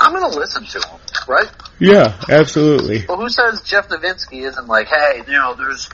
I'm 0.00 0.12
going 0.12 0.32
to 0.32 0.38
listen 0.38 0.64
to 0.64 0.78
him, 0.88 0.98
right? 1.28 1.48
Yeah, 1.78 2.18
absolutely. 2.28 3.04
Well, 3.06 3.18
who 3.18 3.28
says 3.28 3.60
Jeff 3.62 3.88
Novitzky 3.88 4.42
isn't 4.48 4.66
like, 4.66 4.88
hey, 4.88 5.22
you 5.26 5.34
know, 5.34 5.54
there's 5.54 5.88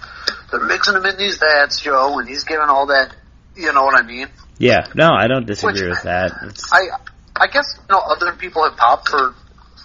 they're 0.50 0.64
mixing 0.64 0.94
him 0.94 1.04
in 1.04 1.16
these 1.16 1.38
vats, 1.38 1.80
Joe, 1.80 2.18
and 2.20 2.28
he's 2.28 2.44
giving 2.44 2.68
all 2.68 2.86
that. 2.86 3.14
You 3.56 3.72
know 3.72 3.84
what 3.84 3.98
I 3.98 4.06
mean? 4.06 4.28
Yeah, 4.58 4.86
no, 4.94 5.10
I 5.12 5.26
don't 5.26 5.46
disagree 5.46 5.82
Which- 5.82 5.90
with 5.90 6.02
that. 6.04 6.32
It's, 6.44 6.72
I 6.72 6.88
I 7.34 7.46
guess 7.48 7.66
you 7.76 7.94
know 7.94 7.98
other 8.00 8.32
people 8.36 8.62
have 8.64 8.76
popped 8.76 9.08
for 9.08 9.34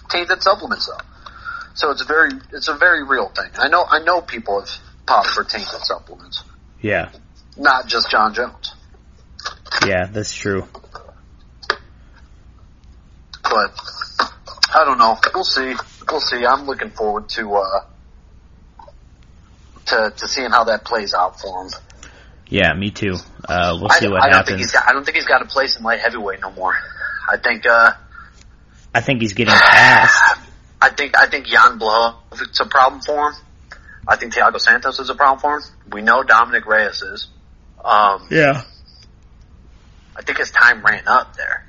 tainted 0.08 0.42
supplements 0.42 0.86
though, 0.86 1.04
so 1.74 1.90
it's 1.90 2.02
a 2.02 2.06
very 2.06 2.30
it's 2.52 2.68
a 2.68 2.74
very 2.74 3.02
real 3.04 3.28
thing. 3.28 3.50
I 3.56 3.68
know 3.68 3.84
I 3.88 3.98
know 4.04 4.20
people 4.20 4.60
have 4.60 4.70
popped 5.06 5.28
for 5.30 5.42
tainted 5.44 5.80
supplements, 5.84 6.44
yeah, 6.80 7.10
not 7.56 7.86
just 7.88 8.10
Jon 8.10 8.34
Jones. 8.34 8.74
yeah, 9.86 10.06
that's 10.06 10.32
true. 10.34 10.66
but 13.42 13.74
I 14.74 14.84
don't 14.84 14.98
know. 14.98 15.16
We'll 15.34 15.44
see. 15.44 15.74
We'll 16.10 16.20
see. 16.20 16.44
I'm 16.46 16.66
looking 16.66 16.90
forward 16.90 17.28
to 17.30 17.54
uh 17.54 17.80
to 19.86 20.12
to 20.16 20.28
seeing 20.28 20.50
how 20.50 20.64
that 20.64 20.84
plays 20.84 21.14
out 21.14 21.40
for 21.40 21.64
him. 21.64 21.70
Yeah, 22.48 22.72
me 22.74 22.90
too. 22.90 23.14
Uh, 23.48 23.76
we'll 23.80 23.90
I, 23.90 23.98
see 23.98 24.08
what 24.08 24.22
I 24.22 24.28
don't 24.28 24.46
think 24.46 24.58
happens. 24.58 24.60
he's 24.60 24.72
got. 24.72 24.88
I 24.88 24.92
don't 24.92 25.04
think 25.04 25.16
he's 25.16 25.26
got 25.26 25.42
a 25.42 25.46
place 25.46 25.76
in 25.76 25.82
light 25.82 26.00
heavyweight 26.00 26.40
no 26.40 26.50
more. 26.52 26.74
I 27.28 27.36
think. 27.36 27.66
uh 27.66 27.92
I 28.94 29.00
think 29.00 29.20
he's 29.22 29.32
getting 29.32 29.54
past. 29.54 30.38
I 30.82 30.90
think. 30.90 31.16
I 31.18 31.26
think 31.26 31.46
Jan 31.46 31.78
Blow. 31.78 32.14
If 32.32 32.42
it's 32.42 32.60
a 32.60 32.66
problem 32.66 33.00
for 33.02 33.28
him, 33.30 33.34
I 34.06 34.16
think 34.16 34.34
Thiago 34.34 34.60
Santos 34.60 34.98
is 34.98 35.08
a 35.10 35.14
problem 35.14 35.38
for 35.40 35.56
him. 35.58 35.62
We 35.92 36.02
know 36.02 36.22
Dominick 36.22 36.66
Reyes 36.66 37.02
is. 37.02 37.28
Um, 37.84 38.26
Yeah. 38.30 38.62
I 40.14 40.22
think 40.22 40.38
his 40.38 40.50
time 40.50 40.84
ran 40.84 41.08
up 41.08 41.36
there, 41.36 41.66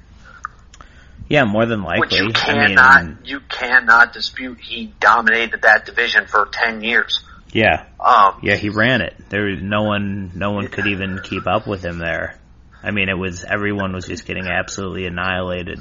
Yeah, 1.30 1.46
more 1.46 1.66
than 1.66 1.84
likely. 1.84 2.02
which 2.02 2.20
you 2.20 2.28
I 2.30 2.32
cannot. 2.32 3.06
mean, 3.06 3.18
you 3.24 3.40
cannot 3.50 4.14
dispute. 4.14 4.60
He 4.62 4.94
dominated 5.00 5.62
that 5.64 5.86
division 5.86 6.28
for 6.28 6.48
ten 6.52 6.84
years. 6.84 7.24
yeah, 7.52 7.86
Um, 8.00 8.40
yeah, 8.44 8.56
he 8.56 8.70
ran 8.70 9.02
it. 9.02 9.16
There 9.30 9.46
was 9.46 9.62
no 9.62 9.84
one, 9.84 10.32
no 10.36 10.52
one 10.52 10.68
could 10.68 10.88
even 10.88 11.20
keep 11.24 11.48
up 11.48 11.66
with 11.66 11.84
him 11.84 11.98
there. 12.00 12.38
I 12.84 12.92
mean, 12.92 13.08
it 13.10 13.18
was 13.18 13.44
everyone 13.46 13.94
was 13.94 14.06
just 14.08 14.26
getting 14.26 14.48
absolutely 14.48 15.06
annihilated. 15.08 15.80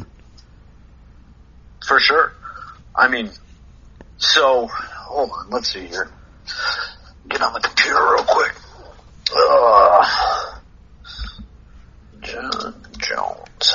For 1.87 1.99
sure. 1.99 2.33
I 2.95 3.09
mean, 3.09 3.31
so 4.19 4.69
hold 4.69 5.31
on. 5.33 5.51
Let's 5.51 5.73
see 5.73 5.87
here. 5.87 6.09
Get 7.29 7.43
on 7.43 7.53
the 7.55 7.61
computer 7.61 7.99
real 8.15 8.25
quick. 8.25 8.55
Uh, 9.37 10.59
Jon 12.21 12.75
Jones. 12.99 13.75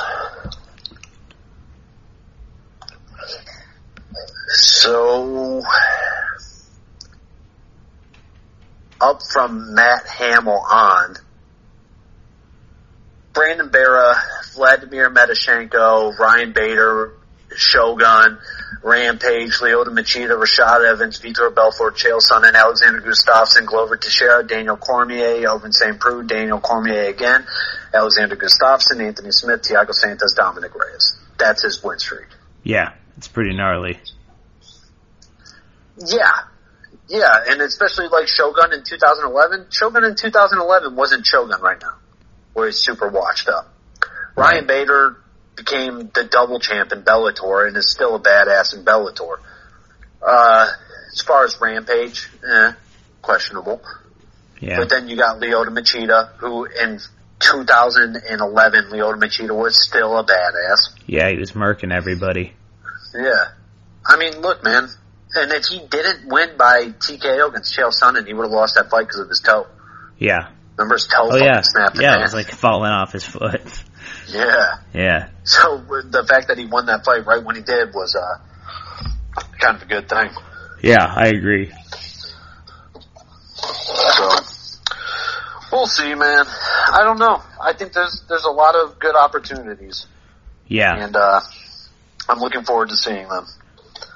So, 4.50 5.62
up 9.00 9.20
from 9.32 9.74
Matt 9.74 10.06
Hamill 10.28 10.60
on, 10.70 11.16
Brandon 13.32 13.70
Vera, 13.70 14.14
Vladimir 14.54 15.10
Matyushenko, 15.10 16.18
Ryan 16.18 16.52
Bader, 16.52 17.12
Shogun, 17.56 18.38
Rampage, 18.82 19.58
Lyoto 19.60 19.88
Machida, 19.88 20.38
Rashad 20.38 20.84
Evans, 20.84 21.20
Vitor 21.20 21.54
Belfort, 21.54 21.96
Chael 21.96 22.20
Sonnen, 22.20 22.54
Alexander 22.54 23.00
Gustafsson, 23.00 23.66
Glover 23.66 23.96
Teixeira, 23.96 24.46
Daniel 24.46 24.76
Cormier, 24.76 25.46
Ovince 25.48 25.78
St. 25.78 25.98
Preux, 25.98 26.24
Daniel 26.24 26.60
Cormier 26.60 27.08
again, 27.08 27.44
Alexander 27.94 28.36
Gustafsson, 28.36 29.00
Anthony 29.00 29.30
Smith, 29.30 29.62
Thiago 29.62 29.92
Santos, 29.92 30.34
Dominick 30.34 30.74
Reyes. 30.74 31.16
That's 31.38 31.62
his 31.62 31.82
win 31.82 31.98
streak. 31.98 32.26
Yeah, 32.62 32.94
it's 33.16 33.28
pretty 33.28 33.56
gnarly. 33.56 33.98
Yeah. 35.96 36.42
Yeah, 37.08 37.32
and 37.48 37.60
especially 37.62 38.08
like 38.08 38.28
Shogun 38.28 38.72
in 38.72 38.82
2011. 38.84 39.68
Shogun 39.70 40.04
in 40.04 40.14
2011 40.14 40.94
wasn't 40.94 41.26
Shogun 41.26 41.60
right 41.60 41.80
now, 41.80 41.94
where 42.52 42.66
he's 42.66 42.78
super 42.78 43.08
washed 43.08 43.48
up. 43.48 43.72
Ryan 44.36 44.66
Bader 44.66 45.16
became 45.56 46.10
the 46.14 46.24
double 46.24 46.60
champ 46.60 46.92
in 46.92 47.02
Bellator 47.02 47.66
and 47.66 47.76
is 47.76 47.90
still 47.90 48.14
a 48.14 48.20
badass 48.20 48.74
in 48.76 48.84
Bellator. 48.84 49.38
Uh, 50.22 50.68
as 51.12 51.22
far 51.22 51.44
as 51.44 51.58
Rampage, 51.60 52.28
eh, 52.48 52.72
questionable. 53.22 53.82
Yeah. 54.60 54.78
But 54.78 54.90
then 54.90 55.08
you 55.08 55.16
got 55.16 55.40
Lyoto 55.40 55.68
Machida, 55.68 56.32
who 56.36 56.64
in 56.64 57.00
2011, 57.40 58.90
Lyoto 58.90 59.18
Machida 59.20 59.56
was 59.56 59.80
still 59.80 60.18
a 60.18 60.24
badass. 60.24 60.90
Yeah, 61.06 61.28
he 61.30 61.36
was 61.36 61.52
murking 61.52 61.92
everybody. 61.92 62.54
Yeah. 63.14 63.48
I 64.06 64.16
mean, 64.16 64.40
look, 64.40 64.62
man. 64.64 64.88
And 65.34 65.52
if 65.52 65.66
he 65.66 65.80
didn't 65.86 66.28
win 66.28 66.56
by 66.56 66.86
TKO 66.98 67.48
against 67.50 67.76
Chael 67.76 67.92
Sonnen, 67.92 68.26
he 68.26 68.32
would 68.32 68.44
have 68.44 68.52
lost 68.52 68.76
that 68.76 68.90
fight 68.90 69.06
because 69.06 69.20
of 69.20 69.28
his 69.28 69.40
toe. 69.40 69.66
Yeah. 70.18 70.48
Remember 70.76 70.94
his 70.94 71.06
toe 71.06 71.28
Oh 71.30 71.36
yeah. 71.36 71.60
snapped 71.62 71.98
Yeah, 72.00 72.18
it 72.18 72.22
was 72.22 72.34
like 72.34 72.46
falling 72.50 72.90
off 72.90 73.12
his 73.12 73.24
foot. 73.24 73.60
yeah. 74.28 74.74
yeah. 74.94 75.28
So 75.44 75.78
the 75.78 76.24
fact 76.28 76.48
that 76.48 76.56
he 76.58 76.66
won 76.66 76.86
that 76.86 77.04
fight 77.04 77.26
right 77.26 77.44
when 77.44 77.56
he 77.56 77.62
did 77.62 77.92
was 77.92 78.14
uh, 78.16 78.38
kind 79.60 79.76
of 79.76 79.82
a 79.82 79.86
good 79.86 80.08
thing. 80.08 80.30
Yeah, 80.82 81.04
I 81.04 81.28
agree. 81.28 81.72
So 83.54 84.30
we'll 85.72 85.86
see, 85.86 86.14
man. 86.14 86.44
I 86.46 87.00
don't 87.02 87.18
know. 87.18 87.42
I 87.60 87.72
think 87.72 87.92
there's 87.92 88.22
there's 88.28 88.44
a 88.44 88.50
lot 88.50 88.74
of 88.76 88.98
good 88.98 89.16
opportunities, 89.16 90.06
Yeah. 90.68 90.94
and 91.04 91.16
uh, 91.16 91.40
I'm 92.28 92.38
looking 92.38 92.62
forward 92.62 92.90
to 92.90 92.96
seeing 92.96 93.28
them. 93.28 93.46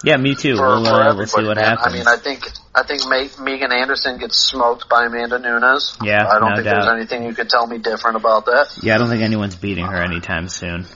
Yeah, 0.04 0.16
me 0.16 0.34
too. 0.34 0.56
For, 0.56 0.66
we'll, 0.66 0.84
for 0.84 0.90
uh, 0.90 1.14
we'll 1.16 1.26
see 1.26 1.44
what 1.44 1.56
man. 1.56 1.64
happens. 1.64 1.94
I 1.94 1.98
mean, 1.98 2.06
I 2.08 2.16
think 2.16 2.44
I 2.74 2.82
think 2.82 3.02
Ma- 3.06 3.44
Megan 3.44 3.72
Anderson 3.72 4.18
gets 4.18 4.36
smoked 4.36 4.88
by 4.88 5.06
Amanda 5.06 5.38
Nunes. 5.38 5.96
Yeah, 6.02 6.26
I 6.26 6.38
don't 6.40 6.50
no 6.50 6.54
think 6.56 6.64
doubt. 6.64 6.82
there's 6.84 6.94
anything 6.96 7.24
you 7.24 7.34
could 7.34 7.48
tell 7.48 7.66
me 7.66 7.78
different 7.78 8.16
about 8.16 8.46
that. 8.46 8.76
yeah, 8.82 8.94
I 8.96 8.98
don't 8.98 9.08
think 9.08 9.22
anyone's 9.22 9.54
beating 9.56 9.86
her 9.86 10.02
anytime 10.02 10.48
soon. 10.48 10.86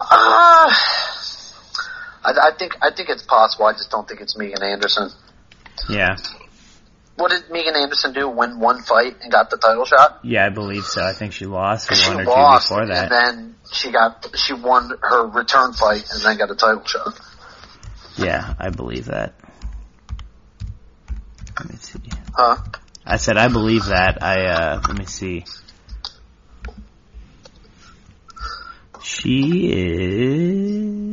Uh, 0.00 0.70
I, 2.24 2.32
I 2.48 2.50
think 2.58 2.76
I 2.82 2.90
think 2.94 3.08
it's 3.08 3.22
possible. 3.22 3.66
I 3.66 3.72
just 3.72 3.90
don't 3.90 4.06
think 4.08 4.20
it's 4.20 4.36
Megan 4.36 4.62
Anderson. 4.62 5.10
Yeah. 5.88 6.16
What 7.16 7.30
did 7.30 7.50
Megan 7.50 7.76
Anderson 7.76 8.14
do? 8.14 8.28
Win 8.28 8.58
one 8.58 8.82
fight 8.82 9.16
and 9.22 9.30
got 9.30 9.50
the 9.50 9.58
title 9.58 9.84
shot? 9.84 10.20
Yeah, 10.22 10.46
I 10.46 10.48
believe 10.48 10.84
so. 10.84 11.04
I 11.04 11.12
think 11.12 11.34
she 11.34 11.44
lost 11.46 11.92
She 11.94 12.08
one 12.08 12.20
or 12.20 12.24
lost, 12.24 12.68
two 12.68 12.74
before 12.74 12.86
that. 12.86 13.12
and 13.12 13.36
then 13.36 13.54
she 13.70 13.92
got 13.92 14.26
she 14.34 14.54
won 14.54 14.90
her 15.02 15.26
return 15.26 15.72
fight 15.74 16.04
and 16.10 16.22
then 16.22 16.38
got 16.38 16.50
a 16.50 16.54
title 16.54 16.84
shot. 16.86 17.20
Yeah, 18.16 18.54
I 18.58 18.70
believe 18.70 19.06
that. 19.06 19.34
Let 21.58 21.70
me 21.70 21.76
see. 21.76 21.98
Huh? 22.34 22.56
I 23.04 23.16
said 23.16 23.36
I 23.36 23.48
believe 23.48 23.86
that. 23.86 24.22
I 24.22 24.46
uh 24.46 24.80
let 24.86 24.98
me 24.98 25.06
see. 25.06 25.44
She 29.02 29.70
is 29.72 31.12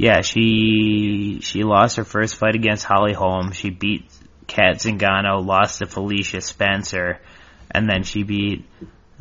Yeah, 0.00 0.22
she 0.22 1.40
she 1.42 1.62
lost 1.62 1.96
her 1.96 2.04
first 2.04 2.36
fight 2.36 2.54
against 2.54 2.84
Holly 2.84 3.12
Holm. 3.12 3.52
She 3.52 3.68
beat 3.68 4.10
Kat 4.46 4.76
Zingano, 4.76 5.44
lost 5.44 5.80
to 5.80 5.86
Felicia 5.86 6.40
Spencer, 6.40 7.20
and 7.70 7.86
then 7.86 8.02
she 8.04 8.22
beat 8.22 8.64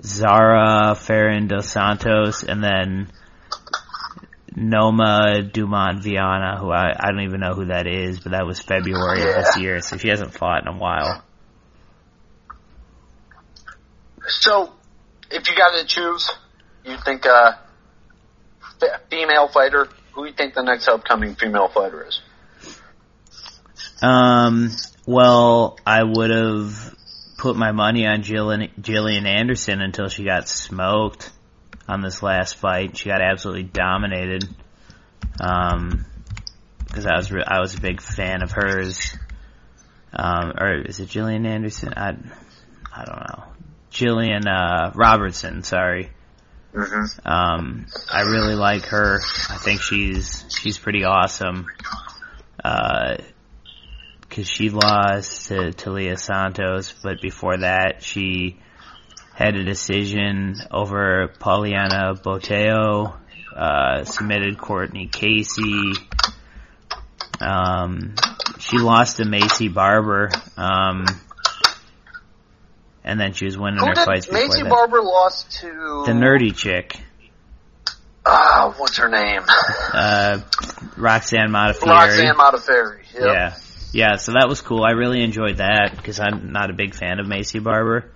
Zarah 0.02 0.96
Fairn 0.96 1.48
dos 1.50 1.70
Santos 1.70 2.44
and 2.44 2.64
then 2.64 3.12
Norma 4.56 5.42
Dumont 5.44 6.04
Viana, 6.04 6.58
who 6.58 6.72
I, 6.72 6.96
I 6.98 7.12
don't 7.12 7.22
even 7.22 7.40
know 7.40 7.54
who 7.54 7.66
that 7.66 7.88
is, 7.88 8.20
but 8.20 8.32
that 8.32 8.46
was 8.46 8.60
February 8.60 9.22
of 9.22 9.36
this 9.36 9.58
year, 9.58 9.82
so 9.82 9.98
she 9.98 10.10
hasn't 10.10 10.34
fought 10.34 10.64
in 10.64 10.68
a 10.68 10.78
while. 10.78 11.24
So, 14.28 14.72
if 15.32 15.50
you 15.50 15.56
got 15.56 15.80
to 15.80 15.86
choose, 15.86 16.30
you 16.86 16.98
think 16.98 17.26
uh, 17.26 17.54
f- 18.82 19.02
female 19.10 19.48
fighter? 19.48 19.88
Who 20.14 20.24
do 20.24 20.30
you 20.30 20.36
think 20.36 20.54
the 20.54 20.64
next 20.64 20.88
upcoming 20.88 21.36
female 21.36 21.68
fighter 21.68 22.06
is? 22.08 22.22
Um, 24.02 24.72
well, 25.06 25.78
I 25.86 26.04
would 26.04 26.30
have 26.30 26.96
put 27.38 27.56
my 27.56 27.72
money 27.72 28.06
on 28.06 28.22
Jillian, 28.22 28.70
Jillian 28.82 29.26
Anderson 29.26 29.82
until 29.82 30.08
she 30.10 30.24
got 30.24 30.48
smoked 30.48 31.32
on 31.90 32.02
this 32.02 32.22
last 32.22 32.56
fight. 32.56 32.96
She 32.96 33.10
got 33.10 33.22
absolutely 33.22 33.64
dominated. 33.64 34.48
Um, 35.42 36.06
because 36.86 37.06
I 37.06 37.16
was 37.16 37.32
re- 37.32 37.44
I 37.46 37.60
was 37.60 37.76
a 37.76 37.82
big 37.82 38.02
fan 38.02 38.42
of 38.42 38.52
hers. 38.52 39.16
Um, 40.14 40.54
or 40.60 40.82
is 40.82 41.00
it 41.00 41.10
Jillian 41.10 41.46
Anderson? 41.46 41.94
I 41.96 42.16
I 42.92 43.06
don't 43.06 43.20
know. 43.20 43.44
Jillian 43.92 44.48
uh, 44.48 44.92
Robertson. 44.96 45.64
Sorry. 45.64 46.10
Mm-hmm. 46.74 47.28
Um, 47.28 47.88
I 48.12 48.22
really 48.22 48.56
like 48.56 48.86
her. 48.86 49.20
I 49.50 49.58
think 49.58 49.82
she's 49.82 50.46
she's 50.50 50.78
pretty 50.78 51.04
awesome. 51.04 51.68
Uh, 52.64 53.18
cause 54.30 54.48
she 54.48 54.70
lost 54.70 55.48
to 55.48 55.72
Taila 55.72 56.20
Santos, 56.20 56.94
but 57.04 57.22
before 57.22 57.58
that 57.58 58.04
she 58.04 58.60
had 59.40 59.56
a 59.56 59.64
decision 59.64 60.58
over 60.70 61.30
Poliana 61.40 62.22
Botelho, 62.22 63.16
uh, 63.56 64.04
submitted 64.04 64.58
Courtney 64.58 65.08
Casey. 65.08 65.94
Um, 67.40 68.16
she 68.60 68.78
lost 68.80 69.16
to 69.18 69.24
Maycee 69.24 69.74
Barber, 69.74 70.30
um, 70.58 71.06
and 73.06 73.18
then 73.18 73.32
she 73.32 73.46
was 73.46 73.58
winning 73.58 73.80
Who 73.80 73.86
her 73.86 73.94
did 73.94 74.04
fights 74.04 74.28
Maycee 74.28 74.64
that. 74.64 74.70
Barber 74.70 75.02
lost 75.02 75.54
to? 75.62 76.04
the 76.06 76.12
nerdy 76.12 76.54
chick. 76.54 77.00
Ah, 78.26 78.74
what's 78.76 78.98
her 78.98 79.08
name? 79.08 79.44
uh, 79.48 80.40
Roxanne 80.98 81.50
Modafferi. 81.50 81.86
Roxanne 81.88 82.36
Modafferi. 82.36 83.00
Yep. 83.14 83.24
Yeah, 83.24 83.56
yeah. 83.94 84.16
So 84.18 84.34
that 84.34 84.50
was 84.50 84.60
cool. 84.60 84.84
I 84.84 84.92
really 84.92 85.24
enjoyed 85.24 85.58
that 85.58 85.94
because 85.96 86.20
I'm 86.20 86.52
not 86.52 86.70
a 86.70 86.74
big 86.74 86.94
fan 86.94 87.22
of 87.22 87.26
Maycee 87.26 87.64
Barber. 87.64 88.12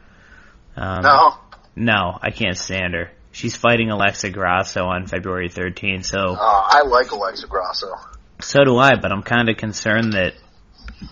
Um, 0.75 1.01
No. 1.03 1.35
no, 1.75 2.19
I 2.21 2.31
can't 2.31 2.57
stand 2.57 2.93
her. 2.93 3.11
She's 3.31 3.55
fighting 3.55 3.89
Alexa 3.89 4.29
Grasso 4.29 4.85
on 4.85 5.07
February 5.07 5.49
13th. 5.49 6.05
So, 6.05 6.35
Uh, 6.35 6.37
I 6.39 6.83
like 6.83 7.11
Alexa 7.11 7.47
Grasso. 7.47 7.95
so 8.41 8.63
do 8.63 8.77
I. 8.77 8.95
But 8.95 9.11
I'm 9.11 9.23
kind 9.23 9.49
of 9.49 9.57
concerned 9.57 10.13
that 10.13 10.33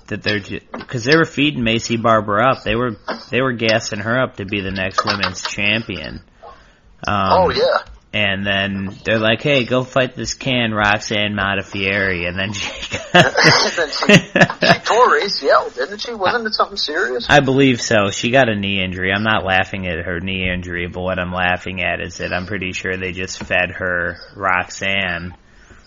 that 0.07 0.21
they're 0.23 0.39
because 0.73 1.03
they 1.03 1.17
were 1.17 1.25
feeding 1.25 1.63
Maycee 1.63 2.01
Barber 2.01 2.41
up. 2.41 2.63
They 2.63 2.75
were 2.75 2.95
they 3.29 3.41
were 3.41 3.53
gassing 3.53 3.99
her 3.99 4.21
up 4.21 4.37
to 4.37 4.45
be 4.45 4.61
the 4.61 4.71
next 4.71 5.03
women's 5.05 5.41
champion. 5.41 6.21
Um, 7.07 7.27
oh 7.31 7.49
yeah. 7.49 7.79
And 8.13 8.45
then 8.45 8.93
they're 9.05 9.19
like, 9.19 9.41
"Hey, 9.41 9.63
go 9.63 9.85
fight 9.85 10.15
this 10.15 10.33
can 10.33 10.73
Roxanne 10.73 11.33
Modafferi," 11.33 12.27
and 12.27 12.37
then 12.37 12.51
she. 12.51 12.69
then 13.13 13.89
she, 13.89 14.13
she 14.15 14.79
tore 14.83 15.17
ACL, 15.17 15.73
didn't 15.73 15.99
she? 15.99 16.13
Wasn't 16.13 16.45
it 16.45 16.53
something 16.53 16.75
serious? 16.75 17.25
I 17.29 17.39
believe 17.39 17.79
so. 17.79 18.09
She 18.09 18.31
got 18.31 18.49
a 18.49 18.55
knee 18.55 18.83
injury. 18.83 19.13
I'm 19.13 19.23
not 19.23 19.45
laughing 19.45 19.87
at 19.87 20.03
her 20.03 20.19
knee 20.19 20.49
injury, 20.51 20.87
but 20.87 20.99
what 20.99 21.19
I'm 21.19 21.31
laughing 21.31 21.81
at 21.81 22.01
is 22.01 22.17
that 22.17 22.33
I'm 22.33 22.47
pretty 22.47 22.73
sure 22.73 22.97
they 22.97 23.13
just 23.13 23.41
fed 23.41 23.71
her 23.71 24.17
Roxanne, 24.35 25.33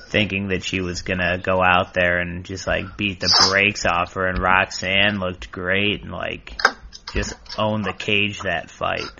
thinking 0.08 0.48
that 0.48 0.64
she 0.64 0.80
was 0.80 1.02
gonna 1.02 1.36
go 1.36 1.62
out 1.62 1.92
there 1.92 2.20
and 2.20 2.42
just 2.42 2.66
like 2.66 2.96
beat 2.96 3.20
the 3.20 3.48
brakes 3.50 3.84
off 3.84 4.14
her, 4.14 4.26
and 4.26 4.38
Roxanne 4.38 5.20
looked 5.20 5.52
great 5.52 6.02
and 6.02 6.10
like 6.12 6.58
just 7.12 7.34
owned 7.58 7.84
the 7.84 7.92
cage 7.92 8.40
that 8.40 8.70
fight. 8.70 9.10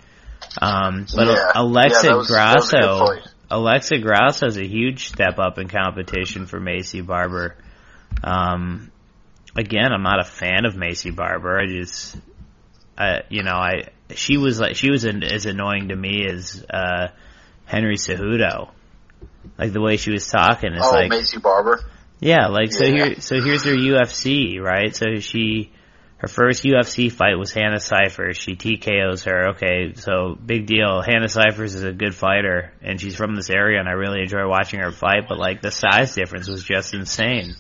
Um, 0.61 1.07
but 1.15 1.27
Yeah. 1.29 1.53
Alexa 1.55 2.07
Yeah, 2.07 2.15
was- 2.15 2.29
that 2.29 2.55
was 2.57 2.73
a 2.73 2.77
good 2.77 2.83
Grasso. 2.83 3.31
Alexa 3.51 3.99
Grasso 3.99 4.47
is 4.47 4.57
a 4.57 4.67
huge 4.67 5.09
step 5.09 5.39
up 5.39 5.59
in 5.59 5.69
competition 5.69 6.47
for 6.47 6.61
Maycee 6.61 7.05
Barber. 7.07 7.57
Um, 8.23 8.91
again, 9.57 9.93
I'm 9.93 10.03
not 10.03 10.21
a 10.21 10.25
fan 10.25 10.65
of 10.65 10.75
Maycee 10.75 11.15
Barber. 11.15 11.59
I 11.61 11.67
just, 11.67 12.17
uh, 12.97 13.19
you 13.29 13.43
know, 13.43 13.55
I 13.55 13.89
she 14.15 14.37
was 14.37 14.61
like 14.61 14.77
she 14.77 14.91
was 14.91 15.05
an, 15.05 15.23
as 15.23 15.47
annoying 15.47 15.89
to 15.89 15.97
me 15.97 16.27
as 16.27 16.65
uh, 16.71 17.09
Henry 17.67 17.97
Cejudo. 17.97 18.71
Like 19.59 19.73
the 19.73 19.81
way 19.81 19.97
she 19.99 20.11
was 20.11 20.27
talking, 20.27 20.73
it's 20.73 20.85
oh, 20.87 20.91
like 20.93 21.11
Maycee 21.11 21.41
Barber. 21.43 21.81
yeah, 22.21 22.47
like 22.49 22.73
so 22.73 22.85
Yeah. 22.87 23.05
here 23.07 23.21
so 23.21 23.41
here's 23.43 23.65
her 23.65 23.75
UFC, 23.75 24.59
right? 24.61 24.95
So 24.97 25.17
she 25.21 25.71
her 26.25 26.29
first 26.29 26.65
UFC 26.65 27.13
fight 27.13 27.39
was 27.39 27.53
Hannah 27.53 27.81
Cifers. 27.81 28.39
She 28.39 28.57
TKOs 28.57 29.25
her. 29.25 29.49
Okay, 29.51 29.93
so 29.95 30.35
big 30.35 30.65
deal. 30.65 31.03
Hannah 31.03 31.29
Cifers 31.29 31.75
is 31.75 31.85
a 31.85 31.93
good 31.93 32.15
fighter 32.15 32.73
and 32.81 32.99
she's 32.99 33.15
from 33.15 33.35
this 33.35 33.51
area 33.51 33.79
and 33.79 33.87
I 33.87 33.93
really 33.93 34.23
enjoy 34.23 34.49
watching 34.49 34.81
her 34.81 34.91
fight, 34.91 35.29
but 35.29 35.37
like 35.39 35.61
the 35.61 35.71
size 35.71 36.15
difference 36.15 36.49
was 36.49 36.65
just 36.65 36.95
insane. 36.95 37.55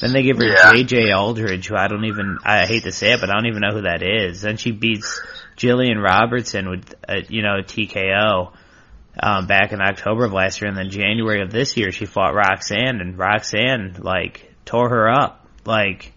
Then 0.00 0.14
they 0.14 0.22
give 0.22 0.38
her 0.38 0.46
Yeah. 0.46 0.72
JJ 0.72 1.14
Aldridge, 1.14 1.66
who 1.66 1.76
I 1.76 1.88
don't 1.88 2.06
even 2.06 2.38
I 2.42 2.64
hate 2.64 2.84
to 2.84 2.92
say 2.92 3.12
it, 3.12 3.20
but 3.20 3.28
I 3.28 3.34
don't 3.34 3.48
even 3.48 3.60
know 3.60 3.74
who 3.74 3.82
that 3.82 4.02
is. 4.02 4.40
Then 4.40 4.56
she 4.56 4.70
beats 4.70 5.20
Jillian 5.58 6.02
Robertson 6.02 6.70
with 6.70 6.94
a, 7.06 7.22
you 7.28 7.42
know, 7.42 7.58
a 7.58 7.62
TKO 7.62 8.50
um, 9.22 9.46
back 9.46 9.72
in 9.72 9.82
October 9.82 10.24
of 10.24 10.32
last 10.32 10.62
year, 10.62 10.68
and 10.68 10.76
then 10.76 10.88
January 10.88 11.42
of 11.42 11.50
this 11.50 11.76
year, 11.76 11.92
she 11.92 12.06
fought 12.06 12.34
Roxanne, 12.34 13.02
and 13.02 13.18
Roxanne 13.18 13.96
like 14.00 14.50
tore 14.64 14.88
her 14.88 15.08
up, 15.08 15.46
like, 15.66 16.14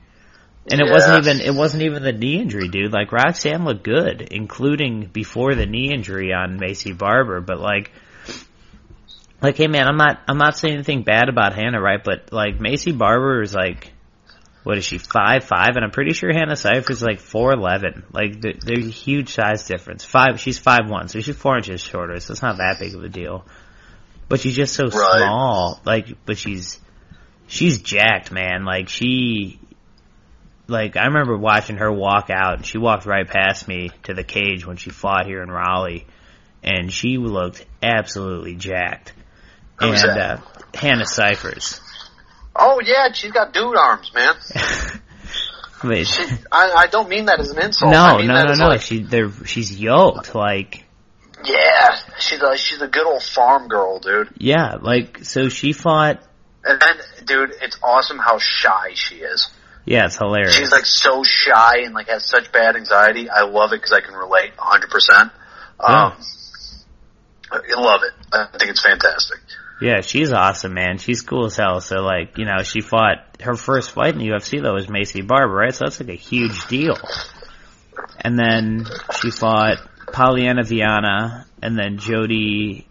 and 0.72 0.82
it 0.82 0.90
wasn't 0.92 1.26
even 1.26 1.42
it 1.42 1.54
wasn't 1.54 1.84
even 1.84 2.04
the 2.04 2.12
knee 2.12 2.40
injury, 2.40 2.68
dude. 2.68 2.92
Like 2.94 3.12
Roxanne 3.12 3.64
looked 3.66 3.84
good, 3.84 4.22
including 4.32 5.08
before 5.08 5.56
the 5.56 5.66
knee 5.66 5.92
injury 5.94 6.34
on 6.34 6.60
Maycee 6.60 6.98
Barber, 6.98 7.42
but 7.42 7.60
like. 7.60 7.92
Like, 9.40 9.58
hey 9.58 9.68
man, 9.68 9.88
I'm 9.88 9.98
not, 9.98 10.20
I'm 10.28 10.40
not 10.40 10.58
saying 10.58 10.74
anything 10.74 11.04
bad 11.04 11.30
about 11.30 11.54
Hannah, 11.54 11.80
right? 11.80 12.04
But 12.04 12.34
like, 12.34 12.58
Maycee 12.58 12.98
Barber 12.98 13.44
is 13.44 13.54
like, 13.54 13.94
what 14.64 14.80
is 14.80 14.84
she 14.84 14.98
five 14.98 15.44
five? 15.44 15.76
And 15.76 15.86
I'm 15.86 15.92
pretty 15.92 16.14
sure 16.14 16.34
Hannah 16.34 16.54
is 16.54 17.02
like 17.04 17.20
four 17.20 17.54
eleven. 17.54 18.04
Like 18.12 18.42
there- 18.42 18.56
there's 18.60 18.88
a 18.88 18.92
huge 18.92 19.34
size 19.34 19.68
difference. 19.68 20.04
Five, 20.04 20.40
she's 20.40 20.58
five 20.58 20.90
one, 20.90 21.08
so 21.08 21.20
she's 21.22 21.36
four 21.36 21.56
inches 21.56 21.82
shorter. 21.82 22.20
So 22.20 22.32
it's 22.32 22.42
not 22.42 22.58
that 22.58 22.78
big 22.80 22.96
of 22.96 23.04
a 23.04 23.10
deal. 23.10 23.46
But 24.28 24.40
she's 24.42 24.56
just 24.56 24.74
so 24.74 24.86
Right. 24.86 24.92
small. 25.20 25.80
Like, 25.86 26.08
but 26.26 26.38
she's 26.38 26.80
she's 27.48 27.80
jacked, 27.82 28.32
man. 28.32 28.66
Like 28.66 28.90
she. 28.90 29.60
Like 30.68 30.98
I 30.98 31.06
remember 31.06 31.38
watching 31.38 31.78
her 31.78 31.92
walk 31.92 32.30
out. 32.30 32.58
And 32.58 32.66
she 32.66 32.78
walked 32.78 33.06
right 33.06 33.28
past 33.28 33.68
me 33.68 33.92
to 34.04 34.14
the 34.14 34.24
cage 34.24 34.66
when 34.66 34.78
she 34.78 34.90
fought 34.90 35.26
here 35.26 35.42
in 35.42 35.50
Raleigh, 35.50 36.06
and 36.64 36.92
she 36.92 37.18
looked 37.18 37.66
absolutely 37.82 38.56
jacked. 38.56 39.14
Who's 39.80 40.04
and 40.04 40.18
that? 40.18 40.40
uh, 40.40 40.78
Hannah 40.78 41.06
Cifers. 41.06 41.80
Oh 42.56 42.82
yeah, 42.84 43.12
she's 43.14 43.32
got 43.32 43.54
dude 43.54 43.78
arms, 43.78 44.12
man. 44.14 44.34
Wait, 45.84 46.08
She, 46.08 46.24
I, 46.52 46.72
I 46.76 46.88
don't 46.88 47.08
mean 47.08 47.26
that 47.26 47.40
as 47.40 47.52
an 47.52 47.62
insult. 47.62 47.92
no, 47.92 48.02
I 48.02 48.18
mean 48.18 48.28
no, 48.28 48.44
no, 48.46 48.54
no. 48.54 48.68
Like, 48.68 48.82
she, 48.82 49.04
they're, 49.04 49.30
she's 49.46 49.80
yoked. 49.80 50.34
Like, 50.34 50.86
yeah, 51.44 51.98
she's 52.18 52.42
a 52.42 52.58
she's 52.58 52.82
a 52.82 52.88
good 52.88 53.06
old 53.06 53.22
farm 53.22 53.68
girl, 53.68 54.00
dude. 54.00 54.30
yeah, 54.38 54.78
like 54.82 55.24
so 55.24 55.50
she 55.50 55.74
fought. 55.74 56.24
And 56.64 56.82
then, 56.82 56.98
dude, 57.26 57.54
it's 57.62 57.78
awesome 57.84 58.18
how 58.18 58.40
shy 58.40 58.94
she 58.96 59.18
is. 59.18 59.48
Yeah, 59.88 60.08
it's 60.08 60.18
hilarious. 60.18 60.54
She's 60.54 60.72
like 60.72 60.86
so 60.86 61.24
shy 61.24 61.84
and 61.86 61.94
like 61.94 62.10
has 62.10 62.28
such 62.28 62.52
bad 62.52 62.76
anxiety. 62.76 63.30
I 63.30 63.44
love 63.44 63.72
it 63.72 63.78
because 63.78 63.94
I 63.94 64.02
can 64.02 64.16
relate 64.16 64.52
100. 64.58 64.90
percent 64.90 65.32
Um, 65.80 66.14
I 67.50 67.80
love 67.80 68.02
it. 68.04 68.12
I 68.34 68.58
think 68.58 68.72
it's 68.72 68.82
fantastic. 68.82 69.40
Yeah, 69.80 70.02
she's 70.02 70.34
awesome, 70.34 70.74
man. 70.74 70.98
She's 70.98 71.22
cool 71.22 71.46
as 71.46 71.56
hell. 71.56 71.80
So 71.80 72.02
like, 72.02 72.38
you 72.38 72.44
know, 72.44 72.64
she 72.64 72.82
fought 72.82 73.38
her 73.42 73.56
first 73.56 73.92
fight 73.92 74.14
in 74.14 74.20
the 74.20 74.28
UFC 74.28 74.62
though 74.62 74.74
was 74.74 74.88
Maycee 74.88 75.26
Barber, 75.26 75.54
right? 75.54 75.74
So 75.74 75.86
that's 75.86 76.02
like 76.02 76.10
a 76.10 76.16
huge 76.16 76.68
deal. 76.68 76.98
And 78.20 78.38
then 78.38 78.88
she 79.22 79.32
fought 79.32 79.78
Polyana 80.08 80.68
Viana 80.68 81.46
and 81.62 81.80
then 81.80 81.98
Jodie 81.98 82.84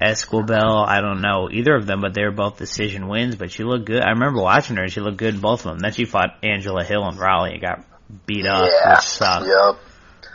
Esquibel. 0.00 0.84
I 0.86 1.00
don't 1.00 1.20
know 1.20 1.48
either 1.50 1.74
of 1.74 1.86
them, 1.86 2.00
but 2.00 2.14
they 2.14 2.22
were 2.22 2.30
both 2.32 2.58
decision 2.58 3.08
wins. 3.08 3.36
But 3.36 3.52
she 3.52 3.64
looked 3.64 3.86
good. 3.86 4.02
I 4.02 4.10
remember 4.10 4.40
watching 4.40 4.76
her 4.76 4.82
and 4.82 4.92
she 4.92 5.00
looked 5.00 5.18
good 5.18 5.34
in 5.34 5.40
both 5.40 5.60
of 5.60 5.72
them. 5.72 5.78
Then 5.78 5.92
she 5.92 6.04
fought 6.04 6.36
Angela 6.42 6.84
Hill 6.84 7.04
and 7.04 7.18
Raleigh 7.18 7.52
and 7.52 7.60
got 7.60 7.84
beat 8.26 8.46
up, 8.46 8.68
yeah. 8.70 8.94
which 8.94 9.04
sucked. 9.04 9.46
Yep. 9.46 9.80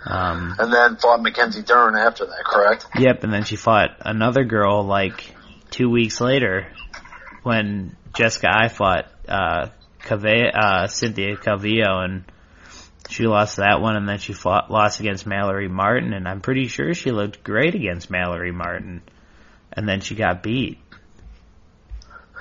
Um, 0.06 0.56
And 0.58 0.74
then 0.74 0.96
fought 0.98 1.22
Mackenzie 1.22 1.62
Dern 1.62 1.96
after 1.96 2.26
that, 2.26 2.44
correct? 2.46 2.88
Yep, 2.98 3.24
and 3.24 3.34
then 3.34 3.44
she 3.44 3.58
fought 3.58 3.90
another 4.00 4.46
girl 4.46 4.84
like 4.84 5.36
two 5.72 5.90
weeks 5.90 6.22
later 6.22 6.68
when 7.44 7.96
Jessica 8.14 8.48
I 8.50 8.70
fought 8.70 9.06
uh, 9.28 9.68
Cave- 10.00 10.54
uh 10.56 10.88
Cynthia 10.88 11.36
Calvillo 11.36 12.04
and 12.04 12.24
she 13.10 13.26
lost 13.28 13.58
that 13.58 13.82
one 13.82 13.96
and 13.96 14.08
then 14.08 14.20
she 14.20 14.34
fought 14.34 14.72
lost 14.72 15.00
against 15.00 15.28
Mallory 15.28 15.68
Martin 15.68 16.14
and 16.14 16.28
I'm 16.28 16.42
pretty 16.42 16.68
sure 16.68 16.94
she 16.94 17.12
looked 17.12 17.44
great 17.44 17.76
against 17.76 18.10
Mallory 18.10 18.52
Martin 18.52 19.02
and 19.74 19.88
then 19.88 20.02
she 20.02 20.16
got 20.16 20.42
beat. 20.44 20.80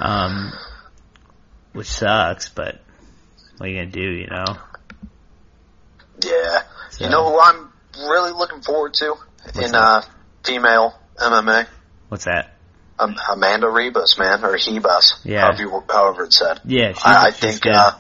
Um 0.01 0.53
which 1.73 1.89
sucks, 1.91 2.49
but 2.49 2.81
what 3.59 3.67
are 3.67 3.71
you 3.71 3.79
gonna 3.81 3.91
do, 3.91 4.01
you 4.01 4.27
know? 4.27 4.57
Yeah. 6.25 6.63
So- 6.91 7.05
You 7.05 7.11
know 7.11 7.31
who 7.31 7.41
I'm 7.41 7.69
really 8.09 8.33
looking 8.33 8.63
forward 8.63 8.95
to 8.95 9.15
in 9.55 9.75
uh, 9.75 10.03
female 10.45 10.99
MMA? 11.17 11.67
What's 12.09 12.25
that? 12.25 12.55
Um, 12.99 13.15
Amanda 13.33 13.67
Ribas, 13.69 14.19
man, 14.19 14.45
or 14.45 14.57
Hebus, 14.57 15.21
Yeah. 15.25 15.43
however, 15.43 15.63
you, 15.63 15.85
however 15.89 16.25
it's 16.25 16.37
said. 16.39 16.61
Yeah, 16.65 16.93
she's, 16.93 17.05
I, 17.05 17.27
I 17.29 17.31
think 17.31 17.61
good. 17.61 17.73
uh, 17.73 17.93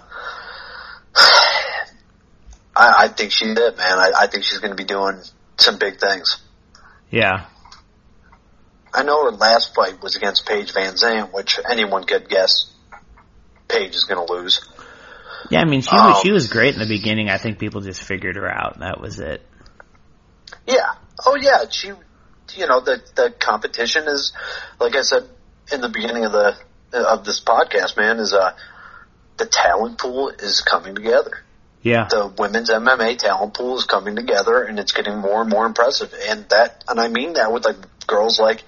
I, 2.76 2.94
I 3.04 3.08
think 3.08 3.32
she's 3.32 3.56
it, 3.56 3.76
man. 3.76 3.98
I, 3.98 4.12
I 4.20 4.26
think 4.26 4.44
she's 4.44 4.58
going 4.58 4.70
to 4.70 4.76
be 4.76 4.84
doing 4.84 5.20
some 5.56 5.78
big 5.78 5.98
things. 5.98 6.38
yeah. 7.10 7.46
I 8.92 9.02
know 9.02 9.24
her 9.24 9.30
last 9.30 9.74
fight 9.74 10.02
was 10.02 10.16
against 10.16 10.46
Paige 10.46 10.72
VanZant, 10.72 11.32
which 11.32 11.58
anyone 11.68 12.04
could 12.04 12.28
guess 12.28 12.72
Paige 13.68 13.94
is 13.94 14.04
going 14.04 14.26
to 14.26 14.32
lose. 14.32 14.66
Yeah, 15.50 15.60
I 15.60 15.64
mean 15.64 15.82
she 15.82 15.94
was 15.94 16.16
Um, 16.16 16.22
she 16.22 16.32
was 16.32 16.48
great 16.48 16.74
in 16.74 16.80
the 16.80 16.88
beginning. 16.88 17.28
I 17.28 17.38
think 17.38 17.58
people 17.58 17.80
just 17.80 18.02
figured 18.02 18.36
her 18.36 18.48
out. 18.48 18.80
That 18.80 19.00
was 19.00 19.20
it. 19.20 19.42
Yeah. 20.66 20.94
Oh 21.24 21.36
yeah. 21.36 21.64
She, 21.70 21.88
you 21.88 22.66
know, 22.66 22.80
the 22.80 23.02
the 23.14 23.34
competition 23.38 24.08
is, 24.08 24.32
like 24.80 24.96
I 24.96 25.02
said 25.02 25.28
in 25.72 25.80
the 25.80 25.88
beginning 25.88 26.24
of 26.24 26.32
the 26.32 26.56
of 26.92 27.24
this 27.24 27.40
podcast, 27.40 27.96
man, 27.96 28.18
is 28.18 28.32
uh 28.32 28.52
the 29.36 29.46
talent 29.46 29.98
pool 29.98 30.30
is 30.30 30.60
coming 30.60 30.94
together. 30.94 31.44
Yeah. 31.82 32.08
The 32.10 32.32
women's 32.38 32.70
MMA 32.70 33.18
talent 33.18 33.54
pool 33.54 33.78
is 33.78 33.84
coming 33.84 34.16
together, 34.16 34.62
and 34.62 34.78
it's 34.78 34.92
getting 34.92 35.18
more 35.18 35.40
and 35.40 35.50
more 35.50 35.66
impressive. 35.66 36.12
And 36.28 36.48
that, 36.48 36.84
and 36.88 36.98
I 37.00 37.08
mean 37.08 37.34
that 37.34 37.52
with 37.52 37.64
like 37.64 37.76
girls 38.06 38.38
like 38.40 38.62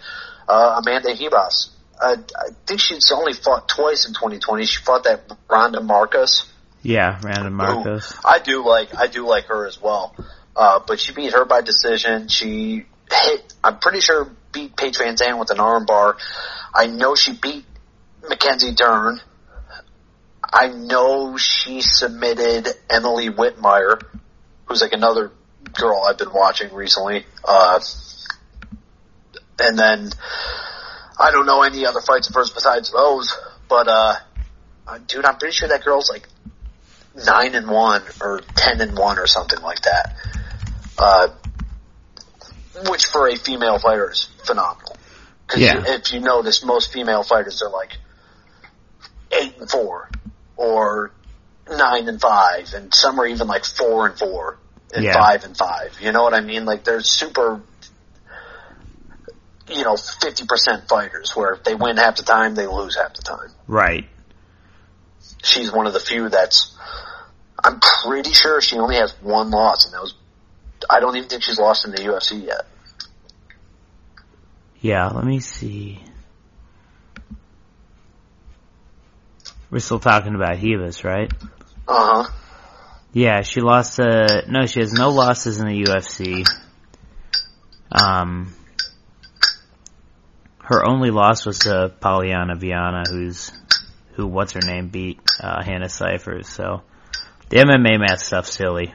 uh, 0.48 0.80
Amanda 0.84 1.14
Hebas. 1.14 1.70
Uh, 2.00 2.16
I 2.36 2.48
think 2.66 2.80
she's 2.80 3.10
only 3.12 3.32
fought 3.32 3.68
twice 3.68 4.06
in 4.06 4.14
2020. 4.14 4.64
She 4.64 4.82
fought 4.82 5.04
that 5.04 5.30
Randa 5.50 5.80
Markos. 5.80 6.46
Yeah, 6.82 7.20
Randa 7.22 7.50
Markos. 7.50 8.18
I 8.24 8.38
do 8.38 8.64
like 8.64 8.94
I 8.96 9.06
do 9.06 9.26
like 9.26 9.46
her 9.46 9.66
as 9.66 9.80
well. 9.80 10.14
Uh, 10.56 10.80
but 10.86 10.98
she 10.98 11.12
beat 11.12 11.32
her 11.32 11.44
by 11.44 11.60
decision. 11.60 12.28
She 12.28 12.84
hit. 13.10 13.54
I'm 13.62 13.78
pretty 13.78 14.00
sure 14.00 14.30
beat 14.52 14.76
Paige 14.76 14.98
VanZant 14.98 15.38
with 15.38 15.50
an 15.50 15.58
armbar. 15.58 16.14
I 16.74 16.86
know 16.86 17.14
she 17.14 17.32
beat 17.32 17.64
Mackenzie 18.28 18.74
Dern. 18.74 19.20
I 20.52 20.68
know 20.68 21.36
she 21.36 21.80
submitted 21.80 22.68
Emily 22.88 23.28
Whitmire, 23.28 24.02
who's 24.66 24.80
like 24.82 24.92
another 24.92 25.32
girl 25.72 26.04
I've 26.08 26.18
been 26.18 26.32
watching 26.32 26.72
recently. 26.74 27.24
Uh, 27.44 27.80
and 29.60 29.78
then 29.78 30.10
I 31.18 31.30
don't 31.30 31.46
know 31.46 31.62
any 31.62 31.86
other 31.86 32.00
fights 32.00 32.28
of 32.28 32.34
hers 32.34 32.50
besides 32.50 32.90
those. 32.90 33.32
But 33.68 33.88
uh, 33.88 34.14
uh, 34.86 34.98
dude, 35.06 35.24
I'm 35.24 35.36
pretty 35.36 35.54
sure 35.54 35.68
that 35.68 35.84
girl's 35.84 36.10
like 36.10 36.28
nine 37.14 37.54
and 37.54 37.68
one 37.68 38.02
or 38.20 38.40
ten 38.56 38.80
and 38.80 38.96
one 38.98 39.18
or 39.18 39.26
something 39.26 39.60
like 39.60 39.82
that. 39.82 40.14
Uh, 40.98 41.28
which 42.88 43.06
for 43.06 43.28
a 43.28 43.36
female 43.36 43.78
fighter 43.78 44.10
is 44.10 44.28
phenomenal. 44.44 44.96
'Cause 45.46 45.60
Yeah. 45.60 45.74
you- 45.74 45.84
if 45.94 46.12
you 46.12 46.20
notice, 46.20 46.64
most 46.64 46.92
female 46.92 47.22
fighters 47.22 47.62
are 47.62 47.70
like 47.70 47.98
eight 49.32 49.58
and 49.58 49.70
four 49.70 50.10
or 50.60 51.10
nine 51.70 52.06
and 52.06 52.20
five, 52.20 52.74
and 52.74 52.94
some 52.94 53.18
are 53.18 53.26
even 53.26 53.46
like 53.48 53.64
four 53.64 54.06
and 54.06 54.18
four 54.18 54.58
and 54.94 55.04
Yeah. 55.04 55.14
five 55.14 55.44
and 55.44 55.56
five. 55.56 55.96
You 56.00 56.12
know 56.12 56.22
what 56.22 56.34
I 56.34 56.40
mean? 56.40 56.66
Like 56.66 56.84
they're 56.84 57.00
super, 57.00 57.62
you 59.68 59.82
know, 59.84 59.96
fifty 59.96 60.44
percent 60.46 60.86
fighters 60.86 61.34
where 61.34 61.54
if 61.54 61.64
they 61.64 61.74
win 61.74 61.96
half 61.96 62.16
the 62.16 62.24
time, 62.24 62.54
they 62.54 62.66
lose 62.66 62.96
half 62.96 63.14
the 63.14 63.22
time 63.22 63.48
Right. 63.66 64.06
she's 65.42 65.72
one 65.72 65.86
of 65.86 65.94
the 65.94 66.00
few 66.00 66.28
that's 66.28 66.76
I'm 67.64 67.80
pretty 67.80 68.32
sure 68.32 68.60
she 68.60 68.76
only 68.76 68.96
has 68.96 69.12
one 69.22 69.50
loss 69.50 69.86
and 69.86 69.94
that 69.94 70.02
was 70.02 70.14
I 70.90 71.00
don't 71.00 71.16
even 71.16 71.28
think 71.28 71.42
she's 71.42 71.58
lost 71.58 71.86
in 71.86 71.92
the 71.92 71.98
UFC 71.98 72.44
yet. 72.46 72.66
Yeah, 74.80 75.08
let 75.08 75.24
me 75.24 75.40
see. 75.40 76.00
We're 79.70 79.78
still 79.78 80.00
talking 80.00 80.34
about 80.34 80.56
Hebus, 80.56 81.04
right? 81.04 81.32
Uh 81.86 82.24
huh. 82.24 82.30
Yeah, 83.12 83.42
she 83.42 83.60
lost 83.60 83.96
to, 83.96 84.44
no, 84.48 84.66
she 84.66 84.80
has 84.80 84.92
no 84.92 85.10
losses 85.10 85.58
in 85.58 85.66
the 85.66 85.82
UFC. 85.82 86.46
Um, 87.90 88.54
her 90.58 90.86
only 90.86 91.10
loss 91.10 91.44
was 91.44 91.60
to 91.60 91.92
Polyana 92.00 92.56
Viana, 92.56 93.02
who's, 93.08 93.50
who, 94.12 94.26
what's 94.26 94.52
her 94.52 94.60
name, 94.60 94.88
beat, 94.88 95.18
uh, 95.40 95.62
Hannah 95.64 95.88
Cifers, 95.88 96.48
so. 96.48 96.82
The 97.48 97.56
MMA 97.56 97.98
math 97.98 98.20
stuff's 98.20 98.52
silly. 98.52 98.94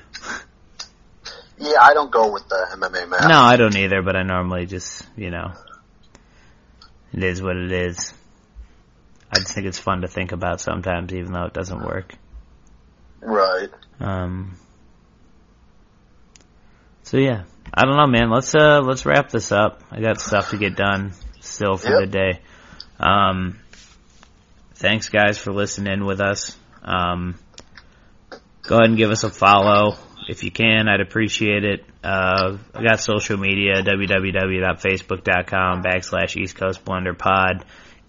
Yeah, 1.58 1.78
I 1.82 1.94
don't 1.94 2.10
go 2.10 2.32
with 2.32 2.48
the 2.48 2.68
MMA 2.78 3.10
math. 3.10 3.28
No, 3.28 3.42
I 3.42 3.58
don't 3.58 3.76
either, 3.76 4.02
but 4.02 4.16
I 4.16 4.24
normally 4.24 4.66
just, 4.66 5.06
you 5.18 5.30
know, 5.30 5.52
it 7.14 7.22
is 7.24 7.42
what 7.42 7.58
it 7.58 7.72
is. 7.74 8.14
I 9.36 9.40
just 9.40 9.54
think 9.54 9.68
it's 9.68 9.80
fun 9.80 10.02
to 10.02 10.08
think 10.08 10.32
about 10.32 10.62
sometimes, 10.62 11.14
even 11.14 11.34
though 11.34 11.46
it 11.46 11.54
doesn't 11.54 11.84
work. 11.84 12.14
Right. 13.22 13.70
Um, 14.00 14.56
so 17.04 17.18
yeah, 17.18 17.44
I 17.74 17.84
don't 17.86 17.98
know, 17.98 18.08
man. 18.08 18.30
Let's 18.30 18.54
uh, 18.56 18.82
let's 18.82 19.06
wrap 19.06 19.30
this 19.30 19.52
up. 19.52 19.84
I 19.92 20.00
got 20.02 20.20
stuff 20.22 20.52
to 20.52 20.58
get 20.58 20.76
done 20.76 21.14
still 21.42 21.78
for 21.78 21.90
Yep. 21.90 22.00
the 22.02 22.08
day. 22.08 22.40
Um, 23.00 23.60
thanks 24.76 25.10
guys 25.10 25.38
for 25.38 25.52
listening 25.52 26.06
with 26.06 26.22
us. 26.22 26.56
Um, 26.84 27.36
go 28.64 28.76
ahead 28.78 28.90
and 28.90 28.98
give 28.98 29.12
us 29.12 29.24
a 29.24 29.30
follow 29.30 29.98
if 30.28 30.44
you 30.44 30.52
can. 30.52 30.88
I'd 30.88 31.02
appreciate 31.02 31.64
it. 31.64 31.84
Uh, 32.04 32.58
I 32.74 32.84
got 32.84 33.00
social 33.00 33.38
media, 33.38 33.82
www.facebook.com 33.84 35.82
backslash 35.84 36.36
East 36.38 36.56
Coast 36.56 36.86
Blender 36.86 37.18
Pod, 37.18 37.66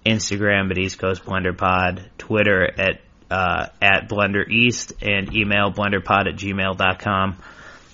Instagram 0.06 0.70
at 0.70 0.78
East 0.78 0.98
Coast 0.98 1.24
Blender 1.24 1.56
Pod, 1.56 2.08
Twitter 2.18 2.64
at 2.64 3.00
uh, 3.30 3.66
at 3.82 4.08
Blender 4.08 4.48
East 4.48 4.92
and 5.02 5.34
email 5.34 5.72
blenderpod 5.72 6.28
at 6.28 6.36
gmail.com. 6.36 7.36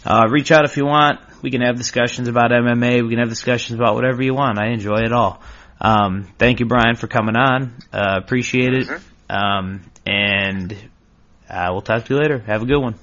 Uh, 0.05 0.27
reach 0.29 0.51
out 0.53 0.65
if 0.65 0.77
you 0.77 0.85
want. 0.85 1.21
We 1.43 1.51
can 1.51 1.63
have 1.63 1.77
discussions 1.77 2.29
about 2.29 2.51
MMA. 2.51 3.03
We 3.03 3.09
can 3.09 3.19
have 3.19 3.29
discussions 3.29 3.79
about 3.79 3.95
whatever 3.95 4.23
you 4.23 4.35
want. 4.35 4.59
I 4.59 4.69
enjoy 4.69 4.99
it 4.99 5.13
all. 5.13 5.41
Um, 5.81 6.29
thank 6.39 6.61
you, 6.61 6.67
Brian, 6.67 6.97
for 6.97 7.09
coming 7.09 7.37
on. 7.37 7.75
Uh, 7.93 8.21
appreciate 8.23 8.75
it. 8.75 8.89
Um, 9.29 9.83
and 10.07 10.77
uh, 11.49 11.69
we'll 11.71 11.81
talk 11.83 12.05
to 12.05 12.15
you 12.15 12.21
later. 12.21 12.39
Have 12.39 12.63
a 12.63 12.67
good 12.67 12.81
one. 12.81 12.95